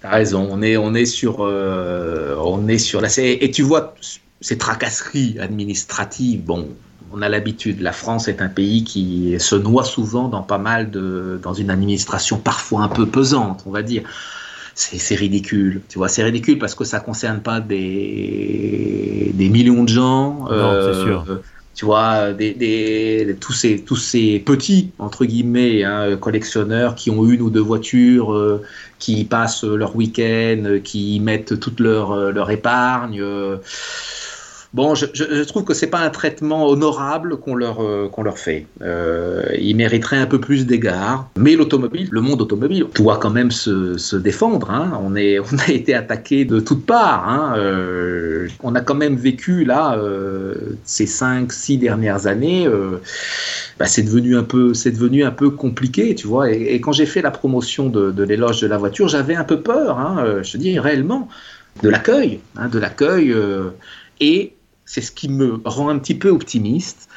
T'as 0.00 0.10
raison, 0.10 0.48
on 0.50 0.60
est, 0.62 0.76
on 0.76 0.94
est 0.94 1.06
sur, 1.06 1.38
euh, 1.40 2.36
on 2.38 2.68
est 2.68 2.78
sur 2.78 3.00
la 3.00 3.08
et 3.18 3.50
tu 3.50 3.62
vois 3.62 3.94
ces 4.40 4.58
tracasseries 4.58 5.38
administratives, 5.40 6.42
bon, 6.42 6.68
on 7.14 7.22
a 7.22 7.28
l'habitude. 7.28 7.80
La 7.80 7.92
France 7.92 8.26
est 8.26 8.42
un 8.42 8.48
pays 8.48 8.82
qui 8.82 9.36
se 9.38 9.54
noie 9.54 9.84
souvent 9.84 10.28
dans 10.28 10.42
pas 10.42 10.58
mal 10.58 10.90
de, 10.90 11.38
dans 11.42 11.54
une 11.54 11.70
administration 11.70 12.38
parfois 12.38 12.82
un 12.82 12.88
peu 12.88 13.06
pesante, 13.06 13.62
on 13.66 13.70
va 13.70 13.82
dire. 13.82 14.02
C'est 14.76 15.14
ridicule, 15.14 15.82
tu 15.88 15.98
vois, 15.98 16.08
c'est 16.08 16.24
ridicule 16.24 16.58
parce 16.58 16.74
que 16.74 16.82
ça 16.82 16.98
concerne 16.98 17.38
pas 17.38 17.60
des, 17.60 19.30
des 19.32 19.48
millions 19.48 19.84
de 19.84 19.88
gens. 19.88 20.40
Non, 20.40 20.50
euh, 20.50 21.04
sûr. 21.04 21.24
tu 21.76 21.84
vois, 21.84 22.32
des, 22.32 23.36
tous, 23.40 23.52
ces, 23.52 23.78
tous 23.78 23.94
ces 23.94 24.40
petits, 24.40 24.90
entre 24.98 25.26
guillemets, 25.26 25.84
hein, 25.84 26.16
collectionneurs 26.16 26.96
qui 26.96 27.12
ont 27.12 27.24
une 27.24 27.42
ou 27.42 27.50
deux 27.50 27.60
voitures, 27.60 28.32
euh, 28.32 28.62
qui 28.98 29.24
passent 29.24 29.62
leur 29.62 29.94
week-end, 29.94 30.80
qui 30.82 31.20
mettent 31.20 31.60
toute 31.60 31.78
leur, 31.78 32.32
leur 32.32 32.50
épargne. 32.50 33.22
Bon, 34.74 34.96
je, 34.96 35.44
trouve 35.44 35.62
que 35.62 35.72
c'est 35.72 35.86
pas 35.86 36.00
un 36.00 36.10
traitement 36.10 36.66
honorable 36.66 37.36
qu'on 37.36 37.54
leur, 37.54 37.80
euh, 37.80 38.08
qu'on 38.08 38.24
leur 38.24 38.38
fait. 38.38 38.66
Euh, 38.82 39.44
ils 39.56 39.76
mériteraient 39.76 40.16
un 40.16 40.26
peu 40.26 40.40
plus 40.40 40.66
d'égards. 40.66 41.30
Mais 41.36 41.54
l'automobile, 41.54 42.08
le 42.10 42.20
monde 42.20 42.42
automobile, 42.42 42.86
doit 42.92 43.18
quand 43.18 43.30
même 43.30 43.52
se, 43.52 43.96
se 43.96 44.16
défendre. 44.16 44.72
Hein. 44.72 44.98
On, 45.00 45.14
est, 45.14 45.38
on 45.52 45.58
a 45.64 45.70
été 45.70 45.94
attaqué 45.94 46.44
de 46.44 46.58
toutes 46.58 46.86
parts. 46.86 47.28
Hein. 47.28 47.54
Euh, 47.56 48.48
on 48.64 48.74
a 48.74 48.80
quand 48.80 48.96
même 48.96 49.14
vécu 49.14 49.64
là 49.64 49.96
euh, 49.96 50.56
ces 50.82 51.04
5-6 51.04 51.78
dernières 51.78 52.26
années. 52.26 52.68
Bah, 53.78 53.86
c'est 53.86 54.02
devenu 54.02 54.36
un 54.36 54.42
peu, 54.42 54.72
devenu 54.72 55.22
un 55.22 55.30
peu 55.30 55.50
compliqué, 55.50 56.16
tu 56.16 56.26
vois. 56.26 56.50
Et, 56.50 56.80
quand 56.80 56.90
j'ai 56.90 57.06
fait 57.06 57.22
la 57.22 57.30
promotion 57.30 57.90
de, 57.90 58.24
l'éloge 58.24 58.60
de 58.60 58.66
la 58.66 58.78
voiture, 58.78 59.06
j'avais 59.06 59.36
un 59.36 59.44
peu 59.44 59.60
peur. 59.60 60.00
Hein, 60.00 60.40
je 60.42 60.50
te 60.50 60.56
dis 60.56 60.80
réellement 60.80 61.28
de 61.84 61.88
l'accueil, 61.88 62.40
de 62.72 62.78
l'accueil. 62.80 63.32
et 64.20 64.53
c'est 64.86 65.00
ce 65.00 65.12
qui 65.12 65.28
me 65.28 65.60
rend 65.64 65.88
un 65.88 65.98
petit 65.98 66.14
peu 66.14 66.28
optimiste. 66.28 67.08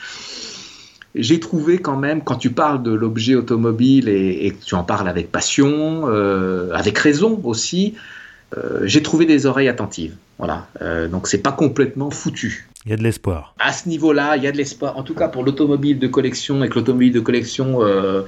J'ai 1.16 1.40
trouvé 1.40 1.80
quand 1.80 1.98
même, 1.98 2.24
quand 2.24 2.36
tu 2.36 2.52
parles 2.52 2.84
de 2.84 2.92
l'objet 2.92 3.36
automobile 3.36 4.08
et, 4.08 4.52
que 4.52 4.64
tu 4.64 4.76
en 4.76 4.84
parles 4.84 5.10
avec 5.10 5.32
passion, 5.32 6.04
euh, 6.08 6.72
avec 6.74 6.98
raison 6.98 7.40
aussi, 7.44 7.96
euh, 8.56 8.82
j'ai 8.84 9.02
trouvé 9.02 9.26
des 9.26 9.46
oreilles 9.46 9.68
attentives. 9.68 10.16
Voilà. 10.38 10.68
Euh, 10.82 11.08
donc 11.08 11.28
c'est 11.28 11.40
pas 11.40 11.52
complètement 11.52 12.12
foutu. 12.12 12.70
Il 12.86 12.92
y 12.92 12.94
a 12.94 12.98
de 12.98 13.04
l'espoir. 13.04 13.54
À 13.60 13.74
ce 13.74 13.90
niveau-là, 13.90 14.38
il 14.38 14.44
y 14.44 14.48
a 14.48 14.52
de 14.52 14.58
l'espoir. 14.58 14.98
En 14.98 15.04
tout 15.04 15.14
cas, 15.14 15.28
pour 15.28 15.44
l'automobile 15.44 16.00
de 16.00 16.08
collection 16.08 16.64
et 16.64 16.70
que 16.70 16.76
l'automobile 16.76 17.12
de 17.12 17.20
collection 17.20 17.84
euh, 17.84 18.22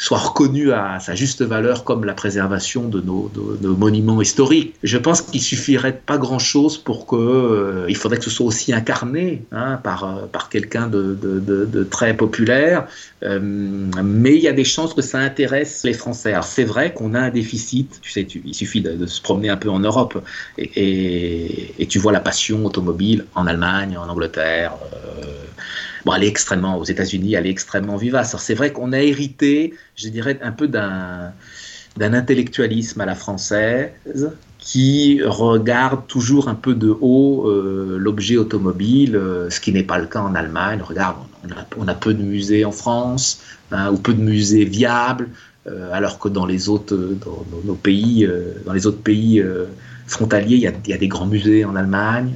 soit 0.00 0.18
reconnue 0.18 0.72
à 0.72 0.98
sa 0.98 1.14
juste 1.14 1.42
valeur 1.42 1.84
comme 1.84 2.06
la 2.06 2.14
préservation 2.14 2.88
de 2.88 3.02
nos, 3.02 3.30
monuments 3.76 4.22
historiques. 4.22 4.74
Je 4.82 4.96
pense 4.96 5.20
qu'il 5.20 5.42
suffirait 5.42 6.00
pas 6.04 6.16
grand-chose 6.16 6.78
pour 6.78 7.06
que. 7.06 7.16
Euh, 7.16 7.86
il 7.88 7.96
faudrait 7.96 8.18
que 8.18 8.24
ce 8.24 8.30
soit 8.30 8.46
aussi 8.46 8.72
incarné 8.72 9.42
hein, 9.52 9.78
par, 9.82 10.04
euh, 10.04 10.26
par 10.26 10.48
quelqu'un 10.48 10.86
de, 10.88 11.86
très 11.90 12.16
populaire. 12.16 12.86
mais 13.22 14.34
il 14.36 14.42
y 14.42 14.48
a 14.48 14.52
des 14.52 14.64
chances 14.64 14.94
que 14.94 15.02
ça 15.02 15.18
intéresse 15.18 15.84
les 15.84 15.92
Français. 15.92 16.32
Alors 16.32 16.44
c'est 16.44 16.64
vrai 16.64 16.94
qu'on 16.94 17.12
a 17.14 17.20
un 17.20 17.30
déficit. 17.30 17.98
Tu 18.00 18.10
sais, 18.10 18.26
il 18.44 18.54
suffit 18.54 18.80
de, 18.80 19.06
se 19.06 19.20
promener 19.20 19.50
un 19.50 19.58
peu 19.58 19.68
en 19.68 19.80
Europe 19.80 20.22
et, 20.56 21.86
tu 21.90 21.98
vois 21.98 22.12
la 22.12 22.20
passion 22.20 22.64
automobile 22.64 23.26
en 23.34 23.46
Allemagne 23.46 23.98
en 23.98 24.08
Angleterre. 24.08 24.72
Euh, 24.94 25.40
bon, 26.04 26.14
elle 26.14 26.24
est 26.24 26.28
extrêmement, 26.28 26.78
aux 26.78 26.84
États-Unis, 26.84 27.34
elle 27.34 27.46
est 27.46 27.50
extrêmement 27.50 27.96
vivace. 27.96 28.34
c'est 28.38 28.54
vrai 28.54 28.72
qu'on 28.72 28.92
a 28.92 29.00
hérité, 29.00 29.74
je 29.96 30.08
dirais, 30.08 30.38
un 30.42 30.52
peu 30.52 30.68
d'un, 30.68 31.32
d'un 31.96 32.14
intellectualisme 32.14 33.00
à 33.00 33.06
la 33.06 33.14
française 33.14 33.90
qui 34.58 35.22
regarde 35.24 36.06
toujours 36.06 36.48
un 36.48 36.54
peu 36.54 36.74
de 36.74 36.94
haut 37.00 37.48
euh, 37.48 37.96
l'objet 37.98 38.36
automobile, 38.36 39.16
euh, 39.16 39.48
ce 39.48 39.58
qui 39.58 39.72
n'est 39.72 39.82
pas 39.82 39.98
le 39.98 40.06
cas 40.06 40.20
en 40.20 40.34
Allemagne. 40.34 40.80
Regarde, 40.82 41.16
on 41.78 41.88
a, 41.88 41.94
peu 41.94 42.12
de 42.12 42.22
musées 42.22 42.64
en 42.66 42.72
France, 42.72 43.40
hein, 43.72 43.90
ou 43.90 43.96
peu 43.96 44.12
de 44.12 44.20
musées 44.20 44.64
viables, 44.64 45.28
alors 45.92 46.18
que 46.18 46.28
dans 46.28 46.46
les 46.46 46.68
autres, 46.68 46.96
dans, 46.96 47.44
nos 47.64 47.74
pays, 47.74 48.28
dans 48.66 48.72
les 48.72 48.86
autres 48.86 49.00
pays 49.00 49.42
frontaliers, 50.06 50.56
il 50.56 50.62
y, 50.62 50.92
a, 50.92 50.98
des 50.98 51.08
grands 51.08 51.26
musées 51.26 51.64
en 51.64 51.76
Allemagne. 51.76 52.34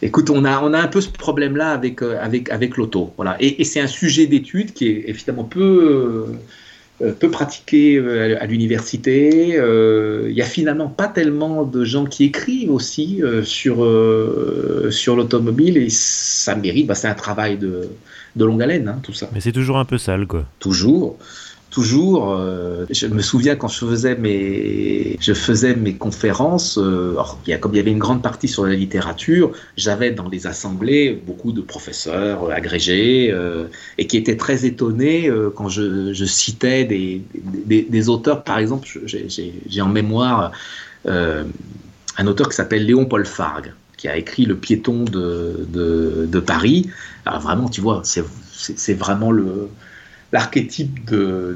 Écoute, 0.00 0.30
on 0.30 0.44
a, 0.44 0.62
on 0.62 0.72
a 0.74 0.78
un 0.78 0.86
peu 0.86 1.00
ce 1.00 1.08
problème-là 1.08 1.70
avec, 1.70 2.02
euh, 2.02 2.18
avec, 2.20 2.50
avec 2.50 2.76
l'auto. 2.76 3.12
Voilà. 3.16 3.36
Et, 3.40 3.64
c'est 3.64 3.80
un 3.80 3.88
sujet 3.88 4.26
d'étude 4.26 4.72
qui 4.72 4.88
est 4.88 5.04
évidemment 5.08 5.42
peu, 5.44 6.28
euh, 7.02 7.12
peu 7.12 7.30
pratiqué 7.30 7.96
euh, 7.96 8.36
à, 8.40 8.46
l'université. 8.46 9.56
Il 9.56 10.34
n'y 10.34 10.42
a 10.42 10.46
finalement 10.46 10.88
pas 10.88 11.08
tellement 11.08 11.64
de 11.64 11.84
gens 11.84 12.04
qui 12.04 12.24
écrivent 12.24 12.70
aussi 12.70 13.22
sur, 13.42 13.76
sur 14.90 15.16
l'automobile 15.16 15.76
et 15.78 15.90
ça 15.90 16.54
mérite, 16.54 16.86
bah, 16.86 16.94
c'est 16.94 17.08
un 17.08 17.14
travail 17.14 17.56
de, 17.56 17.88
de 18.36 18.44
longue 18.44 18.62
haleine, 18.62 18.88
hein, 18.88 19.00
tout 19.02 19.12
ça. 19.12 19.28
Mais 19.32 19.40
c'est 19.40 19.52
toujours 19.52 19.78
un 19.78 19.84
peu 19.84 19.98
sale, 19.98 20.26
quoi. 20.26 20.44
Toujours 20.60 21.18
toujours. 21.78 22.32
Euh, 22.32 22.86
je 22.90 23.06
me 23.06 23.22
souviens 23.22 23.54
quand 23.54 23.68
je 23.68 23.86
faisais 23.86 24.16
mes, 24.16 25.16
je 25.20 25.32
faisais 25.32 25.76
mes 25.76 25.94
conférences, 25.94 26.76
euh, 26.76 27.14
il 27.46 27.50
y 27.50 27.52
a, 27.52 27.58
comme 27.58 27.72
il 27.72 27.76
y 27.76 27.80
avait 27.80 27.92
une 27.92 28.00
grande 28.00 28.20
partie 28.20 28.48
sur 28.48 28.66
la 28.66 28.74
littérature, 28.74 29.52
j'avais 29.76 30.10
dans 30.10 30.28
les 30.28 30.48
assemblées 30.48 31.22
beaucoup 31.24 31.52
de 31.52 31.60
professeurs 31.60 32.42
euh, 32.42 32.60
agrégés 32.60 33.32
et 33.96 34.06
qui 34.08 34.16
étaient 34.16 34.36
très 34.36 34.66
étonnés 34.66 35.30
quand 35.54 35.68
je, 35.68 36.24
citais 36.24 36.84
des, 36.84 38.08
auteurs. 38.08 38.42
Par 38.42 38.58
exemple, 38.58 38.88
j'ai 39.06 39.80
en 39.80 39.88
mémoire 39.88 40.50
un 41.06 42.26
auteur 42.26 42.48
qui 42.48 42.56
s'appelle 42.56 42.84
Léon 42.86 43.04
Paul 43.04 43.24
Fargue 43.24 43.72
qui 43.96 44.08
a 44.08 44.16
écrit 44.16 44.44
Le 44.46 44.56
piéton 44.56 45.04
de 45.04 46.40
Paris. 46.40 46.90
Alors 47.24 47.40
vraiment, 47.40 47.68
tu 47.68 47.80
vois, 47.80 48.02
c'est 48.04 48.94
vraiment 48.94 49.30
le, 49.30 49.68
l'archétype 50.32 51.10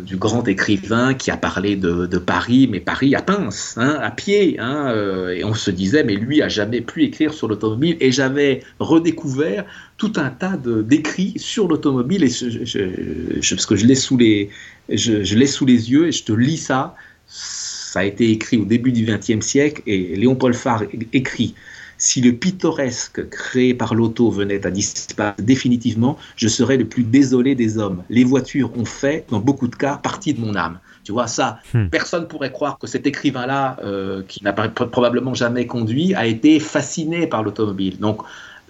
du 0.04 0.16
grand 0.16 0.48
écrivain 0.48 1.12
qui 1.14 1.30
a 1.30 1.36
parlé 1.36 1.76
de, 1.76 2.18
Paris, 2.18 2.68
mais 2.70 2.80
Paris 2.80 3.14
à 3.14 3.22
pince, 3.22 3.74
hein, 3.76 3.98
à 4.00 4.10
pied. 4.10 4.58
Hein, 4.58 4.88
euh, 4.88 5.34
et 5.34 5.44
on 5.44 5.54
se 5.54 5.70
disait, 5.70 6.04
mais 6.04 6.14
lui 6.14 6.40
a 6.42 6.48
jamais 6.48 6.80
pu 6.80 7.04
écrire 7.04 7.34
sur 7.34 7.48
l'automobile. 7.48 7.96
Et 8.00 8.12
j'avais 8.12 8.62
redécouvert 8.78 9.64
tout 9.98 10.12
un 10.16 10.30
tas 10.30 10.56
d'écrits 10.56 11.34
sur 11.36 11.68
l'automobile, 11.68 12.24
et 12.24 12.28
je, 12.28 13.54
parce 13.54 13.66
que 13.66 13.76
je 13.76 13.86
l'ai 13.86 13.94
sous 13.94 14.16
les, 14.16 14.48
sous 14.96 15.66
les 15.66 15.90
yeux 15.90 16.08
et 16.08 16.12
je 16.12 16.24
te 16.24 16.32
lis 16.32 16.56
ça. 16.56 16.94
Ça 17.26 18.00
a 18.00 18.04
été 18.04 18.30
écrit 18.30 18.56
au 18.56 18.64
début 18.64 18.92
du 18.92 19.04
XXe 19.04 19.44
siècle 19.44 19.82
et 19.86 20.16
Léon 20.16 20.34
Paul 20.34 20.54
Farr 20.54 20.84
écrit 21.12 21.54
si 22.02 22.20
le 22.20 22.32
pittoresque 22.32 23.28
créé 23.28 23.74
par 23.74 23.94
l'auto 23.94 24.28
venait 24.28 24.66
à 24.66 24.72
disparaître 24.72 25.40
définitivement, 25.40 26.18
je 26.34 26.48
serais 26.48 26.76
le 26.76 26.84
plus 26.84 27.04
désolé 27.04 27.54
des 27.54 27.78
hommes. 27.78 28.02
Les 28.10 28.24
voitures 28.24 28.76
ont 28.76 28.84
fait, 28.84 29.24
dans 29.30 29.38
beaucoup 29.38 29.68
de 29.68 29.76
cas, 29.76 30.00
partie 30.02 30.34
de 30.34 30.40
mon 30.40 30.56
âme. 30.56 30.80
Tu 31.04 31.12
vois, 31.12 31.28
ça, 31.28 31.60
hmm. 31.72 31.86
personne 31.86 32.26
pourrait 32.26 32.50
croire 32.50 32.78
que 32.80 32.88
cet 32.88 33.06
écrivain-là, 33.06 33.76
euh, 33.84 34.22
qui 34.26 34.42
n'a 34.42 34.52
probablement 34.52 35.34
jamais 35.34 35.66
conduit, 35.68 36.12
a 36.14 36.26
été 36.26 36.58
fasciné 36.58 37.28
par 37.28 37.44
l'automobile. 37.44 38.00
Donc, 38.00 38.22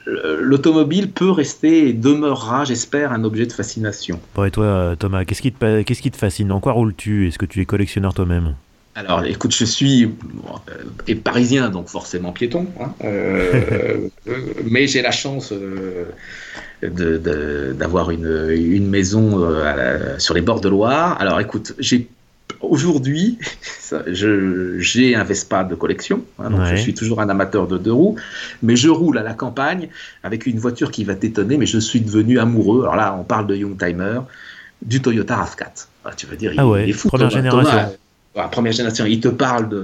l'automobile 0.06 1.10
peut 1.10 1.30
rester 1.30 1.88
et 1.88 1.92
demeurera, 1.94 2.66
j'espère, 2.66 3.12
un 3.12 3.24
objet 3.24 3.46
de 3.46 3.52
fascination. 3.52 4.20
Bon, 4.34 4.44
et 4.44 4.50
toi, 4.50 4.94
Thomas, 4.98 5.24
qu'est-ce 5.24 5.40
qui, 5.40 5.52
te, 5.52 5.82
qu'est-ce 5.82 6.02
qui 6.02 6.10
te 6.10 6.18
fascine? 6.18 6.52
En 6.52 6.60
quoi 6.60 6.72
roules-tu? 6.72 7.28
Est-ce 7.28 7.38
que 7.38 7.46
tu 7.46 7.62
es 7.62 7.64
collectionneur 7.64 8.12
toi-même? 8.12 8.56
Alors, 8.94 9.24
écoute, 9.24 9.54
je 9.54 9.64
suis 9.64 10.04
euh, 10.04 11.14
parisien, 11.24 11.70
donc 11.70 11.88
forcément 11.88 12.30
piéton, 12.30 12.66
hein, 12.78 12.92
euh, 13.04 14.08
mais 14.64 14.86
j'ai 14.86 15.00
la 15.00 15.10
chance 15.10 15.52
euh, 15.52 16.04
d'avoir 17.74 18.10
une, 18.10 18.50
une, 18.50 18.88
maison 18.88 19.48
sur 20.18 20.34
les 20.34 20.42
bords 20.42 20.60
de 20.60 20.68
Loire. 20.68 21.18
Alors, 21.20 21.40
écoute, 21.40 21.74
j'ai 21.78 22.08
aujourd'hui, 22.60 23.38
j'ai 24.08 25.14
un 25.14 25.24
Vespa 25.24 25.64
de 25.64 25.74
collection, 25.74 26.22
hein, 26.38 26.50
donc 26.50 26.66
je 26.66 26.76
suis 26.76 26.92
toujours 26.92 27.22
un 27.22 27.30
amateur 27.30 27.66
de 27.68 27.78
deux 27.78 27.92
roues, 27.92 28.16
mais 28.62 28.76
je 28.76 28.90
roule 28.90 29.16
à 29.16 29.22
la 29.22 29.32
campagne 29.32 29.88
avec 30.22 30.44
une 30.44 30.58
voiture 30.58 30.90
qui 30.90 31.04
va 31.04 31.14
t'étonner, 31.14 31.56
mais 31.56 31.66
je 31.66 31.78
suis 31.78 32.02
devenu 32.02 32.38
amoureux. 32.38 32.82
Alors 32.82 32.96
là, 32.96 33.16
on 33.18 33.24
parle 33.24 33.46
de 33.46 33.56
Youngtimer, 33.56 34.20
du 34.82 35.00
Toyota 35.00 35.36
RAV4. 35.36 35.86
Ah, 36.04 36.10
tu 36.14 36.26
veux 36.26 36.36
dire, 36.36 36.52
ah 36.58 36.64
il, 36.80 36.90
est 36.90 36.92
fou. 36.92 37.08
Première 37.08 37.30
génération. 37.30 37.96
Première 38.50 38.72
génération. 38.72 39.04
Il 39.06 39.20
te 39.20 39.28
parle 39.28 39.68
de 39.68 39.82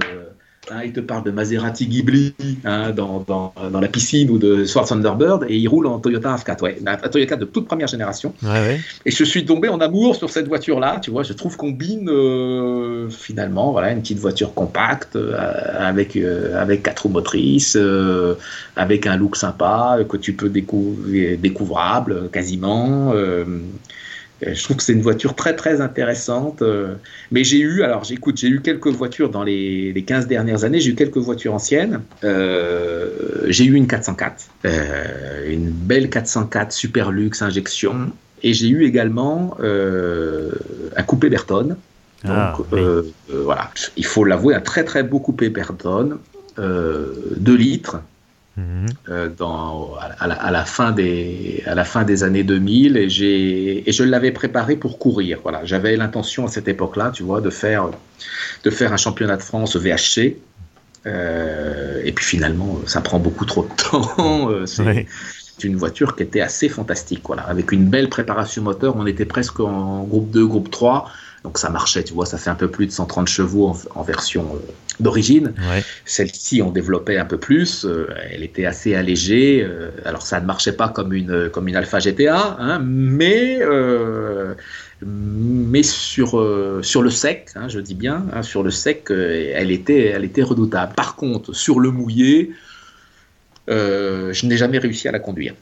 Hein, 0.71 0.81
il 0.85 0.93
te 0.93 0.99
parle 0.99 1.23
de 1.23 1.31
Maserati 1.31 1.87
Ghibli 1.87 2.35
hein, 2.63 2.91
dans, 2.91 3.23
dans, 3.27 3.53
dans, 3.71 3.79
la 3.79 3.87
piscine 3.87 4.29
ou 4.29 4.37
de 4.37 4.65
Sword 4.65 4.87
Thunderbird 4.87 5.45
et 5.49 5.57
il 5.57 5.67
roule 5.67 5.87
en 5.87 5.99
Toyota 5.99 6.35
RAV4, 6.35 6.61
ouais, 6.61 6.77
un 6.85 7.09
Toyota 7.09 7.35
de 7.37 7.45
toute 7.45 7.65
première 7.65 7.87
génération. 7.87 8.33
Et 9.05 9.11
je 9.11 9.23
suis 9.23 9.45
tombé 9.45 9.67
en 9.69 9.79
amour 9.79 10.15
sur 10.15 10.29
cette 10.29 10.47
voiture-là, 10.47 10.99
tu 11.01 11.09
vois, 11.09 11.23
je 11.23 11.33
trouve 11.33 11.57
qu'on 11.57 11.69
combine 11.69 12.09
euh, 12.09 13.09
finalement 13.09 13.71
voilà, 13.71 13.91
une 13.91 14.01
petite 14.01 14.19
voiture 14.19 14.53
compacte 14.53 15.15
euh, 15.15 15.35
avec, 15.77 16.15
euh, 16.15 16.59
avec 16.59 16.83
quatre 16.83 17.03
roues 17.03 17.09
motrices, 17.09 17.77
avec 18.75 19.07
un 19.07 19.17
look 19.17 19.37
sympa 19.37 19.99
que 20.07 20.17
tu 20.17 20.33
peux 20.33 20.49
découvrir, 20.49 21.37
découvrable 21.37 22.29
quasiment. 22.31 23.13
Euh, 24.45 24.53
je 24.53 24.63
trouve 24.63 24.77
que 24.77 24.83
c'est 24.83 24.93
une 24.93 25.01
voiture 25.01 25.35
très 25.35 25.55
très 25.55 25.81
intéressante. 25.81 26.61
Euh, 26.61 26.95
mais 27.31 27.43
j'ai 27.43 27.59
eu, 27.59 27.83
alors 27.83 28.03
j'écoute, 28.03 28.37
j'ai 28.37 28.47
eu 28.47 28.61
quelques 28.61 28.87
voitures 28.87 29.29
dans 29.29 29.43
les, 29.43 29.91
les 29.93 30.03
15 30.03 30.27
dernières 30.27 30.63
années, 30.63 30.79
j'ai 30.79 30.91
eu 30.91 30.95
quelques 30.95 31.17
voitures 31.17 31.53
anciennes. 31.53 32.01
Euh, 32.23 33.09
j'ai 33.47 33.65
eu 33.65 33.73
une 33.73 33.87
404, 33.87 34.49
une 35.47 35.69
belle 35.69 36.09
404 36.09 36.71
super 36.71 37.11
luxe 37.11 37.41
injection. 37.41 38.11
Et 38.41 38.53
j'ai 38.53 38.69
eu 38.69 38.85
également 38.85 39.57
un 39.59 41.03
coupé 41.03 41.29
Berton. 41.29 41.75
Ah, 42.25 42.55
Donc 42.57 43.05
voilà, 43.27 43.69
il 43.97 44.05
faut 44.05 44.23
l'avouer, 44.23 44.55
un 44.55 44.61
très 44.61 44.85
très 44.85 45.03
beau 45.03 45.19
coupé 45.19 45.49
Berton, 45.49 46.19
2 46.57 47.55
litres. 47.55 47.99
Mhm. 48.57 48.87
Euh, 49.07 49.29
dans, 49.29 49.93
à, 50.19 50.51
la, 50.51 50.65
fin 50.65 50.91
des, 50.91 51.63
à 51.65 51.75
la 51.75 51.85
fin 51.85 52.03
des 52.03 52.23
années 52.23 52.43
2000 52.43 52.97
et, 52.97 53.83
et 53.87 53.91
je 53.91 54.03
l'avais 54.03 54.31
préparé 54.31 54.75
pour 54.75 54.99
courir. 54.99 55.39
Voilà. 55.43 55.61
J'avais 55.63 55.95
l'intention 55.95 56.45
à 56.45 56.47
cette 56.49 56.67
époque-là, 56.67 57.11
tu 57.13 57.23
vois, 57.23 57.41
de 57.41 57.49
faire, 57.49 57.89
de 58.63 58.69
faire 58.69 58.91
un 58.91 58.97
championnat 58.97 59.37
de 59.37 59.43
France 59.43 59.75
VHC. 59.75 60.37
Euh, 61.05 62.01
et 62.03 62.11
puis 62.11 62.25
finalement, 62.25 62.79
ça 62.85 63.01
prend 63.01 63.19
beaucoup 63.19 63.45
trop 63.45 63.63
de 63.63 63.89
temps. 63.89 64.49
Euh, 64.51 64.65
c'est 64.65 65.67
une 65.67 65.75
voiture 65.75 66.15
qui 66.15 66.23
était 66.23 66.41
assez 66.41 66.69
fantastique. 66.69 67.21
Voilà. 67.25 67.43
Avec 67.43 67.71
une 67.71 67.85
belle 67.85 68.09
préparation 68.09 68.63
moteur, 68.63 68.95
on 68.95 69.05
était 69.05 69.25
presque 69.25 69.59
en 69.59 70.03
groupe 70.03 70.31
2, 70.31 70.45
groupe 70.45 70.71
3. 70.71 71.09
Donc 71.43 71.57
ça 71.57 71.69
marchait, 71.69 72.03
tu 72.03 72.13
vois, 72.13 72.25
ça 72.25 72.37
fait 72.37 72.49
un 72.49 72.55
peu 72.55 72.69
plus 72.69 72.87
de 72.87 72.91
130 72.91 73.27
chevaux 73.27 73.73
en, 73.95 74.03
version 74.03 74.45
euh, 74.99 75.03
d'origine. 75.03 75.53
Celle-ci, 76.05 76.61
on 76.61 76.71
développait 76.71 77.17
un 77.17 77.25
peu 77.25 77.37
plus, 77.37 77.85
euh, 77.85 78.07
elle 78.31 78.43
était 78.43 78.65
assez 78.65 78.95
allégée. 78.95 79.63
Euh, 79.63 79.91
alors 80.05 80.23
ça 80.23 80.39
ne 80.39 80.45
marchait 80.45 80.73
pas 80.73 80.89
comme 80.89 81.13
une, 81.13 81.49
comme 81.49 81.67
une 81.67 81.75
Alpha 81.75 81.99
GTA, 81.99 82.57
hein, 82.59 82.79
mais, 82.83 83.59
mais 85.05 85.83
sur, 85.83 86.29
sur 86.81 87.01
le 87.01 87.09
sec, 87.09 87.49
hein, 87.55 87.67
je 87.67 87.79
dis 87.79 87.95
bien, 87.95 88.25
hein, 88.33 88.43
sur 88.43 88.63
le 88.63 88.71
sec, 88.71 89.07
elle, 89.09 89.71
était, 89.71 90.07
elle 90.07 90.25
était 90.25 90.43
redoutable. 90.43 90.93
Par 90.95 91.15
contre, 91.15 91.53
sur 91.53 91.79
le 91.79 91.91
mouillé, 91.91 92.51
euh, 93.69 94.33
je 94.33 94.45
n'ai 94.47 94.57
jamais 94.57 94.79
réussi 94.79 95.07
à 95.07 95.11
la 95.11 95.19
conduire. 95.19 95.53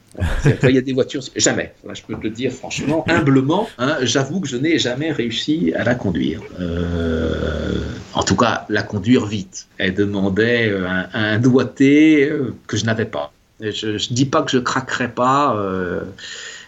Il 0.62 0.70
y 0.70 0.78
a 0.78 0.80
des 0.80 0.92
voitures, 0.92 1.22
jamais. 1.36 1.74
je 1.92 2.02
peux 2.02 2.14
te 2.14 2.22
le 2.22 2.30
dire 2.30 2.52
franchement, 2.52 3.04
humblement, 3.08 3.68
hein, 3.78 3.98
j'avoue 4.02 4.40
que 4.40 4.48
je 4.48 4.56
n'ai 4.56 4.78
jamais 4.78 5.12
réussi 5.12 5.74
à 5.76 5.84
la 5.84 5.94
conduire. 5.94 6.40
Euh, 6.58 7.82
en 8.14 8.22
tout 8.22 8.36
cas, 8.36 8.64
la 8.70 8.82
conduire 8.82 9.26
vite. 9.26 9.66
Elle 9.76 9.94
demandait 9.94 10.72
un, 10.72 11.08
un 11.12 11.38
doigté 11.38 12.28
euh, 12.30 12.54
que 12.66 12.76
je 12.78 12.86
n'avais 12.86 13.04
pas. 13.04 13.32
Je 13.60 13.88
ne 13.88 14.14
dis 14.14 14.24
pas 14.24 14.42
que 14.42 14.50
je 14.52 14.58
craquerais 14.58 15.10
pas. 15.10 15.54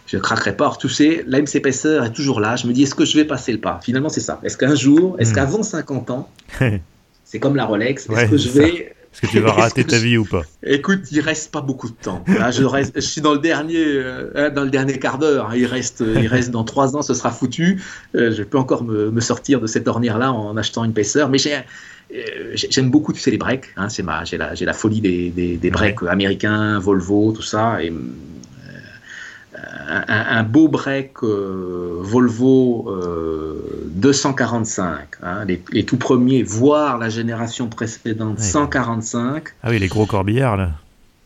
je 0.07 0.19
craquerai 0.19 0.57
pas. 0.57 0.65
Alors, 0.65 0.79
tu 0.79 0.89
sais, 0.91 1.25
la 1.27 1.41
MC 1.41 1.57
est 1.57 2.13
toujours 2.13 2.41
là. 2.41 2.57
Je 2.57 2.67
me 2.67 2.73
dis, 2.73 2.83
est-ce 2.83 2.95
que 2.95 3.07
je 3.07 3.17
vais 3.17 3.25
passer 3.25 3.53
le 3.53 3.61
pas? 3.61 3.81
Finalement, 3.83 4.11
c'est 4.11 4.21
ça. 4.21 4.41
Est-ce 4.43 4.59
qu'un 4.59 4.75
jour, 4.75 5.17
est-ce 5.19 5.31
hmm. 5.31 5.35
qu'avant 5.37 5.63
50 5.63 6.11
ans, 6.11 6.29
c'est 7.25 7.39
comme 7.39 7.57
la 7.57 7.65
Rolex, 7.65 8.11
est-ce 8.11 8.31
que 8.31 8.37
je 8.37 8.49
vais 8.51 8.95
est-ce 9.13 9.23
que 9.23 9.27
tu 9.27 9.41
vas 9.41 9.53
rater 9.53 9.85
ta 9.85 9.99
vie 9.99 10.17
ou 10.17 10.25
pas 10.25 10.43
Écoute, 10.63 11.11
il 11.11 11.21
reste 11.21 11.51
pas 11.51 11.61
beaucoup 11.61 11.89
de 11.89 11.95
temps. 11.95 12.23
Là, 12.29 12.53
je, 12.53 12.63
reste, 12.65 12.93
je 12.95 13.01
suis 13.01 13.21
dans 13.21 13.33
le 13.33 13.41
dernier, 13.41 13.85
euh, 13.85 14.31
hein, 14.37 14.51
dans 14.51 14.63
le 14.63 14.71
dernier 14.71 14.99
quart 15.01 15.19
d'heure. 15.19 15.53
Il 15.55 15.67
reste, 15.67 16.05
il 16.07 16.29
reste 16.29 16.51
dans 16.51 16.63
trois 16.63 16.97
ans, 16.97 17.03
ce 17.03 17.15
sera 17.15 17.33
foutu. 17.33 17.83
Euh, 18.15 18.33
je 18.33 18.43
peux 18.45 18.59
encore 18.59 18.85
me, 18.85 19.11
me 19.11 19.21
sortir 19.21 19.61
de 19.61 19.67
cette 19.67 19.89
ornière-là 19.89 20.33
en 20.33 20.57
achetant 20.57 20.85
une 20.85 20.93
paisseur. 20.93 21.29
Mais 21.29 21.39
j'ai, 21.39 21.57
euh, 21.57 22.55
j'aime 22.55 22.91
beaucoup, 22.91 23.13
tu 23.13 23.21
sais, 23.21 23.33
les 23.33 23.39
breaks. 23.39 23.67
Hein, 23.77 23.89
c'est 23.89 24.05
ma, 24.05 24.25
j'ai 24.25 24.39
la, 24.39 24.55
j'ai 24.55 24.65
la 24.65 24.75
folie 24.75 25.01
des, 25.01 25.31
des, 25.31 25.57
des 25.57 25.71
breaks 25.71 26.03
américains, 26.09 26.79
Volvo, 26.79 27.33
tout 27.33 27.43
ça. 27.43 27.83
Et 27.83 27.93
un, 30.09 30.43
beau 30.43 30.69
break 30.69 31.23
euh, 31.23 31.99
Volvo 32.01 32.91
245, 33.87 34.93
euh, 34.93 35.27
hein, 35.27 35.45
les, 35.45 35.85
tout 35.85 35.97
premiers, 35.97 36.43
voire 36.43 36.99
la 36.99 37.09
génération 37.09 37.69
précédente 37.69 38.39
145. 38.39 39.45
Ah 39.63 39.71
oui, 39.71 39.79
les 39.79 39.89
gros 39.89 40.07
corbillards 40.07 40.57
là. 40.57 40.71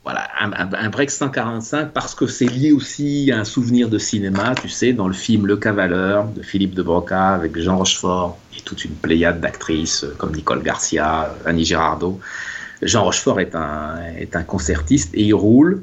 Voilà, 0.03 0.29
un, 0.39 0.91
break 0.91 1.11
145 1.11 1.93
parce 1.93 2.15
que 2.15 2.27
c'est 2.27 2.45
lié 2.45 2.73
aussi 2.73 3.33
à 3.33 3.39
un 3.39 3.45
souvenir 3.45 3.89
de 3.89 3.97
cinéma, 3.97 4.55
tu 4.55 4.69
sais, 4.69 4.93
dans 4.93 5.09
le 5.09 5.15
film 5.15 5.47
Le 5.47 5.57
Cavaleur 5.57 6.27
de 6.29 6.43
Philippe 6.43 6.75
de 6.75 6.83
Broca 6.83 7.29
avec 7.29 7.59
Jean 7.59 7.79
Rochefort 7.79 8.37
et 8.55 8.61
toute 8.61 8.85
une 8.85 8.93
pléiade 8.93 9.41
d'actrices 9.41 10.05
euh, 10.05 10.15
comme 10.19 10.33
Nicole 10.33 10.63
Garcia, 10.63 11.35
Annie 11.47 11.65
Girardot. 11.65 12.21
Jean 12.83 13.05
Rochefort 13.05 13.41
est 13.41 13.55
un, 13.55 13.97
est 14.19 14.37
un 14.37 14.43
concertiste 14.43 15.15
et 15.15 15.23
il 15.23 15.33
roule 15.33 15.83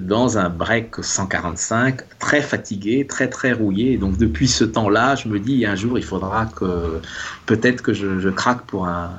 dans 0.00 0.38
un 0.38 0.48
break 0.48 0.96
145, 1.02 2.00
très 2.18 2.42
fatigué, 2.42 3.06
très 3.06 3.28
très 3.28 3.52
rouillé. 3.52 3.96
donc 3.96 4.16
depuis 4.16 4.48
ce 4.48 4.64
temps-là, 4.64 5.14
je 5.14 5.28
me 5.28 5.38
dis 5.38 5.66
un 5.66 5.74
jour 5.74 5.98
il 5.98 6.04
faudra 6.04 6.46
que 6.46 7.00
peut-être 7.46 7.82
que 7.82 7.92
je, 7.92 8.28
craque 8.28 8.62
pour 8.66 8.86
un 8.86 9.10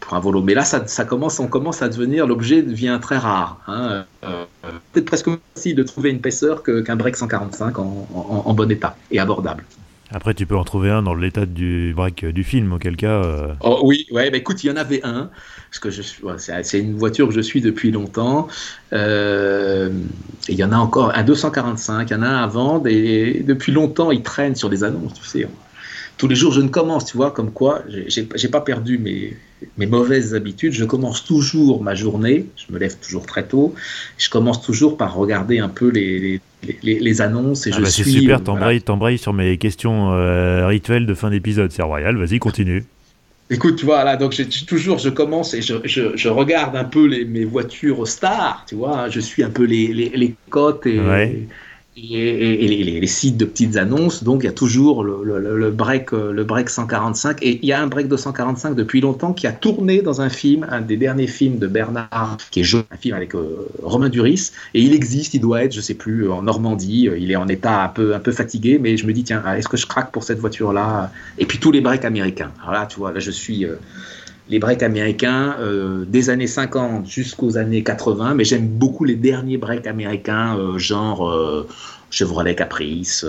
pour 0.00 0.14
un 0.14 0.20
volo. 0.20 0.42
Mais 0.42 0.54
là, 0.54 0.64
ça, 0.64 0.86
ça 0.86 1.04
commence, 1.04 1.40
on 1.40 1.46
commence 1.46 1.82
à 1.82 1.88
devenir 1.88 2.26
l'objet 2.26 2.62
devient 2.62 2.98
très 3.00 3.18
rare. 3.18 3.60
Hein. 3.66 4.04
Euh, 4.24 4.44
peut-être 4.92 5.06
presque 5.06 5.28
facile 5.54 5.76
de 5.76 5.82
trouver 5.82 6.10
une 6.10 6.16
épaisseur 6.16 6.62
qu'un 6.62 6.96
break 6.96 7.16
145 7.16 7.78
en, 7.78 8.08
en, 8.44 8.54
bon 8.54 8.70
état 8.70 8.96
et 9.10 9.18
abordable. 9.18 9.64
Après, 10.10 10.32
tu 10.32 10.46
peux 10.46 10.56
en 10.56 10.64
trouver 10.64 10.90
un 10.90 11.02
dans 11.02 11.14
l'état 11.14 11.44
du 11.44 11.92
break 11.94 12.24
du 12.24 12.42
film, 12.42 12.72
auquel 12.72 12.96
cas. 12.96 13.22
Euh, 13.22 13.52
oh, 13.60 13.80
oui, 13.84 14.06
ouais, 14.10 14.30
bah, 14.30 14.38
écoute, 14.38 14.64
il 14.64 14.68
y 14.68 14.70
en 14.70 14.76
avait 14.76 15.04
un 15.04 15.30
parce 15.70 15.78
que 15.80 15.90
je 15.90 16.02
c'est 16.62 16.78
une 16.78 16.96
voiture 16.96 17.28
que 17.28 17.34
je 17.34 17.40
suis 17.40 17.60
depuis 17.60 17.90
longtemps. 17.90 18.48
Euh, 18.92 19.90
et 20.48 20.52
il 20.52 20.58
y 20.58 20.64
en 20.64 20.72
a 20.72 20.76
encore 20.76 21.12
un 21.14 21.22
245, 21.22 22.10
il 22.10 22.12
y 22.12 22.16
en 22.16 22.22
a 22.22 22.26
un 22.26 22.42
à 22.42 22.46
vendre, 22.46 22.88
et 22.88 23.44
depuis 23.46 23.72
longtemps, 23.72 24.10
il 24.10 24.22
traîne 24.22 24.54
sur 24.54 24.70
des 24.70 24.84
annonces, 24.84 25.14
tu 25.14 25.24
sais. 25.24 25.46
Tous 26.16 26.26
les 26.26 26.34
jours, 26.34 26.52
je 26.52 26.60
ne 26.60 26.68
commence, 26.68 27.04
tu 27.04 27.16
vois, 27.16 27.30
comme 27.30 27.52
quoi, 27.52 27.82
j'ai 27.86 28.48
pas 28.48 28.60
perdu 28.60 28.98
mes, 28.98 29.36
mes 29.76 29.86
mauvaises 29.86 30.34
habitudes. 30.34 30.72
Je 30.72 30.84
commence 30.84 31.24
toujours 31.24 31.82
ma 31.82 31.94
journée, 31.94 32.46
je 32.56 32.72
me 32.72 32.78
lève 32.78 32.96
toujours 32.98 33.24
très 33.24 33.46
tôt, 33.46 33.74
je 34.16 34.28
commence 34.28 34.60
toujours 34.62 34.96
par 34.96 35.14
regarder 35.14 35.60
un 35.60 35.68
peu 35.68 35.90
les, 35.90 36.40
les, 36.82 36.98
les, 36.98 37.20
annonces 37.20 37.68
et 37.68 37.70
ah 37.72 37.76
je 37.76 37.82
bah 37.82 37.88
suis. 37.88 38.02
C'est 38.02 38.10
super, 38.10 38.42
t'embrayes 38.42 39.18
sur 39.18 39.32
mes 39.32 39.58
questions 39.58 40.12
euh, 40.12 40.66
rituelles 40.66 41.06
de 41.06 41.14
fin 41.14 41.30
d'épisode, 41.30 41.70
c'est 41.70 41.82
royal, 41.82 42.16
vas-y, 42.16 42.40
continue. 42.40 42.84
Écoute, 43.50 43.76
tu 43.76 43.86
vois, 43.86 44.04
là, 44.04 44.16
donc 44.16 44.32
j'ai 44.32 44.46
toujours, 44.46 44.98
je 44.98 45.08
commence 45.08 45.54
et 45.54 45.62
je, 45.62 45.74
je, 45.84 46.28
regarde 46.28 46.76
un 46.76 46.84
peu 46.84 47.06
les, 47.06 47.24
mes 47.24 47.46
voitures 47.46 48.06
stars, 48.06 48.64
tu 48.68 48.74
vois, 48.74 49.08
je 49.08 49.20
suis 49.20 49.42
un 49.42 49.48
peu 49.48 49.64
les, 49.64 49.86
les, 49.94 50.34
cotes 50.50 50.86
et, 50.86 51.00
les, 52.00 53.06
sites 53.06 53.36
de 53.36 53.44
petites 53.44 53.76
annonces. 53.76 54.22
Donc 54.22 54.42
il 54.42 54.46
y 54.46 54.48
a 54.48 54.52
toujours 54.52 55.04
le, 55.04 55.70
break, 55.70 56.12
le 56.12 56.44
break 56.44 56.70
145. 56.70 57.42
Et 57.42 57.58
il 57.62 57.68
y 57.68 57.72
a 57.72 57.80
un 57.80 57.86
break 57.86 58.08
de 58.08 58.16
145 58.16 58.74
depuis 58.74 59.00
longtemps 59.00 59.32
qui 59.32 59.46
a 59.46 59.52
tourné 59.52 60.02
dans 60.02 60.20
un 60.20 60.28
film, 60.28 60.66
un 60.70 60.80
des 60.80 60.96
derniers 60.96 61.26
films 61.26 61.58
de 61.58 61.66
Bernard, 61.66 62.38
qui 62.50 62.60
est 62.60 62.74
un 62.74 62.96
film 62.96 63.14
avec 63.14 63.34
euh, 63.34 63.66
Romain 63.82 64.08
Duris. 64.08 64.52
Et 64.74 64.82
il 64.82 64.94
existe, 64.94 65.34
il 65.34 65.40
doit 65.40 65.64
être, 65.64 65.72
je 65.72 65.80
sais 65.80 65.94
plus, 65.94 66.30
en 66.30 66.42
Normandie. 66.42 67.08
Il 67.18 67.30
est 67.30 67.36
en 67.36 67.48
état 67.48 67.84
un 67.84 67.88
peu, 67.88 68.14
un 68.14 68.20
peu 68.20 68.32
fatigué, 68.32 68.78
mais 68.78 68.96
je 68.96 69.06
me 69.06 69.12
dis, 69.12 69.24
tiens, 69.24 69.42
est-ce 69.54 69.68
que 69.68 69.76
je 69.76 69.86
craque 69.86 70.12
pour 70.12 70.24
cette 70.24 70.38
voiture-là? 70.38 71.10
Et 71.38 71.46
puis 71.46 71.58
tous 71.58 71.72
les 71.72 71.80
breaks 71.80 72.04
américains. 72.04 72.52
Alors 72.60 72.72
là, 72.72 72.86
tu 72.86 72.98
vois, 72.98 73.12
là 73.12 73.20
je 73.20 73.30
suis. 73.30 73.64
Euh, 73.64 73.76
les 74.50 74.58
breaks 74.58 74.82
américains 74.82 75.56
euh, 75.60 76.04
des 76.06 76.30
années 76.30 76.46
50 76.46 77.06
jusqu'aux 77.06 77.56
années 77.58 77.82
80, 77.82 78.34
mais 78.34 78.44
j'aime 78.44 78.66
beaucoup 78.66 79.04
les 79.04 79.16
derniers 79.16 79.58
breaks 79.58 79.86
américains, 79.86 80.56
euh, 80.56 80.78
genre 80.78 81.28
euh, 81.28 81.66
Chevrolet 82.10 82.54
Caprice. 82.54 83.26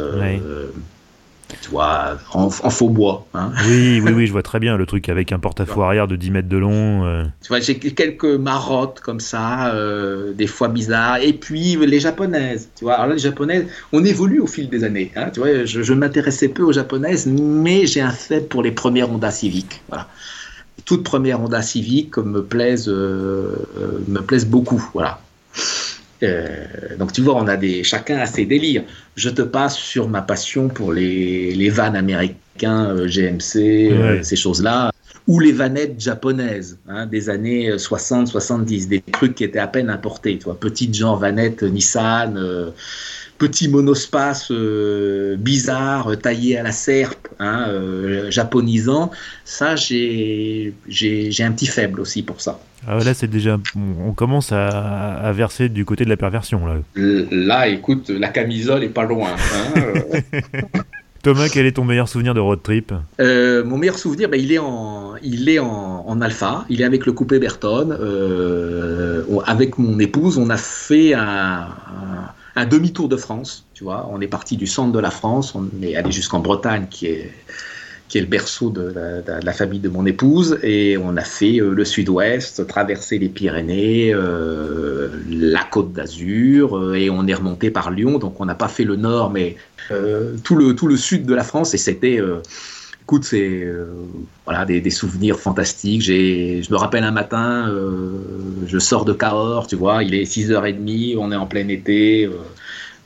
tu 1.61 1.71
vois, 1.71 2.17
en, 2.31 2.49
faux 2.49 2.89
bois. 2.89 3.25
Hein. 3.33 3.51
Oui, 3.67 3.99
oui, 4.01 4.11
oui, 4.13 4.27
je 4.27 4.31
vois 4.31 4.43
très 4.43 4.59
bien 4.59 4.77
le 4.77 4.85
truc 4.85 5.09
avec 5.09 5.31
un 5.31 5.39
porte-à-faux 5.39 5.81
arrière 5.81 6.07
de 6.07 6.15
10 6.15 6.31
mètres 6.31 6.47
de 6.47 6.57
long. 6.57 7.25
Tu 7.41 7.49
vois, 7.49 7.59
j'ai 7.59 7.77
quelques 7.77 8.23
marottes 8.23 9.01
comme 9.01 9.19
ça, 9.19 9.73
des 10.35 10.47
fois 10.47 10.69
bizarres. 10.69 11.17
Et 11.21 11.33
puis 11.33 11.75
les 11.75 11.99
japonaises, 11.99 12.69
tu 12.77 12.85
vois. 12.85 12.93
Alors 12.93 13.07
là, 13.07 13.13
les 13.15 13.19
japonaises, 13.19 13.65
on 13.91 14.05
évolue 14.05 14.39
au 14.39 14.47
fil 14.47 14.69
des 14.69 14.83
années. 14.83 15.11
Hein, 15.15 15.31
tu 15.33 15.39
vois, 15.39 15.65
je, 15.65 15.93
m'intéressais 15.93 16.49
peu 16.49 16.63
aux 16.63 16.71
japonaises, 16.71 17.25
mais 17.27 17.87
j'ai 17.87 18.01
un 18.01 18.11
fait 18.11 18.47
pour 18.47 18.61
les 18.63 18.71
premières 18.71 19.11
Honda 19.11 19.31
civiques. 19.31 19.81
Voilà. 19.89 20.07
Toutes 20.85 21.03
premières 21.03 21.41
Honda 21.41 21.61
civiques 21.61 22.17
me 22.17 22.43
plaisent, 22.43 22.89
euh, 22.89 23.55
me 24.07 24.19
plaisent 24.21 24.47
beaucoup. 24.47 24.83
Voilà. 24.93 25.19
Euh, 26.23 26.65
donc 26.97 27.13
tu 27.13 27.21
vois, 27.21 27.35
on 27.35 27.47
a 27.47 27.57
des, 27.57 27.83
chacun 27.83 28.17
a 28.17 28.25
ses 28.25 28.45
délires. 28.45 28.83
Je 29.15 29.29
te 29.29 29.41
passe 29.41 29.77
sur 29.77 30.09
ma 30.09 30.21
passion 30.21 30.67
pour 30.67 30.91
les, 30.91 31.53
les 31.53 31.69
vannes 31.69 31.95
américains, 31.95 32.89
euh, 32.89 33.07
GMC, 33.07 33.91
euh, 33.91 34.21
ces 34.21 34.35
choses-là, 34.35 34.91
ou 35.27 35.39
les 35.39 35.51
vannettes 35.51 35.99
japonaises 35.99 36.77
hein, 36.87 37.05
des 37.05 37.29
années 37.29 37.71
60-70, 37.71 38.87
des 38.87 39.01
trucs 39.01 39.35
qui 39.35 39.43
étaient 39.43 39.59
à 39.59 39.67
peine 39.67 39.89
importés. 39.89 40.37
Tu 40.37 40.45
vois, 40.45 40.59
petites 40.59 40.95
genre 40.95 41.17
vanettes 41.17 41.63
Nissan 41.63 42.37
petit 43.39 43.69
monospace 43.69 44.51
euh, 44.51 45.35
bizarre, 45.37 46.15
taillé 46.21 46.57
à 46.59 46.63
la 46.63 46.71
serpe, 46.71 47.27
hein, 47.39 47.65
euh, 47.69 48.29
japonisant, 48.29 49.09
ça, 49.45 49.75
j'ai 49.75 50.73
un 51.39 51.51
petit 51.51 51.65
faible 51.65 52.01
aussi 52.01 52.21
pour 52.21 52.41
ça. 52.41 52.59
Ah, 52.87 52.99
là, 52.99 53.13
c'est 53.13 53.27
déjà. 53.27 53.57
On 53.75 54.13
commence 54.13 54.51
à, 54.51 55.31
verser 55.33 55.69
du 55.69 55.83
côté 55.85 56.05
de 56.05 56.09
la 56.09 56.17
perversion. 56.17 56.61
Là, 56.67 56.75
là 57.31 57.67
écoute, 57.67 58.09
la 58.09 58.29
camisole 58.29 58.83
est 58.83 58.89
pas 58.89 59.03
loin. 59.03 59.31
Hein, 59.31 59.81
euh. 59.81 60.21
Thomas, 61.23 61.49
quel 61.51 61.65
est 61.65 61.73
ton 61.73 61.83
meilleur 61.83 62.07
souvenir 62.07 62.33
de 62.33 62.39
road 62.39 62.61
trip? 62.63 62.93
Mon 63.19 63.77
meilleur 63.77 63.97
souvenir, 63.97 64.29
ben, 64.29 64.39
il 64.39 64.53
est, 64.53 64.59
en, 64.59 65.15
il 65.21 65.49
est 65.49 65.59
en, 65.59 66.21
alpha. 66.21 66.65
Il 66.69 66.81
est 66.81 66.85
avec 66.85 67.05
le 67.05 67.11
coupé 67.11 67.39
Berton. 67.39 67.91
avec 69.45 69.77
mon 69.77 69.99
épouse, 69.99 70.37
on 70.37 70.49
a 70.49 70.57
fait 70.57 71.13
un 71.13 71.67
un 72.19 72.33
demi-tour 72.65 73.09
de 73.09 73.17
France, 73.17 73.65
tu 73.73 73.83
vois. 73.83 74.09
On 74.11 74.21
est 74.21 74.27
parti 74.27 74.57
du 74.57 74.67
centre 74.67 74.91
de 74.91 74.99
la 74.99 75.11
France, 75.11 75.55
on 75.55 75.67
est 75.81 75.95
allé 75.95 76.11
jusqu'en 76.11 76.39
Bretagne, 76.39 76.87
qui 76.89 77.07
est, 77.07 77.31
qui 78.07 78.17
est 78.17 78.21
le 78.21 78.27
berceau 78.27 78.69
de 78.71 78.93
la, 79.43 79.53
famille 79.53 79.79
de 79.79 79.89
mon 79.89 80.05
épouse, 80.05 80.59
et 80.63 80.97
on 80.97 81.15
a 81.15 81.23
fait 81.23 81.61
euh, 81.61 81.73
le 81.73 81.85
sud-ouest, 81.85 82.65
traversé 82.67 83.19
les 83.19 83.29
Pyrénées, 83.29 84.11
euh, 84.13 85.09
la 85.29 85.63
côte 85.63 85.93
d'Azur, 85.93 86.77
euh, 86.77 86.95
et 86.95 87.09
on 87.09 87.27
est 87.27 87.35
remonté 87.35 87.69
par 87.69 87.91
Lyon, 87.91 88.17
donc 88.17 88.41
on 88.41 88.45
n'a 88.45 88.55
pas 88.55 88.67
fait 88.67 88.83
le 88.83 88.95
nord, 88.95 89.29
mais 89.29 89.55
tout, 90.43 90.55
le, 90.55 90.75
tout 90.75 90.87
le 90.87 90.97
sud 90.97 91.25
de 91.25 91.33
la 91.33 91.43
France, 91.43 91.73
et 91.73 91.77
c'était 91.77 92.21
écoute, 93.09 93.23
c'est 93.23 93.67
voilà 94.45 94.65
des, 94.65 94.89
souvenirs 94.91 95.39
fantastiques. 95.39 96.03
je 96.03 96.71
me 96.71 96.75
rappelle 96.75 97.03
un 97.03 97.11
matin, 97.11 97.67
je 98.67 98.77
sors 98.77 99.03
de 99.03 99.13
Cahors, 99.13 99.65
tu 99.65 99.75
vois, 99.75 100.03
il 100.03 100.13
est 100.13 100.25
6h30, 100.25 101.17
on 101.17 101.31
est 101.31 101.35
en 101.35 101.47
plein 101.47 101.67
été, 101.69 102.29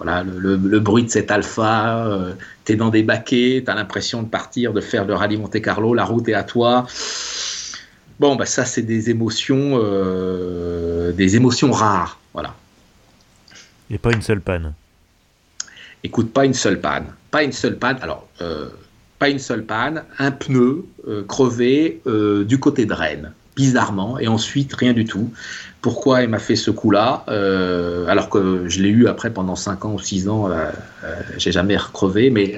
voilà, 0.03 0.23
le, 0.23 0.80
bruit 0.80 1.03
de 1.03 1.09
cet 1.09 1.31
alpha, 1.31 2.05
euh, 2.05 2.34
tu 2.65 2.73
es 2.73 2.75
dans 2.75 2.89
des 2.89 3.03
baquets, 3.03 3.61
tu 3.63 3.71
as 3.71 3.75
l'impression 3.75 4.23
de 4.23 4.27
partir, 4.27 4.73
de 4.73 4.81
faire 4.81 5.05
le 5.05 5.13
rallye 5.13 5.38
Monte 5.38 5.61
Carlo, 5.61 5.93
la 5.93 6.03
route 6.03 6.27
est 6.27 6.34
à 6.34 6.43
toi. 6.43 6.85
Bon, 8.19 8.35
bah 8.35 8.45
ça, 8.45 8.65
c'est 8.65 8.81
des 8.81 9.09
émotions, 9.09 9.80
euh, 9.81 11.11
des 11.13 11.35
émotions 11.35 11.71
rares, 11.71 12.19
voilà. 12.34 12.53
Et 13.89 13.97
pas 13.97 14.11
une 14.11 14.21
seule 14.21 14.41
panne. 14.41 14.73
Écoute, 16.03 16.34
pas 16.34 16.45
une 16.45 16.53
seule 16.53 16.81
panne, 16.81 17.05
pas 17.31 17.43
une 17.43 17.53
seule 17.53 17.77
panne. 17.77 17.97
Alors, 18.01 18.27
euh, 18.41 18.69
pas 19.23 19.29
une 19.29 19.39
seule 19.39 19.63
panne, 19.63 20.03
un 20.19 20.31
pneu 20.31 20.85
crevé 21.27 22.01
du 22.45 22.59
côté 22.59 22.85
de 22.85 22.93
Rennes 22.93 23.31
bizarrement, 23.55 24.19
et 24.19 24.27
ensuite 24.27 24.73
rien 24.73 24.93
du 24.93 25.05
tout. 25.05 25.31
Pourquoi 25.81 26.23
elle 26.23 26.29
m'a 26.29 26.39
fait 26.39 26.55
ce 26.55 26.71
coup-là, 26.71 27.25
euh, 27.27 28.07
alors 28.07 28.29
que 28.29 28.67
je 28.67 28.81
l'ai 28.81 28.89
eu 28.89 29.07
après 29.07 29.31
pendant 29.31 29.55
5 29.55 29.85
ans 29.85 29.93
ou 29.93 29.99
6 29.99 30.29
ans, 30.29 30.49
euh, 30.49 30.69
euh, 31.03 31.13
j'ai 31.37 31.51
jamais 31.51 31.75
recrevé, 31.75 32.29
mais 32.29 32.55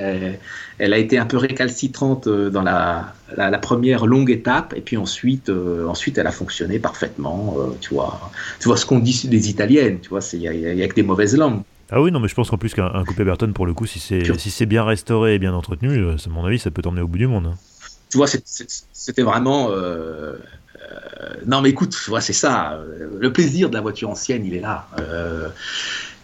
elle 0.77 0.93
a 0.93 0.97
été 0.97 1.17
un 1.17 1.25
peu 1.25 1.37
récalcitrante 1.37 2.29
dans 2.29 2.61
la, 2.61 3.57
première 3.61 4.05
longue 4.05 4.29
étape, 4.29 4.73
et 4.75 4.81
puis 4.81 4.95
ensuite, 4.95 5.51
ensuite 5.87 6.17
elle 6.17 6.27
a 6.27 6.31
fonctionné 6.31 6.79
parfaitement. 6.79 7.57
tu 7.81 7.93
vois, 7.93 8.31
tu 8.59 8.67
vois 8.67 8.77
ce 8.77 8.85
qu'on 8.85 8.99
dit 8.99 9.27
des 9.27 9.49
Italiennes, 9.49 9.99
tu 10.01 10.09
vois, 10.09 10.21
il 10.33 10.41
y, 10.41 10.83
a 10.83 10.87
que 10.87 10.95
des 10.95 11.03
mauvaises 11.03 11.35
langues. 11.35 11.61
Ah 11.91 12.01
oui, 12.01 12.11
non, 12.11 12.19
mais 12.19 12.27
je 12.27 12.35
pense 12.35 12.49
qu'en 12.49 12.57
plus 12.57 12.73
qu'un 12.73 13.03
coupé 13.05 13.23
Burton, 13.23 13.53
pour 13.53 13.65
le 13.65 13.73
coup, 13.73 13.85
si 13.85 13.99
c'est 13.99 14.23
si 14.37 14.65
bien 14.65 14.83
restauré 14.83 15.35
et 15.35 15.39
bien 15.39 15.53
entretenu, 15.53 16.09
à 16.09 16.29
mon 16.29 16.45
avis, 16.45 16.59
ça 16.59 16.71
peut 16.71 16.81
t'emmener 16.81 17.01
au 17.01 17.07
bout 17.07 17.17
du 17.17 17.27
monde. 17.27 17.47
Hein. 17.47 17.57
Tu 18.09 18.17
vois, 18.17 18.27
c'était 18.27 19.23
vraiment 19.23 19.69
euh, 19.71 21.33
non, 21.45 21.61
mais 21.61 21.69
écoute, 21.69 21.95
c'est 22.19 22.33
ça. 22.33 22.79
Le 23.19 23.31
plaisir 23.33 23.69
de 23.69 23.75
la 23.75 23.81
voiture 23.81 24.09
ancienne, 24.09 24.45
il 24.45 24.55
est 24.55 24.61
là. 24.61 24.87
Euh, 24.99 25.49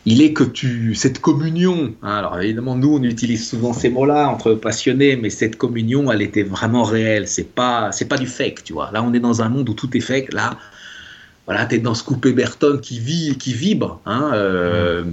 il 0.06 0.22
est 0.22 0.34
que 0.34 0.44
tu 0.44 0.96
cette 0.96 1.20
communion. 1.20 1.94
Hein, 2.02 2.16
alors 2.16 2.40
évidemment, 2.40 2.76
nous 2.76 2.96
on 2.96 3.04
utilise 3.04 3.48
souvent 3.48 3.72
ces 3.72 3.90
mots-là 3.90 4.30
entre 4.30 4.54
passionnés, 4.54 5.16
mais 5.16 5.30
cette 5.30 5.58
communion, 5.58 6.12
elle 6.12 6.22
était 6.22 6.44
vraiment 6.44 6.84
réelle. 6.84 7.28
C'est 7.28 7.54
pas 7.54 7.92
c'est 7.92 8.08
pas 8.08 8.18
du 8.18 8.28
fake, 8.28 8.64
tu 8.64 8.74
vois. 8.74 8.90
Là, 8.92 9.04
on 9.04 9.14
est 9.14 9.20
dans 9.20 9.42
un 9.42 9.50
monde 9.50 9.70
où 9.70 9.74
tout 9.74 9.96
est 9.96 10.02
fake. 10.02 10.34
Là, 10.34 10.58
voilà, 11.52 11.66
tu 11.66 11.76
es 11.76 11.80
dans 11.80 11.96
ce 11.96 12.06
coupé 12.06 12.32
Berton 12.32 12.80
qui 12.82 12.98
vit, 12.98 13.38
qui 13.38 13.52
vibre. 13.52 14.00
Hein, 14.06 14.32
euh, 14.36 15.04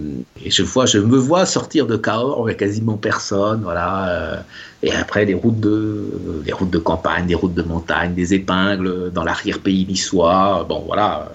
et 0.45 0.53
je, 0.53 0.63
vois, 0.63 0.87
je 0.87 0.99
me 0.99 1.19
vois 1.19 1.45
sortir 1.47 1.89
de 1.89 1.97
Cahors 1.97 2.45
avec 2.45 2.59
quasiment 2.59 2.97
personne. 2.97 3.63
Voilà, 3.65 4.09
euh, 4.09 4.37
et 4.85 4.93
après, 4.93 5.27
des 5.27 5.35
routes, 5.35 5.59
de, 5.59 6.07
des 6.45 6.53
routes 6.53 6.71
de 6.71 6.79
campagne, 6.79 7.27
des 7.27 7.35
routes 7.35 7.55
de 7.55 7.63
montagne, 7.65 8.15
des 8.15 8.35
épingles 8.35 9.11
dans 9.11 9.25
l'arrière-pays 9.25 9.85
niçois. 9.85 10.65
Bon, 10.69 10.85
voilà, 10.87 11.29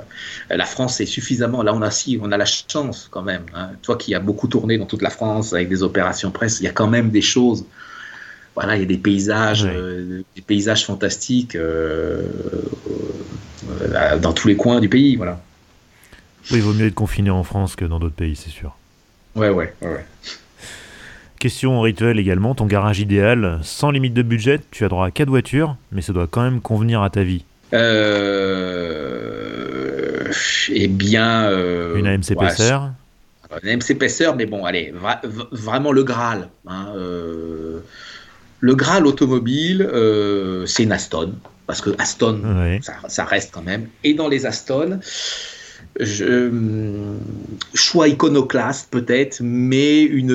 euh, 0.50 0.56
la 0.56 0.64
France 0.64 1.02
est 1.02 1.06
suffisamment. 1.06 1.64
Là, 1.64 1.74
on 1.76 1.82
a, 1.82 1.92
si, 1.92 2.18
on 2.24 2.32
a 2.32 2.38
la 2.38 2.46
chance 2.46 3.10
quand 3.12 3.24
même. 3.24 3.44
Hein, 3.54 3.72
toi 3.82 3.98
qui 3.98 4.16
as 4.16 4.22
beaucoup 4.22 4.48
tourné 4.48 4.78
dans 4.78 4.86
toute 4.86 5.02
la 5.02 5.10
France 5.10 5.52
avec 5.52 5.68
des 5.68 5.84
opérations 5.84 6.32
presse, 6.32 6.62
il 6.62 6.64
y 6.64 6.70
a 6.70 6.72
quand 6.72 6.88
même 6.88 7.10
des 7.10 7.22
choses 7.22 7.66
voilà, 8.56 8.76
il 8.76 8.82
y 8.82 8.84
a 8.84 8.88
des 8.88 9.00
paysages, 9.00 9.64
des 9.64 10.42
paysages 10.46 10.86
fantastiques. 10.86 11.56
Euh, 11.56 12.22
dans 14.22 14.34
tous 14.34 14.48
les 14.48 14.56
coins 14.56 14.80
du 14.80 14.90
pays. 14.90 15.16
Voilà. 15.16 15.40
Oui, 16.52 16.58
il 16.58 16.64
vaut 16.64 16.74
mieux 16.74 16.88
être 16.88 16.96
confiné 16.96 17.30
en 17.30 17.44
France 17.44 17.76
que 17.76 17.86
dans 17.86 18.00
d'autres 18.00 18.16
pays, 18.16 18.36
c'est 18.36 18.50
sûr. 18.50 18.76
Ouais, 19.36 19.50
ouais, 19.50 19.74
ouais. 19.82 20.06
Question 21.40 21.82
rituelle 21.82 22.20
également, 22.20 22.56
ton 22.56 22.66
garage 22.66 23.00
idéal, 23.00 23.60
sans 23.64 23.92
limite 23.92 24.14
de 24.14 24.22
budget, 24.22 24.62
tu 24.72 24.86
as 24.86 24.90
droit 24.90 25.08
à 25.08 25.12
4 25.12 25.28
voitures, 25.30 25.76
mais 25.92 26.02
ça 26.02 26.14
doit 26.14 26.28
quand 26.28 26.42
même 26.42 26.62
convenir 26.62 27.02
à 27.02 27.10
ta 27.10 27.24
vie. 27.24 27.44
Euh... 27.74 29.04
Eh 30.70 30.88
bien... 30.88 31.50
Euh, 31.50 31.96
une 31.96 32.08
AMC 32.08 32.38
Pesser 32.40 32.78
Une 33.62 33.70
AMC 33.70 33.98
Pesser, 33.98 34.32
mais 34.38 34.46
bon, 34.46 34.64
allez, 34.64 34.94
vraiment 35.52 35.92
le 35.92 36.04
Graal. 36.04 36.50
Hein, 36.68 36.94
euh, 36.96 37.80
le 38.60 38.76
Graal 38.76 39.06
automobile, 39.06 39.90
c'est 40.66 40.84
une 40.84 40.92
Aston 40.92 41.34
parce 41.66 41.82
que 41.82 41.92
Aston, 41.98 42.80
ça, 43.08 43.26
reste 43.26 43.52
quand 43.54 43.62
même. 43.62 43.90
Et 44.04 44.14
dans 44.14 44.28
les 44.28 44.46
Aston, 44.46 45.00
je, 46.00 46.50
choix 47.74 48.08
iconoclaste 48.08 48.90
peut-être, 48.92 49.40
mais 49.42 50.02
une, 50.02 50.32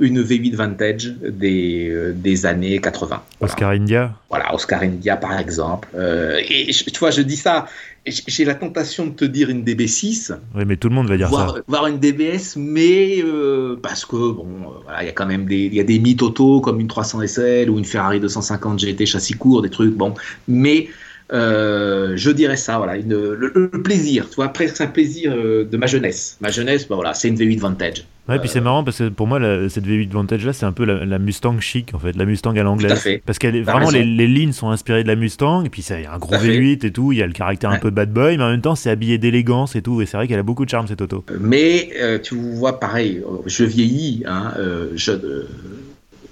une 0.00 0.22
V8 0.22 0.54
Vantage 0.54 1.14
des, 1.20 2.12
des 2.14 2.46
années 2.46 2.80
80. 2.80 3.22
Oscar 3.40 3.70
India 3.70 4.14
Voilà, 4.30 4.54
Oscar 4.54 4.82
India 4.82 5.16
par 5.16 5.38
exemple. 5.38 5.88
Euh, 5.94 6.40
et 6.48 6.70
tu 6.70 6.98
vois, 6.98 7.10
je 7.10 7.22
dis 7.22 7.36
ça, 7.36 7.66
j'ai 8.06 8.44
la 8.44 8.54
tentation 8.54 9.06
de 9.06 9.12
te 9.12 9.24
dire 9.24 9.50
une 9.50 9.64
DB6. 9.64 10.36
Oui, 10.54 10.64
mais 10.66 10.76
tout 10.76 10.88
le 10.88 10.94
monde 10.94 11.08
va 11.08 11.16
dire 11.16 11.30
ça. 11.30 11.54
Voir 11.66 11.86
une 11.86 11.98
DBS, 11.98 12.56
mais 12.56 13.22
euh, 13.22 13.78
parce 13.82 14.04
que, 14.04 14.16
bon, 14.16 14.46
euh, 14.46 14.80
voilà, 14.84 15.02
il 15.02 15.06
y 15.06 15.08
a 15.08 15.12
quand 15.12 15.26
même 15.26 15.46
des, 15.46 15.68
y 15.68 15.80
a 15.80 15.84
des 15.84 15.98
mythes 15.98 16.22
auto 16.22 16.60
comme 16.60 16.80
une 16.80 16.88
300 16.88 17.26
SL 17.26 17.70
ou 17.70 17.78
une 17.78 17.84
Ferrari 17.84 18.20
250 18.20 18.78
GT 18.78 19.06
châssis 19.06 19.34
court, 19.34 19.62
des 19.62 19.70
trucs, 19.70 19.94
bon. 19.94 20.14
Mais 20.46 20.88
euh, 21.32 22.12
je 22.16 22.30
dirais 22.30 22.56
ça, 22.56 22.78
voilà, 22.78 22.96
le, 22.96 23.70
plaisir, 23.82 24.28
tu 24.28 24.36
vois, 24.36 24.48
presque 24.48 24.80
un 24.80 24.86
plaisir 24.86 25.32
euh, 25.34 25.64
de 25.64 25.76
ma 25.76 25.86
jeunesse. 25.86 26.38
Ma 26.40 26.50
jeunesse, 26.50 26.88
bah 26.88 26.94
voilà, 26.94 27.14
c'est 27.14 27.28
une 27.28 27.36
V8 27.36 27.58
Vantage. 27.58 28.04
Ouais, 28.28 28.38
puis 28.38 28.48
c'est 28.48 28.60
marrant 28.60 28.84
parce 28.84 28.98
que 28.98 29.08
pour 29.08 29.26
moi, 29.26 29.40
cette 29.70 29.86
V8 29.86 30.10
Vantage 30.10 30.44
là, 30.44 30.52
c'est 30.52 30.66
un 30.66 30.72
peu 30.72 30.84
la, 30.84 31.18
Mustang 31.18 31.60
chic 31.60 31.94
en 31.94 31.98
fait, 31.98 32.14
la 32.14 32.26
Mustang 32.26 32.54
à 32.58 32.62
l'anglaise. 32.62 33.20
Parce 33.24 33.38
qu'elle 33.38 33.62
vraiment 33.62 33.90
les, 33.90 34.04
lignes 34.04 34.52
sont 34.52 34.70
inspirées 34.70 35.02
de 35.02 35.08
la 35.08 35.16
Mustang, 35.16 35.64
et 35.64 35.70
puis 35.70 35.82
il 35.88 36.02
y 36.02 36.06
a 36.06 36.12
un 36.12 36.18
gros 36.18 36.34
V8 36.34 36.86
et 36.86 36.92
tout, 36.92 37.12
il 37.12 37.18
y 37.18 37.22
a 37.22 37.26
le 37.26 37.32
caractère 37.32 37.70
un 37.70 37.78
peu 37.78 37.90
bad 37.90 38.12
boy, 38.12 38.36
mais 38.36 38.44
en 38.44 38.50
même 38.50 38.60
temps, 38.60 38.74
c'est 38.74 38.90
habillé 38.90 39.18
d'élégance 39.18 39.76
et 39.76 39.82
tout, 39.82 40.02
et 40.02 40.06
c'est 40.06 40.16
vrai 40.16 40.28
qu'elle 40.28 40.38
a 40.38 40.42
beaucoup 40.42 40.64
de 40.64 40.70
charme 40.70 40.86
cette 40.86 41.00
auto. 41.00 41.24
Mais 41.40 41.90
euh, 42.00 42.18
tu 42.18 42.34
vois, 42.34 42.80
pareil, 42.80 43.22
je 43.46 43.64
vieillis, 43.64 44.24
hein, 44.26 44.52
je 44.94 45.12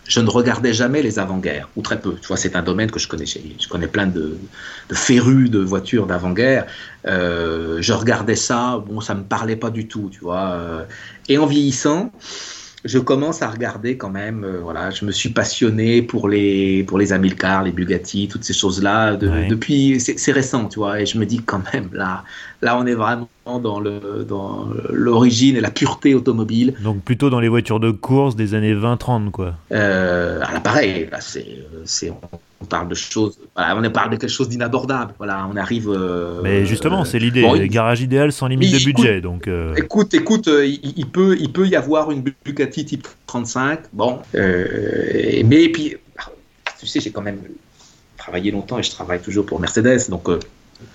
je 0.08 0.20
ne 0.20 0.30
regardais 0.30 0.72
jamais 0.72 1.02
les 1.02 1.18
avant-guerres, 1.18 1.68
ou 1.76 1.82
très 1.82 2.00
peu. 2.00 2.14
Tu 2.20 2.28
vois, 2.28 2.36
c'est 2.36 2.56
un 2.56 2.62
domaine 2.62 2.90
que 2.90 2.98
je 2.98 3.08
connais. 3.08 3.26
Je 3.26 3.68
connais 3.68 3.88
plein 3.88 4.06
de, 4.06 4.36
de 4.88 4.94
férus 4.94 5.50
de 5.50 5.58
voitures 5.58 6.06
d'avant-guerre. 6.06 6.66
Euh, 7.06 7.78
je 7.80 7.92
regardais 7.92 8.36
ça, 8.36 8.82
bon, 8.86 9.00
ça 9.00 9.14
me 9.14 9.24
parlait 9.24 9.56
pas 9.56 9.70
du 9.70 9.88
tout, 9.88 10.08
tu 10.12 10.20
vois. 10.20 10.50
Euh. 10.50 10.84
Et 11.28 11.38
en 11.38 11.46
vieillissant, 11.46 12.12
je 12.84 13.00
commence 13.00 13.42
à 13.42 13.50
regarder 13.50 13.96
quand 13.96 14.10
même. 14.10 14.44
Euh, 14.44 14.60
voilà, 14.62 14.90
je 14.90 15.04
me 15.04 15.10
suis 15.10 15.30
passionné 15.30 16.02
pour 16.02 16.28
les 16.28 16.84
pour 16.84 16.98
les 16.98 17.12
Amilcar, 17.12 17.64
les 17.64 17.72
Bugatti, 17.72 18.28
toutes 18.28 18.44
ces 18.44 18.54
choses-là 18.54 19.16
depuis. 19.16 20.00
C'est 20.00 20.32
récent, 20.32 20.66
tu 20.66 20.78
vois. 20.78 21.00
Et 21.00 21.06
je 21.06 21.18
me 21.18 21.26
dis 21.26 21.40
quand 21.42 21.62
même 21.72 21.88
là, 21.92 22.22
là, 22.62 22.78
on 22.78 22.86
est 22.86 22.94
vraiment 22.94 23.28
dans 23.46 23.80
le 23.80 24.24
dans 24.28 24.68
l'origine 24.90 25.56
et 25.56 25.60
la 25.60 25.70
pureté 25.70 26.14
automobile. 26.14 26.74
Donc 26.82 27.02
plutôt 27.02 27.30
dans 27.30 27.40
les 27.40 27.48
voitures 27.48 27.80
de 27.80 27.90
course 27.90 28.36
des 28.36 28.54
années 28.54 28.74
20-30, 28.74 29.30
quoi. 29.30 29.54
Euh, 29.72 30.40
alors 30.42 30.62
pareil, 30.62 31.08
là, 31.10 31.18
c'est 31.20 32.10
on 32.60 32.64
parle 32.64 32.88
de 32.88 32.94
choses, 32.94 33.38
voilà, 33.54 33.76
on 33.76 33.90
parle 33.90 34.10
de 34.10 34.16
quelque 34.16 34.30
chose 34.30 34.48
d'inabordable. 34.48 35.14
Voilà, 35.18 35.48
on 35.52 35.56
arrive. 35.56 35.90
Euh, 35.90 36.40
mais 36.42 36.64
justement, 36.64 37.04
c'est 37.04 37.18
l'idée, 37.18 37.42
bon, 37.42 37.56
garage 37.66 38.00
idéal 38.00 38.32
sans 38.32 38.46
limite 38.46 38.72
de 38.72 38.84
budget. 38.84 39.20
Donc, 39.20 39.46
euh. 39.46 39.74
écoute, 39.76 40.14
écoute, 40.14 40.48
euh, 40.48 40.66
il, 40.66 41.06
peut, 41.06 41.36
il 41.38 41.52
peut 41.52 41.66
y 41.66 41.76
avoir 41.76 42.10
une 42.10 42.24
Bugatti 42.44 42.84
type 42.84 43.06
35. 43.26 43.80
Bon, 43.92 44.20
mais 44.34 45.68
puis, 45.68 45.96
tu 46.78 46.86
sais, 46.86 47.00
j'ai 47.00 47.10
quand 47.10 47.22
même 47.22 47.40
travaillé 48.16 48.50
longtemps 48.50 48.78
et 48.78 48.82
je 48.82 48.90
travaille 48.90 49.20
toujours 49.20 49.44
pour 49.44 49.60
Mercedes, 49.60 50.08
donc 50.08 50.28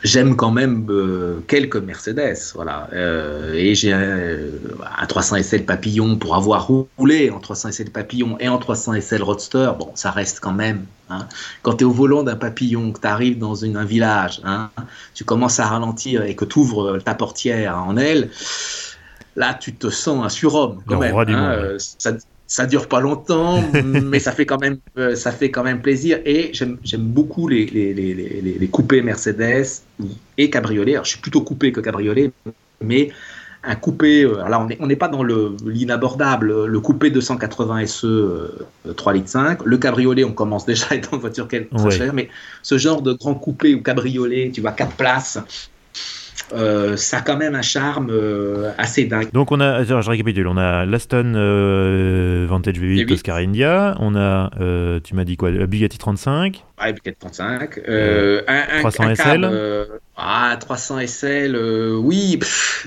j'aime 0.03 0.35
quand 0.35 0.51
même 0.51 0.85
euh, 0.89 1.39
quelques 1.47 1.77
Mercedes, 1.77 2.37
voilà. 2.55 2.89
Euh, 2.93 3.53
et 3.53 3.75
j'ai 3.75 3.93
un, 3.93 5.05
300 5.07 5.37
SL 5.43 5.65
Papillon 5.65 6.17
pour 6.17 6.35
avoir 6.35 6.67
roulé 6.97 7.29
en 7.29 7.39
300 7.39 7.71
SL 7.71 7.91
Papillon 7.91 8.37
et 8.39 8.47
en 8.47 8.57
300 8.57 8.99
SL 9.01 9.23
Roadster. 9.23 9.71
Bon, 9.77 9.91
ça 9.95 10.11
reste 10.11 10.39
quand 10.39 10.53
même. 10.53 10.85
Hein. 11.09 11.27
Quand 11.61 11.75
tu 11.75 11.83
es 11.83 11.87
au 11.87 11.91
volant 11.91 12.23
d'un 12.23 12.35
Papillon, 12.35 12.91
que 12.91 12.99
tu 12.99 13.07
arrives 13.07 13.37
dans 13.37 13.55
une, 13.55 13.77
un 13.77 13.85
village, 13.85 14.41
hein, 14.43 14.69
tu 15.13 15.23
commences 15.23 15.59
à 15.59 15.67
ralentir 15.67 16.23
et 16.23 16.35
que 16.35 16.45
tu 16.45 16.59
ouvres 16.59 16.99
ta 16.99 17.13
portière 17.15 17.77
en 17.77 17.97
aile, 17.97 18.29
là, 19.35 19.53
tu 19.53 19.73
te 19.73 19.89
sens 19.89 20.23
un 20.23 20.29
surhomme 20.29 20.81
quand 20.87 20.99
même. 20.99 21.15
Hein, 21.15 21.51
euh, 21.51 21.77
ça, 21.79 22.13
ça 22.51 22.65
dure 22.65 22.89
pas 22.89 22.99
longtemps, 22.99 23.63
mais 24.03 24.19
ça 24.19 24.33
fait 24.33 24.45
quand 24.45 24.59
même, 24.59 24.77
euh, 24.97 25.15
ça 25.15 25.31
fait 25.31 25.51
quand 25.51 25.63
même 25.63 25.81
plaisir. 25.81 26.19
Et 26.25 26.51
j'aime 26.51 26.77
beaucoup 26.93 27.47
les, 27.47 27.65
les, 27.65 27.93
les, 27.93 28.13
les, 28.41 28.67
coupés 28.67 29.01
Mercedes 29.01 29.67
et 30.37 30.49
cabriolet. 30.49 30.95
Alors, 30.95 31.05
je 31.05 31.11
suis 31.11 31.21
plutôt 31.21 31.43
coupé 31.43 31.71
que 31.71 31.79
cabriolet, 31.79 32.33
mais 32.81 33.09
un 33.63 33.75
coupé, 33.75 34.23
euh, 34.23 34.43
alors 34.43 34.67
là, 34.67 34.75
on 34.81 34.87
n'est 34.87 34.97
pas 34.97 35.07
dans 35.07 35.23
l'inabordable, 35.23 36.65
le 36.65 36.79
coupé 36.81 37.09
280 37.09 37.85
SE 37.85 38.51
3 38.97 39.13
litres 39.13 39.29
5, 39.29 39.59
le 39.63 39.77
cabriolet, 39.77 40.25
on 40.25 40.33
commence 40.33 40.65
déjà 40.65 40.87
à 40.89 40.95
être 40.95 41.09
dans 41.09 41.17
une 41.17 41.21
voiture 41.21 41.47
très 41.47 41.69
chère, 41.89 42.13
mais 42.13 42.27
ce 42.63 42.77
genre 42.77 43.01
de 43.01 43.13
grand 43.13 43.35
coupé 43.35 43.75
ou 43.75 43.81
cabriolet, 43.81 44.51
tu 44.53 44.59
vois, 44.59 44.73
4 44.73 44.97
places, 44.97 45.39
euh, 46.53 46.97
ça 46.97 47.17
a 47.17 47.21
quand 47.21 47.37
même 47.37 47.55
un 47.55 47.61
charme 47.61 48.09
euh, 48.09 48.71
assez 48.77 49.05
dingue. 49.05 49.31
Donc 49.31 49.51
on 49.51 49.59
a, 49.59 49.83
je 49.83 49.93
récapitule, 49.93 50.47
on 50.47 50.57
a 50.57 50.85
l'Aston 50.85 51.33
euh, 51.35 52.45
Vantage 52.49 52.79
V8 52.79 53.11
Oscar 53.13 53.37
India, 53.37 53.95
on 53.99 54.15
a, 54.15 54.49
tu 55.03 55.15
m'as 55.15 55.23
dit 55.23 55.37
quoi, 55.37 55.51
la 55.51 55.67
Bugatti 55.67 55.97
35 55.97 56.63
Ouais, 56.81 56.93
Bugatti 56.93 57.17
35, 57.19 57.79
un, 57.87 58.79
300 58.79 59.15
SL 59.15 59.87
ah, 60.23 60.55
300 60.59 60.99
SL, 61.07 61.57
oui, 61.95 62.37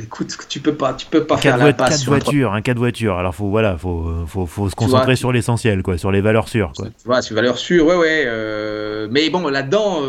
écoute, 0.01 0.37
tu 0.49 0.61
peux 0.61 0.75
pas, 0.75 0.95
tu 0.95 1.07
peux 1.07 1.25
pas 1.25 1.37
faire 1.37 1.57
la 1.57 1.73
passe. 1.73 2.05
4 2.05 2.07
voitures, 2.07 2.53
un 2.53 2.63
4 2.63 2.77
voitures, 2.77 3.19
alors 3.19 3.35
faut, 3.35 3.49
voilà, 3.49 3.77
faut, 3.77 4.25
faut, 4.29 4.47
faut 4.47 4.71
se 4.71 4.77
concentrer 4.77 5.17
sur 5.17 5.33
l'essentiel, 5.33 5.83
quoi, 5.83 5.99
sur 5.99 6.13
les 6.13 6.21
valeurs 6.21 6.49
sûres. 6.49 6.73
Quoi. 6.77 6.87
Tu 6.87 7.07
vois, 7.07 7.23
sur 7.23 7.35
les 7.35 7.41
valeurs 7.41 7.59
sûres, 7.59 7.87
ouais, 7.87 7.97
ouais, 7.97 9.09
mais 9.11 9.31
bon, 9.31 9.49
là-dedans, 9.49 10.03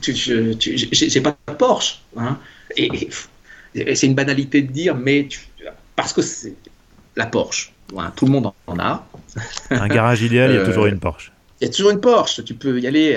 j'ai 0.00 1.20
pas 1.20 1.36
de 1.46 1.54
Porsche, 1.54 2.00
hein. 2.16 2.38
Et, 2.76 3.08
c'est 3.94 4.06
une 4.06 4.14
banalité 4.14 4.62
de 4.62 4.70
dire, 4.70 4.94
mais 4.94 5.28
parce 5.96 6.12
que 6.12 6.22
c'est 6.22 6.54
la 7.16 7.26
Porsche. 7.26 7.72
tout 8.16 8.26
le 8.26 8.32
monde 8.32 8.52
en 8.66 8.78
a. 8.78 9.06
Un 9.70 9.88
garage 9.88 10.22
idéal, 10.22 10.50
il 10.50 10.56
y 10.56 10.58
a 10.58 10.64
toujours 10.64 10.86
une 10.86 10.98
Porsche. 10.98 11.32
Il 11.60 11.66
y 11.66 11.68
a 11.68 11.72
toujours 11.72 11.92
une 11.92 12.00
Porsche, 12.00 12.42
tu 12.44 12.54
peux 12.54 12.80
y 12.80 12.86
aller. 12.86 13.16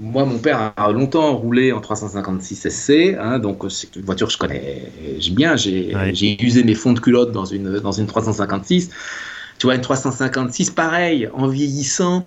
moi, 0.00 0.24
mon 0.24 0.38
père 0.38 0.72
a 0.76 0.90
longtemps 0.92 1.36
roulé 1.36 1.72
en 1.72 1.80
356 1.80 2.68
SC, 2.70 3.16
hein, 3.20 3.38
donc 3.38 3.64
c'est 3.68 3.94
une 3.94 4.02
voiture 4.02 4.28
que 4.28 4.32
je 4.32 4.38
connais 4.38 4.90
bien. 5.32 5.56
J'ai 5.56 6.42
usé 6.42 6.64
mes 6.64 6.74
fonds 6.74 6.94
de 6.94 7.00
culotte 7.00 7.32
dans 7.32 7.44
une, 7.44 7.78
dans 7.80 7.92
une 7.92 8.06
356. 8.06 8.90
Tu 9.58 9.66
vois, 9.66 9.74
une 9.74 9.80
356, 9.80 10.70
pareil, 10.70 11.28
en 11.32 11.48
vieillissant, 11.48 12.26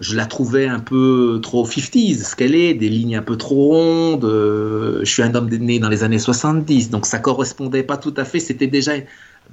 je 0.00 0.16
la 0.16 0.26
trouvais 0.26 0.66
un 0.66 0.80
peu 0.80 1.38
trop 1.42 1.66
50s, 1.66 2.24
ce 2.24 2.36
qu'elle 2.36 2.54
est, 2.54 2.74
des 2.74 2.88
lignes 2.88 3.16
un 3.16 3.22
peu 3.22 3.36
trop 3.36 3.68
rondes. 3.68 4.24
Euh, 4.24 5.00
je 5.00 5.10
suis 5.10 5.22
un 5.22 5.34
homme 5.34 5.48
né 5.48 5.78
dans 5.78 5.88
les 5.88 6.04
années 6.04 6.18
70, 6.18 6.90
donc 6.90 7.06
ça 7.06 7.18
correspondait 7.18 7.82
pas 7.82 7.96
tout 7.96 8.14
à 8.16 8.24
fait. 8.24 8.40
C'était 8.40 8.66
déjà. 8.66 8.92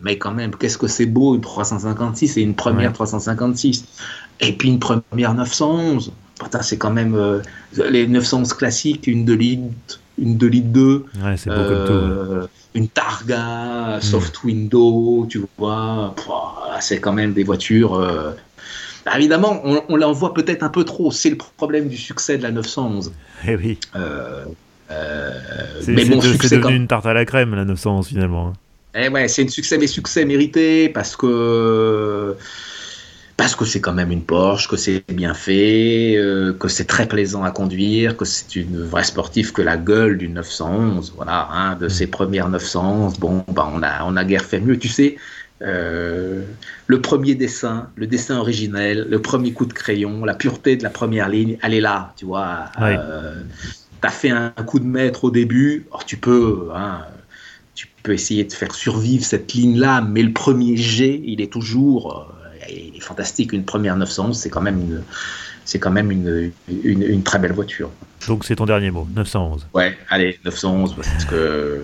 Mais 0.04 0.18
quand 0.18 0.32
même, 0.32 0.52
qu'est-ce 0.56 0.78
que 0.78 0.88
c'est 0.88 1.08
beau 1.08 1.36
une 1.36 1.42
356 1.42 2.38
et 2.38 2.42
une 2.42 2.56
première 2.56 2.94
356. 2.94 3.86
Et 4.40 4.54
puis 4.54 4.70
une 4.70 4.80
première 4.80 5.34
911. 5.34 6.14
C'est 6.62 6.78
quand 6.78 6.92
même 6.92 7.16
euh, 7.16 7.42
les 7.90 8.08
911 8.08 8.54
classiques, 8.54 9.08
une 9.08 9.26
2 9.26 9.34
litres, 9.34 10.00
une 10.20 10.38
2 10.38 10.48
litres 10.48 10.68
2. 10.68 11.06
Ouais, 11.24 11.36
c'est 11.36 11.50
beau 11.50 11.56
comme 11.56 11.86
tout. 11.88 11.94
Euh, 11.94 12.48
une 12.78 12.88
Targa, 12.88 14.00
soft 14.02 14.44
mm. 14.44 14.48
window, 14.48 15.28
tu 15.30 15.42
vois. 15.58 16.14
C'est 16.80 17.00
quand 17.00 17.14
même 17.14 17.34
des 17.34 17.44
voitures. 17.44 17.96
Euh, 17.96 18.32
bah, 19.04 19.14
évidemment, 19.16 19.60
on, 19.64 19.82
on 19.90 19.96
l'envoie 19.96 20.34
peut-être 20.34 20.64
un 20.64 20.70
peu 20.70 20.84
trop. 20.84 21.12
C'est 21.12 21.32
le 21.32 21.38
problème 21.38 21.88
du 21.88 21.98
succès 21.98 22.38
de 22.38 22.44
la 22.44 22.52
911. 22.52 23.14
Eh 23.48 23.56
oui. 23.56 23.80
Euh, 23.96 24.46
euh, 24.92 25.32
mais 25.88 26.06
bon, 26.06 26.22
c'est 26.22 26.58
devenu 26.58 26.76
une 26.76 26.88
tarte 26.88 27.08
à 27.08 27.14
la 27.14 27.26
crème, 27.26 27.56
la 27.56 27.66
911, 27.66 28.08
finalement. 28.08 28.54
Eh 28.96 29.10
ouais, 29.10 29.28
c'est 29.28 29.44
un 29.44 29.48
succès, 29.48 29.78
mais 29.78 29.88
succès 29.88 30.24
mérité 30.24 30.90
parce 30.90 31.16
que 31.16 32.36
parce 33.38 33.56
que 33.56 33.66
c'est 33.66 33.80
quand 33.80 33.94
même 33.94 34.12
une 34.12 34.24
Porsche, 34.24 34.68
que 34.68 34.76
c'est 34.76 35.04
bien 35.14 35.36
fait, 35.36 36.16
euh, 36.18 36.54
que 36.54 36.68
c'est 36.68 36.86
très 36.86 37.08
plaisant 37.08 37.44
à 37.44 37.52
conduire, 37.52 38.18
que 38.18 38.26
c'est 38.26 38.56
une 38.56 38.84
vraie 38.84 39.04
sportive, 39.04 39.54
que 39.54 39.62
la 39.62 39.78
gueule 39.78 40.18
du 40.18 40.28
911, 40.28 41.14
voilà, 41.16 41.48
hein, 41.52 41.76
de 41.76 41.88
ses 41.88 42.08
premières 42.08 42.50
911, 42.50 43.20
bon, 43.20 43.46
bah, 43.54 43.72
on 43.72 43.84
a, 43.84 44.04
on 44.06 44.18
a 44.18 44.26
guère 44.26 44.44
fait 44.44 44.60
mieux, 44.60 44.80
tu 44.80 44.88
sais. 44.88 45.18
Euh, 45.62 46.44
le 46.88 47.02
premier 47.02 47.36
dessin, 47.36 47.90
le 47.96 48.08
dessin 48.08 48.38
originel, 48.38 49.08
le 49.08 49.22
premier 49.22 49.54
coup 49.54 49.68
de 49.68 49.74
crayon, 49.74 50.26
la 50.26 50.34
pureté 50.34 50.76
de 50.76 50.84
la 50.84 50.90
première 50.90 51.30
ligne, 51.30 51.58
elle 51.62 51.76
est 51.76 51.82
là, 51.82 52.14
tu 52.18 52.26
vois. 52.26 52.66
Euh, 52.82 53.36
tu 54.02 54.08
as 54.08 54.12
fait 54.12 54.30
un, 54.32 54.50
coup 54.66 54.80
de 54.80 54.86
maître 54.86 55.26
au 55.26 55.32
début, 55.32 55.86
alors 55.92 56.06
tu 56.06 56.18
peux, 56.18 56.70
hein, 56.76 57.02
tu 57.76 57.88
peux 58.02 58.14
essayer 58.14 58.44
de 58.46 58.54
faire 58.54 58.74
survivre 58.74 59.24
cette 59.24 59.54
ligne-là, 59.54 60.02
mais 60.02 60.24
le 60.24 60.34
premier 60.34 60.76
G, 60.76 61.22
il 61.24 61.40
est 61.42 61.52
toujours 61.52 62.34
il 62.70 62.96
est 62.96 63.02
fantastique. 63.02 63.54
Une 63.54 63.66
première 63.66 63.96
911, 63.96 64.38
c'est 64.38 64.50
quand 64.50 64.62
même 64.62 64.80
une, 64.80 65.04
c'est 65.66 65.80
quand 65.80 65.92
même 65.92 66.12
une, 66.12 66.52
une, 66.84 67.24
très 67.24 67.40
belle 67.40 67.52
voiture. 67.52 67.92
Donc 68.28 68.46
c'est 68.46 68.56
ton 68.56 68.66
dernier 68.66 68.90
mot, 68.90 69.08
911. 69.16 69.68
Ouais, 69.74 69.98
allez, 70.10 70.40
911, 70.46 70.96
parce 70.96 71.26
que. 71.26 71.84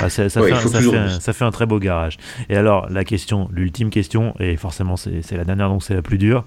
Ah, 0.00 0.08
ça, 0.08 0.28
fait 0.28 0.52
un, 0.52 1.20
ça, 1.20 1.32
fait 1.32 1.44
un, 1.44 1.50
très 1.50 1.66
beau 1.66 1.78
garage. 1.78 2.16
Et 2.48 2.56
alors, 2.56 2.88
la 2.90 3.04
question, 3.04 3.48
l'ultime 3.52 3.90
question, 3.90 4.34
et 4.40 4.56
forcément 4.56 4.96
c'est 4.96 5.32
la 5.32 5.44
dernière 5.44 5.68
donc 5.68 5.82
c'est 5.82 5.94
la 5.94 6.02
plus 6.02 6.18
dure. 6.18 6.44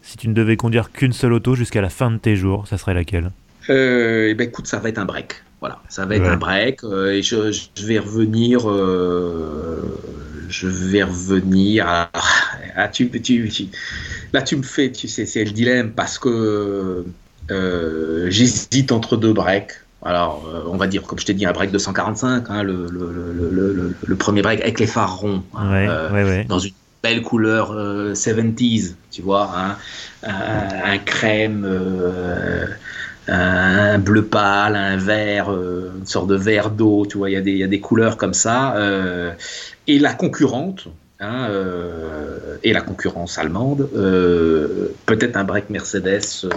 Si 0.00 0.16
tu 0.16 0.28
ne 0.28 0.34
devais 0.34 0.56
conduire 0.56 0.90
qu'une 0.90 1.12
seule 1.12 1.32
auto 1.32 1.54
jusqu'à 1.54 1.80
la 1.80 1.90
fin 1.90 2.10
de 2.10 2.16
tes 2.16 2.34
jours, 2.34 2.66
ça 2.66 2.76
serait 2.78 2.94
laquelle? 2.94 3.30
Euh, 3.70 4.28
eh 4.30 4.34
ben, 4.34 4.48
écoute, 4.48 4.66
ça 4.66 4.78
va 4.78 4.88
être 4.88 4.98
un 4.98 5.04
break. 5.04 5.42
Voilà, 5.60 5.80
ça 5.88 6.06
va 6.06 6.16
être 6.16 6.26
un 6.26 6.36
break. 6.36 6.82
Euh, 6.82 7.12
et 7.12 7.22
je, 7.22 7.52
je, 7.52 7.86
vais 7.86 8.00
revenir. 8.00 8.68
Euh, 8.68 9.80
je 10.48 10.68
vais 10.68 11.02
revenir. 11.02 11.86
À, 12.74 12.88
tu, 12.88 13.10
tu, 13.10 13.68
là, 14.32 14.42
tu 14.42 14.56
me 14.56 14.62
fais, 14.62 14.90
tu 14.90 15.08
sais, 15.08 15.26
c'est 15.26 15.44
le 15.44 15.50
dilemme 15.50 15.92
parce 15.92 16.18
que 16.18 17.04
euh, 17.50 18.26
j'hésite 18.30 18.92
entre 18.92 19.16
deux 19.16 19.32
breaks. 19.32 19.72
Alors, 20.04 20.48
euh, 20.52 20.62
on 20.66 20.76
va 20.76 20.86
dire, 20.86 21.02
comme 21.02 21.18
je 21.18 21.26
t'ai 21.26 21.34
dit, 21.34 21.46
un 21.46 21.52
break 21.52 21.70
de 21.70 21.78
145, 21.78 22.44
hein, 22.48 22.62
le, 22.62 22.86
le, 22.90 23.32
le, 23.32 23.94
le, 24.04 24.16
premier 24.16 24.42
break 24.42 24.60
avec 24.60 24.80
les 24.80 24.86
phares 24.86 25.18
ronds, 25.18 25.44
hein, 25.56 25.72
euh, 25.74 26.44
dans 26.44 26.58
une 26.58 26.72
belle 27.04 27.22
couleur 27.22 27.72
70s, 28.12 28.94
tu 29.12 29.22
vois, 29.22 29.52
hein, 29.56 29.76
un, 30.24 30.98
crème, 30.98 31.68
un 33.28 33.98
bleu 33.98 34.24
pâle, 34.24 34.74
un 34.74 34.96
vert, 34.96 35.50
une 35.52 36.06
sorte 36.06 36.26
de 36.26 36.36
vert 36.36 36.70
d'eau, 36.70 37.06
tu 37.08 37.18
vois, 37.18 37.30
il 37.30 37.48
y, 37.48 37.58
y, 37.58 37.64
a 37.64 37.68
des 37.68 37.80
couleurs 37.80 38.16
comme 38.16 38.34
ça. 38.34 38.74
Et 39.86 39.98
la 39.98 40.14
concurrente, 40.14 40.88
Hein, 41.22 41.46
euh, 41.50 42.56
et 42.64 42.72
la 42.72 42.80
concurrence 42.80 43.38
allemande, 43.38 43.88
euh, 43.94 44.88
peut-être 45.06 45.36
un 45.36 45.44
break 45.44 45.70
Mercedes. 45.70 46.48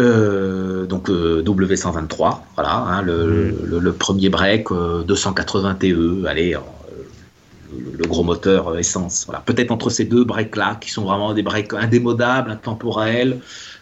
Euh, 0.00 0.84
donc 0.86 1.08
W123, 1.08 2.38
voilà, 2.56 2.72
hein, 2.72 3.02
mm. 3.02 3.06
le, 3.06 3.92
premier 3.92 4.30
break 4.30 4.70
280 4.72 5.74
TE, 5.76 6.24
allez, 6.26 6.56
le, 7.72 8.04
gros 8.08 8.24
moteur 8.24 8.76
essence. 8.76 9.26
Voilà. 9.26 9.42
Peut-être 9.46 9.70
entre 9.70 9.90
ces 9.90 10.06
deux 10.06 10.24
breaks-là, 10.24 10.78
qui 10.80 10.90
sont 10.90 11.04
vraiment 11.04 11.32
des 11.32 11.44
breaks 11.44 11.72
indémodables, 11.72 12.50
intemporels, 12.50 13.38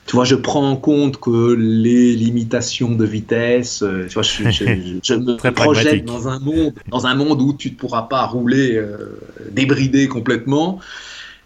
tu 0.08 0.16
vois, 0.16 0.24
je 0.24 0.36
prends 0.36 0.66
en 0.66 0.76
compte 0.76 1.20
que 1.20 1.52
les 1.52 2.16
limitations 2.16 2.92
de 2.92 3.04
vitesse, 3.04 3.82
euh, 3.82 4.06
tu 4.08 4.14
vois, 4.14 4.22
je, 4.22 4.42
me 4.42 5.50
projette 5.50 6.06
dans 6.06 6.28
un 6.28 6.38
monde, 6.38 6.72
dans 6.88 7.06
un 7.06 7.14
monde 7.14 7.42
où 7.42 7.52
tu 7.52 7.72
ne 7.72 7.74
pourras 7.74 8.02
pas 8.02 8.24
rouler 8.24 8.76
euh, 8.76 9.20
débridé 9.50 10.08
complètement. 10.08 10.80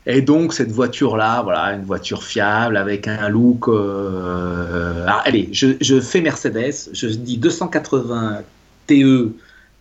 Et 0.07 0.23
donc 0.23 0.55
cette 0.55 0.71
voiture-là, 0.71 1.43
voilà, 1.43 1.75
une 1.75 1.83
voiture 1.83 2.23
fiable 2.23 2.77
avec 2.77 3.09
un 3.09 3.29
look. 3.29 3.67
Euh, 3.67 5.07
allez, 5.25 5.49
je, 5.51 6.01
fais 6.01 6.21
Mercedes, 6.21 6.91
je 6.93 7.09
dis 7.09 7.39
280 7.39 8.43
TE 8.87 9.33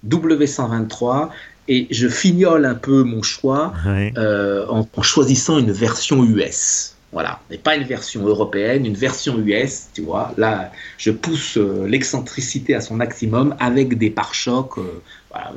W123 0.07 1.29
et 1.67 1.87
je 1.91 2.07
fignole 2.07 2.65
un 2.65 2.73
peu 2.73 3.03
mon 3.03 3.21
choix 3.21 3.73
en, 4.17 5.03
choisissant 5.03 5.59
une 5.59 5.71
version 5.71 6.23
US. 6.23 6.95
Voilà, 7.11 7.41
et 7.49 7.57
pas 7.57 7.75
une 7.75 7.83
version 7.83 8.25
européenne, 8.25 8.85
une 8.85 8.95
version 8.95 9.37
US, 9.39 9.87
tu 9.93 10.01
vois. 10.01 10.33
Là, 10.37 10.71
je 10.97 11.11
pousse 11.11 11.57
euh, 11.57 11.85
l'excentricité 11.85 12.73
à 12.73 12.79
son 12.79 12.95
maximum 12.95 13.53
avec 13.59 13.97
des 13.97 14.09
pare-chocs, 14.09 14.77
euh, 14.77 15.01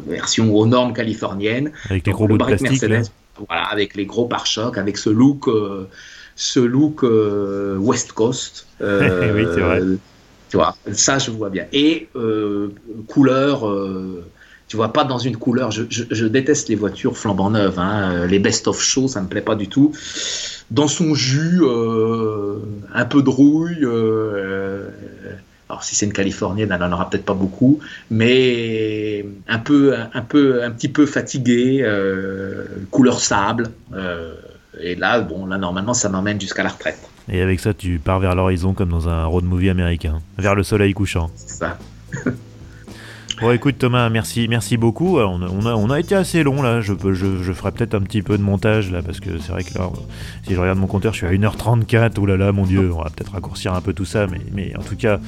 version 0.05 0.53
aux 0.53 0.67
normes 0.67 0.93
californiennes. 0.93 1.71
Avec 1.89 2.07
les 2.09 2.13
gros 2.13 2.27
bouts 2.27 2.39
de 2.39 2.45
plastique. 2.45 2.83
Mercedes, 2.83 3.13
voilà, 3.49 3.65
avec 3.67 3.95
les 3.95 4.05
gros 4.05 4.27
pare-chocs, 4.27 4.77
avec 4.77 4.99
ce 4.99 5.11
look, 5.11 5.47
euh, 5.47 5.89
ce 6.35 6.59
look 6.59 7.05
West 7.79 8.13
Coast. 8.13 8.67
oui, 8.81 9.47
c'est 9.55 9.61
vrai. 9.61 9.81
Tu 10.51 10.57
vois, 10.57 10.77
ça, 10.93 11.19
je 11.19 11.31
vois 11.31 11.51
bien. 11.51 11.67
Et 11.73 12.09
couleur 13.07 13.65
tu 14.75 14.79
vois, 14.79 14.93
pas 14.93 15.05
dans 15.05 15.19
une 15.19 15.37
couleur. 15.37 15.71
Je, 15.71 15.85
je, 15.89 16.27
déteste 16.27 16.69
les 16.69 16.75
voitures 16.75 17.17
flambant 17.17 17.49
neuves. 17.49 17.79
Hein. 17.79 18.27
Les 18.27 18.41
best-of 18.41 18.83
show, 18.83 19.07
ça 19.07 19.21
me 19.21 19.29
plaît 19.29 19.41
pas 19.41 19.55
du 19.55 19.69
tout 19.69 19.93
dans 20.73 20.89
son 20.89 21.15
jus, 21.15 21.61
euh, 21.63 22.59
un 22.93 23.05
peu 23.05 23.23
de 23.23 23.29
rouille. 23.29 23.85
Euh, 23.85 24.89
alors 25.69 25.85
si 25.85 25.95
c'est 25.95 26.07
une 26.07 26.13
californienne, 26.13 26.73
elle 26.73 26.81
n'en 26.81 26.91
aura 26.91 27.09
peut-être 27.09 27.25
pas 27.25 27.35
beaucoup, 27.35 27.79
mais 28.11 29.25
un 29.47 29.61
peu, 29.61 29.95
un, 30.13 30.23
peu, 30.23 30.65
un 30.65 30.73
petit 30.73 30.89
peu 30.89 31.07
fatigué, 31.07 31.83
euh, 31.85 32.65
couleur 32.91 33.21
sable. 33.21 33.69
et 34.81 34.97
là, 34.97 35.21
bon, 35.21 35.47
là 35.47 35.57
normalement, 35.57 35.95
ça 35.95 36.09
m'emmène 36.09 36.41
jusqu'à 36.41 36.65
la 36.65 36.71
retraite. 36.71 36.99
Et 37.29 37.41
avec 37.41 37.61
ça, 37.61 37.75
tu 37.75 38.01
pars 38.01 38.19
vers 38.19 38.35
l'horizon 38.35 38.75
comme 38.75 38.89
dans 38.89 39.09
un 39.09 39.25
road 39.25 39.45
movie 39.45 39.71
américain, 39.71 40.21
vers 40.37 40.57
le 40.57 40.65
soleil 40.65 40.95
couchant. 40.95 41.31
C'est 41.37 41.59
ça. 41.59 41.79
Bon, 43.40 43.51
écoute 43.51 43.78
Thomas, 43.78 44.09
merci, 44.11 44.47
merci 44.48 44.77
beaucoup. 44.77 45.19
On 45.19 45.43
a, 45.43 45.74
on 45.74 45.90
a, 45.90 45.98
été 45.98 46.15
assez 46.15 46.43
long 46.43 46.62
là. 46.62 46.81
Je, 46.81 46.93
je, 47.12 47.43
je 47.43 47.52
ferai 47.52 47.73
peut-être 47.73 47.94
un 47.94 48.01
petit 48.01 48.23
peu 48.23 48.39
de 48.39 48.43
montage 48.43 48.90
là 48.93 49.02
parce 49.02 49.19
que 49.19 49.39
c'est 49.39 49.51
vrai 49.51 49.65
que 49.65 49.77
là, 49.77 49.90
si 50.47 50.55
je 50.55 50.61
regarde 50.61 50.78
mon 50.78 50.86
compteur, 50.86 51.12
je 51.12 51.19
suis 51.19 51.27
à 51.27 51.32
1h34. 51.32 52.12
Oh 52.19 52.27
là 52.27 52.36
là, 52.36 52.52
mon 52.52 52.65
dieu, 52.65 52.93
on 52.93 53.02
va 53.02 53.11
peut-être 53.11 53.32
raccourcir 53.32 53.74
un 53.74 53.81
peu 53.81 53.93
tout 53.93 54.05
ça, 54.05 54.27
mais, 54.52 54.74
en 54.77 54.82
tout 54.82 54.97
cas, 54.97 55.19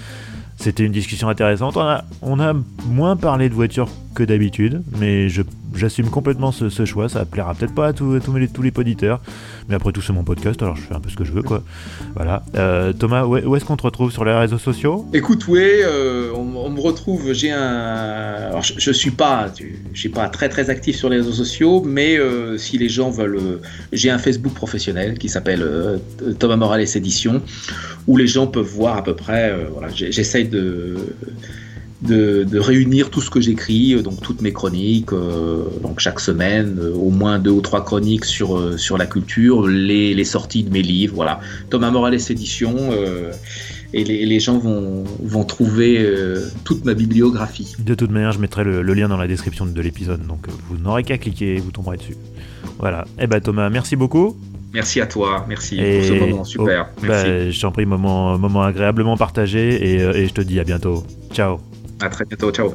c'était 0.56 0.84
une 0.84 0.92
discussion 0.92 1.28
intéressante. 1.28 1.76
On 1.76 1.82
a, 1.82 2.04
on 2.22 2.40
a 2.40 2.54
moins 2.86 3.16
parlé 3.16 3.48
de 3.48 3.54
voitures 3.54 3.88
que 4.14 4.22
d'habitude, 4.22 4.82
mais 4.98 5.28
j'assume 5.74 6.08
complètement 6.08 6.52
ce, 6.52 6.84
choix. 6.84 7.08
Ça 7.08 7.24
plaira 7.24 7.54
peut-être 7.54 7.74
pas 7.74 7.88
à, 7.88 7.92
tous 7.92 8.14
les, 8.14 8.48
tous 8.48 8.62
les 8.62 8.72
auditeurs, 8.76 9.20
mais 9.68 9.74
après 9.74 9.92
tout, 9.92 10.02
c'est 10.02 10.12
mon 10.12 10.24
podcast, 10.24 10.60
alors 10.62 10.76
je 10.76 10.82
fais 10.82 10.94
un 10.94 11.00
peu 11.00 11.08
ce 11.08 11.16
que 11.16 11.24
je 11.24 11.32
veux, 11.32 11.42
quoi. 11.42 11.62
Voilà. 12.14 12.44
Euh, 12.54 12.92
Thomas, 12.92 13.24
où, 13.24 13.56
est-ce 13.56 13.64
qu'on 13.64 13.76
te 13.76 13.82
retrouve 13.82 14.12
sur 14.12 14.24
les 14.24 14.32
réseaux 14.32 14.58
sociaux? 14.58 15.06
Écoute, 15.12 15.46
oui, 15.48 15.60
euh, 15.62 16.32
on, 16.34 16.70
me 16.70 16.80
retrouve. 16.80 17.32
J'ai 17.32 17.50
un. 17.50 17.58
Alors, 17.58 18.62
je, 18.62 19.10
pas, 19.10 19.52
je 19.92 19.98
suis 19.98 20.08
pas 20.08 20.28
très 20.28 20.48
très 20.48 20.70
actif 20.70 20.96
sur 20.96 21.08
les 21.08 21.18
réseaux 21.18 21.32
sociaux, 21.32 21.82
mais 21.84 22.18
euh, 22.18 22.58
si 22.58 22.78
les 22.78 22.88
gens 22.88 23.10
veulent, 23.10 23.60
j'ai 23.92 24.10
un 24.10 24.18
Facebook 24.18 24.54
professionnel 24.54 25.18
qui 25.18 25.28
s'appelle 25.28 25.66
Thomas 26.38 26.56
Morales 26.56 26.86
Édition, 26.96 27.42
où 28.06 28.16
les 28.16 28.26
gens 28.26 28.46
peuvent 28.46 28.64
voir 28.64 28.96
à 28.96 29.04
peu 29.04 29.14
près. 29.14 29.54
voilà, 29.72 29.88
j'essaye 29.92 30.48
de 30.48 30.96
de, 32.02 32.58
réunir 32.58 33.10
tout 33.10 33.20
ce 33.20 33.30
que 33.30 33.40
j'écris, 33.40 33.94
euh, 33.94 34.02
donc 34.02 34.20
toutes 34.20 34.42
mes 34.42 34.52
chroniques, 34.52 35.12
euh, 35.12 35.64
donc 35.82 36.00
chaque 36.00 36.20
semaine, 36.20 36.78
euh, 36.78 36.94
au 36.94 37.10
moins 37.10 37.38
deux 37.38 37.50
ou 37.50 37.60
trois 37.60 37.84
chroniques 37.84 38.24
sur, 38.24 38.78
sur 38.78 38.98
la 38.98 39.06
culture, 39.06 39.66
les, 39.66 40.24
sorties 40.24 40.64
de 40.64 40.70
mes 40.70 40.82
livres, 40.82 41.14
voilà. 41.14 41.40
Thomas 41.70 41.90
Morales 41.90 42.14
Édition, 42.14 42.90
et 43.94 44.04
les, 44.04 44.40
gens 44.40 44.58
vont, 44.58 45.04
vont 45.20 45.44
trouver 45.44 46.04
toute 46.64 46.84
ma 46.84 46.94
bibliographie. 46.94 47.74
De 47.78 47.94
toute 47.94 48.10
manière, 48.10 48.32
je 48.32 48.40
mettrai 48.40 48.64
le, 48.64 48.82
lien 48.82 49.08
dans 49.08 49.16
la 49.16 49.28
description 49.28 49.66
de 49.66 49.80
l'épisode, 49.80 50.26
donc 50.26 50.46
vous 50.68 50.76
n'aurez 50.76 51.04
qu'à 51.04 51.18
cliquer 51.18 51.56
et 51.56 51.60
vous 51.60 51.70
tomberez 51.70 51.96
dessus. 51.96 52.16
Voilà. 52.78 53.04
Et 53.18 53.22
eh 53.22 53.26
ben 53.28 53.40
Thomas, 53.40 53.70
merci 53.70 53.94
beaucoup. 53.94 54.36
Merci 54.74 55.00
à 55.00 55.06
toi, 55.06 55.46
merci 55.48 55.76
pour 55.76 55.84
ce 55.84 56.12
moment 56.12 56.44
super. 56.44 56.88
Oh, 56.98 57.06
bah, 57.06 57.50
je 57.50 57.60
t'en 57.60 57.70
prie, 57.70 57.86
moment, 57.86 58.36
moment 58.36 58.62
agréablement 58.62 59.16
partagé 59.16 59.94
et, 59.94 60.00
et 60.00 60.26
je 60.26 60.34
te 60.34 60.40
dis 60.40 60.58
à 60.58 60.64
bientôt. 60.64 61.04
Ciao. 61.32 61.60
À 62.00 62.08
très 62.10 62.24
bientôt, 62.26 62.50
ciao. 62.50 62.74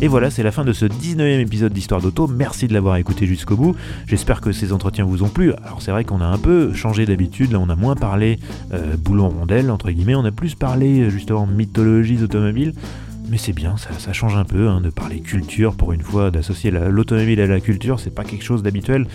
Et 0.00 0.06
voilà, 0.06 0.30
c'est 0.30 0.44
la 0.44 0.52
fin 0.52 0.64
de 0.64 0.72
ce 0.72 0.86
19e 0.86 1.40
épisode 1.40 1.72
d'Histoire 1.72 2.00
d'Auto. 2.00 2.28
Merci 2.28 2.68
de 2.68 2.72
l'avoir 2.72 2.96
écouté 2.96 3.26
jusqu'au 3.26 3.56
bout. 3.56 3.74
J'espère 4.06 4.40
que 4.40 4.52
ces 4.52 4.72
entretiens 4.72 5.04
vous 5.04 5.24
ont 5.24 5.28
plu. 5.28 5.52
Alors 5.64 5.82
c'est 5.82 5.90
vrai 5.90 6.04
qu'on 6.04 6.20
a 6.20 6.24
un 6.24 6.38
peu 6.38 6.72
changé 6.72 7.04
d'habitude. 7.04 7.50
Là, 7.50 7.58
on 7.58 7.68
a 7.68 7.74
moins 7.74 7.96
parlé 7.96 8.38
euh, 8.72 8.96
boulon 8.96 9.28
rondelle, 9.28 9.72
entre 9.72 9.90
guillemets. 9.90 10.14
On 10.14 10.24
a 10.24 10.30
plus 10.30 10.54
parlé 10.54 11.10
justement 11.10 11.48
mythologie 11.48 12.22
automobiles. 12.22 12.74
Mais 13.30 13.36
c'est 13.36 13.52
bien, 13.52 13.74
ça, 13.76 14.12
change 14.14 14.36
un 14.36 14.44
peu 14.44 14.68
hein, 14.68 14.80
de 14.80 14.88
parler 14.88 15.20
culture 15.20 15.74
pour 15.74 15.92
une 15.92 16.00
fois, 16.00 16.30
d'associer 16.30 16.70
l'automobile 16.70 17.40
à 17.42 17.46
la 17.46 17.60
culture, 17.60 18.00
c'est 18.00 18.14
pas 18.14 18.24
quelque 18.24 18.42
chose 18.42 18.62
d'habituel, 18.62 19.06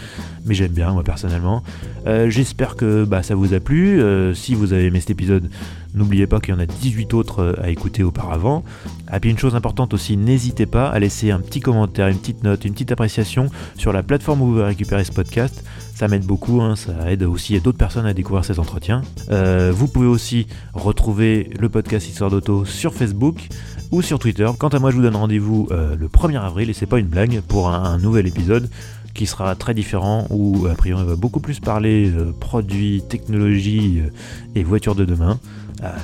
mais 0.46 0.54
j'aime 0.54 0.72
bien 0.72 0.92
moi 0.92 1.04
personnellement. 1.04 1.64
Euh, 2.06 2.30
j'espère 2.30 2.76
que 2.76 3.06
bah, 3.06 3.24
ça 3.24 3.34
vous 3.34 3.56
a 3.56 3.60
plu. 3.60 4.00
Euh, 4.00 4.36
si 4.36 4.54
vous 4.54 4.74
avez 4.74 4.86
aimé 4.86 5.00
cet 5.00 5.10
épisode, 5.10 5.50
n'oubliez 5.96 6.28
pas 6.28 6.40
qu'il 6.40 6.54
y 6.54 6.58
en 6.58 6.60
a 6.60 6.68
18 6.68 7.14
autres 7.16 7.40
euh, 7.40 7.54
à 7.60 7.72
écouter 7.72 8.04
auparavant. 8.04 8.64
Et 9.12 9.20
puis 9.20 9.32
une 9.32 9.40
chose 9.40 9.56
importante 9.56 9.96
aussi, 9.96 10.16
n'hésitez 10.16 10.68
pas 10.68 10.90
à 10.90 11.00
laisser 11.00 11.32
un 11.32 11.40
petit 11.40 11.60
commentaire, 11.60 12.08
une 12.08 12.20
petite 12.20 12.44
note, 12.44 12.66
une 12.66 12.74
petite 12.74 12.92
appréciation 12.92 13.50
sur 13.78 13.94
la 13.94 14.04
plateforme 14.04 14.44
où 14.44 14.54
vous 14.54 14.64
récupérez 14.64 15.06
ce 15.06 15.12
podcast 15.12 15.64
ça 15.96 16.08
m'aide 16.08 16.26
beaucoup, 16.26 16.60
hein, 16.60 16.76
ça 16.76 17.12
aide 17.12 17.22
aussi 17.22 17.58
d'autres 17.62 17.78
personnes 17.78 18.08
à 18.08 18.16
découvrir 18.16 18.44
ces 18.44 18.58
entretiens. 18.58 19.04
vous 19.30 19.88
pouvez 19.88 20.08
aussi 20.08 20.48
retrouver 20.74 21.52
le 21.60 21.70
podcast 21.70 22.10
Histoire 22.10 22.32
d'Auto 22.32 22.66
sur 22.66 22.96
Facebook 22.96 23.48
ou 23.94 24.02
sur 24.02 24.18
Twitter. 24.18 24.50
Quant 24.58 24.70
à 24.70 24.80
moi, 24.80 24.90
je 24.90 24.96
vous 24.96 25.04
donne 25.04 25.16
rendez-vous 25.16 25.68
euh, 25.72 25.96
le 25.96 26.08
1er 26.08 26.42
avril, 26.42 26.70
et 26.70 26.74
c'est 26.74 26.88
pas 26.88 26.98
une 26.98 27.06
blague, 27.06 27.42
pour 27.48 27.70
un, 27.70 28.00
nouvel 28.00 28.26
épisode 28.26 28.70
qui 29.14 29.28
sera 29.28 29.54
très 29.54 29.76
différent, 29.76 30.26
où 30.32 30.66
a 30.66 30.74
priori 30.74 31.04
on 31.04 31.06
va 31.06 31.16
beaucoup 31.16 31.40
plus 31.40 31.60
parler 31.60 32.10
euh, 32.10 32.34
produits, 32.38 33.04
technologie 33.08 34.02
euh, 34.04 34.10
et 34.56 34.64
voitures 34.64 34.96
de 34.96 35.06
demain. 35.06 35.40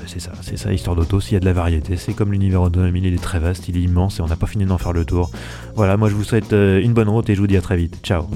c'est 0.06 0.20
ça, 0.20 0.34
c'est 0.42 0.58
ça, 0.58 0.72
histoire 0.72 0.96
d'auto, 0.96 1.20
s'il 1.20 1.34
y 1.34 1.38
a 1.38 1.40
de 1.40 1.46
la 1.46 1.54
variété, 1.54 1.98
c'est 1.98 2.14
comme 2.14 2.32
l'univers 2.32 2.62
automobile, 2.62 3.06
il 3.08 3.14
est 3.16 3.24
très 3.24 3.40
vaste, 3.40 3.68
il 3.70 3.78
est 3.78 3.82
immense 3.82 4.20
et 4.20 4.22
on 4.22 4.28
n'a 4.28 4.36
pas 4.36 4.48
fini 4.48 4.66
d'en 4.66 4.78
faire 4.78 4.94
le 4.94 5.04
tour. 5.04 5.32
Voilà, 5.76 5.98
moi 5.98 6.10
je 6.10 6.14
vous 6.14 6.24
souhaite 6.24 6.52
une 6.52 6.94
bonne 6.94 7.10
route 7.10 7.28
et 7.30 7.36
je 7.36 7.42
vous 7.42 7.48
dis 7.48 7.58
à 7.58 7.62
très 7.62 7.78
vite. 7.78 7.98
Ciao 8.04 8.28